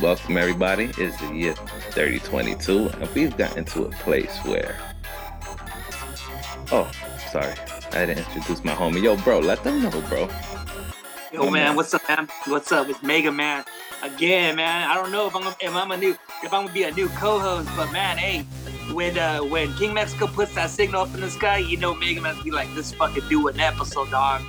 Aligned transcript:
Welcome, 0.00 0.36
everybody. 0.36 0.90
It's 0.96 1.20
the 1.20 1.34
year 1.34 1.54
3022, 1.92 2.88
and 2.88 3.08
we've 3.14 3.36
gotten 3.36 3.64
to 3.66 3.84
a 3.84 3.90
place 3.90 4.36
where. 4.44 4.78
Oh, 6.72 6.90
sorry. 7.30 7.54
I 7.92 8.06
didn't 8.06 8.18
introduce 8.18 8.64
my 8.64 8.72
homie. 8.72 9.02
Yo, 9.02 9.16
bro, 9.16 9.40
let 9.40 9.62
them 9.64 9.82
know, 9.82 9.90
bro. 10.08 10.28
Yo, 11.32 11.44
man, 11.44 11.52
man, 11.52 11.76
what's 11.76 11.92
up, 11.92 12.02
man? 12.08 12.28
What's 12.46 12.72
up? 12.72 12.88
It's 12.88 13.02
Mega 13.02 13.30
Man 13.30 13.64
again, 14.02 14.56
man. 14.56 14.88
I 14.88 14.94
don't 14.94 15.12
know 15.12 15.26
if 15.26 15.36
I'm 15.36 15.46
if 15.60 15.74
I'm 15.74 15.90
a 15.90 15.96
new 15.96 16.16
if 16.42 16.52
I'm 16.52 16.64
gonna 16.64 16.72
be 16.72 16.84
a 16.84 16.92
new 16.92 17.08
co-host, 17.10 17.68
but 17.76 17.92
man, 17.92 18.16
hey, 18.18 18.42
when 18.92 19.18
uh 19.18 19.40
when 19.40 19.72
King 19.74 19.94
Mexico 19.94 20.26
puts 20.26 20.54
that 20.54 20.70
signal 20.70 21.02
up 21.02 21.14
in 21.14 21.20
the 21.20 21.30
sky, 21.30 21.58
you 21.58 21.76
know 21.76 21.94
Mega 21.94 22.20
Man's 22.20 22.42
be 22.42 22.50
like, 22.50 22.72
"This 22.74 22.92
fucking 22.92 23.28
do 23.28 23.48
an 23.48 23.60
episode, 23.60 24.10
dog." 24.10 24.42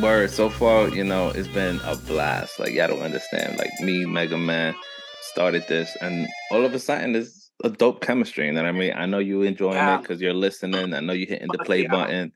Word. 0.00 0.30
So 0.30 0.48
far, 0.48 0.88
you 0.88 1.04
know, 1.04 1.28
it's 1.28 1.48
been 1.48 1.80
a 1.84 1.96
blast. 1.96 2.58
Like 2.58 2.72
y'all 2.72 2.88
don't 2.88 3.02
understand. 3.02 3.58
Like 3.58 3.70
me, 3.80 4.04
Mega 4.04 4.38
Man, 4.38 4.74
started 5.20 5.66
this, 5.68 5.96
and 6.00 6.28
all 6.50 6.64
of 6.64 6.74
a 6.74 6.78
sudden, 6.78 7.14
it's 7.14 7.50
a 7.62 7.68
dope 7.68 8.00
chemistry. 8.00 8.46
You 8.46 8.52
know 8.52 8.64
I 8.64 8.72
mean? 8.72 8.92
I 8.94 9.06
know 9.06 9.18
you 9.18 9.42
enjoying 9.42 9.74
yeah. 9.74 9.96
it 9.96 10.02
because 10.02 10.20
you're 10.20 10.32
listening. 10.32 10.94
I 10.94 11.00
know 11.00 11.12
you 11.12 11.26
hitting 11.26 11.48
the 11.50 11.58
play 11.64 11.82
yeah. 11.82 11.88
button, 11.88 12.32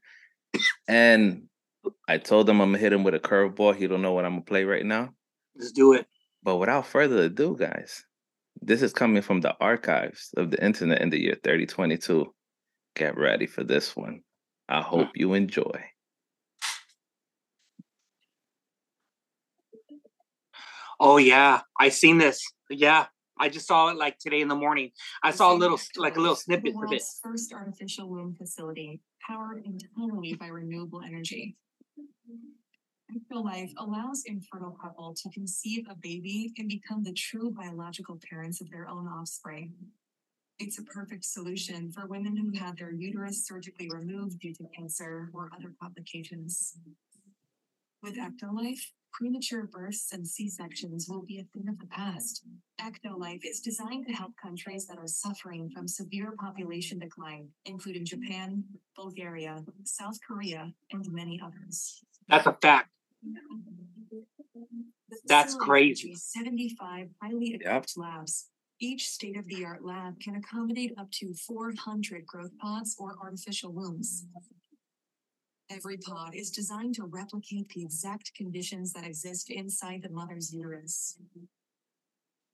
and 0.87 1.49
I 2.09 2.19
told 2.19 2.49
him 2.49 2.61
I'm 2.61 2.69
gonna 2.69 2.79
hit 2.79 2.93
him 2.93 3.05
with 3.05 3.15
a 3.15 3.21
curveball. 3.21 3.77
He 3.77 3.87
don't 3.87 4.03
know 4.03 4.13
what 4.13 4.25
I'm 4.25 4.33
gonna 4.33 4.43
play 4.43 4.65
right 4.65 4.85
now. 4.85 5.15
Let's 5.57 5.73
do 5.73 5.95
it. 5.95 6.07
But 6.43 6.57
without 6.57 6.87
further 6.87 7.23
ado, 7.23 7.57
guys, 7.57 8.05
this 8.61 8.83
is 8.83 8.93
coming 8.93 9.23
from 9.23 9.41
the 9.41 9.57
archives 9.61 10.31
of 10.37 10.51
the 10.51 10.63
internet 10.65 11.01
in 11.01 11.11
the 11.11 11.21
year 11.21 11.37
3022. 11.43 12.33
Get 12.95 13.17
ready 13.17 13.47
for 13.47 13.65
this 13.65 13.97
one. 13.97 14.23
I 14.69 14.81
hope 14.81 15.09
you 15.15 15.35
enjoy. 15.35 15.85
Oh 20.99 21.19
yeah, 21.19 21.61
I 21.79 21.91
seen 21.91 22.19
this. 22.19 22.43
Yeah, 22.71 23.07
I 23.39 23.49
just 23.49 23.67
saw 23.67 23.89
it 23.89 23.97
like 23.97 24.19
today 24.19 24.41
in 24.41 24.49
the 24.49 24.55
morning. 24.55 24.93
I 25.23 25.31
saw 25.31 25.53
a 25.53 25.55
little, 25.55 25.79
like 25.97 26.17
a 26.17 26.21
little 26.21 26.37
snippet 26.37 26.75
of 26.83 26.93
it. 26.93 27.03
First 27.23 27.53
artificial 27.53 28.09
womb 28.09 28.35
facility 28.35 29.01
powered 29.27 29.65
entirely 29.65 30.35
by 30.35 30.47
renewable 30.47 31.03
energy. 31.03 31.57
Life 33.31 33.73
allows 33.77 34.25
infertile 34.27 34.77
couple 34.83 35.15
to 35.15 35.31
conceive 35.31 35.87
a 35.91 35.95
baby 35.95 36.53
and 36.59 36.69
become 36.69 37.05
the 37.05 37.13
true 37.13 37.51
biological 37.51 38.19
parents 38.29 38.61
of 38.61 38.71
their 38.71 38.89
own 38.89 39.07
offspring. 39.07 39.73
It's 40.59 40.79
a 40.79 40.83
perfect 40.83 41.25
solution 41.25 41.93
for 41.93 42.07
women 42.07 42.37
who 42.37 42.59
had 42.59 42.79
their 42.79 42.93
uterus 42.93 43.47
surgically 43.47 43.89
removed 43.93 44.39
due 44.41 44.55
to 44.55 44.65
cancer 44.75 45.31
or 45.35 45.51
other 45.55 45.73
complications. 45.81 46.79
With 48.03 48.17
Ectolife, 48.17 48.81
premature 49.17 49.65
births 49.65 50.13
and 50.13 50.27
C-sections 50.27 51.07
will 51.09 51.23
be 51.23 51.39
a 51.39 51.45
thing 51.45 51.69
of 51.69 51.79
the 51.79 51.87
past. 51.87 52.45
Ectolife 52.81 53.41
is 53.45 53.61
designed 53.61 54.07
to 54.07 54.13
help 54.13 54.33
countries 54.41 54.87
that 54.87 54.99
are 54.99 55.07
suffering 55.07 55.71
from 55.75 55.89
severe 55.89 56.35
population 56.39 56.99
decline, 56.99 57.49
including 57.65 58.05
Japan, 58.05 58.63
Bulgaria, 58.95 59.65
South 59.85 60.19
Korea, 60.27 60.71
and 60.93 61.11
many 61.11 61.41
others. 61.43 62.05
That's 62.29 62.47
a 62.47 62.53
fact. 62.61 62.91
That's 65.25 65.55
crazy. 65.55 66.15
75 66.15 67.09
highly 67.23 67.55
equipped 67.55 67.95
yep. 67.97 68.05
labs. 68.05 68.49
Each 68.79 69.09
state 69.09 69.39
of 69.39 69.47
the 69.47 69.65
art 69.65 69.83
lab 69.83 70.21
can 70.21 70.37
accommodate 70.37 70.93
up 70.99 71.11
to 71.13 71.33
400 71.33 72.27
growth 72.27 72.51
pods 72.59 72.95
or 72.99 73.17
artificial 73.23 73.73
wombs. 73.73 74.27
Every 75.69 75.97
pod 75.97 76.35
is 76.35 76.51
designed 76.51 76.95
to 76.95 77.05
replicate 77.05 77.69
the 77.71 77.83
exact 77.83 78.33
conditions 78.35 78.93
that 78.93 79.05
exist 79.05 79.51
inside 79.51 80.03
the 80.03 80.11
mother's 80.11 80.55
uterus. 80.55 81.19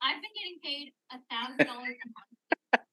I've 0.03 0.21
been 0.23 0.31
getting 0.35 0.59
paid 0.63 0.93
a 1.13 1.19
thousand 1.31 1.67
dollars. 1.67 1.97
a 2.05 2.09
month. 2.09 2.87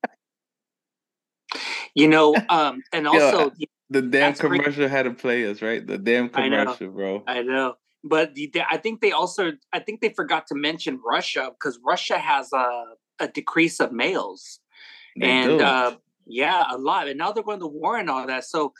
You 1.96 2.08
know, 2.08 2.36
um, 2.50 2.84
and 2.94 3.08
also 3.08 3.52
Yo, 3.58 3.68
the 3.90 4.02
damn 4.02 4.34
commercial 4.34 4.88
had 4.88 5.04
to 5.04 5.12
play 5.12 5.46
us, 5.50 5.62
right? 5.62 5.86
The 5.86 5.98
damn 5.98 6.30
commercial, 6.30 6.88
I 6.88 6.92
bro. 6.92 7.24
I 7.26 7.42
know, 7.42 7.76
but 8.04 8.36
the, 8.36 8.52
I 8.70 8.78
think 8.78 9.02
they 9.02 9.12
also, 9.12 9.54
I 9.74 9.80
think 9.80 10.02
they 10.02 10.10
forgot 10.10 10.48
to 10.48 10.56
mention 10.56 11.02
Russia 11.04 11.52
because 11.52 11.80
Russia 11.84 12.18
has 12.18 12.52
a 12.54 12.84
a 13.20 13.28
decrease 13.28 13.80
of 13.80 13.92
males, 13.92 14.60
they 15.20 15.30
and 15.30 15.62
uh, 15.62 15.98
yeah, 16.28 16.64
a 16.70 16.78
lot. 16.78 17.08
And 17.08 17.18
now 17.18 17.32
they're 17.32 17.44
going 17.44 17.60
to 17.60 17.68
war 17.68 17.98
and 17.98 18.10
all 18.10 18.28
that. 18.28 18.46
So 18.46 18.74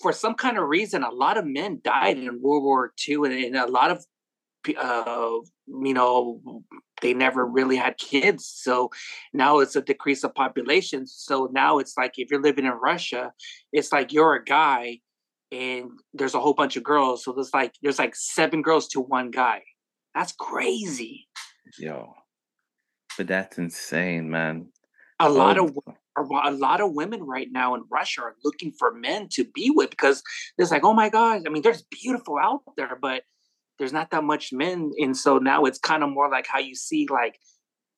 for 0.00 0.12
some 0.12 0.34
kind 0.34 0.58
of 0.58 0.68
reason, 0.68 1.02
a 1.02 1.10
lot 1.10 1.36
of 1.36 1.46
men 1.46 1.80
died 1.82 2.18
in 2.18 2.40
World 2.40 2.64
War 2.64 2.92
II, 3.08 3.16
and, 3.24 3.32
and 3.32 3.56
a 3.56 3.66
lot 3.66 3.90
of, 3.90 4.04
uh, 4.78 5.38
you 5.66 5.94
know, 5.94 6.62
they 7.02 7.14
never 7.14 7.46
really 7.46 7.76
had 7.76 7.96
kids. 7.98 8.46
So 8.46 8.90
now 9.32 9.58
it's 9.58 9.76
a 9.76 9.82
decrease 9.82 10.24
of 10.24 10.34
population. 10.34 11.06
So 11.06 11.48
now 11.52 11.78
it's 11.78 11.96
like 11.96 12.18
if 12.18 12.30
you're 12.30 12.42
living 12.42 12.66
in 12.66 12.72
Russia, 12.72 13.32
it's 13.72 13.92
like 13.92 14.12
you're 14.12 14.34
a 14.34 14.44
guy, 14.44 15.00
and 15.52 15.90
there's 16.14 16.34
a 16.34 16.40
whole 16.40 16.54
bunch 16.54 16.76
of 16.76 16.82
girls. 16.82 17.24
So 17.24 17.32
there's 17.32 17.54
like 17.54 17.74
there's 17.82 17.98
like 17.98 18.14
seven 18.14 18.62
girls 18.62 18.88
to 18.88 19.00
one 19.00 19.30
guy. 19.30 19.62
That's 20.14 20.32
crazy. 20.32 21.28
Yo, 21.78 22.14
but 23.16 23.28
that's 23.28 23.58
insane, 23.58 24.30
man. 24.30 24.68
A 25.18 25.28
lot 25.28 25.58
oh. 25.58 25.66
of 25.66 25.76
a 26.22 26.50
lot 26.50 26.80
of 26.80 26.92
women 26.92 27.22
right 27.22 27.48
now 27.50 27.74
in 27.74 27.82
Russia 27.90 28.22
are 28.22 28.36
looking 28.44 28.72
for 28.72 28.92
men 28.92 29.28
to 29.32 29.44
be 29.44 29.70
with 29.70 29.90
because 29.90 30.22
it's 30.58 30.70
like, 30.70 30.84
oh 30.84 30.92
my 30.92 31.08
gosh, 31.08 31.42
I 31.46 31.50
mean, 31.50 31.62
there's 31.62 31.82
beautiful 31.82 32.38
out 32.38 32.62
there, 32.76 32.98
but 33.00 33.22
there's 33.78 33.92
not 33.92 34.10
that 34.10 34.24
much 34.24 34.52
men. 34.52 34.92
And 34.98 35.16
so 35.16 35.38
now 35.38 35.64
it's 35.64 35.78
kind 35.78 36.02
of 36.02 36.10
more 36.10 36.30
like 36.30 36.46
how 36.46 36.58
you 36.58 36.74
see 36.74 37.06
like 37.10 37.38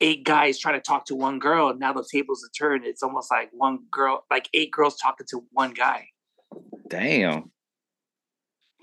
eight 0.01 0.25
guys 0.25 0.59
trying 0.59 0.75
to 0.75 0.81
talk 0.81 1.07
to 1.07 1.15
one 1.15 1.39
girl. 1.39 1.71
And 1.71 1.81
now 1.81 1.93
the 1.93 2.07
tables 2.11 2.45
are 2.45 2.53
turned. 2.57 2.85
It's 2.85 3.03
almost 3.03 3.31
like 3.31 3.51
one 3.53 3.81
girl, 3.91 4.25
like 4.31 4.49
eight 4.55 4.71
girls 4.71 4.97
talking 4.97 5.27
to 5.31 5.45
one 5.53 5.73
guy. 5.73 6.07
Damn. 6.89 7.51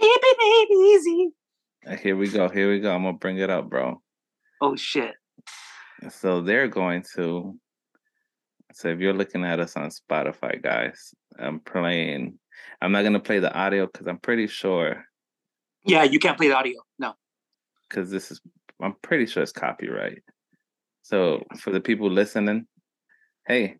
It 0.01 0.71
easy. 0.71 1.31
Uh, 1.85 1.95
here 1.95 2.15
we 2.15 2.29
go. 2.29 2.49
Here 2.49 2.69
we 2.69 2.79
go. 2.79 2.93
I'm 2.93 3.03
gonna 3.03 3.17
bring 3.17 3.37
it 3.37 3.49
up, 3.49 3.69
bro. 3.69 4.01
Oh 4.61 4.75
shit. 4.75 5.15
So 6.09 6.41
they're 6.41 6.67
going 6.67 7.03
to 7.15 7.57
so 8.73 8.89
if 8.89 8.99
you're 8.99 9.13
looking 9.13 9.43
at 9.43 9.59
us 9.59 9.75
on 9.75 9.89
Spotify, 9.89 10.61
guys, 10.61 11.13
I'm 11.37 11.59
playing. 11.59 12.37
I'm 12.81 12.91
not 12.91 13.03
gonna 13.03 13.19
play 13.19 13.39
the 13.39 13.53
audio 13.53 13.87
because 13.87 14.07
I'm 14.07 14.19
pretty 14.19 14.47
sure. 14.47 15.05
Yeah, 15.85 16.03
you 16.03 16.19
can't 16.19 16.37
play 16.37 16.49
the 16.49 16.57
audio. 16.57 16.81
No. 16.97 17.13
Because 17.87 18.11
this 18.11 18.31
is, 18.31 18.41
I'm 18.81 18.95
pretty 19.01 19.25
sure 19.25 19.41
it's 19.41 19.51
copyright. 19.51 20.21
So 21.01 21.43
for 21.59 21.71
the 21.71 21.81
people 21.81 22.09
listening, 22.09 22.67
hey, 23.47 23.77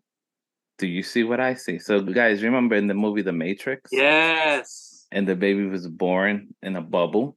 do 0.78 0.86
you 0.86 1.02
see 1.02 1.22
what 1.22 1.40
I 1.40 1.54
see? 1.54 1.78
So 1.78 2.00
guys, 2.00 2.42
remember 2.42 2.74
in 2.74 2.88
the 2.88 2.94
movie 2.94 3.22
The 3.22 3.32
Matrix? 3.32 3.90
Yes. 3.92 5.06
And 5.12 5.28
the 5.28 5.36
baby 5.36 5.66
was 5.66 5.86
born 5.86 6.54
in 6.62 6.76
a 6.76 6.80
bubble. 6.80 7.36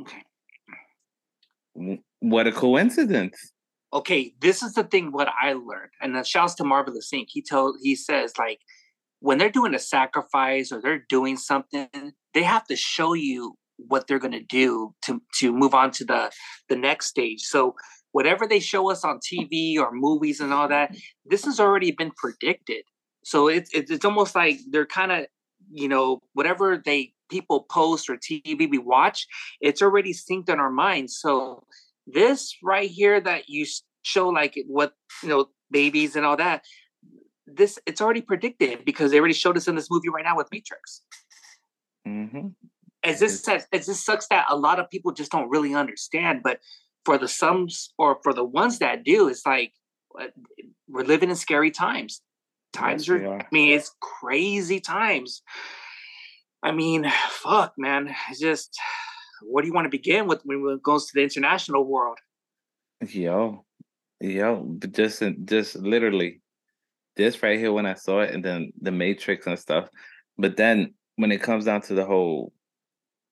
Okay. 0.00 0.22
What 2.20 2.46
a 2.46 2.52
coincidence 2.52 3.52
okay, 3.92 4.34
this 4.40 4.62
is 4.62 4.74
the 4.74 4.84
thing 4.84 5.12
what 5.12 5.28
I 5.42 5.52
learned. 5.52 5.90
And 6.00 6.14
then 6.14 6.24
shouts 6.24 6.54
to 6.56 6.64
Marvelous 6.64 7.10
Inc. 7.12 7.26
He 7.28 7.42
told 7.42 7.76
he 7.82 7.94
says 7.94 8.32
like 8.38 8.60
when 9.20 9.38
they're 9.38 9.50
doing 9.50 9.74
a 9.74 9.78
sacrifice 9.78 10.72
or 10.72 10.80
they're 10.80 11.04
doing 11.08 11.36
something, 11.36 11.88
they 12.34 12.42
have 12.42 12.66
to 12.68 12.76
show 12.76 13.14
you 13.14 13.54
what 13.76 14.06
they're 14.06 14.18
gonna 14.18 14.42
do 14.42 14.94
to 15.02 15.22
to 15.38 15.52
move 15.52 15.74
on 15.74 15.90
to 15.92 16.04
the 16.04 16.30
the 16.68 16.76
next 16.76 17.06
stage. 17.06 17.42
So 17.42 17.74
whatever 18.12 18.46
they 18.46 18.60
show 18.60 18.90
us 18.90 19.04
on 19.04 19.18
TV 19.18 19.78
or 19.78 19.90
movies 19.92 20.40
and 20.40 20.52
all 20.52 20.68
that, 20.68 20.94
this 21.24 21.44
has 21.44 21.60
already 21.60 21.92
been 21.92 22.12
predicted. 22.16 22.84
So 23.24 23.48
it's 23.48 23.70
it's, 23.72 23.90
it's 23.90 24.04
almost 24.04 24.34
like 24.34 24.58
they're 24.70 24.86
kind 24.86 25.12
of 25.12 25.26
you 25.72 25.88
know 25.88 26.20
whatever 26.32 26.80
they 26.82 27.12
people 27.30 27.66
post 27.70 28.10
or 28.10 28.16
TV 28.16 28.68
we 28.68 28.78
watch, 28.78 29.26
it's 29.60 29.80
already 29.80 30.12
synced 30.12 30.48
in 30.48 30.58
our 30.58 30.70
minds. 30.70 31.16
So 31.16 31.64
this 32.06 32.56
right 32.62 32.90
here 32.90 33.20
that 33.20 33.48
you 33.48 33.66
show 34.02 34.28
like 34.28 34.58
what 34.66 34.92
you 35.22 35.28
know 35.28 35.46
babies 35.70 36.16
and 36.16 36.26
all 36.26 36.36
that 36.36 36.64
this 37.46 37.78
it's 37.86 38.00
already 38.00 38.20
predicted 38.20 38.84
because 38.84 39.10
they 39.10 39.18
already 39.18 39.34
showed 39.34 39.56
us 39.56 39.68
in 39.68 39.74
this 39.74 39.90
movie 39.90 40.08
right 40.08 40.24
now 40.24 40.36
with 40.36 40.48
matrix. 40.52 41.02
Mm-hmm. 42.08 42.48
as 43.04 43.20
this 43.20 43.42
says 43.42 43.66
as 43.72 43.86
this 43.86 44.02
sucks 44.02 44.26
that 44.28 44.46
a 44.48 44.56
lot 44.56 44.80
of 44.80 44.88
people 44.88 45.12
just 45.12 45.30
don't 45.30 45.50
really 45.50 45.74
understand 45.74 46.40
but 46.42 46.58
for 47.04 47.18
the 47.18 47.28
sums 47.28 47.92
or 47.98 48.18
for 48.22 48.32
the 48.32 48.44
ones 48.44 48.78
that 48.78 49.04
do 49.04 49.28
it's 49.28 49.44
like 49.44 49.72
uh, 50.18 50.26
we're 50.88 51.04
living 51.04 51.30
in 51.30 51.36
scary 51.36 51.70
times. 51.70 52.22
Times 52.72 53.08
yes, 53.08 53.16
are, 53.16 53.26
are. 53.26 53.40
I 53.40 53.46
mean 53.52 53.72
it's 53.74 53.94
crazy 54.00 54.80
times. 54.80 55.42
I 56.62 56.72
mean 56.72 57.10
fuck 57.30 57.74
man. 57.78 58.14
It's 58.30 58.40
just 58.40 58.78
where 59.42 59.62
do 59.62 59.68
you 59.68 59.74
want 59.74 59.86
to 59.86 59.90
begin 59.90 60.26
with 60.26 60.42
when 60.44 60.64
it 60.74 60.82
goes 60.82 61.06
to 61.06 61.12
the 61.14 61.22
international 61.22 61.84
world? 61.84 62.18
Yo, 63.06 63.64
yo, 64.20 64.76
just 64.90 65.22
just 65.44 65.76
literally, 65.76 66.40
this 67.16 67.42
right 67.42 67.58
here 67.58 67.72
when 67.72 67.86
I 67.86 67.94
saw 67.94 68.20
it, 68.20 68.34
and 68.34 68.44
then 68.44 68.72
the 68.80 68.92
Matrix 68.92 69.46
and 69.46 69.58
stuff. 69.58 69.88
But 70.38 70.56
then 70.56 70.94
when 71.16 71.32
it 71.32 71.42
comes 71.42 71.64
down 71.64 71.82
to 71.82 71.94
the 71.94 72.04
whole, 72.04 72.52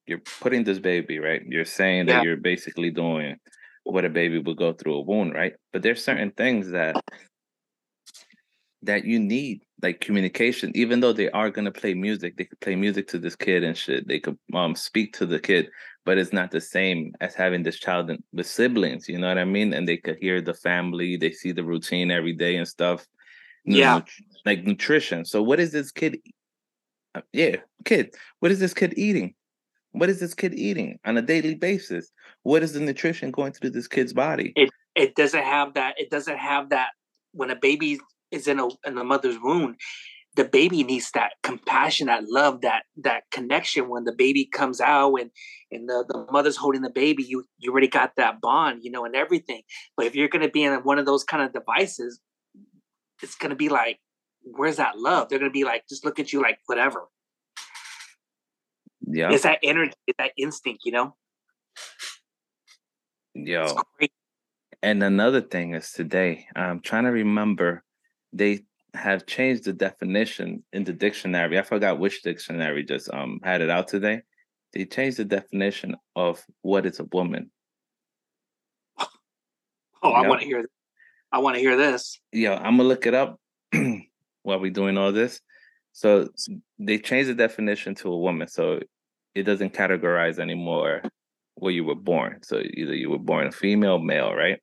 you're 0.06 0.22
putting 0.40 0.64
this 0.64 0.78
baby 0.78 1.19
right. 1.19 1.43
You're 1.46 1.64
saying 1.64 2.06
that 2.06 2.16
yeah. 2.16 2.22
you're 2.22 2.37
basically 2.37 2.90
doing 2.90 3.37
what 3.84 4.04
a 4.04 4.11
baby 4.11 4.38
would 4.38 4.56
go 4.56 4.72
through 4.72 4.96
a 4.96 5.00
wound, 5.02 5.34
right? 5.34 5.54
But 5.72 5.82
there's 5.82 6.04
certain 6.04 6.31
things 6.32 6.70
that 6.70 6.96
that 8.82 9.04
you 9.04 9.19
need, 9.19 9.62
like 9.82 10.00
communication. 10.00 10.70
Even 10.75 11.00
though 11.00 11.12
they 11.12 11.31
are 11.31 11.50
gonna 11.50 11.72
play 11.72 11.94
music, 11.94 12.37
they 12.37 12.44
could 12.44 12.61
play 12.61 12.76
music 12.76 13.08
to 13.08 13.19
this 13.19 13.37
kid 13.37 13.64
and 13.64 13.76
shit. 13.76 14.06
They 14.06 14.20
could 14.20 14.38
um 14.54 14.75
speak 14.75 15.14
to 15.14 15.26
the 15.26 15.40
kid, 15.40 15.70
but 16.08 16.16
it's 16.16 16.32
not 16.32 16.50
the 16.50 16.60
same 16.62 17.12
as 17.20 17.34
having 17.34 17.62
this 17.62 17.78
child 17.78 18.10
with 18.32 18.46
siblings. 18.46 19.10
You 19.10 19.19
know 19.19 19.28
what 19.28 19.37
I 19.37 19.44
mean? 19.44 19.75
And 19.75 19.87
they 19.87 19.99
could 19.99 20.16
hear 20.16 20.40
the 20.40 20.55
family, 20.55 21.19
they 21.19 21.32
see 21.32 21.52
the 21.52 21.62
routine 21.62 22.10
every 22.10 22.32
day 22.32 22.56
and 22.56 22.66
stuff. 22.66 23.06
Yeah, 23.66 24.00
like 24.46 24.64
nutrition. 24.64 25.26
So 25.26 25.43
what 25.43 25.60
is 25.60 25.70
this 25.70 25.93
kid? 25.93 26.19
Uh, 27.14 27.20
yeah, 27.34 27.56
kid. 27.84 28.14
What 28.40 28.50
is 28.50 28.58
this 28.58 28.72
kid 28.72 28.94
eating? 28.96 29.34
What 29.93 30.08
is 30.08 30.19
this 30.19 30.32
kid 30.32 30.55
eating 30.55 30.99
on 31.05 31.19
a 31.19 31.20
daily 31.20 31.55
basis? 31.55 32.11
What 32.43 32.62
is 32.62 32.72
the 32.72 32.81
nutrition 32.81 33.31
going 33.31 33.52
through 33.52 33.72
this 33.72 33.87
kid's 33.87 34.14
body? 34.14 34.54
It 34.56 34.70
it 34.94 35.14
doesn't 35.14 35.44
have 35.44 35.75
that. 35.75 36.00
It 36.00 36.08
doesn't 36.08 36.38
have 36.38 36.70
that 36.70 36.88
when 37.32 37.50
a 37.50 37.56
baby 37.56 38.00
is 38.31 38.49
in 38.49 38.61
a 38.61 38.69
in 38.87 38.94
the 38.94 39.04
mother's 39.04 39.37
womb. 39.43 39.76
The 40.36 40.44
baby 40.44 40.84
needs 40.84 41.10
that 41.12 41.32
compassion, 41.42 42.06
that 42.06 42.25
love, 42.28 42.60
that 42.60 42.84
that 42.98 43.25
connection. 43.32 43.88
When 43.88 44.04
the 44.04 44.12
baby 44.12 44.44
comes 44.44 44.80
out 44.80 45.14
and 45.16 45.30
and 45.72 45.88
the, 45.88 46.04
the 46.08 46.26
mother's 46.30 46.56
holding 46.56 46.82
the 46.82 46.90
baby, 46.90 47.25
you 47.25 47.44
you 47.58 47.72
already 47.72 47.88
got 47.88 48.12
that 48.16 48.40
bond, 48.40 48.84
you 48.84 48.90
know, 48.90 49.04
and 49.04 49.16
everything. 49.16 49.62
But 49.96 50.06
if 50.06 50.14
you're 50.14 50.28
gonna 50.28 50.50
be 50.50 50.62
in 50.62 50.72
one 50.84 50.98
of 50.98 51.06
those 51.06 51.25
kind 51.25 51.42
of 51.42 51.52
devices, 51.52 52.20
it's 53.22 53.34
gonna 53.34 53.56
be 53.56 53.69
like, 53.69 53.98
where's 54.42 54.76
that 54.76 54.98
love? 54.98 55.28
They're 55.28 55.40
gonna 55.40 55.50
be 55.50 55.64
like, 55.64 55.88
just 55.88 56.04
look 56.04 56.20
at 56.20 56.32
you 56.32 56.40
like 56.40 56.58
whatever. 56.66 57.08
Yeah. 59.10 59.32
It's 59.32 59.44
that 59.44 59.58
energy, 59.62 59.94
it's 60.06 60.19
that 60.19 60.32
instinct, 60.36 60.84
you 60.84 60.92
know? 60.92 61.16
Yo. 63.34 63.76
And 64.82 65.02
another 65.02 65.40
thing 65.40 65.75
is 65.75 65.90
today, 65.92 66.46
I'm 66.54 66.80
trying 66.80 67.04
to 67.04 67.10
remember, 67.10 67.82
they 68.32 68.64
have 68.98 69.26
changed 69.26 69.64
the 69.64 69.72
definition 69.72 70.62
in 70.72 70.84
the 70.84 70.92
dictionary. 70.92 71.58
I 71.58 71.62
forgot 71.62 71.98
which 71.98 72.22
dictionary 72.22 72.84
just 72.84 73.12
um 73.12 73.40
had 73.42 73.60
it 73.60 73.70
out 73.70 73.88
today. 73.88 74.22
They 74.72 74.84
changed 74.84 75.16
the 75.16 75.24
definition 75.24 75.96
of 76.14 76.44
what 76.62 76.86
is 76.86 77.00
a 77.00 77.04
woman. 77.04 77.50
Oh, 80.00 80.12
I 80.12 80.28
want 80.28 80.42
to 80.42 80.46
hear. 80.46 80.64
I 81.32 81.38
want 81.38 81.56
to 81.56 81.60
hear 81.60 81.76
this. 81.76 82.20
Yeah, 82.30 82.54
I'm 82.54 82.76
gonna 82.76 82.84
look 82.84 83.04
it 83.06 83.14
up 83.14 83.40
while 84.44 84.60
we're 84.60 84.70
doing 84.70 84.96
all 84.96 85.10
this. 85.10 85.40
So 85.92 86.28
they 86.78 86.98
changed 86.98 87.28
the 87.30 87.34
definition 87.34 87.96
to 87.96 88.12
a 88.12 88.16
woman, 88.16 88.46
so 88.46 88.78
it 89.34 89.42
doesn't 89.42 89.74
categorize 89.74 90.38
anymore 90.38 91.02
where 91.56 91.72
you 91.72 91.82
were 91.82 91.96
born. 91.96 92.38
So 92.44 92.60
either 92.60 92.94
you 92.94 93.10
were 93.10 93.18
born 93.18 93.48
a 93.48 93.52
female, 93.52 93.98
male, 93.98 94.32
right? 94.32 94.60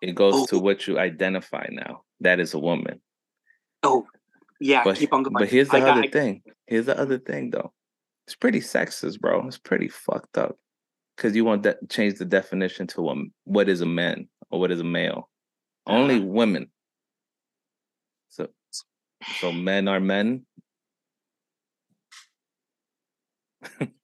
It 0.00 0.14
goes 0.14 0.34
oh. 0.34 0.46
to 0.46 0.58
what 0.60 0.86
you 0.86 1.00
identify 1.00 1.66
now. 1.70 2.02
That 2.20 2.40
is 2.40 2.54
a 2.54 2.58
woman. 2.58 3.00
Oh, 3.82 4.06
yeah. 4.60 4.84
But, 4.84 4.96
keep 4.96 5.12
on 5.12 5.22
going. 5.22 5.34
But 5.34 5.48
here's 5.48 5.68
the 5.68 5.78
I 5.78 5.90
other 5.90 6.02
got, 6.02 6.12
thing. 6.12 6.42
Here's 6.66 6.86
the 6.86 6.98
other 6.98 7.18
thing, 7.18 7.50
though. 7.50 7.72
It's 8.26 8.36
pretty 8.36 8.60
sexist, 8.60 9.20
bro. 9.20 9.46
It's 9.46 9.58
pretty 9.58 9.88
fucked 9.88 10.38
up. 10.38 10.56
Because 11.16 11.34
you 11.34 11.44
want 11.44 11.62
to 11.62 11.72
de- 11.72 11.86
change 11.88 12.18
the 12.18 12.24
definition 12.24 12.86
to 12.88 13.10
a, 13.10 13.14
what 13.44 13.68
is 13.68 13.80
a 13.80 13.86
man 13.86 14.28
or 14.50 14.60
what 14.60 14.70
is 14.70 14.80
a 14.80 14.84
male. 14.84 15.28
Uh-huh. 15.86 15.98
Only 15.98 16.20
women. 16.20 16.70
So, 18.28 18.48
so 19.40 19.52
men 19.52 19.88
are 19.88 20.00
men, 20.00 20.46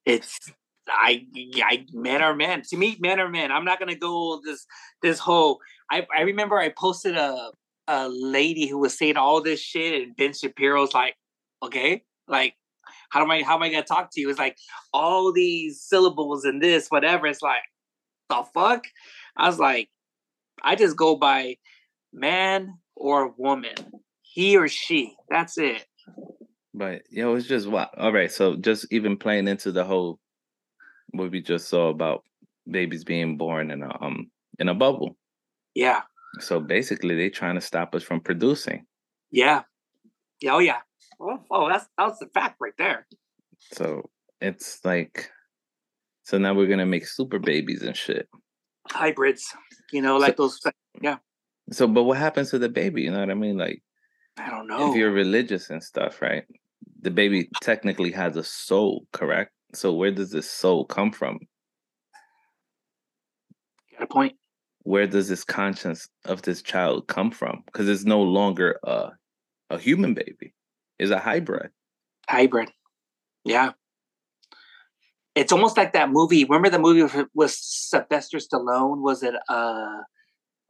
it's 0.04 0.52
I, 0.88 1.26
I 1.56 1.84
men 1.92 2.22
are 2.22 2.34
men. 2.34 2.62
To 2.68 2.76
me, 2.76 2.96
men 3.00 3.18
are 3.20 3.28
men. 3.28 3.50
I'm 3.50 3.64
not 3.64 3.78
gonna 3.78 3.96
go 3.96 4.40
this 4.44 4.66
this 5.02 5.18
whole. 5.18 5.60
I 5.90 6.06
I 6.16 6.22
remember 6.22 6.58
I 6.58 6.70
posted 6.70 7.16
a 7.16 7.50
a 7.88 8.08
lady 8.08 8.66
who 8.66 8.78
was 8.78 8.96
saying 8.96 9.16
all 9.16 9.42
this 9.42 9.60
shit, 9.60 10.02
and 10.02 10.16
Ben 10.16 10.32
Shapiro's 10.32 10.94
like, 10.94 11.16
okay, 11.62 12.02
like 12.28 12.54
how 13.10 13.22
am 13.22 13.30
I 13.30 13.42
how 13.42 13.56
am 13.56 13.62
I 13.62 13.70
gonna 13.70 13.82
talk 13.82 14.10
to 14.12 14.20
you? 14.20 14.30
It's 14.30 14.38
like 14.38 14.56
all 14.92 15.32
these 15.32 15.80
syllables 15.80 16.44
and 16.44 16.62
this 16.62 16.88
whatever. 16.88 17.26
It's 17.26 17.42
like 17.42 17.62
the 18.28 18.44
fuck. 18.54 18.84
I 19.36 19.48
was 19.48 19.58
like, 19.58 19.88
I 20.62 20.74
just 20.74 20.96
go 20.96 21.16
by 21.16 21.56
man 22.12 22.78
or 22.94 23.34
woman, 23.36 23.74
he 24.22 24.56
or 24.56 24.68
she. 24.68 25.16
That's 25.28 25.58
it. 25.58 25.86
But 26.74 27.02
yo, 27.10 27.34
it's 27.34 27.46
just 27.46 27.68
what. 27.68 27.96
All 27.96 28.12
right, 28.12 28.30
so 28.30 28.56
just 28.56 28.86
even 28.90 29.16
playing 29.16 29.48
into 29.48 29.72
the 29.72 29.84
whole 29.84 30.18
what 31.10 31.30
we 31.30 31.40
just 31.40 31.68
saw 31.68 31.88
about 31.88 32.24
babies 32.70 33.04
being 33.04 33.36
born 33.36 33.70
in 33.70 33.82
a 33.82 34.02
um 34.02 34.30
in 34.58 34.68
a 34.68 34.74
bubble. 34.74 35.16
Yeah. 35.74 36.02
So 36.40 36.60
basically, 36.60 37.16
they're 37.16 37.30
trying 37.30 37.54
to 37.54 37.60
stop 37.60 37.94
us 37.94 38.02
from 38.02 38.20
producing. 38.20 38.86
Yeah. 39.30 39.62
Yeah. 40.40 40.52
Oh 40.54 40.58
yeah. 40.58 40.78
Oh, 41.20 41.38
oh 41.50 41.68
that's 41.68 41.86
that's 41.96 42.18
the 42.18 42.28
fact 42.34 42.56
right 42.60 42.74
there. 42.78 43.06
So 43.72 44.10
it's 44.40 44.84
like, 44.84 45.30
so 46.22 46.38
now 46.38 46.54
we're 46.54 46.66
gonna 46.66 46.86
make 46.86 47.06
super 47.06 47.38
babies 47.38 47.82
and 47.82 47.96
shit. 47.96 48.28
Hybrids, 48.90 49.46
you 49.92 50.02
know, 50.02 50.16
like 50.16 50.36
so, 50.36 50.44
those. 50.44 50.60
Yeah. 51.00 51.16
So, 51.72 51.88
but 51.88 52.04
what 52.04 52.18
happens 52.18 52.50
to 52.50 52.58
the 52.58 52.68
baby? 52.68 53.02
You 53.02 53.10
know 53.10 53.20
what 53.20 53.30
I 53.30 53.34
mean? 53.34 53.56
Like, 53.56 53.82
I 54.36 54.50
don't 54.50 54.68
know. 54.68 54.90
If 54.90 54.96
you're 54.96 55.10
religious 55.10 55.70
and 55.70 55.82
stuff, 55.82 56.22
right? 56.22 56.44
the 57.06 57.10
baby 57.12 57.48
technically 57.60 58.10
has 58.10 58.36
a 58.36 58.42
soul, 58.42 59.06
correct? 59.12 59.52
So 59.74 59.92
where 59.92 60.10
does 60.10 60.30
this 60.30 60.50
soul 60.50 60.84
come 60.84 61.12
from? 61.12 61.38
Got 63.92 64.02
a 64.02 64.06
point. 64.06 64.36
Where 64.86 65.08
does 65.08 65.28
this 65.28 65.42
conscience 65.42 66.08
of 66.26 66.42
this 66.42 66.62
child 66.62 67.08
come 67.08 67.32
from? 67.32 67.64
Because 67.66 67.88
it's 67.88 68.04
no 68.04 68.22
longer 68.22 68.78
a 68.84 69.10
a 69.68 69.78
human 69.78 70.14
baby. 70.14 70.54
It's 71.00 71.10
a 71.10 71.18
hybrid. 71.18 71.70
Hybrid. 72.28 72.70
Yeah. 73.44 73.72
It's 75.34 75.50
almost 75.50 75.76
like 75.76 75.92
that 75.94 76.10
movie. 76.10 76.44
Remember 76.44 76.70
the 76.70 76.78
movie 76.78 77.26
with, 77.34 77.50
Sylvester 77.50 78.38
Stallone? 78.38 79.02
Was 79.02 79.24
it 79.24 79.34
uh, 79.48 80.02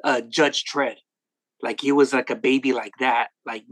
uh 0.02 0.22
Judge 0.22 0.64
Dredd? 0.64 0.96
Like 1.62 1.82
he 1.82 1.92
was 1.92 2.14
like 2.14 2.30
a 2.30 2.36
baby 2.36 2.72
like 2.72 2.94
that. 3.00 3.28
Like 3.44 3.64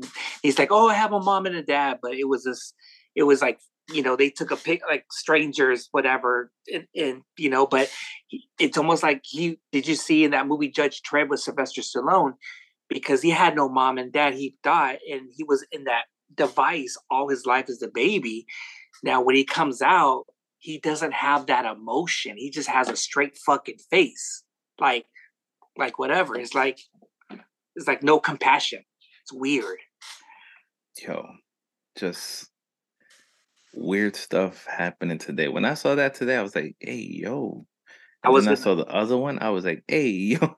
he's 0.42 0.58
like, 0.58 0.70
oh, 0.70 0.90
I 0.90 0.94
have 0.94 1.14
a 1.14 1.20
mom 1.20 1.46
and 1.46 1.56
a 1.56 1.62
dad, 1.62 2.00
but 2.02 2.12
it 2.12 2.28
was 2.28 2.44
this. 2.44 2.74
It 3.14 3.22
was 3.22 3.40
like 3.40 3.60
you 3.92 4.02
know 4.02 4.16
they 4.16 4.30
took 4.30 4.50
a 4.50 4.56
pic 4.56 4.82
like 4.88 5.04
strangers 5.10 5.88
whatever 5.92 6.50
and, 6.72 6.86
and 6.96 7.22
you 7.36 7.50
know 7.50 7.66
but 7.66 7.90
he, 8.28 8.46
it's 8.58 8.78
almost 8.78 9.02
like 9.02 9.20
he 9.24 9.58
did 9.72 9.86
you 9.86 9.94
see 9.94 10.24
in 10.24 10.30
that 10.30 10.46
movie 10.46 10.70
judge 10.70 11.02
Dredd 11.02 11.28
with 11.28 11.40
sylvester 11.40 11.82
stallone 11.82 12.34
because 12.88 13.22
he 13.22 13.30
had 13.30 13.54
no 13.54 13.68
mom 13.68 13.98
and 13.98 14.12
dad 14.12 14.34
he 14.34 14.56
died 14.62 14.98
and 15.10 15.28
he 15.36 15.44
was 15.44 15.66
in 15.70 15.84
that 15.84 16.04
device 16.34 16.96
all 17.10 17.28
his 17.28 17.46
life 17.46 17.68
as 17.68 17.82
a 17.82 17.88
baby 17.88 18.46
now 19.02 19.20
when 19.20 19.36
he 19.36 19.44
comes 19.44 19.82
out 19.82 20.24
he 20.58 20.78
doesn't 20.78 21.12
have 21.12 21.46
that 21.46 21.66
emotion 21.66 22.36
he 22.36 22.50
just 22.50 22.68
has 22.68 22.88
a 22.88 22.96
straight 22.96 23.36
fucking 23.44 23.78
face 23.90 24.44
like 24.80 25.04
like 25.76 25.98
whatever 25.98 26.38
it's 26.38 26.54
like 26.54 26.78
it's 27.76 27.88
like 27.88 28.02
no 28.02 28.20
compassion. 28.20 28.84
It's 29.22 29.32
weird. 29.32 29.78
Yo, 31.02 31.26
just 31.96 32.50
weird 33.74 34.16
stuff 34.16 34.66
happening 34.66 35.18
today. 35.18 35.48
When 35.48 35.64
I 35.64 35.74
saw 35.74 35.94
that 35.94 36.14
today, 36.14 36.36
I 36.36 36.42
was 36.42 36.54
like, 36.54 36.76
"Hey, 36.80 37.06
yo!" 37.10 37.66
And 38.22 38.30
I 38.30 38.30
was. 38.30 38.46
When 38.46 38.52
I 38.52 38.56
saw 38.56 38.74
the 38.74 38.86
other 38.86 39.16
one, 39.16 39.38
I 39.40 39.50
was 39.50 39.64
like, 39.64 39.84
"Hey, 39.88 40.08
yo!" 40.10 40.56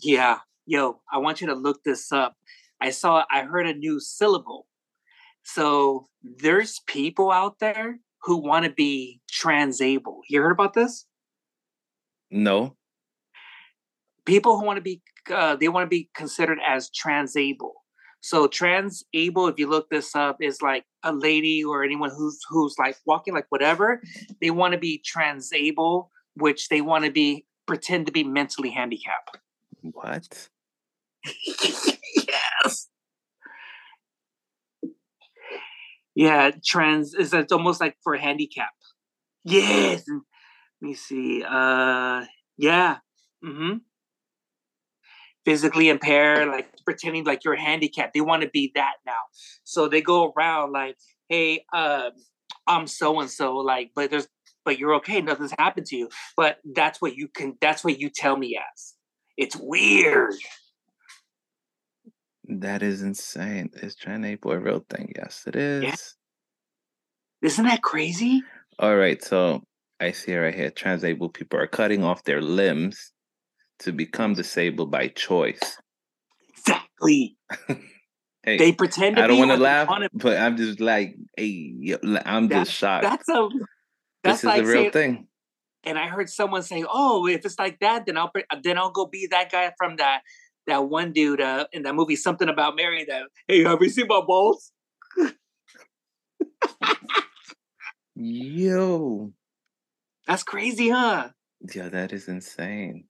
Yeah, 0.00 0.38
yo! 0.66 1.00
I 1.12 1.18
want 1.18 1.40
you 1.40 1.46
to 1.48 1.54
look 1.54 1.82
this 1.84 2.12
up. 2.12 2.36
I 2.80 2.90
saw. 2.90 3.24
I 3.30 3.42
heard 3.42 3.66
a 3.66 3.74
new 3.74 4.00
syllable. 4.00 4.66
So 5.42 6.08
there's 6.22 6.80
people 6.86 7.30
out 7.30 7.60
there 7.60 8.00
who 8.22 8.38
want 8.38 8.64
to 8.64 8.72
be 8.72 9.20
transable. 9.30 10.20
You 10.28 10.42
heard 10.42 10.50
about 10.50 10.74
this? 10.74 11.06
No. 12.30 12.76
People 14.24 14.58
who 14.58 14.66
want 14.66 14.78
to 14.78 14.82
be 14.82 15.02
uh, 15.30 15.56
they 15.56 15.68
want 15.68 15.84
to 15.84 15.88
be 15.88 16.10
considered 16.14 16.58
as 16.66 16.90
transable. 16.90 17.72
So 18.26 18.48
trans 18.48 19.04
able, 19.14 19.46
if 19.46 19.56
you 19.56 19.68
look 19.68 19.88
this 19.88 20.16
up, 20.16 20.38
is 20.40 20.60
like 20.60 20.84
a 21.04 21.12
lady 21.12 21.62
or 21.62 21.84
anyone 21.84 22.10
who's 22.10 22.40
who's 22.48 22.74
like 22.76 22.96
walking 23.06 23.32
like 23.32 23.46
whatever. 23.50 24.02
They 24.40 24.50
want 24.50 24.72
to 24.72 24.78
be 24.78 25.00
trans 25.06 25.52
able, 25.52 26.10
which 26.34 26.68
they 26.68 26.80
want 26.80 27.04
to 27.04 27.12
be 27.12 27.46
pretend 27.66 28.06
to 28.06 28.12
be 28.12 28.24
mentally 28.24 28.70
handicapped. 28.70 29.38
What? 29.80 30.48
yes. 31.46 32.88
Yeah, 36.16 36.50
trans 36.64 37.14
is 37.14 37.32
it's 37.32 37.52
almost 37.52 37.80
like 37.80 37.96
for 38.02 38.16
handicap. 38.16 38.70
Yes. 39.44 40.02
Let 40.08 40.22
me 40.80 40.94
see. 40.94 41.44
Uh 41.44 42.24
yeah. 42.58 42.96
Mm-hmm 43.44 43.76
physically 45.46 45.88
impaired, 45.88 46.48
like 46.48 46.68
pretending 46.84 47.24
like 47.24 47.44
you're 47.44 47.56
handicapped. 47.56 48.12
They 48.12 48.20
want 48.20 48.42
to 48.42 48.50
be 48.50 48.72
that 48.74 48.94
now. 49.06 49.12
So 49.64 49.88
they 49.88 50.02
go 50.02 50.34
around 50.36 50.72
like, 50.72 50.96
hey, 51.30 51.64
uh, 51.72 52.10
I'm 52.66 52.86
so 52.86 53.20
and 53.20 53.30
so, 53.30 53.54
like, 53.54 53.92
but 53.94 54.10
there's 54.10 54.28
but 54.64 54.78
you're 54.78 54.96
okay. 54.96 55.22
Nothing's 55.22 55.54
happened 55.56 55.86
to 55.86 55.96
you. 55.96 56.08
But 56.36 56.58
that's 56.74 57.00
what 57.00 57.16
you 57.16 57.28
can. 57.28 57.56
That's 57.60 57.84
what 57.84 57.98
you 57.98 58.10
tell 58.10 58.36
me 58.36 58.58
as. 58.58 58.94
It's 59.38 59.56
weird. 59.56 60.34
That 62.48 62.82
is 62.82 63.02
insane. 63.02 63.70
Is 63.74 63.96
transable 63.96 64.52
a 64.52 64.58
real 64.58 64.84
thing? 64.90 65.12
Yes, 65.16 65.44
it 65.46 65.56
is. 65.56 65.84
Yeah. 65.84 65.94
Isn't 67.42 67.66
that 67.66 67.82
crazy? 67.82 68.42
All 68.78 68.96
right, 68.96 69.22
so 69.22 69.62
I 70.00 70.10
see 70.12 70.36
right 70.36 70.54
here. 70.54 70.70
Transable 70.70 71.32
people 71.32 71.58
are 71.58 71.66
cutting 71.66 72.02
off 72.02 72.24
their 72.24 72.42
limbs 72.42 73.12
to 73.80 73.92
become 73.92 74.34
disabled 74.34 74.90
by 74.90 75.08
choice. 75.08 75.78
Exactly. 76.50 77.36
hey, 78.42 78.58
they 78.58 78.72
pretend. 78.72 79.18
I 79.18 79.26
don't 79.26 79.38
want 79.38 79.50
to 79.50 79.56
laugh, 79.56 79.88
but 80.12 80.36
I'm 80.36 80.56
just 80.56 80.80
like, 80.80 81.16
hey, 81.36 81.96
I'm 82.24 82.48
just 82.48 82.72
shocked. 82.72 83.02
That's 83.02 83.28
a. 83.28 83.48
That's 84.24 84.40
this 84.40 84.44
like 84.44 84.62
is 84.62 84.68
a 84.68 84.72
real 84.72 84.82
saying, 84.82 84.92
thing. 84.92 85.28
And 85.84 85.98
I 85.98 86.08
heard 86.08 86.28
someone 86.28 86.62
say, 86.62 86.84
"Oh, 86.88 87.28
if 87.28 87.44
it's 87.46 87.58
like 87.58 87.78
that, 87.80 88.06
then 88.06 88.16
I'll 88.16 88.32
then 88.62 88.76
I'll 88.76 88.90
go 88.90 89.06
be 89.06 89.28
that 89.30 89.52
guy 89.52 89.72
from 89.78 89.96
that 89.96 90.22
that 90.66 90.88
one 90.88 91.12
dude 91.12 91.40
uh, 91.40 91.66
in 91.72 91.82
that 91.84 91.94
movie, 91.94 92.16
something 92.16 92.48
about 92.48 92.74
Mary. 92.76 93.04
That 93.04 93.22
hey, 93.46 93.62
have 93.62 93.80
you 93.80 93.88
seen 93.88 94.06
my 94.08 94.20
balls? 94.26 94.72
Yo, 98.16 99.32
that's 100.26 100.42
crazy, 100.42 100.88
huh? 100.88 101.28
Yeah, 101.74 101.88
that 101.88 102.12
is 102.12 102.28
insane. 102.28 103.04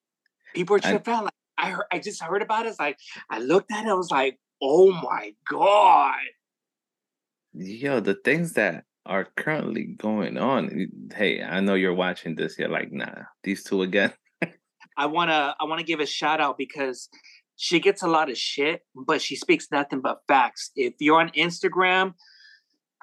People 0.57 0.77
are 0.77 0.81
tripping 0.81 1.13
out. 1.13 1.25
Like 1.25 1.33
I 1.59 1.71
heard, 1.71 1.85
I 1.93 1.99
just 1.99 2.23
heard 2.23 2.41
about 2.41 2.65
it. 2.65 2.71
It's 2.71 2.81
like 2.81 2.99
I 3.29 3.41
looked 3.41 3.71
at 3.71 3.85
it. 3.85 3.91
I 3.91 3.95
was 3.95 4.11
like, 4.11 4.39
oh 4.63 4.91
my 4.91 5.35
god. 5.51 6.25
Yo, 7.53 8.01
the 8.01 8.15
things 8.15 8.55
that 8.55 8.85
are 9.05 9.29
currently 9.37 9.85
going 9.85 10.39
on. 10.39 10.89
Hey, 11.15 11.43
I 11.43 11.61
know 11.61 11.75
you're 11.75 11.95
watching 11.95 12.37
this. 12.37 12.59
You're 12.59 12.71
like, 12.71 12.91
nah, 12.91 13.25
these 13.43 13.65
two 13.65 13.83
again. 13.83 14.13
I 14.97 15.05
wanna 15.05 15.55
I 15.61 15.65
wanna 15.65 15.83
give 15.83 16.01
a 16.01 16.07
shout 16.07 16.41
out 16.41 16.57
because 16.57 17.11
she 17.57 17.79
gets 17.79 18.03
a 18.03 18.09
lot 18.09 18.31
of 18.31 18.39
shit, 18.39 18.81
but 18.95 19.21
she 19.21 19.37
speaks 19.37 19.69
nothing 19.71 20.01
but 20.01 20.23
facts. 20.27 20.71
If 20.75 20.95
you're 21.01 21.21
on 21.21 21.29
Instagram, 21.31 22.15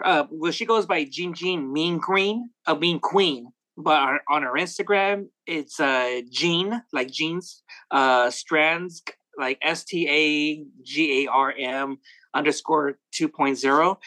uh, 0.03 0.25
well, 0.31 0.51
she 0.51 0.65
goes 0.65 0.87
by 0.87 1.03
Jean 1.05 1.35
Jean 1.35 1.71
Mean 1.71 1.99
Green, 1.99 2.49
a 2.67 2.71
uh, 2.71 2.75
Mean 2.75 2.99
Queen, 2.99 3.52
but 3.77 3.99
on, 3.99 4.19
on 4.29 4.43
her 4.43 4.53
Instagram, 4.53 5.27
it's 5.47 5.79
uh 5.79 6.21
Jean, 6.29 6.81
like 6.91 7.11
jeans, 7.11 7.63
uh 7.91 8.29
Strands, 8.29 9.03
like 9.37 9.57
S 9.61 9.83
T 9.83 10.07
A 10.09 10.65
G 10.83 11.25
A 11.25 11.31
R 11.31 11.53
M 11.57 11.97
underscore 12.33 12.97
2.0. 13.13 13.97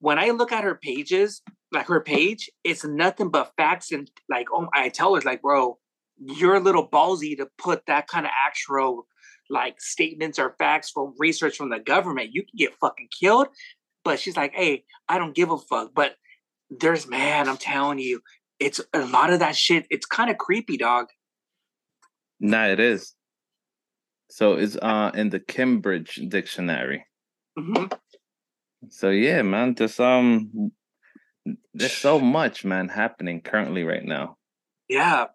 When 0.00 0.18
I 0.18 0.30
look 0.30 0.52
at 0.52 0.64
her 0.64 0.74
pages, 0.74 1.42
like 1.72 1.86
her 1.86 2.00
page, 2.00 2.50
it's 2.64 2.84
nothing 2.84 3.30
but 3.30 3.52
facts 3.56 3.92
and 3.92 4.10
like, 4.28 4.46
oh, 4.52 4.68
I 4.72 4.88
tell 4.88 5.14
her 5.14 5.20
like, 5.22 5.42
bro, 5.42 5.78
you're 6.18 6.56
a 6.56 6.60
little 6.60 6.88
ballsy 6.88 7.36
to 7.38 7.48
put 7.58 7.86
that 7.86 8.06
kind 8.06 8.26
of 8.26 8.32
actual 8.46 9.06
like 9.48 9.80
statements 9.80 10.38
or 10.38 10.54
facts 10.58 10.90
from 10.90 11.14
research 11.18 11.56
from 11.56 11.70
the 11.70 11.78
government. 11.78 12.30
You 12.32 12.42
can 12.42 12.56
get 12.56 12.74
fucking 12.80 13.08
killed. 13.18 13.48
But 14.04 14.20
she's 14.20 14.36
like, 14.36 14.54
hey, 14.54 14.84
I 15.08 15.18
don't 15.18 15.34
give 15.34 15.50
a 15.50 15.58
fuck. 15.58 15.92
But 15.94 16.14
there's 16.70 17.08
man, 17.08 17.48
I'm 17.48 17.56
telling 17.56 17.98
you, 17.98 18.20
it's 18.58 18.80
a 18.92 19.06
lot 19.06 19.32
of 19.32 19.40
that 19.40 19.56
shit. 19.56 19.86
It's 19.90 20.06
kind 20.06 20.30
of 20.30 20.38
creepy, 20.38 20.76
dog. 20.76 21.08
Nah, 22.40 22.66
it 22.66 22.80
is. 22.80 23.14
So 24.30 24.54
it's 24.54 24.76
uh 24.76 25.12
in 25.14 25.30
the 25.30 25.40
Cambridge 25.40 26.20
dictionary. 26.28 27.06
Mm-hmm. 27.58 27.86
So 28.88 29.10
yeah, 29.10 29.42
man, 29.42 29.74
just 29.74 30.00
um 30.00 30.72
there's 31.74 31.92
so 31.92 32.18
much, 32.18 32.64
man, 32.64 32.88
happening 32.88 33.40
currently 33.40 33.84
right 33.84 34.04
now. 34.04 34.36
Yeah. 34.88 35.26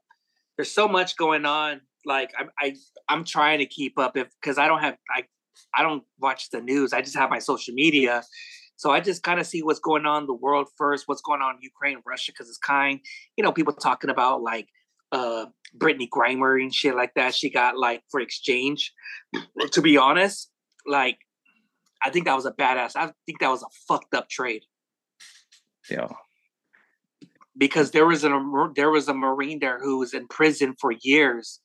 There's 0.57 0.71
so 0.71 0.87
much 0.87 1.15
going 1.15 1.45
on 1.45 1.81
like 2.05 2.33
I, 2.37 2.45
I 2.59 2.75
I'm 3.09 3.23
trying 3.23 3.59
to 3.59 3.65
keep 3.65 3.97
up 3.99 4.17
if 4.17 4.29
because 4.41 4.57
I 4.57 4.67
don't 4.67 4.81
have 4.81 4.97
I 5.15 5.23
I 5.73 5.83
don't 5.83 6.03
watch 6.19 6.49
the 6.49 6.61
news. 6.61 6.93
I 6.93 7.01
just 7.01 7.15
have 7.15 7.29
my 7.29 7.39
social 7.39 7.73
media. 7.73 8.23
So 8.81 8.89
I 8.89 8.99
just 8.99 9.21
kind 9.21 9.39
of 9.39 9.45
see 9.45 9.61
what's 9.61 9.79
going 9.79 10.07
on 10.07 10.23
in 10.23 10.27
the 10.27 10.33
world 10.33 10.67
first, 10.75 11.07
what's 11.07 11.21
going 11.21 11.39
on 11.39 11.57
in 11.57 11.61
Ukraine, 11.61 12.01
Russia, 12.03 12.31
because 12.31 12.49
it's 12.49 12.57
kind, 12.57 12.99
you 13.37 13.43
know, 13.43 13.51
people 13.51 13.73
talking 13.73 14.09
about 14.09 14.41
like 14.41 14.69
uh 15.11 15.45
Brittney 15.77 16.09
Griner 16.09 16.59
and 16.59 16.73
shit 16.73 16.95
like 16.95 17.13
that. 17.13 17.35
She 17.35 17.51
got 17.51 17.77
like 17.77 18.01
for 18.09 18.19
exchange. 18.19 18.91
to 19.71 19.83
be 19.83 19.97
honest, 19.97 20.49
like 20.87 21.19
I 22.03 22.09
think 22.09 22.25
that 22.25 22.35
was 22.35 22.47
a 22.47 22.53
badass. 22.53 22.95
I 22.95 23.11
think 23.27 23.39
that 23.41 23.51
was 23.51 23.61
a 23.61 23.69
fucked 23.87 24.15
up 24.15 24.29
trade. 24.29 24.63
Yeah 25.87 26.07
because 27.55 27.91
there 27.91 28.07
was 28.07 28.23
a 28.23 28.29
there 28.75 28.89
was 28.89 29.07
a 29.07 29.13
marine 29.13 29.59
there 29.59 29.79
who 29.79 29.99
was 29.99 30.13
in 30.15 30.25
prison 30.27 30.73
for 30.79 30.91
years 31.01 31.59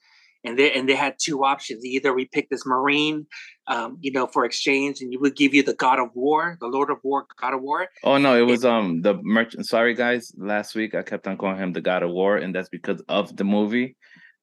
and 0.47 0.59
they 0.59 0.73
and 0.73 0.89
they 0.89 0.95
had 0.95 1.17
two 1.19 1.45
options. 1.45 1.85
Either 1.85 2.15
we 2.15 2.25
pick 2.27 2.49
this 2.49 2.65
Marine, 2.65 3.27
um, 3.67 3.99
you 4.01 4.13
know, 4.13 4.27
for 4.27 4.45
exchange, 4.45 5.01
and 5.01 5.13
you 5.13 5.21
would 5.21 5.37
give 5.37 5.53
you 5.53 5.63
the 5.63 5.75
God 5.75 5.99
of 5.99 6.11
War, 6.15 6.57
the 6.61 6.69
Lord 6.69 6.91
of 6.91 6.99
War, 7.03 7.27
God 7.41 7.55
of 7.55 7.63
War. 7.63 7.89
Oh 8.05 8.19
no, 8.19 8.37
it 8.37 8.47
was 8.47 8.65
um 8.65 9.03
the 9.03 9.15
merchant. 9.23 9.67
Sorry 9.67 9.95
guys, 9.95 10.33
last 10.37 10.75
week 10.75 10.95
I 10.95 11.03
kept 11.03 11.27
on 11.27 11.37
calling 11.37 11.59
him 11.59 11.73
the 11.73 11.81
God 11.81 12.03
of 12.03 12.11
War, 12.11 12.37
and 12.37 12.55
that's 12.55 12.69
because 12.69 13.03
of 13.09 13.37
the 13.37 13.45
movie. 13.45 13.97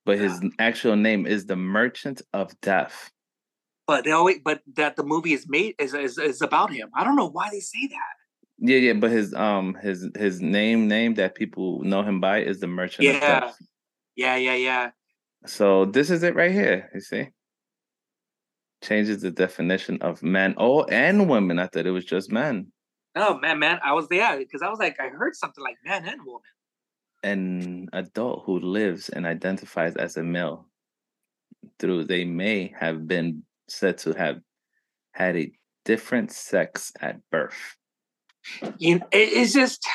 But 0.05 0.19
his 0.19 0.41
actual 0.59 0.97
name 0.97 1.25
is 1.25 1.45
the 1.45 1.55
Merchant 1.55 2.21
of 2.33 2.59
Death. 2.59 3.09
But 3.87 4.03
they 4.03 4.11
always, 4.11 4.39
but 4.43 4.61
that 4.75 4.97
the 4.97 5.03
movie 5.03 5.31
is 5.31 5.45
made 5.47 5.75
is, 5.79 5.93
is 5.93 6.17
is 6.17 6.41
about 6.41 6.73
him. 6.73 6.89
I 6.93 7.05
don't 7.05 7.15
know 7.15 7.29
why 7.29 7.49
they 7.49 7.61
say 7.61 7.87
that. 7.87 8.13
Yeah, 8.59 8.77
yeah, 8.77 8.93
but 8.93 9.11
his 9.11 9.33
um 9.33 9.75
his 9.81 10.09
his 10.17 10.41
name 10.41 10.89
name 10.89 11.13
that 11.15 11.35
people 11.35 11.81
know 11.83 12.03
him 12.03 12.19
by 12.19 12.39
is 12.39 12.59
the 12.59 12.67
Merchant 12.67 13.07
yeah. 13.07 13.51
Yeah, 14.15 14.35
yeah, 14.35 14.55
yeah. 14.55 14.91
So 15.45 15.85
this 15.85 16.09
is 16.09 16.23
it 16.23 16.35
right 16.35 16.51
here. 16.51 16.89
You 16.93 17.01
see, 17.01 17.29
changes 18.81 19.21
the 19.21 19.31
definition 19.31 20.01
of 20.01 20.23
men, 20.23 20.55
oh, 20.57 20.83
and 20.83 21.29
women. 21.29 21.59
I 21.59 21.67
thought 21.67 21.85
it 21.85 21.91
was 21.91 22.05
just 22.05 22.31
men. 22.31 22.71
Oh 23.15 23.37
man, 23.39 23.59
man, 23.59 23.79
I 23.83 23.93
was 23.93 24.07
there 24.07 24.37
because 24.37 24.61
I 24.61 24.69
was 24.69 24.79
like, 24.79 24.99
I 24.99 25.09
heard 25.09 25.35
something 25.35 25.63
like 25.63 25.77
man 25.85 26.05
and 26.07 26.21
woman. 26.25 26.41
An 27.23 27.89
adult 27.93 28.43
who 28.45 28.59
lives 28.59 29.09
and 29.09 29.25
identifies 29.25 29.95
as 29.95 30.17
a 30.17 30.23
male, 30.23 30.67
through 31.79 32.05
they 32.05 32.25
may 32.25 32.73
have 32.77 33.07
been 33.07 33.43
said 33.67 33.97
to 33.99 34.13
have 34.13 34.39
had 35.11 35.37
a 35.37 35.51
different 35.85 36.31
sex 36.31 36.91
at 37.01 37.17
birth. 37.29 37.77
You, 38.77 39.01
it's 39.11 39.53
just, 39.53 39.87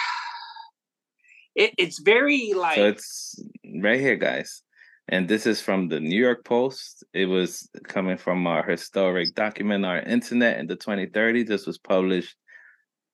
it, 1.55 1.75
it's 1.76 1.99
very 1.99 2.55
like. 2.55 2.76
So 2.76 2.87
it's 2.87 3.43
right 3.83 4.00
here, 4.00 4.17
guys 4.17 4.62
and 5.09 5.29
this 5.29 5.47
is 5.47 5.61
from 5.61 5.88
the 5.88 6.00
New 6.00 6.19
York 6.19 6.45
Post. 6.45 7.05
It 7.15 7.27
was 7.27 7.69
coming 7.85 8.19
from 8.19 8.47
our 8.47 8.62
historic 8.62 9.35
document, 9.35 9.87
our 9.87 10.00
internet 10.00 10.59
in 10.59 10.67
the 10.67 10.77
2030. 10.77 11.45
This 11.45 11.67
was 11.67 11.79
published 11.79 12.37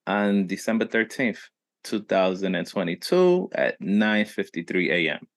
on 0.05 0.47
December 0.47 0.85
13th, 0.85 1.39
2022 1.83 3.49
at 3.53 3.79
9:53 3.81 4.91
a.m. 4.91 5.27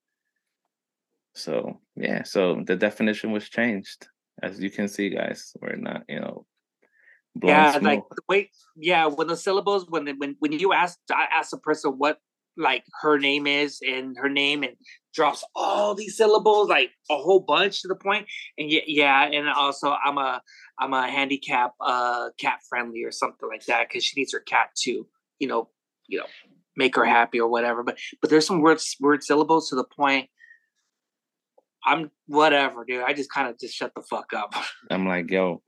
So 1.35 1.81
yeah, 1.95 2.25
so 2.25 2.63
the 2.67 2.77
definition 2.77 3.31
was 3.31 3.49
changed. 3.49 4.09
As 4.43 4.61
you 4.61 4.71
can 4.71 4.89
see, 4.89 5.11
guys, 5.11 5.53
we're 5.61 5.77
not, 5.77 6.03
you 6.09 6.21
know, 6.21 6.47
yeah, 7.43 7.73
smoke. 7.73 7.83
like 7.83 8.03
the 8.11 8.23
way, 8.29 8.51
yeah, 8.77 9.07
when 9.07 9.29
the 9.29 9.37
syllables, 9.37 9.87
when 9.89 10.09
when 10.19 10.37
when 10.41 10.53
you 10.53 10.73
ask, 10.73 10.99
I 11.11 11.27
ask 11.33 11.53
a 11.53 11.59
person 11.59 11.93
what 11.93 12.19
like 12.59 12.85
her 13.01 13.19
name 13.19 13.47
is 13.47 13.81
and 13.87 14.17
her 14.19 14.29
name 14.29 14.63
and 14.63 14.75
drops 15.15 15.45
all 15.55 15.95
these 15.95 16.17
syllables 16.17 16.69
like 16.69 16.91
a 17.11 17.17
whole 17.17 17.41
bunch 17.41 17.83
to 17.83 17.89
the 17.89 17.95
point. 17.95 18.27
And 18.59 18.71
yeah, 18.71 18.81
yeah 18.87 19.25
and 19.25 19.49
also 19.49 19.95
i'm 20.05 20.19
a 20.19 20.43
i'm 20.79 20.93
a 20.93 21.09
handicap 21.09 21.73
uh 21.81 22.29
cat 22.39 22.61
friendly 22.69 23.05
or 23.05 23.13
something 23.13 23.49
like 23.49 23.65
that 23.67 23.89
because 23.89 24.05
she 24.05 24.21
needs 24.21 24.33
her 24.33 24.41
cat 24.41 24.71
to 24.83 25.07
you 25.39 25.49
know 25.49 25.69
you 26.07 26.19
know 26.19 26.27
make 26.77 26.95
her 26.95 27.05
happy 27.05 27.41
or 27.41 27.49
whatever. 27.49 27.83
But 27.83 27.99
but 28.21 28.31
there's 28.31 28.47
some 28.47 28.61
words 28.61 28.97
word 29.01 29.23
syllables 29.23 29.69
to 29.71 29.77
the 29.77 29.85
point 29.85 30.29
i'm 31.85 32.11
whatever 32.27 32.85
dude 32.85 33.05
i 33.05 33.13
just 33.13 33.31
kind 33.31 33.49
of 33.49 33.57
just 33.59 33.73
shut 33.73 33.93
the 33.95 34.03
fuck 34.03 34.33
up. 34.35 34.53
I'm 34.91 35.07
like 35.07 35.31
yo 35.31 35.63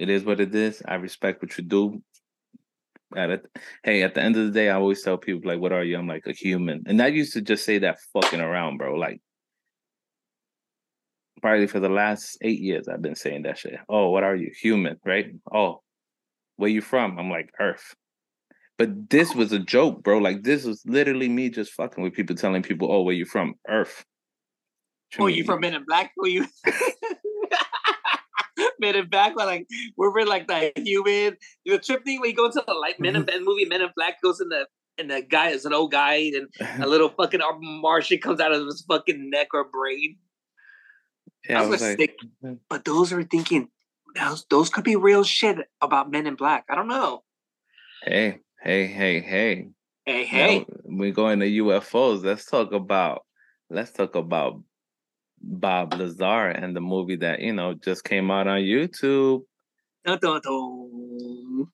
it 0.00 0.08
is 0.08 0.24
what 0.24 0.40
it 0.40 0.54
is. 0.54 0.82
I 0.88 0.94
respect 0.94 1.42
what 1.42 1.56
you 1.58 1.64
do 1.64 2.02
at 3.16 3.30
it. 3.30 3.46
Hey, 3.84 4.02
at 4.02 4.14
the 4.14 4.22
end 4.22 4.36
of 4.36 4.46
the 4.46 4.52
day, 4.52 4.68
I 4.70 4.74
always 4.74 5.02
tell 5.02 5.18
people 5.18 5.50
like, 5.50 5.60
"What 5.60 5.72
are 5.72 5.84
you?" 5.84 5.96
I'm 5.98 6.06
like 6.06 6.26
a 6.26 6.32
human, 6.32 6.82
and 6.86 7.00
I 7.02 7.08
used 7.08 7.32
to 7.34 7.40
just 7.40 7.64
say 7.64 7.78
that 7.78 7.98
fucking 8.12 8.40
around, 8.40 8.78
bro. 8.78 8.94
Like, 8.94 9.20
probably 11.42 11.66
for 11.66 11.80
the 11.80 11.88
last 11.88 12.38
eight 12.42 12.60
years, 12.60 12.88
I've 12.88 13.02
been 13.02 13.16
saying 13.16 13.42
that 13.42 13.58
shit. 13.58 13.78
Oh, 13.88 14.10
what 14.10 14.24
are 14.24 14.36
you? 14.36 14.50
Human, 14.60 14.96
right? 15.04 15.32
Oh, 15.52 15.82
where 16.56 16.70
you 16.70 16.80
from? 16.80 17.18
I'm 17.18 17.30
like 17.30 17.50
Earth. 17.58 17.94
But 18.78 19.10
this 19.10 19.34
was 19.34 19.52
a 19.52 19.58
joke, 19.58 20.02
bro. 20.02 20.18
Like 20.18 20.42
this 20.42 20.64
was 20.64 20.82
literally 20.86 21.28
me 21.28 21.50
just 21.50 21.72
fucking 21.72 22.02
with 22.02 22.14
people, 22.14 22.36
telling 22.36 22.62
people, 22.62 22.92
"Oh, 22.92 23.02
where 23.02 23.14
you 23.14 23.26
from? 23.26 23.54
Earth." 23.68 24.04
Oh, 25.18 25.26
you 25.26 25.44
from 25.44 25.60
Men 25.60 25.74
in 25.74 25.84
Black? 25.84 26.12
Were 26.16 26.28
you? 26.28 26.46
Men 28.80 28.96
in 28.96 29.08
Black, 29.08 29.36
like 29.36 29.66
we're 29.96 30.12
really 30.12 30.28
like 30.28 30.48
the 30.48 30.72
human, 30.76 31.36
the 31.64 31.78
trip 31.78 32.04
thing 32.04 32.20
when 32.20 32.30
you 32.30 32.36
go 32.36 32.46
into 32.46 32.62
the 32.66 32.74
like 32.74 32.98
Men 32.98 33.16
in 33.16 33.22
mm-hmm. 33.22 33.26
Black 33.26 33.40
movie, 33.42 33.64
Men 33.66 33.82
in 33.82 33.90
Black 33.94 34.20
goes 34.22 34.40
in 34.40 34.48
the 34.48 34.66
and 34.98 35.10
the 35.10 35.22
guy 35.22 35.48
is 35.48 35.64
an 35.64 35.72
old 35.72 35.90
guy, 35.90 36.32
and 36.34 36.48
a 36.82 36.86
little 36.86 37.08
fucking 37.08 37.40
Martian 37.60 38.18
comes 38.18 38.40
out 38.40 38.52
of 38.52 38.66
his 38.66 38.84
fucking 38.88 39.30
neck 39.30 39.48
or 39.54 39.64
brain. 39.64 40.16
Yeah, 41.48 41.62
I 41.62 41.66
was, 41.66 41.82
I 41.82 41.90
was 41.90 41.98
like, 41.98 42.16
hmm. 42.42 42.54
but 42.68 42.84
those 42.84 43.12
are 43.12 43.22
thinking 43.22 43.68
those 44.14 44.44
those 44.50 44.70
could 44.70 44.84
be 44.84 44.96
real 44.96 45.24
shit 45.24 45.58
about 45.80 46.10
Men 46.10 46.26
in 46.26 46.34
Black. 46.34 46.64
I 46.68 46.74
don't 46.74 46.88
know. 46.88 47.22
Hey, 48.04 48.40
hey, 48.62 48.86
hey, 48.86 49.20
hey. 49.20 49.68
Hey, 50.06 50.24
hey. 50.24 50.52
You 50.54 50.58
know, 50.60 50.98
we 50.98 51.12
go 51.12 51.28
into 51.28 51.46
UFOs. 51.46 52.24
Let's 52.24 52.44
talk 52.44 52.72
about 52.72 53.24
let's 53.68 53.92
talk 53.92 54.14
about 54.14 54.60
Bob 55.40 55.94
Lazar 55.94 56.48
and 56.48 56.76
the 56.76 56.80
movie 56.80 57.16
that 57.16 57.40
you 57.40 57.52
know 57.52 57.74
just 57.74 58.04
came 58.04 58.30
out 58.30 58.46
on 58.46 58.60
YouTube. 58.60 59.42
Dun, 60.04 60.18
dun, 60.20 60.40
dun. 60.42 61.66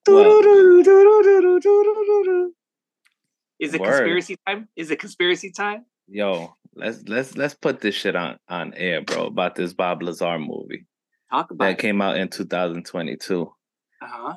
Is 3.59 3.75
it 3.75 3.81
Word. 3.81 3.89
conspiracy 3.89 4.37
time? 4.47 4.69
Is 4.77 4.91
it 4.91 4.99
conspiracy 4.99 5.51
time? 5.51 5.85
Yo, 6.09 6.55
let's 6.75 7.03
let's 7.09 7.37
let's 7.37 7.55
put 7.55 7.81
this 7.81 7.95
shit 7.95 8.17
on 8.17 8.39
on 8.49 8.75
air, 8.75 9.03
bro. 9.03 9.27
About 9.27 9.55
this 9.55 9.73
Bob 9.73 10.03
Lazar 10.03 10.39
movie. 10.39 10.87
Talk 11.31 11.51
about 11.51 11.65
that 11.65 11.71
it. 11.73 11.79
came 11.79 12.01
out 12.01 12.17
in 12.17 12.29
2022. 12.29 13.53
Uh 14.01 14.07
huh. 14.07 14.37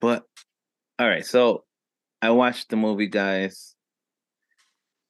But 0.00 0.24
all 0.98 1.08
right, 1.08 1.24
so 1.24 1.64
I 2.20 2.30
watched 2.30 2.70
the 2.70 2.76
movie, 2.76 3.06
guys. 3.06 3.74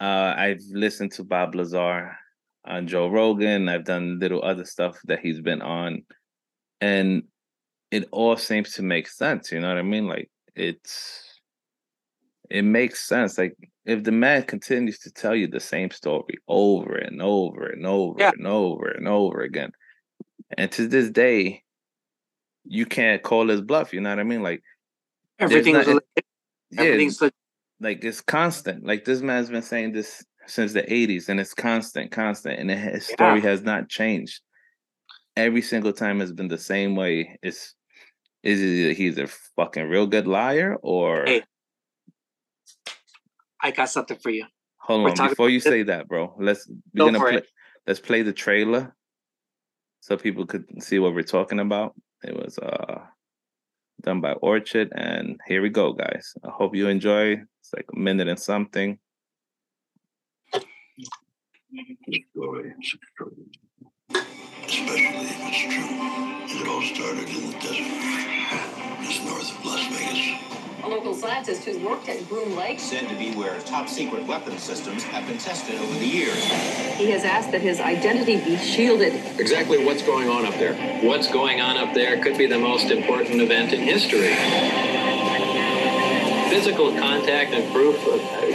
Uh, 0.00 0.34
I've 0.36 0.62
listened 0.70 1.12
to 1.12 1.24
Bob 1.24 1.54
Lazar 1.54 2.16
on 2.64 2.86
Joe 2.86 3.08
Rogan. 3.08 3.68
I've 3.68 3.84
done 3.84 4.18
little 4.18 4.42
other 4.42 4.64
stuff 4.64 4.98
that 5.04 5.20
he's 5.20 5.40
been 5.40 5.62
on, 5.62 6.02
and 6.80 7.24
it 7.90 8.08
all 8.12 8.36
seems 8.36 8.74
to 8.74 8.82
make 8.82 9.08
sense. 9.08 9.52
You 9.52 9.60
know 9.60 9.68
what 9.68 9.78
I 9.78 9.82
mean? 9.82 10.06
Like 10.06 10.30
it's 10.54 11.40
it 12.48 12.62
makes 12.62 13.06
sense. 13.06 13.38
Like 13.38 13.56
if 13.84 14.04
the 14.04 14.12
man 14.12 14.42
continues 14.42 14.98
to 15.00 15.10
tell 15.10 15.34
you 15.34 15.46
the 15.46 15.60
same 15.60 15.90
story 15.90 16.38
over 16.48 16.94
and 16.94 17.22
over 17.22 17.66
and 17.66 17.86
over 17.86 18.20
yeah. 18.20 18.32
and 18.36 18.46
over 18.46 18.88
and 18.88 19.08
over 19.08 19.40
again, 19.40 19.72
and 20.56 20.70
to 20.72 20.86
this 20.86 21.10
day, 21.10 21.62
you 22.64 22.86
can't 22.86 23.22
call 23.22 23.48
his 23.48 23.60
bluff. 23.60 23.92
You 23.92 24.00
know 24.00 24.10
what 24.10 24.18
I 24.18 24.24
mean? 24.24 24.42
Like 24.42 24.62
everything's 25.38 25.86
not, 25.86 26.02
it, 26.16 26.24
everything's 26.76 27.20
yeah, 27.20 27.30
like 27.80 28.04
it's 28.04 28.20
constant. 28.20 28.84
Like 28.84 29.04
this 29.04 29.22
man's 29.22 29.50
been 29.50 29.62
saying 29.62 29.92
this 29.92 30.24
since 30.46 30.72
the 30.72 30.82
80s 30.82 31.28
and 31.28 31.40
it's 31.40 31.54
constant, 31.54 32.10
constant. 32.10 32.58
And 32.58 32.70
the 32.70 33.00
story 33.00 33.40
yeah. 33.40 33.48
has 33.48 33.62
not 33.62 33.88
changed. 33.88 34.40
Every 35.36 35.62
single 35.62 35.92
time 35.92 36.20
has 36.20 36.32
been 36.32 36.48
the 36.48 36.58
same 36.58 36.96
way. 36.96 37.38
It's 37.42 37.74
is 38.42 38.60
it 38.62 38.96
he's 38.96 39.18
a 39.18 39.26
fucking 39.56 39.84
real 39.84 40.06
good 40.06 40.26
liar 40.26 40.76
or 40.82 41.24
hey, 41.26 41.42
I 43.62 43.70
got 43.70 43.90
something 43.90 44.18
for 44.18 44.30
you. 44.30 44.46
Hold 44.78 45.04
We're 45.04 45.10
on, 45.10 45.28
before 45.28 45.50
you 45.50 45.60
say 45.60 45.82
that, 45.84 46.08
bro. 46.08 46.34
Let's 46.38 46.68
we're 46.94 47.04
gonna 47.04 47.20
play, 47.20 47.42
let's 47.86 48.00
play 48.00 48.22
the 48.22 48.32
trailer 48.32 48.94
so 50.00 50.16
people 50.16 50.46
could 50.46 50.64
see 50.82 50.98
what 50.98 51.14
we're 51.14 51.22
talking 51.22 51.60
about. 51.60 51.94
It 52.24 52.34
was 52.34 52.58
uh 52.58 53.00
done 54.02 54.20
by 54.20 54.32
Orchard, 54.32 54.90
and 54.94 55.38
here 55.46 55.60
we 55.60 55.68
go, 55.68 55.92
guys. 55.92 56.34
I 56.44 56.50
hope 56.50 56.74
you 56.74 56.88
enjoy. 56.88 57.32
It's 57.32 57.72
like 57.76 57.86
a 57.94 57.98
minute 57.98 58.28
and 58.28 58.38
something. 58.38 58.98
Story, 61.70 62.74
especially 62.82 63.46
if 64.10 65.38
it's 65.46 65.60
true. 65.62 66.60
It 66.60 66.66
all 66.66 66.82
started 66.82 67.28
in 67.28 67.46
the 67.46 67.52
desert, 67.60 67.86
just 69.04 69.24
north 69.24 69.56
of 69.56 69.64
Las 69.64 69.86
Vegas. 69.86 70.50
A 70.82 70.88
local 70.88 71.14
scientist 71.14 71.62
who's 71.64 71.76
worked 71.76 72.08
at 72.08 72.28
Groom 72.28 72.56
Lake 72.56 72.80
said 72.80 73.08
to 73.08 73.14
be 73.14 73.32
where 73.36 73.60
top 73.60 73.88
secret 73.88 74.26
weapon 74.26 74.58
systems 74.58 75.04
have 75.04 75.28
been 75.28 75.38
tested 75.38 75.76
over 75.76 75.94
the 76.00 76.06
years. 76.06 76.42
He 76.96 77.08
has 77.10 77.22
asked 77.22 77.52
that 77.52 77.60
his 77.60 77.78
identity 77.78 78.42
be 78.44 78.56
shielded. 78.56 79.14
Exactly 79.38 79.84
what's 79.84 80.02
going 80.02 80.28
on 80.28 80.46
up 80.46 80.54
there? 80.54 80.74
What's 81.04 81.30
going 81.30 81.60
on 81.60 81.76
up 81.76 81.94
there 81.94 82.20
could 82.20 82.36
be 82.36 82.46
the 82.46 82.58
most 82.58 82.90
important 82.90 83.40
event 83.40 83.72
in 83.72 83.80
history. 83.80 84.34
Physical 86.50 86.90
contact 86.98 87.52
and 87.52 87.72
proof 87.72 87.96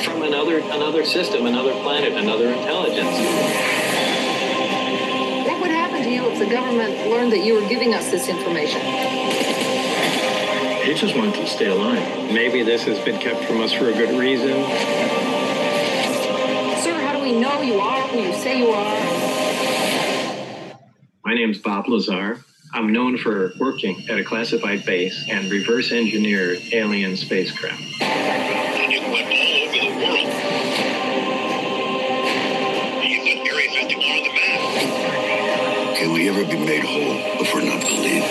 from 0.03 0.21
another 0.21 0.59
another 0.59 1.05
system, 1.05 1.45
another 1.45 1.71
planet, 1.81 2.11
another 2.11 2.49
intelligence. 2.49 3.17
What 5.47 5.61
would 5.61 5.71
happen 5.71 6.03
to 6.03 6.09
you 6.09 6.29
if 6.29 6.37
the 6.37 6.45
government 6.45 7.09
learned 7.09 7.31
that 7.31 7.39
you 7.39 7.53
were 7.53 7.67
giving 7.69 7.93
us 7.93 8.11
this 8.11 8.27
information? 8.27 8.81
They 10.85 10.93
just 10.93 11.15
wanted 11.15 11.35
to 11.35 11.47
stay 11.47 11.67
alive. 11.67 12.31
Maybe 12.33 12.63
this 12.63 12.83
has 12.83 12.99
been 13.05 13.17
kept 13.19 13.45
from 13.45 13.61
us 13.61 13.71
for 13.71 13.89
a 13.89 13.93
good 13.93 14.19
reason. 14.19 14.49
Sir, 16.83 16.99
how 16.99 17.13
do 17.17 17.23
we 17.23 17.39
know 17.39 17.61
you 17.61 17.79
are 17.79 18.01
who 18.09 18.19
you 18.19 18.33
say 18.33 18.59
you 18.59 18.71
are? 18.71 18.99
My 21.23 21.33
name's 21.33 21.59
Bob 21.59 21.87
Lazar. 21.87 22.44
I'm 22.73 22.91
known 22.91 23.17
for 23.17 23.53
working 23.57 24.09
at 24.09 24.17
a 24.19 24.23
classified 24.23 24.85
base 24.85 25.25
and 25.29 25.49
reverse 25.49 25.91
engineered 25.91 26.59
alien 26.73 27.15
spacecraft. 27.15 27.81
And 28.01 28.91
you 28.91 29.01
went 29.01 29.27
all 29.27 29.53
over 29.63 29.77
the 29.77 29.89
world. 29.95 30.27
You 33.03 33.19
put 33.21 33.37
Area 33.47 33.69
51 33.69 34.11
on 34.11 34.23
the 34.23 34.31
map. 34.33 35.97
Can 35.97 36.11
we 36.13 36.27
ever 36.29 36.43
be 36.43 36.57
made 36.65 36.83
whole 36.83 37.41
if 37.41 37.53
we're 37.53 37.61
not 37.63 37.81
believed? 37.81 38.25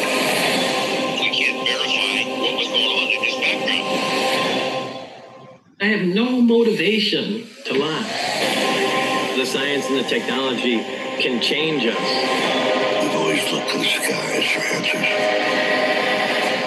I 5.80 5.86
have 5.86 6.06
no 6.06 6.40
motivation 6.40 7.22
to 7.22 7.38
lie. 7.38 7.44
The 7.44 7.53
science 9.54 9.86
and 9.86 9.96
the 9.96 10.02
technology 10.02 10.78
can 11.22 11.40
change 11.40 11.86
us. 11.86 11.94
We've 11.94 13.14
always 13.14 13.52
looked 13.52 13.70
to 13.70 13.78
the 13.78 13.84
skies 13.84 14.50
for 14.50 14.58
answers 14.74 15.06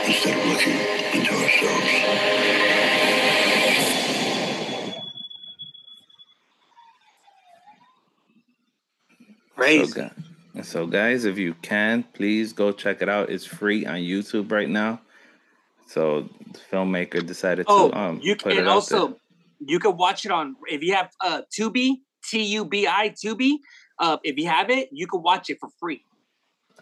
instead 0.08 0.38
of 0.40 0.46
looking 0.48 0.80
into 1.12 1.34
ourselves. 1.34 1.92
Right. 9.58 9.86
So, 9.86 10.62
so, 10.62 10.88
guys, 10.88 11.26
if 11.26 11.38
you 11.38 11.56
can, 11.56 12.04
please 12.14 12.54
go 12.54 12.72
check 12.72 13.02
it 13.02 13.10
out. 13.10 13.30
It's 13.30 13.44
free 13.46 13.86
on 13.86 13.98
YouTube 13.98 14.50
right 14.50 14.70
now. 14.70 15.02
So 15.88 16.30
the 16.54 16.60
filmmaker 16.72 17.26
decided 17.26 17.66
oh, 17.68 17.90
to 17.90 17.98
um 17.98 18.20
you 18.24 18.38
can, 18.38 18.58
and 18.58 18.70
also 18.70 19.08
there. 19.08 19.18
you 19.60 19.80
can 19.80 19.98
watch 19.98 20.24
it 20.24 20.32
on 20.32 20.56
if 20.68 20.82
you 20.84 20.94
have 20.94 21.10
uh 21.22 21.42
Tubi 21.54 22.02
T 22.28 22.44
U 22.44 22.66
B 22.66 22.88
I 22.88 23.10
Tubi. 23.10 23.58
Uh, 24.00 24.18
if 24.24 24.38
you 24.38 24.48
have 24.48 24.70
it, 24.70 24.90
you 24.92 25.08
can 25.08 25.24
watch 25.24 25.50
it 25.50 25.58
for 25.60 25.70
free. 25.80 26.04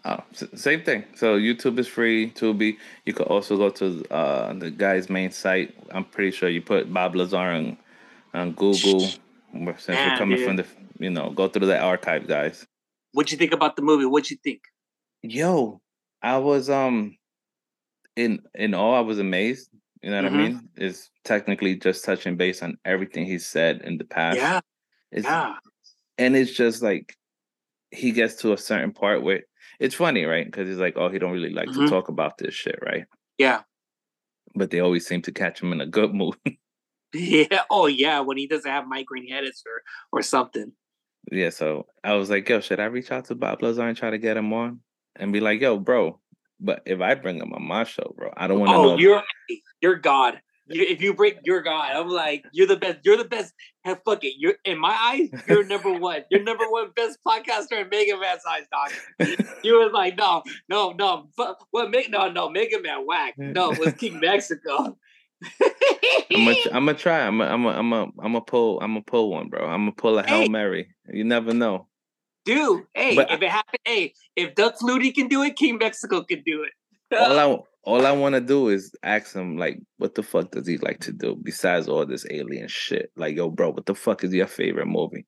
Oh, 0.04 0.22
same 0.54 0.82
thing. 0.82 1.04
So 1.14 1.38
YouTube 1.38 1.78
is 1.78 1.88
free. 1.88 2.30
Tubi. 2.30 2.76
You 3.06 3.12
could 3.12 3.26
also 3.26 3.56
go 3.56 3.70
to 3.70 4.04
uh, 4.10 4.52
the 4.52 4.70
guy's 4.70 5.08
main 5.08 5.30
site. 5.30 5.74
I'm 5.90 6.04
pretty 6.04 6.30
sure 6.30 6.48
you 6.48 6.62
put 6.62 6.92
Bob 6.92 7.16
Lazar 7.16 7.36
on, 7.36 7.76
on 8.34 8.52
Google. 8.52 9.00
Since 9.00 9.88
yeah, 9.88 10.12
we're 10.12 10.18
coming 10.18 10.36
dude. 10.36 10.46
from 10.46 10.56
the, 10.56 10.66
you 10.98 11.10
know, 11.10 11.30
go 11.30 11.48
through 11.48 11.66
the 11.66 11.80
archive, 11.80 12.28
guys. 12.28 12.66
What'd 13.12 13.32
you 13.32 13.38
think 13.38 13.52
about 13.52 13.76
the 13.76 13.82
movie? 13.82 14.04
What'd 14.04 14.30
you 14.30 14.36
think? 14.36 14.60
Yo, 15.22 15.80
I 16.22 16.36
was 16.36 16.68
um 16.68 17.16
in 18.14 18.42
in 18.54 18.74
all, 18.74 18.94
I 18.94 19.00
was 19.00 19.18
amazed. 19.18 19.70
You 20.02 20.10
know 20.10 20.22
what 20.22 20.32
mm-hmm. 20.32 20.40
I 20.40 20.48
mean? 20.48 20.68
Is 20.76 21.10
technically 21.24 21.74
just 21.74 22.04
touching 22.04 22.36
base 22.36 22.62
on 22.62 22.76
everything 22.84 23.24
he 23.24 23.38
said 23.38 23.80
in 23.82 23.96
the 23.96 24.04
past. 24.04 24.36
Yeah. 24.36 24.60
It's, 25.12 25.24
yeah. 25.24 25.54
And 26.18 26.36
it's 26.36 26.52
just 26.52 26.82
like 26.82 27.16
he 27.90 28.12
gets 28.12 28.36
to 28.36 28.52
a 28.52 28.58
certain 28.58 28.92
part 28.92 29.22
where 29.22 29.42
it's 29.78 29.94
funny, 29.94 30.24
right? 30.24 30.46
Because 30.46 30.68
he's 30.68 30.78
like, 30.78 30.96
oh, 30.96 31.08
he 31.08 31.18
don't 31.18 31.32
really 31.32 31.50
like 31.50 31.68
mm-hmm. 31.68 31.84
to 31.84 31.90
talk 31.90 32.08
about 32.08 32.38
this 32.38 32.54
shit, 32.54 32.78
right? 32.82 33.04
Yeah. 33.38 33.62
But 34.54 34.70
they 34.70 34.80
always 34.80 35.06
seem 35.06 35.22
to 35.22 35.32
catch 35.32 35.62
him 35.62 35.72
in 35.72 35.80
a 35.80 35.86
good 35.86 36.14
mood. 36.14 36.36
yeah. 37.14 37.62
Oh 37.70 37.86
yeah. 37.86 38.20
When 38.20 38.38
he 38.38 38.46
doesn't 38.46 38.70
have 38.70 38.86
migraine 38.86 39.28
headaches 39.28 39.62
or 39.66 39.82
or 40.18 40.22
something. 40.22 40.72
Yeah. 41.30 41.50
So 41.50 41.86
I 42.02 42.14
was 42.14 42.30
like, 42.30 42.48
yo, 42.48 42.60
should 42.60 42.80
I 42.80 42.86
reach 42.86 43.10
out 43.10 43.26
to 43.26 43.34
Bob 43.34 43.62
Lazar 43.62 43.86
and 43.86 43.96
try 43.96 44.10
to 44.10 44.18
get 44.18 44.36
him 44.36 44.52
on 44.52 44.80
and 45.16 45.32
be 45.32 45.40
like, 45.40 45.60
yo, 45.60 45.78
bro, 45.78 46.20
but 46.60 46.82
if 46.86 47.00
I 47.00 47.14
bring 47.14 47.38
him 47.38 47.52
on 47.52 47.62
my 47.62 47.84
show, 47.84 48.14
bro, 48.16 48.32
I 48.36 48.46
don't 48.46 48.60
want 48.60 48.70
to. 48.70 48.76
Oh, 48.76 48.82
know. 48.82 48.98
you're 48.98 49.22
you're 49.80 49.96
God. 49.96 50.40
You, 50.68 50.82
if 50.82 51.00
you 51.00 51.14
bring 51.14 51.34
your 51.44 51.62
God, 51.62 51.92
I'm 51.94 52.08
like 52.08 52.44
you're 52.52 52.66
the 52.66 52.76
best. 52.76 52.98
You're 53.04 53.16
the 53.16 53.24
best. 53.24 53.54
Have 53.84 54.00
fuck 54.04 54.24
it. 54.24 54.34
You're 54.38 54.54
in 54.64 54.78
my 54.78 54.96
eyes. 55.00 55.42
You're 55.48 55.64
number 55.64 55.92
one. 55.92 56.24
You're 56.30 56.42
number 56.42 56.68
one 56.68 56.90
best 56.96 57.18
podcaster 57.26 57.80
in 57.80 57.88
Mega 57.88 58.18
Man's 58.18 58.42
eyes, 58.48 58.64
dog. 58.72 59.28
You 59.62 59.78
was 59.78 59.92
like 59.92 60.16
no, 60.16 60.42
no, 60.68 60.92
no. 60.92 61.28
But 61.36 61.58
what? 61.70 61.90
Make 61.90 62.10
no, 62.10 62.30
no. 62.30 62.50
Mega 62.50 62.80
Man 62.80 63.06
whack. 63.06 63.34
No, 63.38 63.72
it 63.72 63.78
was 63.78 63.94
King 63.94 64.20
Mexico. 64.20 64.96
I'm 66.30 66.84
gonna, 66.84 66.94
try. 66.94 67.20
I'm 67.20 67.38
gonna, 67.38 67.50
I'm 67.50 67.62
gonna, 67.62 67.78
I'm 67.78 67.90
gonna, 67.90 68.10
I'm 68.18 68.32
gonna 68.32 68.40
pull, 68.40 68.80
I'm 68.80 68.92
gonna 68.92 69.02
pull 69.02 69.30
one, 69.30 69.48
bro. 69.48 69.66
I'm 69.66 69.82
gonna 69.82 69.92
pull 69.92 70.18
a 70.18 70.26
hail 70.26 70.48
mary. 70.48 70.94
You 71.08 71.24
never 71.24 71.52
know. 71.52 71.88
Dude, 72.44 72.84
hey, 72.94 73.16
but 73.16 73.30
if 73.30 73.42
it 73.42 73.50
happened, 73.50 73.80
hey, 73.84 74.14
if 74.36 74.54
Doug 74.54 74.74
Flutie 74.76 75.14
can 75.14 75.28
do 75.28 75.42
it, 75.42 75.56
King 75.56 75.78
Mexico 75.78 76.22
can 76.22 76.42
do 76.46 76.62
it. 76.62 77.18
all 77.18 77.38
I 77.38 77.58
all 77.86 78.04
I 78.04 78.10
want 78.12 78.34
to 78.34 78.40
do 78.40 78.68
is 78.68 78.92
ask 79.04 79.34
him 79.34 79.56
like, 79.56 79.78
what 79.98 80.16
the 80.16 80.22
fuck 80.24 80.50
does 80.50 80.66
he 80.66 80.76
like 80.78 80.98
to 81.00 81.12
do 81.12 81.36
besides 81.40 81.88
all 81.88 82.04
this 82.04 82.26
alien 82.30 82.66
shit? 82.68 83.10
Like, 83.16 83.36
yo, 83.36 83.48
bro, 83.48 83.70
what 83.70 83.86
the 83.86 83.94
fuck 83.94 84.24
is 84.24 84.34
your 84.34 84.48
favorite 84.48 84.88
movie? 84.88 85.24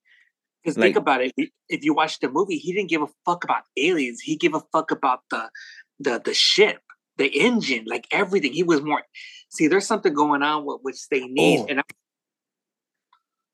Because 0.63 0.77
Like- 0.77 0.89
think 0.89 0.97
about 0.97 1.23
it. 1.23 1.33
If 1.69 1.85
you 1.85 1.95
watch 1.95 2.19
the 2.19 2.29
movie, 2.29 2.57
he 2.59 2.73
didn't 2.73 2.91
give 2.91 3.01
a 3.03 3.07
fuck 3.25 3.45
about 3.45 3.63
aliens. 3.77 4.21
He 4.21 4.37
gave 4.37 4.55
a 4.55 4.63
fuck 4.73 4.91
about 4.91 5.21
the 5.31 5.49
the 6.01 6.21
the 6.25 6.35
ship, 6.35 6.81
the 7.17 7.27
engine, 7.27 7.85
like 7.87 8.07
everything. 8.11 8.53
He 8.53 8.65
was 8.65 8.83
more. 8.83 9.03
See, 9.51 9.69
there's 9.69 9.87
something 9.87 10.13
going 10.13 10.43
on 10.43 10.67
with 10.67 10.81
which 10.83 11.09
they 11.11 11.27
need, 11.27 11.61
Oh. 11.61 11.67
and 11.71 11.79
I, 11.81 11.83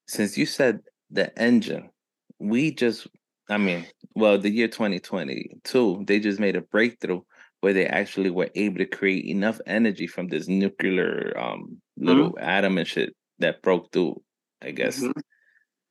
Since 0.09 0.37
you 0.38 0.47
said 0.47 0.81
the 1.11 1.37
engine, 1.38 1.90
we 2.38 2.71
just, 2.73 3.07
I 3.49 3.59
mean, 3.59 3.87
well, 4.14 4.38
the 4.38 4.51
year 4.51 4.69
2022, 4.69 6.05
they 6.07 6.21
just 6.21 6.40
made 6.40 6.57
a 6.57 6.61
breakthrough 6.62 7.23
where 7.64 7.72
they 7.72 7.87
actually 7.87 8.29
were 8.29 8.50
able 8.55 8.77
to 8.77 8.85
create 8.85 9.24
enough 9.24 9.59
energy 9.66 10.07
from 10.07 10.29
this 10.29 10.46
nuclear 10.48 11.33
um 11.44 11.81
little 11.96 12.37
atom 12.38 12.77
and 12.77 12.87
shit 12.87 13.11
that 13.38 13.62
broke 13.62 13.90
through, 13.90 14.20
I 14.61 14.70
guess, 14.70 15.00
Mhm. 15.03 15.22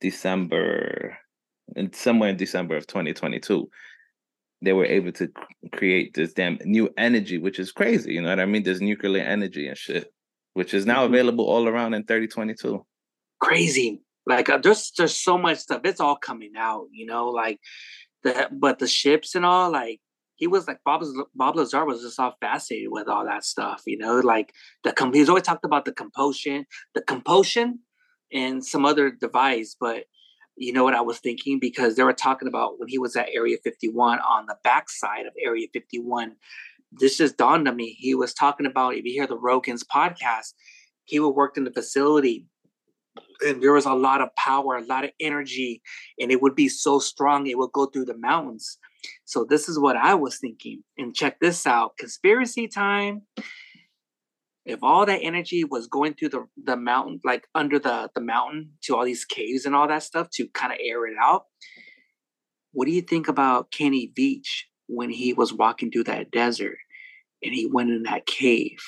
December, 0.00 1.18
and 1.74 1.92
somewhere 1.94 2.30
in 2.30 2.36
December 2.36 2.76
of 2.76 2.86
2022. 2.86 3.68
They 4.62 4.72
were 4.72 4.84
able 4.86 5.10
to 5.12 5.26
create 5.72 6.14
this 6.14 6.32
damn 6.32 6.58
new 6.64 6.88
energy, 6.96 7.38
which 7.38 7.58
is 7.58 7.72
crazy. 7.72 8.14
You 8.14 8.22
know 8.22 8.28
what 8.28 8.38
I 8.38 8.46
mean? 8.46 8.62
This 8.62 8.80
nuclear 8.80 9.24
energy 9.24 9.66
and 9.66 9.76
shit, 9.76 10.12
which 10.52 10.72
is 10.74 10.86
now 10.86 11.00
Mhm. 11.02 11.06
available 11.10 11.44
all 11.46 11.66
around 11.68 11.94
in 11.94 12.04
3022. 12.04 12.86
crazy. 13.40 14.00
Like 14.26 14.48
uh, 14.48 14.58
there's 14.58 14.92
there's 14.96 15.16
so 15.28 15.36
much 15.36 15.58
stuff. 15.58 15.82
It's 15.84 16.00
all 16.00 16.16
coming 16.16 16.52
out, 16.56 16.86
you 16.92 17.04
know. 17.04 17.24
Like 17.42 17.58
the 18.22 18.48
but 18.52 18.78
the 18.78 18.86
ships 18.86 19.34
and 19.34 19.44
all. 19.44 19.70
Like 19.72 20.00
he 20.44 20.46
was 20.46 20.68
like 20.68 20.80
Bob 20.84 21.02
Bob 21.34 21.56
Lazar 21.56 21.86
was 21.86 22.02
just 22.02 22.20
all 22.20 22.36
fascinated 22.38 22.88
with 22.90 23.08
all 23.08 23.24
that 23.24 23.46
stuff, 23.46 23.82
you 23.86 23.96
know. 23.96 24.20
Like 24.20 24.52
the 24.82 24.92
he's 25.14 25.30
always 25.30 25.44
talked 25.44 25.64
about 25.64 25.86
the 25.86 25.92
compulsion, 25.92 26.66
the 26.94 27.00
compulsion, 27.00 27.78
and 28.30 28.62
some 28.62 28.84
other 28.84 29.10
device. 29.10 29.74
But 29.80 30.04
you 30.54 30.74
know 30.74 30.84
what 30.84 30.92
I 30.92 31.00
was 31.00 31.18
thinking 31.18 31.58
because 31.58 31.96
they 31.96 32.02
were 32.02 32.12
talking 32.12 32.46
about 32.46 32.78
when 32.78 32.88
he 32.88 32.98
was 32.98 33.16
at 33.16 33.30
Area 33.32 33.56
51 33.64 34.18
on 34.18 34.44
the 34.44 34.56
backside 34.62 35.24
of 35.24 35.32
Area 35.42 35.66
51. 35.72 36.32
This 36.92 37.16
just 37.16 37.38
dawned 37.38 37.66
on 37.66 37.74
me. 37.74 37.96
He 37.98 38.14
was 38.14 38.34
talking 38.34 38.66
about 38.66 38.96
if 38.96 39.06
you 39.06 39.12
hear 39.12 39.26
the 39.26 39.38
Rogan's 39.38 39.82
podcast, 39.82 40.52
he 41.04 41.20
would 41.20 41.30
work 41.30 41.56
in 41.56 41.64
the 41.64 41.72
facility 41.72 42.44
and 43.46 43.62
there 43.62 43.72
was 43.72 43.86
a 43.86 43.94
lot 43.94 44.20
of 44.20 44.34
power, 44.36 44.76
a 44.76 44.84
lot 44.84 45.04
of 45.04 45.10
energy, 45.20 45.82
and 46.20 46.30
it 46.30 46.42
would 46.42 46.54
be 46.54 46.68
so 46.68 46.98
strong 46.98 47.46
it 47.46 47.58
would 47.58 47.72
go 47.72 47.86
through 47.86 48.04
the 48.04 48.18
mountains. 48.18 48.78
So 49.24 49.44
this 49.48 49.68
is 49.68 49.78
what 49.78 49.96
I 49.96 50.14
was 50.14 50.38
thinking. 50.38 50.82
And 50.98 51.14
check 51.14 51.40
this 51.40 51.66
out: 51.66 51.96
conspiracy 51.98 52.68
time. 52.68 53.22
If 54.64 54.82
all 54.82 55.04
that 55.04 55.20
energy 55.20 55.62
was 55.62 55.86
going 55.86 56.14
through 56.14 56.30
the 56.30 56.46
the 56.62 56.76
mountain, 56.76 57.20
like 57.24 57.46
under 57.54 57.78
the 57.78 58.10
the 58.14 58.20
mountain 58.20 58.72
to 58.84 58.96
all 58.96 59.04
these 59.04 59.24
caves 59.24 59.66
and 59.66 59.74
all 59.74 59.88
that 59.88 60.02
stuff 60.02 60.28
to 60.34 60.48
kind 60.48 60.72
of 60.72 60.78
air 60.82 61.06
it 61.06 61.16
out, 61.20 61.44
what 62.72 62.86
do 62.86 62.92
you 62.92 63.02
think 63.02 63.28
about 63.28 63.70
Kenny 63.70 64.12
Veach 64.18 64.64
when 64.86 65.10
he 65.10 65.32
was 65.32 65.52
walking 65.52 65.90
through 65.90 66.04
that 66.04 66.30
desert 66.30 66.78
and 67.42 67.54
he 67.54 67.66
went 67.66 67.90
in 67.90 68.02
that 68.02 68.26
cave 68.26 68.78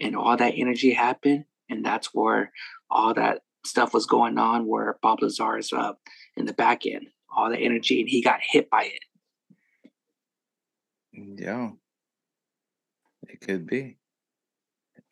and 0.00 0.16
all 0.16 0.36
that 0.36 0.54
energy 0.56 0.92
happened? 0.92 1.44
And 1.68 1.84
that's 1.84 2.08
where 2.12 2.52
all 2.90 3.14
that 3.14 3.42
stuff 3.64 3.94
was 3.94 4.06
going 4.06 4.38
on 4.38 4.66
where 4.66 4.98
Bob 5.02 5.22
Lazar 5.22 5.58
is 5.58 5.72
uh, 5.72 5.92
in 6.36 6.46
the 6.46 6.52
back 6.52 6.86
end, 6.86 7.08
all 7.34 7.50
the 7.50 7.58
energy, 7.58 8.00
and 8.00 8.08
he 8.08 8.22
got 8.22 8.40
hit 8.42 8.70
by 8.70 8.84
it. 8.84 9.00
Yeah, 11.38 11.70
it 13.28 13.40
could 13.40 13.66
be. 13.66 13.98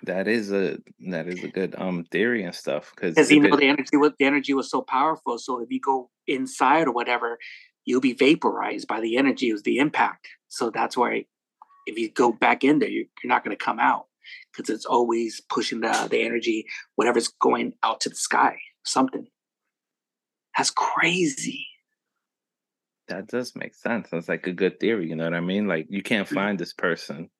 That 0.03 0.29
is 0.29 0.53
a 0.53 0.79
that 1.09 1.27
is 1.27 1.43
a 1.43 1.49
good 1.49 1.75
um 1.77 2.05
theory 2.05 2.45
and 2.45 2.55
stuff 2.55 2.93
because 2.95 3.15
Because 3.15 3.31
you 3.31 3.41
know 3.41 3.57
the 3.57 3.67
energy 3.67 3.97
was 3.97 4.13
the 4.19 4.27
energy 4.27 4.55
was 4.55 4.71
so 4.71 4.81
powerful. 4.81 5.39
So 5.39 5.61
if 5.61 5.71
you 5.71 5.81
go 5.81 6.11
inside 6.27 6.87
or 6.87 6.93
whatever, 6.93 7.39
you'll 7.85 8.01
be 8.01 8.13
vaporized 8.13 8.87
by 8.87 9.01
the 9.01 9.17
energy. 9.17 9.49
It 9.49 9.55
was 9.55 9.63
the 9.63 9.79
impact. 9.79 10.29
So 10.49 10.71
that's 10.71 10.97
why 10.97 11.25
if 11.87 11.99
you 11.99 12.11
go 12.11 12.33
back 12.33 12.63
in 12.65 12.79
there, 12.79 12.89
you're, 12.89 13.07
you're 13.23 13.29
not 13.29 13.45
going 13.45 13.57
to 13.57 13.65
come 13.65 13.81
out 13.81 14.07
because 14.53 14.73
it's 14.73 14.85
always 14.87 15.41
pushing 15.49 15.81
the 15.81 16.09
the 16.11 16.23
energy, 16.23 16.67
whatever's 16.95 17.29
going 17.29 17.73
out 17.83 18.01
to 18.03 18.09
the 18.09 18.17
sky. 18.17 18.57
Something. 18.85 19.27
That's 20.57 20.71
crazy. 20.71 21.68
That 23.09 23.27
does 23.27 23.57
make 23.57 23.75
sense. 23.75 24.09
It's 24.13 24.29
like 24.29 24.47
a 24.47 24.53
good 24.53 24.79
theory. 24.81 25.09
You 25.09 25.17
know 25.17 25.25
what 25.25 25.35
I 25.35 25.41
mean? 25.41 25.67
Like 25.67 25.87
you 25.91 26.03
can't 26.03 26.29
find 26.29 26.59
this 26.59 26.73
person, 26.73 27.31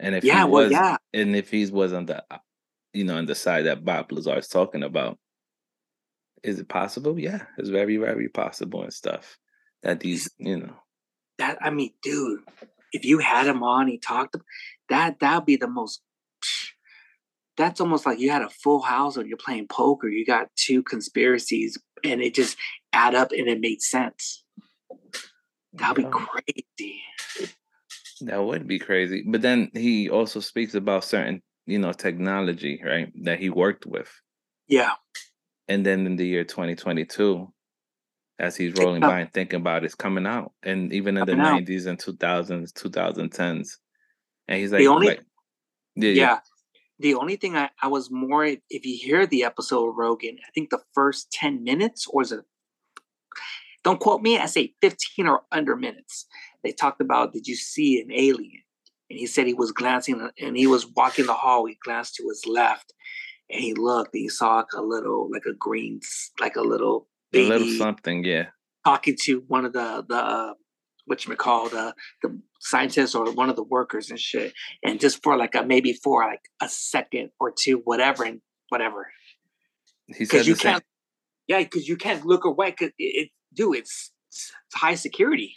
and 0.00 0.14
if 0.14 0.24
Mm-hmm. 0.24 0.28
Yeah, 0.28 0.44
he 0.44 0.50
well, 0.50 0.64
was, 0.64 0.72
yeah. 0.72 0.96
and 1.12 1.36
if 1.36 1.50
he 1.50 1.66
was 1.66 1.92
on 1.92 2.06
the, 2.06 2.24
uh, 2.30 2.38
you 2.92 3.04
know, 3.04 3.16
on 3.16 3.26
the 3.26 3.34
side 3.34 3.66
that 3.66 3.84
Bob 3.84 4.12
Lazar 4.12 4.38
is 4.38 4.48
talking 4.48 4.82
about, 4.82 5.18
is 6.42 6.58
it 6.58 6.68
possible? 6.68 7.18
Yeah, 7.18 7.42
it's 7.58 7.68
very 7.68 7.96
very 7.96 8.28
possible 8.28 8.82
and 8.82 8.92
stuff. 8.92 9.38
That 9.82 10.00
these, 10.00 10.30
you 10.38 10.58
know, 10.58 10.74
that 11.38 11.58
I 11.60 11.70
mean, 11.70 11.92
dude, 12.02 12.40
if 12.92 13.04
you 13.04 13.18
had 13.18 13.46
him 13.46 13.62
on, 13.62 13.88
he 13.88 13.98
talked 13.98 14.36
that 14.88 15.20
that'd 15.20 15.46
be 15.46 15.56
the 15.56 15.68
most. 15.68 16.00
That's 17.56 17.80
almost 17.80 18.04
like 18.04 18.18
you 18.18 18.30
had 18.32 18.42
a 18.42 18.50
full 18.50 18.80
house 18.80 19.16
when 19.16 19.28
you're 19.28 19.36
playing 19.36 19.68
poker. 19.68 20.08
You 20.08 20.26
got 20.26 20.48
two 20.56 20.82
conspiracies, 20.82 21.78
and 22.02 22.20
it 22.20 22.34
just 22.34 22.56
add 22.92 23.14
up, 23.14 23.30
and 23.30 23.46
it 23.46 23.60
made 23.60 23.80
sense. 23.80 24.43
That'd 25.74 25.96
be 26.04 26.10
crazy. 26.10 27.02
That 28.20 28.42
would 28.42 28.66
be 28.66 28.78
crazy. 28.78 29.24
But 29.26 29.42
then 29.42 29.70
he 29.74 30.08
also 30.08 30.40
speaks 30.40 30.74
about 30.74 31.04
certain, 31.04 31.42
you 31.66 31.78
know, 31.78 31.92
technology, 31.92 32.80
right? 32.84 33.12
That 33.24 33.38
he 33.40 33.50
worked 33.50 33.86
with. 33.86 34.10
Yeah, 34.68 34.92
And 35.68 35.84
then 35.84 36.06
in 36.06 36.16
the 36.16 36.26
year 36.26 36.44
2022, 36.44 37.52
as 38.38 38.56
he's 38.56 38.72
rolling 38.78 39.00
by 39.02 39.20
and 39.20 39.32
thinking 39.32 39.60
about 39.60 39.84
it's 39.84 39.94
coming 39.94 40.26
out. 40.26 40.52
And 40.62 40.92
even 40.92 41.16
in 41.18 41.26
the 41.26 41.32
Coming 41.32 41.46
out. 41.46 41.62
90s 41.62 41.86
and 41.86 41.98
2000s, 41.98 42.72
2010s. 42.72 43.68
And 44.48 44.58
he's 44.60 44.72
like, 44.72 44.78
The 44.80 44.88
only- 44.88 45.06
like 45.08 45.24
yeah, 45.96 46.08
yeah. 46.10 46.14
yeah. 46.22 46.38
The 47.00 47.14
only 47.16 47.36
thing 47.36 47.56
I, 47.56 47.70
I 47.82 47.88
was 47.88 48.10
more 48.10 48.44
if 48.44 48.60
you 48.86 48.96
hear 48.96 49.26
the 49.26 49.44
episode 49.44 49.88
of 49.88 49.96
Rogan, 49.96 50.38
I 50.46 50.50
think 50.54 50.70
the 50.70 50.82
first 50.94 51.30
10 51.32 51.62
minutes 51.64 52.06
or 52.06 52.22
is 52.22 52.32
it 52.32 52.40
don't 53.84 54.00
quote 54.00 54.22
me, 54.22 54.38
I 54.38 54.46
say 54.46 54.74
15 54.80 55.26
or 55.26 55.42
under 55.52 55.76
minutes. 55.76 56.26
They 56.62 56.72
talked 56.72 57.00
about 57.00 57.32
did 57.32 57.46
you 57.46 57.54
see 57.54 58.00
an 58.00 58.10
alien? 58.10 58.62
And 59.10 59.18
he 59.18 59.26
said 59.26 59.46
he 59.46 59.54
was 59.54 59.70
glancing 59.70 60.28
and 60.40 60.56
he 60.56 60.66
was 60.66 60.86
walking 60.86 61.26
the 61.26 61.34
hall. 61.34 61.66
He 61.66 61.76
glanced 61.84 62.16
to 62.16 62.24
his 62.28 62.44
left 62.46 62.94
and 63.50 63.62
he 63.62 63.74
looked 63.74 64.14
and 64.14 64.22
he 64.22 64.28
saw 64.28 64.56
like 64.56 64.72
a 64.74 64.82
little 64.82 65.30
like 65.30 65.44
a 65.46 65.52
green 65.52 66.00
like 66.40 66.56
a 66.56 66.62
little 66.62 67.08
A 67.32 67.48
little 67.48 67.68
something, 67.78 68.24
yeah. 68.24 68.46
talking 68.84 69.16
to 69.24 69.44
one 69.48 69.64
of 69.64 69.72
the 69.72 70.04
the 70.08 70.16
uh, 70.16 70.54
what 71.06 71.26
you 71.26 71.34
call 71.36 71.68
the 71.68 71.94
the 72.22 72.40
scientists 72.60 73.14
or 73.14 73.30
one 73.32 73.50
of 73.50 73.56
the 73.56 73.62
workers 73.64 74.10
and 74.10 74.18
shit, 74.18 74.54
and 74.82 75.00
just 75.00 75.22
for 75.22 75.36
like 75.36 75.54
a 75.54 75.64
maybe 75.64 75.92
for 75.92 76.24
like 76.24 76.48
a 76.62 76.68
second 76.68 77.30
or 77.38 77.52
two, 77.52 77.82
whatever 77.84 78.24
and 78.24 78.40
whatever, 78.70 79.08
He 80.06 80.24
said 80.24 80.46
you 80.46 80.56
can't, 80.56 80.84
yeah, 81.46 81.58
because 81.58 81.88
you 81.88 81.96
can't 81.96 82.24
look 82.24 82.44
away. 82.44 82.72
Cause 82.72 82.90
it, 82.98 83.02
it 83.26 83.28
do 83.54 83.72
it's, 83.72 84.12
it's 84.30 84.52
high 84.74 84.94
security. 84.94 85.54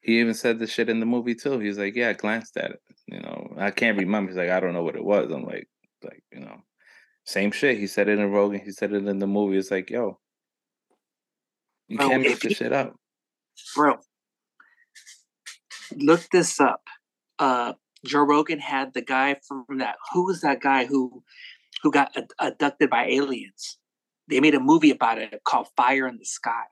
He 0.00 0.20
even 0.20 0.34
said 0.34 0.58
the 0.58 0.66
shit 0.66 0.88
in 0.88 1.00
the 1.00 1.06
movie 1.06 1.34
too. 1.34 1.58
He 1.58 1.68
was 1.68 1.78
like, 1.78 1.96
"Yeah, 1.96 2.10
I 2.10 2.12
glanced 2.12 2.56
at 2.56 2.70
it. 2.72 2.80
You 3.08 3.20
know, 3.20 3.54
I 3.58 3.70
can't 3.70 3.98
remember." 3.98 4.30
He's 4.30 4.38
like, 4.38 4.50
"I 4.50 4.60
don't 4.60 4.72
know 4.74 4.84
what 4.84 4.96
it 4.96 5.04
was." 5.04 5.30
I'm 5.32 5.44
like, 5.44 5.68
like 6.04 6.22
you 6.32 6.40
know, 6.40 6.62
same 7.24 7.50
shit. 7.50 7.78
He 7.78 7.86
said 7.88 8.08
it 8.08 8.18
in 8.18 8.30
Rogan. 8.30 8.60
He 8.60 8.70
said 8.70 8.92
it 8.92 9.06
in 9.06 9.18
the 9.18 9.26
movie. 9.26 9.58
It's 9.58 9.70
like, 9.70 9.90
yo, 9.90 10.18
you 11.88 11.98
Bro, 11.98 12.08
can't 12.08 12.22
make 12.22 12.40
this 12.40 12.54
shit 12.54 12.72
up. 12.72 12.94
bro. 13.74 13.96
Look 15.96 16.28
this 16.30 16.60
up. 16.60 16.82
Uh, 17.38 17.74
Joe 18.04 18.20
Rogan 18.22 18.60
had 18.60 18.94
the 18.94 19.02
guy 19.02 19.36
from 19.46 19.64
that. 19.78 19.96
Who 20.12 20.26
was 20.26 20.40
that 20.42 20.60
guy 20.60 20.86
who 20.86 21.22
who 21.82 21.90
got 21.90 22.16
ad- 22.16 22.30
abducted 22.38 22.90
by 22.90 23.06
aliens? 23.06 23.78
They 24.28 24.40
made 24.40 24.54
a 24.54 24.60
movie 24.60 24.90
about 24.90 25.18
it 25.18 25.40
called 25.44 25.68
Fire 25.76 26.06
in 26.08 26.18
the 26.18 26.24
Sky. 26.24 26.64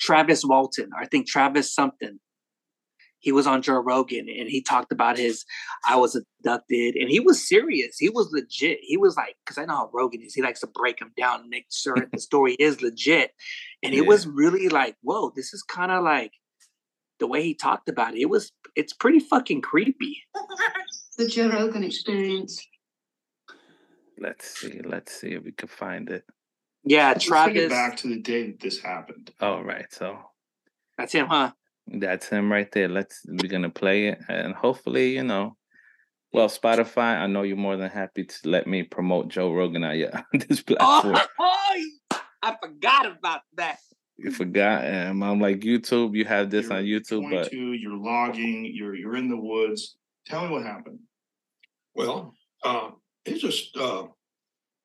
Travis 0.00 0.44
Walton, 0.44 0.90
or 0.94 1.02
I 1.02 1.06
think 1.06 1.28
Travis 1.28 1.72
something. 1.72 2.18
He 3.18 3.32
was 3.32 3.46
on 3.46 3.60
Joe 3.60 3.78
Rogan 3.78 4.28
and 4.30 4.48
he 4.48 4.62
talked 4.62 4.92
about 4.92 5.18
his 5.18 5.44
I 5.86 5.96
was 5.96 6.16
abducted 6.16 6.96
and 6.96 7.10
he 7.10 7.20
was 7.20 7.46
serious. 7.46 7.98
He 7.98 8.08
was 8.08 8.30
legit. 8.32 8.78
He 8.80 8.96
was 8.96 9.14
like, 9.14 9.36
because 9.44 9.58
I 9.58 9.66
know 9.66 9.74
how 9.74 9.90
Rogan 9.92 10.22
is. 10.22 10.34
He 10.34 10.40
likes 10.40 10.60
to 10.60 10.66
break 10.66 11.00
them 11.00 11.12
down 11.18 11.40
and 11.40 11.50
make 11.50 11.66
sure 11.70 11.94
the 12.10 12.18
story 12.18 12.54
is 12.54 12.80
legit. 12.80 13.32
And 13.82 13.92
it 13.94 14.06
was 14.06 14.26
really 14.26 14.70
like, 14.70 14.96
whoa, 15.02 15.32
this 15.36 15.52
is 15.52 15.62
kind 15.62 15.92
of 15.92 16.02
like 16.02 16.32
the 17.18 17.26
way 17.26 17.42
he 17.42 17.54
talked 17.54 17.90
about 17.90 18.14
it. 18.14 18.20
It 18.22 18.30
was 18.30 18.52
it's 18.74 18.94
pretty 18.94 19.20
fucking 19.20 19.60
creepy. 19.60 20.22
The 21.18 21.26
Joe 21.26 21.50
Rogan 21.50 21.84
experience. 21.84 22.66
Let's 24.20 24.60
see. 24.60 24.80
Let's 24.84 25.18
see 25.18 25.32
if 25.32 25.44
we 25.44 25.52
can 25.52 25.68
find 25.68 26.10
it. 26.10 26.24
Yeah, 26.84 27.08
Let's 27.08 27.26
take 27.26 27.56
it 27.56 27.70
back 27.70 27.96
to 27.98 28.08
the 28.08 28.20
day 28.20 28.46
that 28.48 28.60
this 28.60 28.80
happened. 28.80 29.30
Oh, 29.40 29.60
right. 29.60 29.86
So 29.90 30.18
That's 30.96 31.12
him, 31.12 31.26
huh? 31.26 31.52
That's 31.86 32.28
him 32.28 32.52
right 32.52 32.70
there. 32.72 32.88
Let's 32.88 33.22
we're 33.26 33.50
gonna 33.50 33.70
play 33.70 34.08
it, 34.08 34.20
and 34.28 34.54
hopefully, 34.54 35.16
you 35.16 35.24
know, 35.24 35.56
well, 36.32 36.48
Spotify. 36.48 37.18
I 37.18 37.26
know 37.26 37.42
you're 37.42 37.56
more 37.56 37.76
than 37.76 37.90
happy 37.90 38.24
to 38.24 38.48
let 38.48 38.66
me 38.66 38.84
promote 38.84 39.28
Joe 39.28 39.52
Rogan 39.52 39.82
on 39.82 39.98
your 39.98 40.10
this 40.32 40.62
platform. 40.62 41.18
Oh, 41.38 41.84
I 42.42 42.56
forgot 42.62 43.06
about 43.06 43.40
that. 43.56 43.78
You 44.16 44.30
forgot, 44.30 44.84
and 44.84 45.24
I'm 45.24 45.40
like 45.40 45.60
YouTube. 45.60 46.14
You 46.14 46.26
have 46.26 46.50
this 46.50 46.68
You're 46.68 46.76
on 46.76 46.84
YouTube, 46.84 47.30
but 47.30 47.52
you're 47.52 47.96
logging, 47.96 48.70
you're 48.72 48.94
you're 48.94 49.16
in 49.16 49.28
the 49.28 49.36
woods. 49.36 49.96
Tell 50.26 50.46
me 50.46 50.52
what 50.52 50.62
happened. 50.62 51.00
Well, 51.94 52.34
uh, 52.62 52.90
it's 53.24 53.42
just 53.42 53.76
uh, 53.76 54.04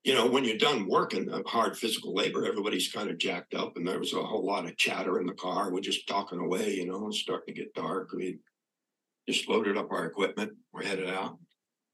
you 0.03 0.13
know 0.13 0.27
when 0.27 0.43
you're 0.43 0.57
done 0.57 0.87
working 0.87 1.29
hard 1.45 1.77
physical 1.77 2.13
labor, 2.13 2.45
everybody's 2.45 2.91
kind 2.91 3.09
of 3.09 3.17
jacked 3.17 3.53
up, 3.53 3.77
and 3.77 3.87
there 3.87 3.99
was 3.99 4.13
a 4.13 4.23
whole 4.23 4.45
lot 4.45 4.65
of 4.65 4.77
chatter 4.77 5.19
in 5.19 5.25
the 5.25 5.33
car. 5.33 5.71
We're 5.71 5.81
just 5.81 6.07
talking 6.07 6.39
away, 6.39 6.75
you 6.75 6.85
know. 6.85 7.07
It's 7.07 7.19
starting 7.19 7.53
to 7.53 7.61
get 7.61 7.73
dark. 7.73 8.11
We 8.13 8.39
just 9.27 9.47
loaded 9.49 9.77
up 9.77 9.91
our 9.91 10.05
equipment. 10.05 10.53
We're 10.71 10.83
headed 10.83 11.09
out. 11.09 11.37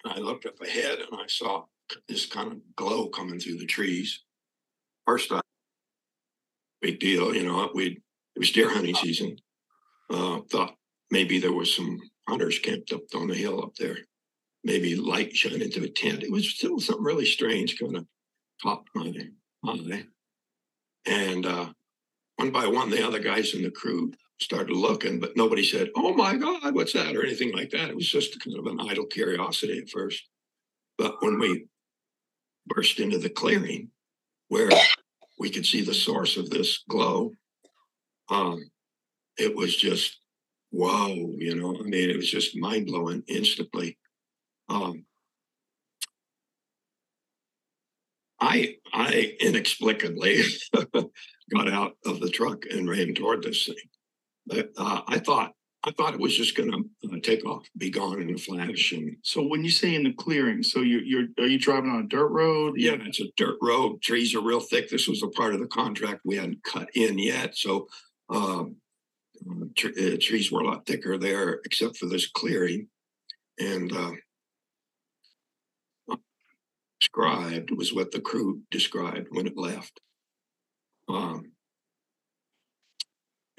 And 0.04 0.13
I 0.13 0.17
looked 0.17 0.45
up 0.45 0.60
ahead, 0.62 0.99
and 0.99 1.19
I 1.21 1.27
saw 1.27 1.65
this 2.08 2.25
kind 2.25 2.51
of 2.51 2.60
glow 2.75 3.10
coming 3.10 3.39
through 3.39 3.58
the 3.58 3.65
trees. 3.65 4.23
First, 5.06 5.32
I 5.32 5.41
big 6.82 6.99
deal, 6.99 7.36
you 7.36 7.43
know. 7.43 7.69
We 7.73 8.01
it 8.36 8.39
was 8.39 8.51
deer 8.51 8.69
hunting 8.69 8.95
season. 8.95 9.38
Uh, 10.10 10.39
thought 10.49 10.75
maybe 11.10 11.39
there 11.39 11.54
was 11.54 11.73
some 11.73 11.99
hunters 12.27 12.60
camped 12.60 12.91
up 12.91 13.01
on 13.15 13.27
the 13.27 13.36
hill 13.36 13.63
up 13.63 13.75
there 13.75 13.97
maybe 14.63 14.95
light 14.95 15.36
shining 15.36 15.62
into 15.62 15.84
a 15.84 15.89
tent. 15.89 16.24
It 16.24 16.32
was 16.32 16.50
still 16.50 16.80
something 16.80 17.04
really 17.04 17.26
strange, 17.26 17.80
kind 17.80 17.97
of 17.97 18.06
caught 18.62 18.86
my 18.95 19.13
eye. 19.65 20.04
And 21.06 21.45
uh, 21.45 21.74
one 22.36 22.52
by 22.52 22.67
one, 22.67 22.89
the 22.89 23.06
other 23.06 23.19
guys 23.19 23.54
in 23.54 23.63
the 23.63 23.71
crew 23.71 24.12
started 24.39 24.76
looking, 24.76 25.19
but 25.19 25.36
nobody 25.36 25.63
said, 25.63 25.89
"Oh 25.95 26.13
my 26.13 26.36
God, 26.36 26.74
what's 26.76 26.93
that?" 26.93 27.15
or 27.15 27.24
anything 27.24 27.54
like 27.54 27.69
that. 27.71 27.89
It 27.89 27.95
was 27.95 28.10
just 28.10 28.39
kind 28.43 28.58
of 28.58 28.65
an 28.67 28.80
idle 28.80 29.06
curiosity 29.06 29.80
at 29.80 29.89
first. 29.89 30.24
But 30.97 31.21
when 31.21 31.39
we 31.39 31.65
burst 32.67 33.00
into 33.00 33.17
the 33.17 33.30
clearing, 33.30 33.89
where 34.50 34.69
we 35.39 35.50
could 35.50 35.65
see 35.65 35.82
the 35.82 35.93
source 35.93 36.38
of 36.38 36.50
this 36.50 36.84
glow, 36.88 37.32
um, 38.30 38.69
it 39.38 39.56
was 39.56 39.76
just 39.76 40.19
whoa, 40.71 41.36
you 41.38 41.56
know. 41.56 41.78
I 41.78 41.84
mean, 41.84 42.10
it 42.10 42.17
was 42.17 42.30
just 42.30 42.58
mind 42.58 42.88
blowing 42.88 43.24
instantly. 43.28 43.97
Um, 44.71 45.05
I 48.39 48.77
I 48.93 49.36
inexplicably 49.39 50.41
got 51.53 51.69
out 51.69 51.93
of 52.05 52.19
the 52.19 52.29
truck 52.29 52.63
and 52.71 52.89
ran 52.89 53.13
toward 53.13 53.43
this 53.43 53.65
thing. 53.65 53.75
But, 54.47 54.69
uh, 54.77 55.01
I 55.07 55.19
thought 55.19 55.51
I 55.84 55.91
thought 55.91 56.13
it 56.13 56.19
was 56.19 56.36
just 56.36 56.55
going 56.55 56.71
to 56.71 57.10
uh, 57.12 57.17
take 57.23 57.43
off, 57.45 57.67
be 57.75 57.89
gone 57.89 58.21
in 58.21 58.34
a 58.34 58.38
flash. 58.38 58.91
And 58.91 59.17
So 59.23 59.41
when 59.43 59.63
you 59.63 59.71
say 59.71 59.95
in 59.95 60.03
the 60.03 60.13
clearing, 60.13 60.63
so 60.63 60.81
you're 60.81 61.01
you're 61.01 61.27
are 61.39 61.47
you 61.47 61.60
driving 61.60 61.89
on 61.91 62.03
a 62.05 62.07
dirt 62.07 62.29
road? 62.29 62.75
yeah, 62.77 62.97
it's 63.01 63.19
a 63.19 63.31
dirt 63.38 63.57
road. 63.62 64.01
Trees 64.01 64.34
are 64.36 64.41
real 64.41 64.60
thick. 64.60 64.89
This 64.89 65.07
was 65.07 65.21
a 65.23 65.27
part 65.27 65.53
of 65.53 65.60
the 65.60 65.67
contract 65.67 66.21
we 66.25 66.38
hadn't 66.38 66.63
cut 66.63 66.89
in 66.95 67.17
yet, 67.19 67.55
so 67.57 67.88
um, 68.29 68.77
uh, 69.49 69.65
tr- 69.75 69.88
uh, 69.99 70.17
trees 70.19 70.51
were 70.51 70.62
a 70.62 70.67
lot 70.67 70.86
thicker 70.86 71.17
there, 71.17 71.60
except 71.65 71.97
for 71.97 72.07
this 72.07 72.27
clearing. 72.29 72.88
And 73.60 73.91
uh, 73.91 74.12
described 77.01 77.71
was 77.71 77.93
what 77.93 78.11
the 78.11 78.21
crew 78.21 78.61
described 78.69 79.27
when 79.31 79.47
it 79.47 79.57
left. 79.57 79.99
Um, 81.09 81.51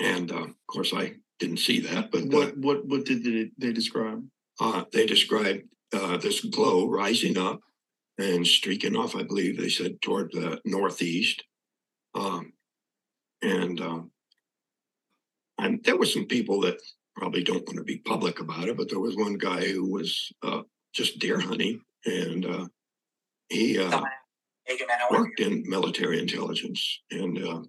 and 0.00 0.30
uh, 0.30 0.44
of 0.44 0.66
course, 0.68 0.92
I 0.94 1.14
didn't 1.38 1.58
see 1.58 1.80
that, 1.80 2.10
but 2.10 2.22
uh, 2.22 2.26
What 2.26 2.56
what 2.56 2.86
what 2.86 3.04
did 3.04 3.24
they, 3.24 3.50
they 3.58 3.72
describe? 3.72 4.22
uh, 4.60 4.84
they 4.92 5.06
described 5.06 5.62
uh, 5.92 6.16
this 6.18 6.44
glow 6.44 6.88
rising 6.88 7.36
up 7.36 7.60
and 8.18 8.46
streaking 8.46 8.96
off, 8.96 9.16
I 9.16 9.22
believe 9.24 9.56
they 9.58 9.68
said, 9.68 10.00
toward 10.02 10.30
the 10.32 10.60
northeast. 10.64 11.42
Um, 12.14 12.52
and 13.42 13.80
um, 13.80 14.10
and 15.58 15.82
there 15.84 15.96
were 15.96 16.06
some 16.06 16.26
people 16.26 16.60
that 16.60 16.80
probably 17.16 17.42
don't 17.42 17.66
want 17.66 17.78
to 17.78 17.84
be 17.84 17.98
public 17.98 18.40
about 18.40 18.68
it, 18.68 18.76
but 18.76 18.88
there 18.88 19.00
was 19.00 19.16
one 19.16 19.34
guy 19.34 19.64
who 19.66 19.90
was 19.90 20.32
uh, 20.42 20.62
just 20.94 21.18
deer 21.18 21.40
hunting, 21.40 21.80
and 22.06 22.46
uh, 22.46 22.66
he 23.52 23.78
uh, 23.78 24.02
worked 25.10 25.40
in 25.40 25.64
military 25.66 26.18
intelligence, 26.18 27.00
and 27.10 27.38
uh, 27.38 27.62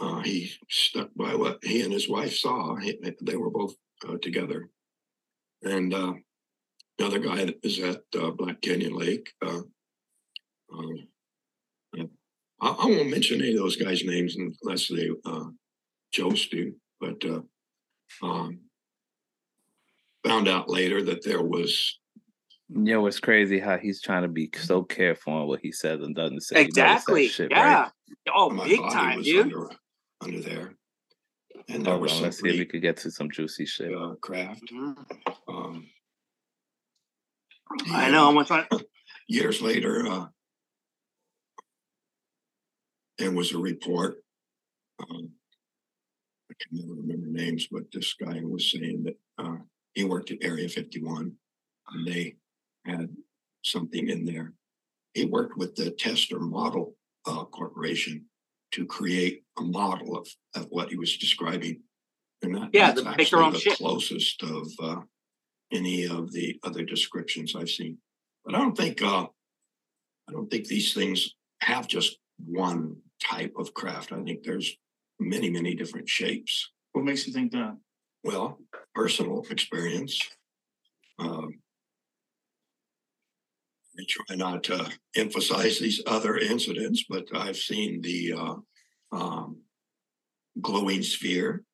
uh, 0.00 0.20
he 0.20 0.50
stuck 0.68 1.10
by 1.14 1.34
what 1.34 1.58
he 1.62 1.82
and 1.82 1.92
his 1.92 2.08
wife 2.08 2.34
saw. 2.34 2.76
He, 2.76 2.98
they 3.20 3.36
were 3.36 3.50
both 3.50 3.74
uh, 4.08 4.16
together, 4.22 4.70
and 5.62 5.92
uh, 5.92 6.14
another 6.98 7.18
guy 7.18 7.44
that 7.44 7.58
is 7.62 7.78
at 7.80 8.02
uh, 8.18 8.30
Black 8.30 8.60
Canyon 8.62 8.94
Lake. 8.94 9.30
Uh, 9.44 9.60
um, 10.72 11.08
I, 12.60 12.68
I 12.68 12.86
won't 12.86 13.10
mention 13.10 13.40
any 13.40 13.52
of 13.52 13.58
those 13.58 13.76
guys' 13.76 14.04
names 14.04 14.36
unless 14.62 14.88
they 14.88 15.10
uh, 15.24 15.44
chose 16.12 16.48
to, 16.48 16.74
but 17.00 17.22
uh, 17.24 17.40
um, 18.22 18.60
found 20.24 20.48
out 20.48 20.68
later 20.68 21.02
that 21.04 21.24
there 21.24 21.42
was 21.42 21.98
Yo, 22.70 23.06
it's 23.06 23.20
crazy 23.20 23.58
how 23.58 23.78
he's 23.78 24.00
trying 24.02 24.22
to 24.22 24.28
be 24.28 24.50
so 24.54 24.82
careful 24.82 25.32
on 25.32 25.46
what 25.48 25.60
he 25.60 25.72
says 25.72 26.02
and 26.02 26.14
doesn't 26.14 26.42
say. 26.42 26.64
He 26.64 26.70
that 26.74 26.96
Exactly. 26.96 27.28
shit, 27.28 27.50
yeah. 27.50 27.82
right? 27.82 27.92
Oh, 28.34 28.50
my 28.50 28.64
big 28.68 28.78
body 28.80 28.94
time, 28.94 29.16
was 29.18 29.26
dude. 29.26 29.42
under 29.44 29.70
under 30.20 30.40
there, 30.40 30.74
and 31.68 31.84
there 31.86 31.92
Hold 31.92 32.02
was 32.02 32.12
on, 32.12 32.22
let's 32.22 32.36
see 32.36 32.48
if 32.48 32.52
we 32.52 32.58
pretty 32.58 32.64
could 32.66 32.82
get 32.82 32.96
to 32.98 33.10
some 33.10 33.30
juicy 33.30 33.64
shit. 33.64 33.94
uh, 33.94 34.16
craft. 34.20 34.62
Mhm. 34.70 34.96
Um, 35.48 35.88
I 37.90 38.10
know. 38.10 38.28
I'm 38.28 38.34
gonna 38.34 38.44
try. 38.46 38.68
years 39.28 39.62
later, 39.62 40.06
uh, 40.06 40.26
there 43.16 43.30
was 43.32 43.52
a 43.52 43.58
report. 43.58 44.22
Um, 45.00 45.30
I 46.50 46.54
can 46.60 46.78
never 46.80 47.00
remember 47.00 47.28
names, 47.28 47.66
but 47.70 47.84
this 47.92 48.12
guy 48.14 48.40
was 48.42 48.70
saying 48.70 49.04
that 49.04 49.18
uh, 49.38 49.56
he 49.94 50.04
worked 50.04 50.30
at 50.32 50.38
Area 50.42 50.68
51 50.68 51.32
and 51.92 52.06
they 52.06 52.36
had 52.88 53.08
something 53.62 54.08
in 54.08 54.24
there. 54.24 54.52
He 55.14 55.24
worked 55.24 55.56
with 55.56 55.74
the 55.76 55.90
Testor 55.92 56.40
Model 56.40 56.94
uh, 57.26 57.44
Corporation 57.44 58.26
to 58.72 58.86
create 58.86 59.42
a 59.58 59.62
model 59.62 60.16
of, 60.18 60.28
of 60.54 60.66
what 60.70 60.90
he 60.90 60.96
was 60.96 61.16
describing. 61.16 61.80
And 62.42 62.54
that, 62.54 62.70
Yeah, 62.72 62.88
that's 62.88 63.02
to 63.02 63.16
make 63.16 63.30
their 63.30 63.42
actually 63.42 63.52
the 63.52 63.58
shit. 63.58 63.78
closest 63.78 64.42
of 64.42 64.68
uh, 64.80 65.00
any 65.72 66.04
of 66.04 66.32
the 66.32 66.58
other 66.62 66.84
descriptions 66.84 67.54
I've 67.56 67.70
seen. 67.70 67.98
But 68.44 68.54
I 68.54 68.58
don't 68.58 68.76
think 68.76 69.02
uh, 69.02 69.26
I 70.28 70.32
don't 70.32 70.50
think 70.50 70.66
these 70.66 70.94
things 70.94 71.34
have 71.60 71.88
just 71.88 72.18
one 72.44 72.96
type 73.22 73.54
of 73.58 73.74
craft. 73.74 74.12
I 74.12 74.22
think 74.22 74.42
there's 74.44 74.76
many, 75.18 75.50
many 75.50 75.74
different 75.74 76.08
shapes. 76.08 76.70
What 76.92 77.04
makes 77.04 77.26
you 77.26 77.32
think 77.32 77.52
that? 77.52 77.76
Well, 78.22 78.58
personal 78.94 79.44
experience. 79.50 80.20
Um, 81.18 81.60
I 83.98 84.04
try 84.08 84.36
not 84.36 84.62
to 84.64 84.90
emphasize 85.16 85.78
these 85.78 86.00
other 86.06 86.36
incidents, 86.38 87.04
but 87.08 87.26
I've 87.34 87.56
seen 87.56 88.00
the 88.00 88.32
uh, 88.36 88.54
um, 89.16 89.62
glowing 90.60 91.02
sphere. 91.02 91.64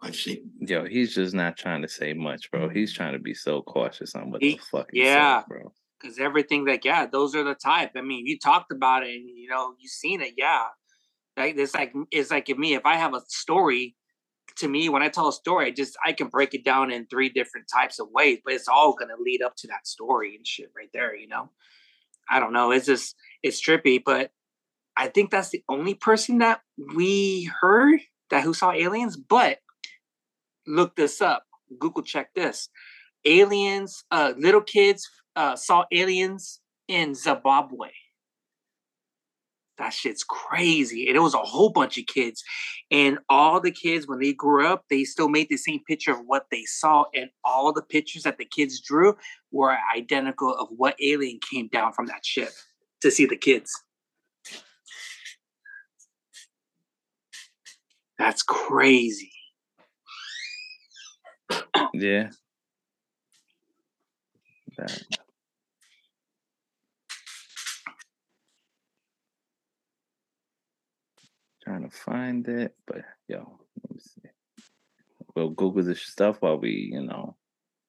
I've 0.00 0.14
seen 0.14 0.50
Yo, 0.60 0.84
he's 0.84 1.14
just 1.14 1.34
not 1.34 1.56
trying 1.56 1.82
to 1.82 1.88
say 1.88 2.12
much, 2.14 2.50
bro. 2.52 2.68
He's 2.68 2.92
trying 2.92 3.14
to 3.14 3.18
be 3.18 3.34
so 3.34 3.62
cautious 3.62 4.14
on 4.14 4.30
what 4.30 4.42
He- 4.42 4.52
the 4.54 4.58
fuck 4.62 4.88
he 4.92 5.02
yeah. 5.04 5.40
says, 5.40 5.46
bro. 5.48 5.72
because 6.00 6.18
everything 6.20 6.64
that 6.66 6.84
yeah 6.84 7.06
those 7.06 7.34
are 7.34 7.42
the 7.42 7.56
type 7.56 7.90
i 7.96 8.00
mean 8.00 8.24
you 8.24 8.38
talked 8.38 8.70
about 8.70 9.02
it 9.02 9.12
and 9.16 9.28
you 9.28 9.48
know 9.48 9.74
you've 9.80 9.90
seen 9.90 10.20
it 10.20 10.34
yeah 10.36 10.66
like 11.36 11.56
it's 11.58 11.74
like 11.74 11.92
it's 12.12 12.30
like 12.30 12.48
if 12.48 12.56
me 12.56 12.74
if 12.74 12.86
i 12.86 12.94
have 12.94 13.14
a 13.14 13.22
story 13.26 13.96
to 14.58 14.68
me 14.68 14.88
when 14.88 15.02
i 15.02 15.08
tell 15.08 15.28
a 15.28 15.32
story 15.32 15.66
I 15.66 15.70
just 15.70 15.96
i 16.04 16.12
can 16.12 16.28
break 16.28 16.54
it 16.54 16.64
down 16.64 16.90
in 16.90 17.06
three 17.06 17.28
different 17.28 17.66
types 17.72 17.98
of 17.98 18.08
ways 18.10 18.38
but 18.44 18.54
it's 18.54 18.68
all 18.68 18.94
to 19.10 19.22
lead 19.22 19.42
up 19.42 19.56
to 19.56 19.68
that 19.68 19.86
story 19.86 20.36
and 20.36 20.46
shit 20.46 20.70
right 20.76 20.90
there 20.92 21.14
you 21.14 21.28
know 21.28 21.50
i 22.30 22.40
don't 22.40 22.52
know 22.52 22.70
it's 22.70 22.86
just 22.86 23.16
it's 23.42 23.60
trippy 23.60 24.02
but 24.04 24.30
i 24.96 25.08
think 25.08 25.30
that's 25.30 25.50
the 25.50 25.62
only 25.68 25.94
person 25.94 26.38
that 26.38 26.60
we 26.94 27.50
heard 27.60 28.00
that 28.30 28.44
who 28.44 28.54
saw 28.54 28.72
aliens 28.72 29.16
but 29.16 29.58
look 30.66 30.96
this 30.96 31.20
up 31.20 31.44
google 31.78 32.02
check 32.02 32.30
this 32.34 32.68
aliens 33.24 34.04
uh 34.10 34.32
little 34.36 34.62
kids 34.62 35.08
uh, 35.38 35.54
saw 35.54 35.84
aliens 35.92 36.60
in 36.88 37.14
Zimbabwe. 37.14 37.90
That 39.78 39.92
shit's 39.92 40.24
crazy. 40.24 41.06
And 41.06 41.16
it 41.16 41.20
was 41.20 41.34
a 41.34 41.38
whole 41.38 41.70
bunch 41.70 41.98
of 41.98 42.06
kids. 42.06 42.42
And 42.90 43.18
all 43.28 43.60
the 43.60 43.70
kids, 43.70 44.08
when 44.08 44.18
they 44.18 44.32
grew 44.32 44.66
up, 44.66 44.84
they 44.90 45.04
still 45.04 45.28
made 45.28 45.48
the 45.48 45.56
same 45.56 45.80
picture 45.86 46.12
of 46.12 46.20
what 46.26 46.46
they 46.50 46.64
saw. 46.64 47.04
And 47.14 47.30
all 47.44 47.72
the 47.72 47.82
pictures 47.82 48.24
that 48.24 48.38
the 48.38 48.44
kids 48.44 48.80
drew 48.80 49.16
were 49.52 49.76
identical 49.96 50.54
of 50.54 50.68
what 50.76 50.96
alien 51.00 51.38
came 51.48 51.68
down 51.68 51.92
from 51.92 52.06
that 52.06 52.26
ship 52.26 52.50
to 53.02 53.10
see 53.10 53.24
the 53.26 53.36
kids. 53.36 53.72
That's 58.18 58.42
crazy. 58.42 59.32
Yeah. 61.94 62.30
That. 64.76 65.02
Trying 71.68 71.82
to 71.90 71.94
find 71.94 72.48
it, 72.48 72.74
but 72.86 73.02
yo, 73.28 73.40
let 73.82 73.90
me 73.94 74.00
see. 74.00 74.30
We'll 75.36 75.50
Google 75.50 75.82
this 75.82 76.00
stuff 76.00 76.38
while 76.40 76.56
we, 76.58 76.88
you 76.94 77.02
know, 77.02 77.36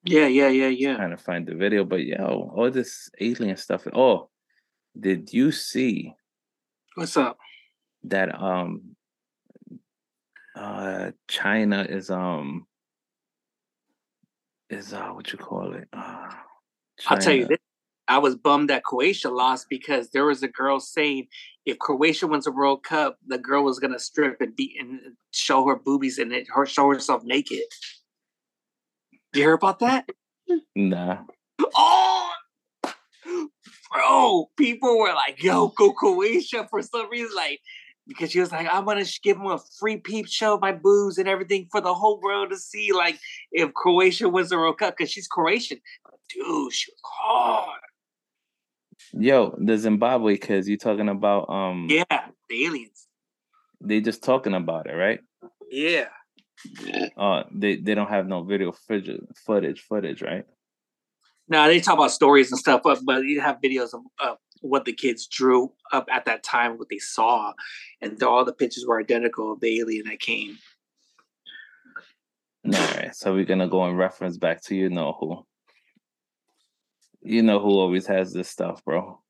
Yeah, 0.04 0.26
yeah, 0.26 0.48
yeah, 0.48 0.68
yeah. 0.68 0.96
trying 0.96 1.10
to 1.12 1.16
find 1.16 1.46
the 1.46 1.54
video. 1.54 1.84
But 1.84 2.04
yo, 2.04 2.52
all 2.54 2.70
this 2.70 3.08
alien 3.18 3.56
stuff. 3.56 3.86
Oh, 3.94 4.28
did 4.98 5.32
you 5.32 5.50
see 5.50 6.12
What's 6.94 7.16
up? 7.16 7.38
that 8.04 8.34
um 8.38 8.96
uh 10.54 11.12
China 11.26 11.86
is 11.88 12.10
um 12.10 12.66
is 14.68 14.92
uh 14.92 15.08
what 15.08 15.32
you 15.32 15.38
call 15.38 15.72
it? 15.72 15.88
Uh, 15.90 16.28
I'll 17.06 17.16
tell 17.16 17.32
you 17.34 17.46
this. 17.46 17.58
I 18.10 18.18
was 18.18 18.34
bummed 18.34 18.68
that 18.70 18.82
Croatia 18.82 19.30
lost 19.30 19.68
because 19.70 20.10
there 20.10 20.26
was 20.26 20.42
a 20.42 20.48
girl 20.48 20.80
saying 20.80 21.28
if 21.64 21.78
Croatia 21.78 22.26
wins 22.26 22.44
a 22.44 22.50
World 22.50 22.82
Cup, 22.82 23.18
the 23.24 23.38
girl 23.38 23.62
was 23.62 23.78
gonna 23.78 24.00
strip 24.00 24.40
and 24.40 24.54
beat 24.56 24.80
and 24.80 24.98
show 25.30 25.64
her 25.68 25.76
boobies 25.76 26.18
and 26.18 26.32
it, 26.32 26.48
her 26.52 26.66
show 26.66 26.88
herself 26.88 27.22
naked. 27.22 27.62
You 29.12 29.42
hear 29.44 29.52
about 29.52 29.78
that? 29.78 30.10
Nah. 30.74 31.18
Oh, 31.76 32.32
bro! 33.92 34.50
People 34.56 34.98
were 34.98 35.14
like, 35.14 35.42
"Yo, 35.42 35.68
go 35.68 35.92
Croatia!" 35.92 36.66
For 36.68 36.82
some 36.82 37.08
reason, 37.10 37.36
like 37.36 37.60
because 38.08 38.32
she 38.32 38.40
was 38.40 38.50
like, 38.50 38.66
"I'm 38.70 38.86
gonna 38.86 39.04
give 39.22 39.36
them 39.36 39.46
a 39.46 39.58
free 39.78 39.98
peep 39.98 40.26
show 40.26 40.54
of 40.54 40.60
my 40.60 40.72
boobs 40.72 41.18
and 41.18 41.28
everything 41.28 41.68
for 41.70 41.80
the 41.80 41.94
whole 41.94 42.20
world 42.20 42.50
to 42.50 42.56
see." 42.56 42.92
Like 42.92 43.20
if 43.52 43.72
Croatia 43.74 44.28
wins 44.28 44.48
the 44.48 44.56
World 44.56 44.78
Cup 44.78 44.96
because 44.96 45.12
she's 45.12 45.28
Croatian, 45.28 45.80
dude, 46.28 46.72
she 46.72 46.90
was 46.90 47.00
hard. 47.04 47.80
Yo, 49.12 49.54
the 49.58 49.76
Zimbabwe 49.76 50.36
kids, 50.36 50.68
you 50.68 50.76
talking 50.76 51.08
about 51.08 51.48
um 51.50 51.88
Yeah, 51.90 52.04
the 52.48 52.64
aliens. 52.64 53.06
they 53.80 54.00
just 54.00 54.22
talking 54.22 54.54
about 54.54 54.86
it, 54.86 54.94
right? 54.94 55.20
Yeah. 55.70 56.08
Uh 57.16 57.44
they, 57.52 57.76
they 57.76 57.94
don't 57.94 58.08
have 58.08 58.26
no 58.26 58.42
video 58.44 58.72
footage 58.72 59.20
footage 59.44 59.80
footage, 59.80 60.22
right? 60.22 60.44
Now 61.48 61.66
they 61.66 61.80
talk 61.80 61.94
about 61.94 62.12
stories 62.12 62.50
and 62.52 62.58
stuff, 62.58 62.82
but 62.84 63.00
but 63.04 63.24
you 63.24 63.40
have 63.40 63.58
videos 63.60 63.92
of, 63.94 64.02
of 64.20 64.38
what 64.60 64.84
the 64.84 64.92
kids 64.92 65.26
drew 65.26 65.72
up 65.92 66.06
at 66.12 66.26
that 66.26 66.42
time, 66.44 66.78
what 66.78 66.88
they 66.90 66.98
saw, 66.98 67.52
and 68.00 68.22
all 68.22 68.44
the 68.44 68.52
pictures 68.52 68.84
were 68.86 69.00
identical 69.00 69.52
of 69.52 69.60
the 69.60 69.80
alien 69.80 70.06
that 70.06 70.20
came. 70.20 70.58
All 72.66 72.72
right, 72.72 73.16
so 73.16 73.32
we're 73.34 73.46
gonna 73.46 73.68
go 73.68 73.82
and 73.84 73.98
reference 73.98 74.36
back 74.36 74.62
to 74.64 74.76
you 74.76 74.90
know 74.90 75.16
who. 75.18 75.44
You 77.22 77.42
know 77.42 77.58
who 77.60 77.70
always 77.70 78.06
has 78.06 78.32
this 78.32 78.48
stuff, 78.48 78.84
bro. 78.84 79.20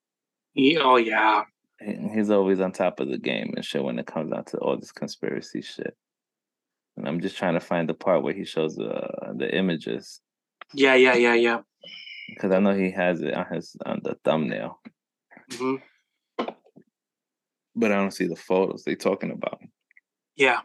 Yeah, 0.55 0.81
oh 0.83 0.97
yeah, 0.97 1.45
He- 1.81 2.09
He's 2.15 2.31
always 2.31 2.61
on 2.61 2.73
top 2.73 3.01
of 3.01 3.09
the 3.09 3.19
game 3.19 3.53
and 3.57 3.65
shit 3.65 3.83
when 3.83 3.99
it 3.99 4.07
comes 4.07 4.31
down 4.33 4.45
to 4.47 4.59
all 4.59 4.77
this 4.77 4.93
conspiracy 4.93 5.63
shit. 5.63 5.97
And 6.97 7.07
I'm 7.09 7.21
just 7.21 7.37
trying 7.37 7.55
to 7.55 7.61
find 7.61 7.89
the 7.89 7.95
part 7.95 8.23
where 8.23 8.35
he 8.35 8.45
shows 8.45 8.77
the 8.77 9.33
the 9.37 9.55
images 9.57 10.21
yeah, 10.75 10.95
yeah, 10.95 11.15
yeah, 11.15 11.35
yeah. 11.35 11.61
because 12.29 12.53
I 12.53 12.59
know 12.61 12.75
he 12.75 12.91
has 12.93 13.23
it 13.23 13.35
on 13.35 13.47
his 13.53 13.75
on 13.85 14.01
the 14.05 14.17
thumbnail, 14.25 14.81
hmm 15.53 15.77
but 17.75 17.93
I 17.93 17.97
don't 17.97 18.11
see 18.13 18.27
the 18.27 18.37
photos 18.37 18.83
they 18.85 18.95
talking 18.97 19.31
about. 19.31 19.61
Yeah, 20.37 20.61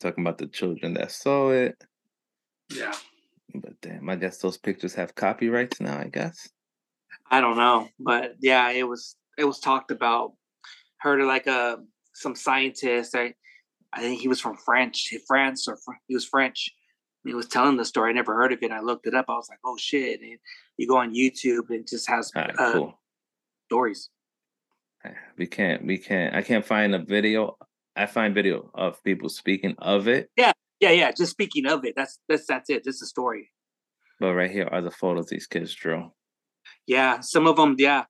Talking 0.00 0.24
about 0.24 0.38
the 0.38 0.46
children 0.46 0.94
that 0.94 1.10
saw 1.10 1.50
it, 1.50 1.82
yeah. 2.72 2.94
But 3.54 3.80
damn, 3.80 4.08
I 4.08 4.16
guess 4.16 4.38
those 4.38 4.56
pictures 4.56 4.94
have 4.94 5.14
copyrights 5.14 5.80
now. 5.80 5.98
I 5.98 6.08
guess. 6.08 6.48
I 7.30 7.40
don't 7.40 7.56
know, 7.56 7.88
but 7.98 8.34
yeah, 8.40 8.70
it 8.70 8.86
was 8.86 9.16
it 9.36 9.44
was 9.44 9.60
talked 9.60 9.90
about. 9.90 10.32
Heard 10.98 11.20
of 11.20 11.28
like 11.28 11.46
a 11.46 11.78
some 12.14 12.34
scientist. 12.34 13.14
I 13.14 13.34
I 13.92 14.00
think 14.00 14.20
he 14.20 14.28
was 14.28 14.40
from 14.40 14.56
French, 14.56 15.12
France, 15.26 15.68
or 15.68 15.78
he 16.06 16.14
was 16.14 16.24
French. 16.24 16.70
He 17.24 17.34
was 17.34 17.46
telling 17.46 17.76
the 17.76 17.84
story. 17.84 18.10
I 18.10 18.14
never 18.14 18.34
heard 18.34 18.52
of 18.52 18.62
it. 18.62 18.70
I 18.70 18.80
looked 18.80 19.06
it 19.06 19.14
up. 19.14 19.26
I 19.28 19.34
was 19.34 19.48
like, 19.48 19.58
oh 19.64 19.76
shit! 19.78 20.20
And 20.20 20.38
you 20.76 20.88
go 20.88 20.96
on 20.96 21.14
YouTube 21.14 21.68
and 21.70 21.80
it 21.80 21.88
just 21.88 22.08
has 22.08 22.32
right, 22.34 22.54
uh, 22.58 22.72
cool. 22.72 23.00
stories. 23.66 24.10
We 25.36 25.46
can't. 25.46 25.86
We 25.86 25.98
can't. 25.98 26.34
I 26.34 26.42
can't 26.42 26.64
find 26.64 26.94
a 26.94 26.98
video. 26.98 27.56
I 27.96 28.06
find 28.06 28.34
video 28.34 28.70
of 28.74 29.02
people 29.02 29.28
speaking 29.28 29.74
of 29.78 30.06
it, 30.06 30.30
Yeah, 30.36 30.52
yeah, 30.80 30.90
yeah. 30.90 31.12
Just 31.12 31.32
speaking 31.32 31.66
of 31.66 31.84
it, 31.84 31.94
that's 31.96 32.18
that's 32.28 32.46
that's 32.46 32.70
it. 32.70 32.84
Just 32.84 33.02
a 33.02 33.06
story. 33.06 33.50
but 34.20 34.34
right 34.34 34.50
here 34.50 34.68
are 34.70 34.82
the 34.82 34.90
photos 34.90 35.26
these 35.26 35.46
kids 35.46 35.74
drew. 35.74 36.12
Yeah, 36.86 37.20
some 37.20 37.46
of 37.46 37.56
them. 37.56 37.76
Yeah, 37.78 38.04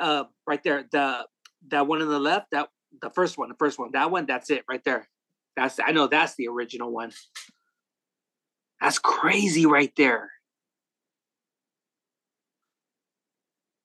uh, 0.00 0.24
right 0.46 0.62
there. 0.62 0.84
The 0.90 1.26
that 1.68 1.86
one 1.86 2.02
on 2.02 2.08
the 2.08 2.18
left. 2.18 2.46
That 2.52 2.68
the 3.00 3.10
first 3.10 3.38
one. 3.38 3.48
The 3.48 3.56
first 3.58 3.78
one. 3.78 3.90
That 3.92 4.10
one. 4.10 4.26
That's 4.26 4.50
it. 4.50 4.64
Right 4.68 4.82
there. 4.84 5.08
That's 5.56 5.78
I 5.84 5.92
know. 5.92 6.06
That's 6.06 6.34
the 6.36 6.48
original 6.48 6.92
one. 6.92 7.12
That's 8.80 8.98
crazy, 8.98 9.64
right 9.64 9.92
there. 9.96 10.30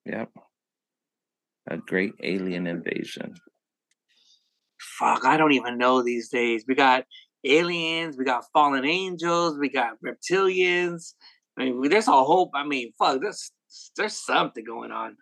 Yep. 0.05 0.29
A 1.69 1.77
great 1.77 2.13
alien 2.23 2.65
invasion. 2.65 3.35
Fuck, 4.79 5.25
I 5.25 5.37
don't 5.37 5.51
even 5.51 5.77
know 5.77 6.01
these 6.01 6.29
days. 6.29 6.63
We 6.67 6.73
got 6.73 7.03
aliens. 7.49 8.17
We 8.17 8.25
got 8.25 8.45
fallen 8.53 8.85
angels. 8.85 9.57
We 9.57 9.69
got 9.69 9.97
reptilians. 10.05 11.13
I 11.57 11.65
mean, 11.65 11.89
there's 11.89 12.07
a 12.07 12.11
whole. 12.11 12.51
I 12.53 12.65
mean, 12.65 12.93
fuck. 12.97 13.21
There's 13.21 13.51
there's 13.95 14.17
something 14.17 14.63
going 14.63 14.91
on. 14.91 15.17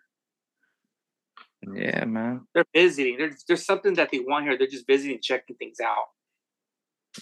Yeah, 1.74 2.04
man. 2.04 2.46
They're 2.54 2.64
visiting. 2.74 3.18
There's 3.18 3.44
there's 3.46 3.64
something 3.64 3.94
that 3.94 4.10
they 4.12 4.20
want 4.20 4.44
here. 4.44 4.56
They're 4.56 4.66
just 4.66 4.86
visiting, 4.86 5.18
checking 5.22 5.56
things 5.56 5.78
out. 5.82 6.06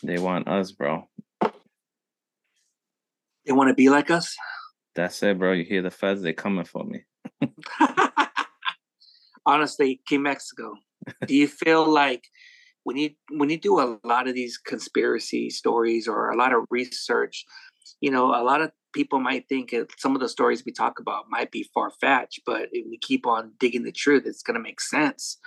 They 0.03 0.19
want 0.19 0.49
us, 0.49 0.73
bro. 0.73 1.09
They 3.47 3.53
want 3.53 3.69
to 3.69 3.75
be 3.75 3.89
like 3.89 4.11
us. 4.11 4.35
That's 4.95 5.23
it, 5.23 5.39
bro. 5.39 5.53
You 5.53 5.65
hear 5.65 5.83
the 5.83 5.91
feds? 5.91 6.23
They're 6.23 6.33
coming 6.33 6.65
for 6.65 6.85
me. 6.85 7.05
honestly, 9.47 10.01
King 10.07 10.23
Mexico, 10.23 10.75
do 11.27 11.35
you 11.35 11.49
feel 11.65 11.87
like 11.87 12.25
when 12.85 12.97
you 12.97 13.11
when 13.31 13.51
you 13.51 13.59
do 13.59 13.81
a 13.81 13.99
lot 14.05 14.29
of 14.29 14.35
these 14.35 14.57
conspiracy 14.57 15.51
stories 15.51 16.07
or 16.07 16.31
a 16.31 16.37
lot 16.37 16.53
of 16.53 16.65
research, 16.71 17.45
you 18.01 18.11
know, 18.11 18.27
a 18.27 18.45
lot 18.45 18.61
of 18.61 18.71
people 18.93 19.19
might 19.19 19.49
think 19.49 19.75
some 19.99 20.15
of 20.15 20.21
the 20.21 20.29
stories 20.29 20.63
we 20.65 20.73
talk 20.73 21.01
about 21.01 21.25
might 21.29 21.51
be 21.51 21.69
far 21.75 21.91
fetched, 22.01 22.41
but 22.47 22.69
if 22.73 22.87
we 22.89 22.99
keep 22.99 23.27
on 23.27 23.53
digging 23.59 23.83
the 23.83 23.93
truth, 23.93 24.25
it's 24.27 24.43
going 24.43 24.55
to 24.55 24.63
make 24.63 24.81
sense. 24.81 25.39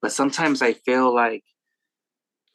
But 0.00 0.12
sometimes 0.12 0.62
I 0.62 0.74
feel 0.74 1.12
like 1.14 1.42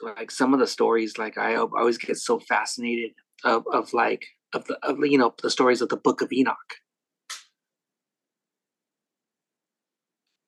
like 0.01 0.29
some 0.29 0.53
of 0.53 0.59
the 0.59 0.67
stories, 0.67 1.17
like 1.17 1.37
I 1.37 1.55
al- 1.55 1.71
always 1.75 1.97
get 1.97 2.17
so 2.17 2.39
fascinated 2.39 3.11
of 3.43 3.63
of 3.73 3.93
like 3.93 4.23
of 4.53 4.65
the 4.65 4.77
of 4.83 4.99
you 4.99 5.17
know 5.17 5.33
the 5.41 5.49
stories 5.49 5.81
of 5.81 5.89
the 5.89 5.97
Book 5.97 6.21
of 6.21 6.31
Enoch. 6.31 6.75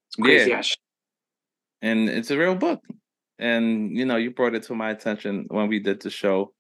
It's 0.08 0.16
crazy. 0.16 0.52
Yeah. 0.52 0.60
ass. 0.60 0.76
And 1.82 2.10
it's 2.10 2.30
a 2.30 2.38
real 2.38 2.56
book. 2.56 2.82
And 3.40 3.96
you 3.98 4.06
know, 4.06 4.18
you 4.18 4.32
brought 4.32 4.56
it 4.56 4.64
to 4.64 4.76
my 4.76 4.92
attention 4.92 5.46
when 5.50 5.68
we 5.68 5.80
did 5.80 6.02
the 6.02 6.10
show 6.10 6.54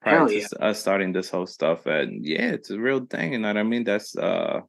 prior 0.00 0.18
Hell 0.18 0.28
to 0.28 0.38
yeah. 0.38 0.46
us 0.60 0.80
starting 0.80 1.12
this 1.12 1.30
whole 1.30 1.46
stuff. 1.46 1.86
And 1.86 2.24
yeah, 2.24 2.50
it's 2.52 2.70
a 2.70 2.78
real 2.78 3.04
thing. 3.06 3.34
You 3.34 3.38
know 3.38 3.48
what 3.48 3.56
I 3.56 3.62
mean? 3.62 3.84
That's 3.84 4.16
uh 4.16 4.60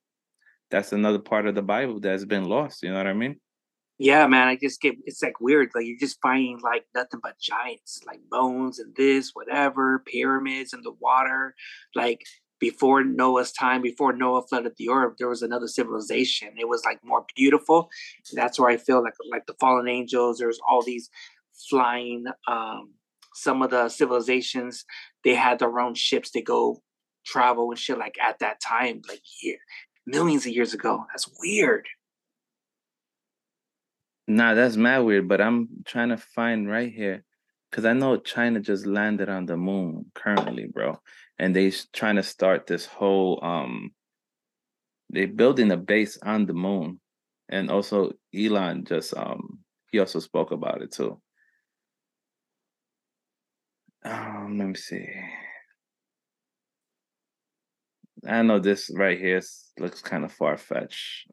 that's 0.70 0.92
another 0.92 1.20
part 1.20 1.48
of 1.48 1.56
the 1.56 1.62
Bible 1.62 2.00
that's 2.00 2.26
been 2.26 2.46
lost. 2.46 2.84
You 2.84 2.92
know 2.92 2.98
what 2.98 3.08
I 3.08 3.14
mean? 3.14 3.40
Yeah, 4.00 4.26
man, 4.28 4.48
I 4.48 4.58
just 4.58 4.82
get 4.82 4.96
it's 5.06 5.22
like 5.22 5.40
weird. 5.40 5.70
Like 5.74 5.86
you're 5.86 6.00
just 6.00 6.20
finding 6.22 6.60
like 6.62 6.86
nothing 6.96 7.20
but 7.22 7.40
giants, 7.40 8.02
like 8.06 8.20
bones 8.30 8.80
and 8.80 8.94
this, 8.96 9.32
whatever, 9.34 10.04
pyramids 10.06 10.74
and 10.74 10.84
the 10.84 10.94
water. 11.00 11.56
Like 11.96 12.24
before 12.60 13.04
Noah's 13.04 13.52
time, 13.52 13.82
before 13.82 14.14
Noah 14.14 14.44
flooded 14.48 14.74
the 14.78 14.90
earth, 14.90 15.16
there 15.20 15.30
was 15.30 15.42
another 15.42 15.68
civilization. 15.68 16.54
It 16.58 16.70
was 16.70 16.84
like 16.86 17.00
more 17.04 17.26
beautiful. 17.36 17.90
That's 18.34 18.60
where 18.60 18.70
I 18.70 18.78
feel 18.78 19.04
like 19.04 19.14
like 19.30 19.46
the 19.46 19.56
fallen 19.60 19.88
angels. 19.88 20.38
There's 20.38 20.60
all 20.68 20.82
these 20.82 21.10
flying. 21.70 22.26
um 22.48 22.94
Some 23.36 23.62
of 23.64 23.72
the 23.72 23.90
civilizations 23.90 24.86
they 25.24 25.36
had 25.36 25.60
their 25.60 25.80
own 25.80 25.96
ships 25.96 26.32
to 26.32 26.42
go 26.42 26.82
travel 27.26 27.72
and 27.72 27.80
shit. 27.80 27.98
Like 27.98 28.18
at 28.20 28.40
that 28.40 28.60
time, 28.62 29.02
like 29.08 29.22
year, 29.42 29.58
millions 30.06 30.46
of 30.46 30.52
years 30.52 30.74
ago. 30.74 31.06
That's 31.10 31.30
weird. 31.40 31.88
Nah, 34.28 34.54
that's 34.54 34.78
mad 34.78 35.00
weird, 35.00 35.28
but 35.28 35.42
I'm 35.42 35.68
trying 35.86 36.10
to 36.10 36.18
find 36.18 36.70
right 36.70 36.92
here 36.92 37.24
because 37.70 37.86
I 37.86 37.94
know 37.94 38.18
China 38.18 38.60
just 38.60 38.86
landed 38.86 39.30
on 39.30 39.46
the 39.46 39.58
moon 39.58 40.12
currently, 40.14 40.68
bro, 40.68 41.00
and 41.40 41.56
they 41.56 41.72
trying 41.92 42.16
to 42.16 42.24
start 42.24 42.68
this 42.68 42.86
whole 42.86 43.40
um. 43.44 43.92
They 45.10 45.26
building 45.26 45.72
a 45.72 45.78
base 45.78 46.18
on 46.24 46.46
the 46.46 46.54
moon, 46.54 47.00
and 47.50 47.70
also 47.70 48.14
Elon 48.34 48.86
just 48.86 49.16
um 49.16 49.60
he 49.92 50.00
also 50.00 50.20
spoke 50.20 50.52
about 50.52 50.82
it 50.82 50.92
too. 50.92 51.22
Um, 54.06 54.58
let 54.58 54.68
me 54.68 54.76
see. 54.76 55.06
I 58.28 58.42
know 58.42 58.60
this 58.60 58.90
right 58.94 59.18
here 59.18 59.42
looks 59.80 60.02
kind 60.02 60.24
of 60.24 60.32
far 60.32 60.58
fetched, 60.58 61.28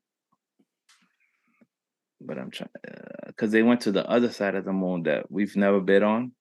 but 2.21 2.39
I'm 2.39 2.51
trying 2.51 2.71
because 3.27 3.51
uh, 3.51 3.53
they 3.53 3.63
went 3.63 3.83
to 3.83 3.93
the 3.93 4.09
other 4.09 4.31
side 4.31 4.55
of 4.55 4.65
the 4.65 4.73
moon 4.73 5.05
that 5.05 5.31
we've 5.31 5.55
never 5.57 5.81
been 5.81 6.03
on. 6.03 6.33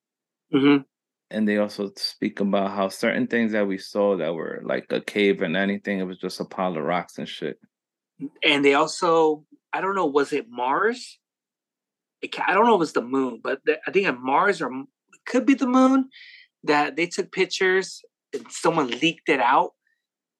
Mm-hmm. 0.54 0.84
And 1.32 1.48
they 1.48 1.58
also 1.58 1.92
speak 1.96 2.40
about 2.40 2.72
how 2.72 2.90
certain 2.90 3.28
things 3.28 3.52
that 3.52 3.68
we 3.68 3.78
saw 3.78 4.18
that 4.18 4.34
were 4.34 4.62
like 4.66 4.88
a 4.90 5.02
cave 5.02 5.44
and 5.44 5.56
anything, 5.56 6.00
it 6.00 6.08
was 6.08 6.18
just 6.18 6.40
a 6.40 6.46
pile 6.46 6.76
of 6.76 6.84
rocks 6.84 7.20
and 7.20 7.28
shit. 7.28 7.60
And 8.44 8.66
they 8.66 8.74
also, 8.74 9.46
I 9.72 9.82
don't 9.82 9.96
know, 9.96 10.08
was 10.08 10.34
it 10.34 10.48
Mars? 10.50 11.20
I 12.24 12.54
don't 12.54 12.66
know 12.66 12.74
if 12.74 12.78
it 12.78 12.80
was 12.80 12.94
the 12.94 13.02
moon, 13.02 13.40
but 13.44 13.62
I 13.88 13.92
think 13.92 14.08
at 14.08 14.20
Mars 14.20 14.62
or 14.62 14.72
could 15.30 15.46
be 15.46 15.54
the 15.54 15.68
moon 15.68 16.10
that 16.64 16.98
they 16.98 17.08
took 17.08 17.32
pictures 17.32 18.02
and 18.34 18.46
someone 18.50 18.90
leaked 18.90 19.30
it 19.30 19.40
out 19.40 19.72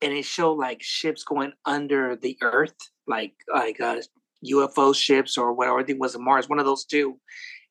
and 0.02 0.14
it 0.14 0.26
showed 0.26 0.54
like 0.54 0.82
ships 0.82 1.24
going 1.24 1.54
under 1.66 2.16
the 2.16 2.38
earth, 2.42 2.76
like 3.08 3.34
like 3.54 3.80
uh, 3.82 3.98
UFO 4.46 4.96
ships 4.96 5.38
or 5.38 5.54
whatever. 5.54 5.80
I 5.80 5.84
think 5.84 6.00
was 6.00 6.18
Mars, 6.18 6.50
one 6.50 6.60
of 6.60 6.66
those 6.66 6.86
two. 6.86 7.20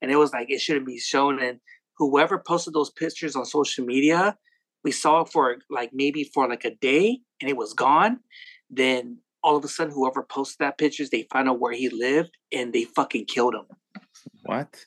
And 0.00 0.10
it 0.10 0.16
was 0.16 0.32
like 0.32 0.50
it 0.50 0.60
shouldn't 0.60 0.86
be 0.86 0.98
shown. 0.98 1.42
And 1.42 1.58
whoever 1.96 2.38
posted 2.38 2.74
those 2.74 2.90
pictures 2.90 3.34
on 3.34 3.44
social 3.44 3.84
media, 3.84 4.36
we 4.84 4.92
saw 4.92 5.22
it 5.22 5.28
for 5.28 5.56
like 5.70 5.90
maybe 5.92 6.24
for 6.24 6.48
like 6.48 6.64
a 6.64 6.74
day, 6.74 7.20
and 7.40 7.50
it 7.50 7.56
was 7.56 7.72
gone. 7.72 8.20
Then 8.70 9.18
all 9.42 9.56
of 9.56 9.64
a 9.64 9.68
sudden, 9.68 9.94
whoever 9.94 10.22
posted 10.22 10.58
that 10.60 10.78
pictures, 10.78 11.10
they 11.10 11.26
found 11.32 11.48
out 11.48 11.60
where 11.60 11.72
he 11.72 11.88
lived, 11.88 12.36
and 12.52 12.72
they 12.72 12.84
fucking 12.84 13.26
killed 13.26 13.54
him. 13.54 13.66
What? 14.42 14.84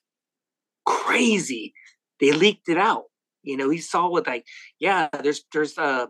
Crazy! 0.86 1.74
They 2.22 2.32
leaked 2.32 2.70
it 2.70 2.78
out. 2.78 3.06
You 3.44 3.58
know, 3.58 3.70
he 3.70 3.80
saw 3.80 4.08
what 4.08 4.28
like, 4.28 4.46
yeah, 4.80 5.10
there's 5.24 5.44
there's 5.52 5.78
uh 5.78 6.06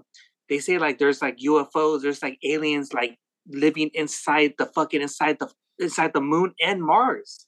they 0.50 0.60
say 0.60 0.78
like 0.78 1.00
there's 1.00 1.22
like 1.22 1.38
UFOs, 1.38 2.02
there's 2.02 2.22
like 2.22 2.38
aliens 2.44 2.94
like 2.94 3.18
living 3.48 3.90
inside 3.94 4.54
the 4.58 4.66
fucking 4.66 5.02
inside 5.02 5.40
the 5.40 5.50
inside 5.80 6.12
the 6.14 6.22
moon 6.22 6.54
and 6.62 6.84
Mars. 6.84 7.48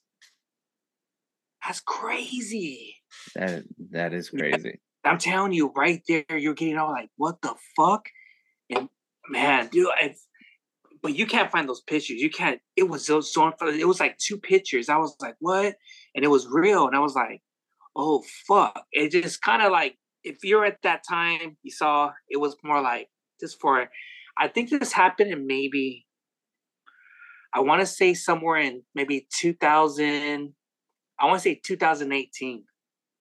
That's 1.64 1.80
crazy. 1.80 2.96
That 3.34 3.64
that 3.90 4.14
is 4.14 4.30
crazy. 4.30 4.80
I'm 5.04 5.18
telling 5.18 5.52
you, 5.52 5.70
right 5.76 6.02
there, 6.08 6.24
you're 6.36 6.54
getting 6.54 6.78
all 6.78 6.90
like, 6.90 7.10
what 7.16 7.42
the 7.42 7.54
fuck? 7.76 8.08
And 8.74 8.88
man, 9.28 9.68
dude, 9.68 9.88
I, 9.94 10.14
but 11.02 11.14
you 11.14 11.26
can't 11.26 11.50
find 11.50 11.68
those 11.68 11.82
pictures. 11.82 12.20
You 12.20 12.30
can't. 12.30 12.60
It 12.76 12.88
was 12.88 13.04
so 13.06 13.20
so. 13.20 13.52
It 13.60 13.86
was 13.86 14.00
like 14.00 14.16
two 14.16 14.38
pictures. 14.38 14.88
I 14.88 14.96
was 14.96 15.14
like, 15.20 15.36
what? 15.40 15.76
And 16.14 16.24
it 16.24 16.28
was 16.28 16.46
real. 16.46 16.86
And 16.86 16.96
I 16.96 17.00
was 17.00 17.14
like, 17.14 17.42
oh 17.96 18.22
fuck. 18.46 18.84
It 18.92 19.10
just 19.10 19.42
kind 19.42 19.62
of 19.62 19.72
like 19.72 19.96
if 20.22 20.38
you're 20.42 20.64
at 20.64 20.82
that 20.82 21.02
time, 21.08 21.56
you 21.62 21.70
saw 21.70 22.12
it 22.28 22.38
was 22.38 22.56
more 22.62 22.80
like 22.80 23.08
just 23.40 23.60
for. 23.60 23.88
I 24.36 24.48
think 24.48 24.70
this 24.70 24.92
happened 24.92 25.30
in 25.30 25.46
maybe. 25.46 26.06
I 27.52 27.60
want 27.60 27.80
to 27.80 27.86
say 27.86 28.14
somewhere 28.14 28.56
in 28.56 28.82
maybe 28.94 29.28
2000. 29.38 30.54
I 31.20 31.26
want 31.26 31.36
to 31.36 31.42
say 31.42 31.60
2018, 31.62 32.64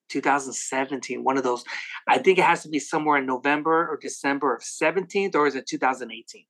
2017. 0.09 1.23
One 1.23 1.37
of 1.37 1.43
those. 1.43 1.63
I 2.07 2.17
think 2.17 2.39
it 2.39 2.45
has 2.45 2.63
to 2.63 2.69
be 2.69 2.79
somewhere 2.79 3.19
in 3.19 3.27
November 3.27 3.87
or 3.87 3.99
December 4.01 4.55
of 4.55 4.63
17th, 4.63 5.35
or 5.35 5.45
is 5.45 5.55
it 5.55 5.67
2018? 5.67 6.45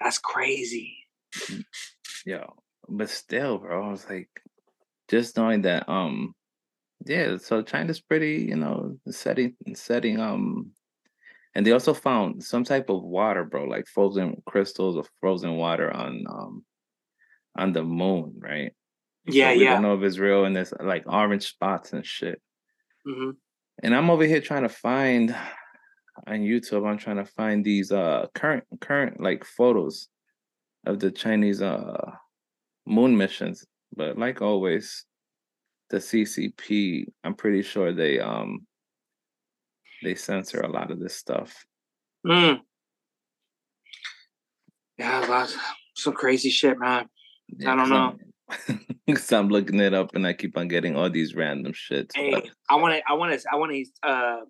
That's 0.00 0.18
crazy. 0.18 0.96
Mm, 1.34 1.64
yo, 2.24 2.56
but 2.88 3.08
still, 3.08 3.58
bro, 3.58 3.86
I 3.86 3.90
was 3.90 4.08
like, 4.08 4.28
just 5.08 5.36
knowing 5.36 5.62
that 5.62 5.88
um 5.88 6.34
yeah 7.04 7.36
so 7.36 7.62
china's 7.62 8.00
pretty 8.00 8.46
you 8.48 8.56
know 8.56 8.96
setting 9.10 9.54
setting 9.74 10.18
um 10.18 10.70
and 11.54 11.66
they 11.66 11.72
also 11.72 11.94
found 11.94 12.42
some 12.42 12.64
type 12.64 12.88
of 12.90 13.02
water 13.02 13.44
bro 13.44 13.64
like 13.64 13.86
frozen 13.86 14.42
crystals 14.46 14.96
of 14.96 15.08
frozen 15.20 15.56
water 15.56 15.90
on 15.92 16.24
um 16.28 16.64
on 17.56 17.72
the 17.72 17.82
moon 17.82 18.34
right? 18.38 18.72
Yeah 19.24 19.52
so 19.52 19.56
we 19.56 19.64
yeah. 19.64 19.72
don't 19.74 19.82
know 19.82 19.94
if 19.94 20.02
it's 20.02 20.18
real 20.18 20.44
and 20.44 20.54
there's 20.54 20.72
like 20.78 21.04
orange 21.06 21.46
spots 21.46 21.92
and 21.92 22.04
shit. 22.04 22.40
Mm-hmm. 23.06 23.30
and 23.84 23.94
i'm 23.94 24.10
over 24.10 24.24
here 24.24 24.40
trying 24.40 24.64
to 24.64 24.68
find 24.68 25.34
on 26.26 26.40
youtube 26.40 26.88
i'm 26.88 26.98
trying 26.98 27.18
to 27.18 27.24
find 27.24 27.64
these 27.64 27.92
uh 27.92 28.26
current 28.34 28.64
current 28.80 29.20
like 29.20 29.44
photos 29.44 30.08
of 30.86 30.98
the 30.98 31.12
chinese 31.12 31.62
uh 31.62 32.10
moon 32.84 33.16
missions 33.16 33.64
but 33.96 34.18
like 34.18 34.42
always, 34.42 35.04
the 35.90 35.98
CCP, 35.98 37.06
I'm 37.24 37.34
pretty 37.34 37.62
sure 37.62 37.92
they 37.92 38.20
um 38.20 38.66
they 40.02 40.14
censor 40.14 40.60
a 40.60 40.70
lot 40.70 40.90
of 40.90 41.00
this 41.00 41.16
stuff. 41.16 41.64
Mm. 42.26 42.60
Yeah, 44.98 45.26
that's 45.26 45.56
some 45.94 46.14
crazy 46.14 46.50
shit, 46.50 46.78
man. 46.78 47.08
Yeah, 47.48 47.72
I 47.72 47.76
don't 47.76 47.88
know. 47.88 48.16
Because 49.06 49.32
I'm, 49.32 49.48
looking 49.48 49.80
it 49.80 49.94
up 49.94 50.14
and 50.14 50.26
I 50.26 50.32
keep 50.32 50.56
on 50.56 50.68
getting 50.68 50.96
all 50.96 51.10
these 51.10 51.34
random 51.34 51.72
shits. 51.72 52.12
Hey, 52.14 52.30
but... 52.30 52.48
I 52.70 52.76
want 52.76 52.94
to, 52.94 53.02
I 53.08 53.14
want 53.14 53.38
to, 53.38 53.46
I 53.52 53.56
want 53.56 53.72
to. 53.72 54.08
uh 54.08 54.40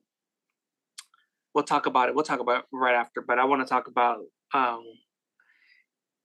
We'll 1.55 1.65
talk 1.65 1.87
about 1.87 2.11
it. 2.11 2.15
We'll 2.15 2.25
talk 2.25 2.41
about 2.41 2.59
it 2.59 2.65
right 2.71 2.95
after. 2.95 3.23
But 3.23 3.39
I 3.39 3.45
want 3.45 3.63
to 3.63 3.69
talk 3.69 3.89
about. 3.89 4.19
um 4.53 4.83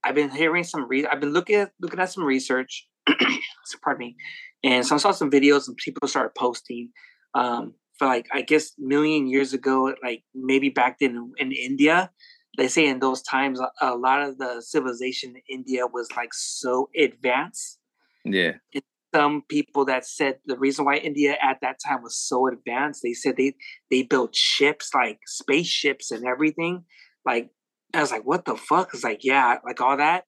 I've 0.03 0.15
been 0.15 0.31
hearing 0.31 0.63
some. 0.63 0.87
Re- 0.87 1.05
I've 1.05 1.19
been 1.19 1.31
looking 1.31 1.57
at 1.57 1.71
looking 1.79 1.99
at 1.99 2.11
some 2.11 2.23
research 2.23 2.87
so 3.65 3.77
pardon 3.83 3.99
me. 3.99 4.15
And 4.63 4.85
so 4.85 4.95
I 4.95 4.97
saw 4.97 5.11
some 5.11 5.31
videos 5.31 5.67
and 5.67 5.77
people 5.77 6.07
started 6.07 6.33
posting 6.37 6.89
um, 7.33 7.73
for 7.97 8.07
like 8.07 8.27
I 8.31 8.41
guess 8.41 8.73
million 8.77 9.27
years 9.27 9.53
ago, 9.53 9.93
like 10.03 10.23
maybe 10.35 10.69
back 10.69 10.97
then 10.99 11.31
in, 11.37 11.51
in 11.51 11.51
India. 11.51 12.11
They 12.57 12.67
say 12.67 12.85
in 12.85 12.99
those 12.99 13.21
times 13.21 13.61
a, 13.61 13.69
a, 13.81 13.95
lot 13.95 14.21
of 14.21 14.37
the 14.37 14.61
civilization 14.61 15.35
in 15.35 15.59
India 15.59 15.87
was 15.87 16.09
like 16.17 16.33
so 16.33 16.89
advanced. 16.99 17.79
Yeah. 18.25 18.55
And 18.73 18.83
some 19.15 19.43
people 19.49 19.85
that 19.85 20.05
said 20.05 20.39
the 20.45 20.57
reason 20.57 20.83
why 20.83 20.97
India 20.97 21.37
at 21.41 21.59
that 21.61 21.77
time 21.85 22.03
was 22.03 22.17
so 22.17 22.47
advanced, 22.47 23.03
they 23.03 23.13
said 23.13 23.37
they 23.37 23.55
they 23.89 24.03
built 24.03 24.35
ships 24.35 24.89
like 24.93 25.19
spaceships 25.25 26.11
and 26.11 26.25
everything. 26.25 26.83
Like 27.25 27.51
I 27.93 28.01
was 28.01 28.11
like, 28.11 28.25
what 28.25 28.43
the 28.43 28.57
fuck? 28.57 28.89
It's 28.93 29.03
like, 29.03 29.21
yeah, 29.23 29.57
like 29.65 29.79
all 29.79 29.95
that 29.95 30.25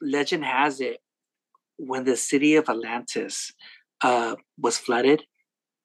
legend 0.00 0.44
has 0.44 0.80
it 0.80 0.98
when 1.76 2.04
the 2.04 2.16
city 2.16 2.56
of 2.56 2.68
Atlantis 2.68 3.52
uh, 4.02 4.36
was 4.58 4.78
flooded, 4.78 5.24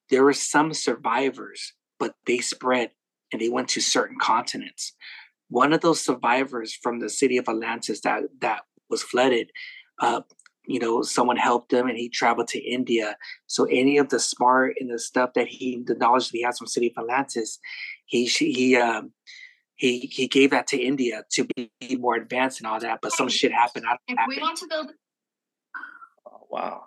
there 0.10 0.24
were 0.24 0.34
some 0.34 0.74
survivors, 0.74 1.74
but 2.00 2.16
they 2.26 2.40
spread 2.40 2.92
and 3.32 3.42
they 3.42 3.50
went 3.50 3.70
to 3.70 3.82
certain 3.82 4.18
continents. 4.20 4.94
One 5.50 5.74
of 5.74 5.82
those 5.82 6.04
survivors 6.04 6.74
from 6.74 7.00
the 7.00 7.10
city 7.10 7.38
of 7.38 7.48
Atlantis 7.48 8.02
that 8.02 8.24
that 8.42 8.62
was 8.90 9.04
flooded, 9.04 9.52
uh, 10.00 10.22
you 10.66 10.80
know, 10.80 11.02
someone 11.02 11.38
helped 11.38 11.74
him 11.74 11.88
and 11.88 11.98
he 11.98 12.10
traveled 12.10 12.48
to 12.50 12.60
India. 12.60 13.18
So 13.48 13.66
any 13.66 13.98
of 13.98 14.10
the 14.10 14.20
smart 14.20 14.76
and 14.80 14.90
the 14.90 15.00
stuff 15.00 15.32
that 15.36 15.48
he, 15.48 15.84
the 15.86 15.96
knowledge 15.96 16.30
that 16.30 16.38
he 16.38 16.44
has 16.44 16.58
from 16.58 16.68
city 16.68 16.94
of 16.96 17.04
Atlantis, 17.04 17.60
he 18.06 18.26
he 18.26 18.76
um, 18.78 19.12
he 19.76 20.00
he 20.12 20.28
gave 20.28 20.52
that 20.52 20.68
to 20.68 20.82
India 20.82 21.24
to 21.32 21.48
be 21.56 21.70
more 21.98 22.16
advanced 22.16 22.60
and 22.60 22.68
all 22.68 22.80
that. 22.80 23.00
But 23.02 23.12
some 23.12 23.30
shit 23.30 23.52
happened. 23.52 23.86
If 24.08 24.18
we 24.28 24.40
want 24.40 24.58
to 24.60 24.68
build, 24.68 24.92
oh, 26.28 26.48
wow. 26.50 26.84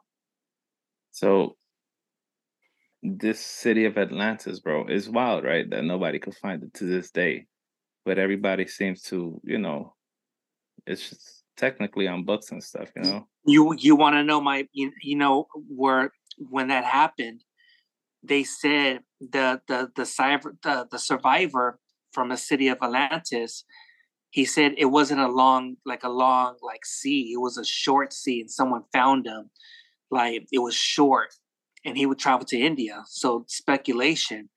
So 1.11 1.57
this 3.03 3.41
city 3.45 3.85
of 3.85 3.99
Atlantis, 3.99 4.61
bro, 4.61 4.87
is 4.87 5.09
wild, 5.09 5.45
right? 5.45 5.69
That 5.69 5.85
nobody 5.85 6.19
could 6.19 6.37
find 6.37 6.63
it 6.63 6.75
to 6.75 6.85
this 6.85 7.11
day, 7.11 7.47
but 8.05 8.19
everybody 8.19 8.67
seems 8.67 9.03
to, 9.03 9.41
you 9.45 9.59
know, 9.59 9.95
it's 10.87 11.11
just 11.11 11.45
technically 11.57 12.07
on 12.07 12.25
books 12.25 12.51
and 12.51 12.63
stuff, 12.63 12.91
you 12.95 13.03
know. 13.03 13.27
You 13.45 13.75
you 13.79 13.97
want 13.97 14.15
to 14.15 14.25
know 14.25 14.41
my 14.41 14.67
you, 14.73 14.93
you 15.03 15.17
know 15.17 15.47
where 15.69 16.13
when 16.39 16.69
that 16.69 16.85
happened, 16.85 17.43
they 18.23 18.45
said 18.45 19.01
the 19.21 19.61
the 19.69 19.91
the 19.97 20.03
cyber 20.03 20.53
the 20.63 20.87
the 20.91 20.99
survivor 20.99 21.79
from 22.17 22.31
the 22.31 22.37
city 22.39 22.69
of 22.69 22.79
Atlantis, 22.83 23.65
he 24.31 24.47
said 24.47 24.73
it 24.79 24.87
wasn't 24.87 25.21
a 25.21 25.29
long, 25.29 25.77
like 25.85 26.03
a 26.03 26.09
long, 26.09 26.57
like 26.63 26.87
sea. 26.87 27.31
It 27.35 27.41
was 27.41 27.59
a 27.59 27.65
short 27.65 28.15
sea, 28.15 28.41
and 28.41 28.51
someone 28.51 28.85
found 28.91 29.27
him. 29.27 29.51
Like 30.11 30.47
it 30.51 30.61
was 30.61 30.75
short, 30.75 31.35
and 31.85 31.97
he 31.99 32.07
would 32.07 32.19
travel 32.19 32.47
to 32.47 32.59
India. 32.59 33.05
So 33.07 33.45
speculation. 33.49 34.49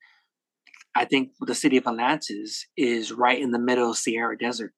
I 0.96 1.04
think 1.04 1.32
the 1.40 1.54
city 1.54 1.76
of 1.76 1.86
Atlantis 1.86 2.66
is 2.76 3.12
right 3.12 3.40
in 3.40 3.50
the 3.52 3.58
middle 3.68 3.90
of 3.90 3.98
Sahara 3.98 4.36
Desert. 4.36 4.72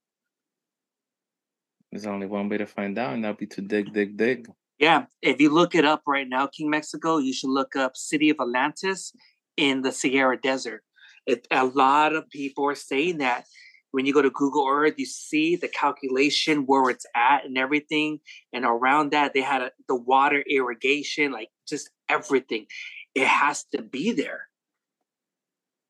There's 1.91 2.07
only 2.07 2.27
one 2.27 2.49
way 2.49 2.59
to 2.59 2.67
find 2.67 2.99
out, 2.99 3.15
and 3.15 3.25
that'd 3.25 3.39
be 3.39 3.47
to 3.47 3.63
dig, 3.63 3.93
dig, 3.95 4.17
dig. 4.17 4.49
Yeah, 4.79 5.05
if 5.23 5.41
you 5.41 5.51
look 5.51 5.75
it 5.75 5.85
up 5.85 6.03
right 6.07 6.29
now, 6.29 6.49
King 6.49 6.69
Mexico, 6.69 7.19
you 7.19 7.33
should 7.33 7.51
look 7.51 7.77
up 7.77 7.97
City 7.97 8.29
of 8.31 8.39
Atlantis 8.41 9.13
in 9.57 9.83
the 9.83 9.93
Sahara 9.93 10.39
Desert. 10.41 10.83
It, 11.27 11.47
a 11.51 11.65
lot 11.65 12.15
of 12.15 12.29
people 12.31 12.65
are 12.67 12.75
saying 12.75 13.19
that 13.19 13.45
when 13.93 14.07
you 14.07 14.13
go 14.13 14.23
to 14.23 14.31
Google 14.31 14.67
Earth, 14.69 14.95
you 14.97 15.07
see 15.07 15.55
the 15.55 15.69
calculation 15.69 16.65
where 16.67 16.91
it's 16.91 17.07
at 17.15 17.45
and 17.45 17.57
everything. 17.57 18.21
And 18.53 18.65
around 18.65 19.13
that, 19.13 19.35
they 19.35 19.43
had 19.43 19.63
a, 19.63 19.71
the 19.87 19.95
water 19.95 20.43
irrigation, 20.49 21.31
like 21.31 21.51
just 21.69 21.91
everything. 22.09 22.67
It 23.15 23.27
has 23.27 23.65
to 23.75 23.83
be 23.83 24.13
there. 24.13 24.49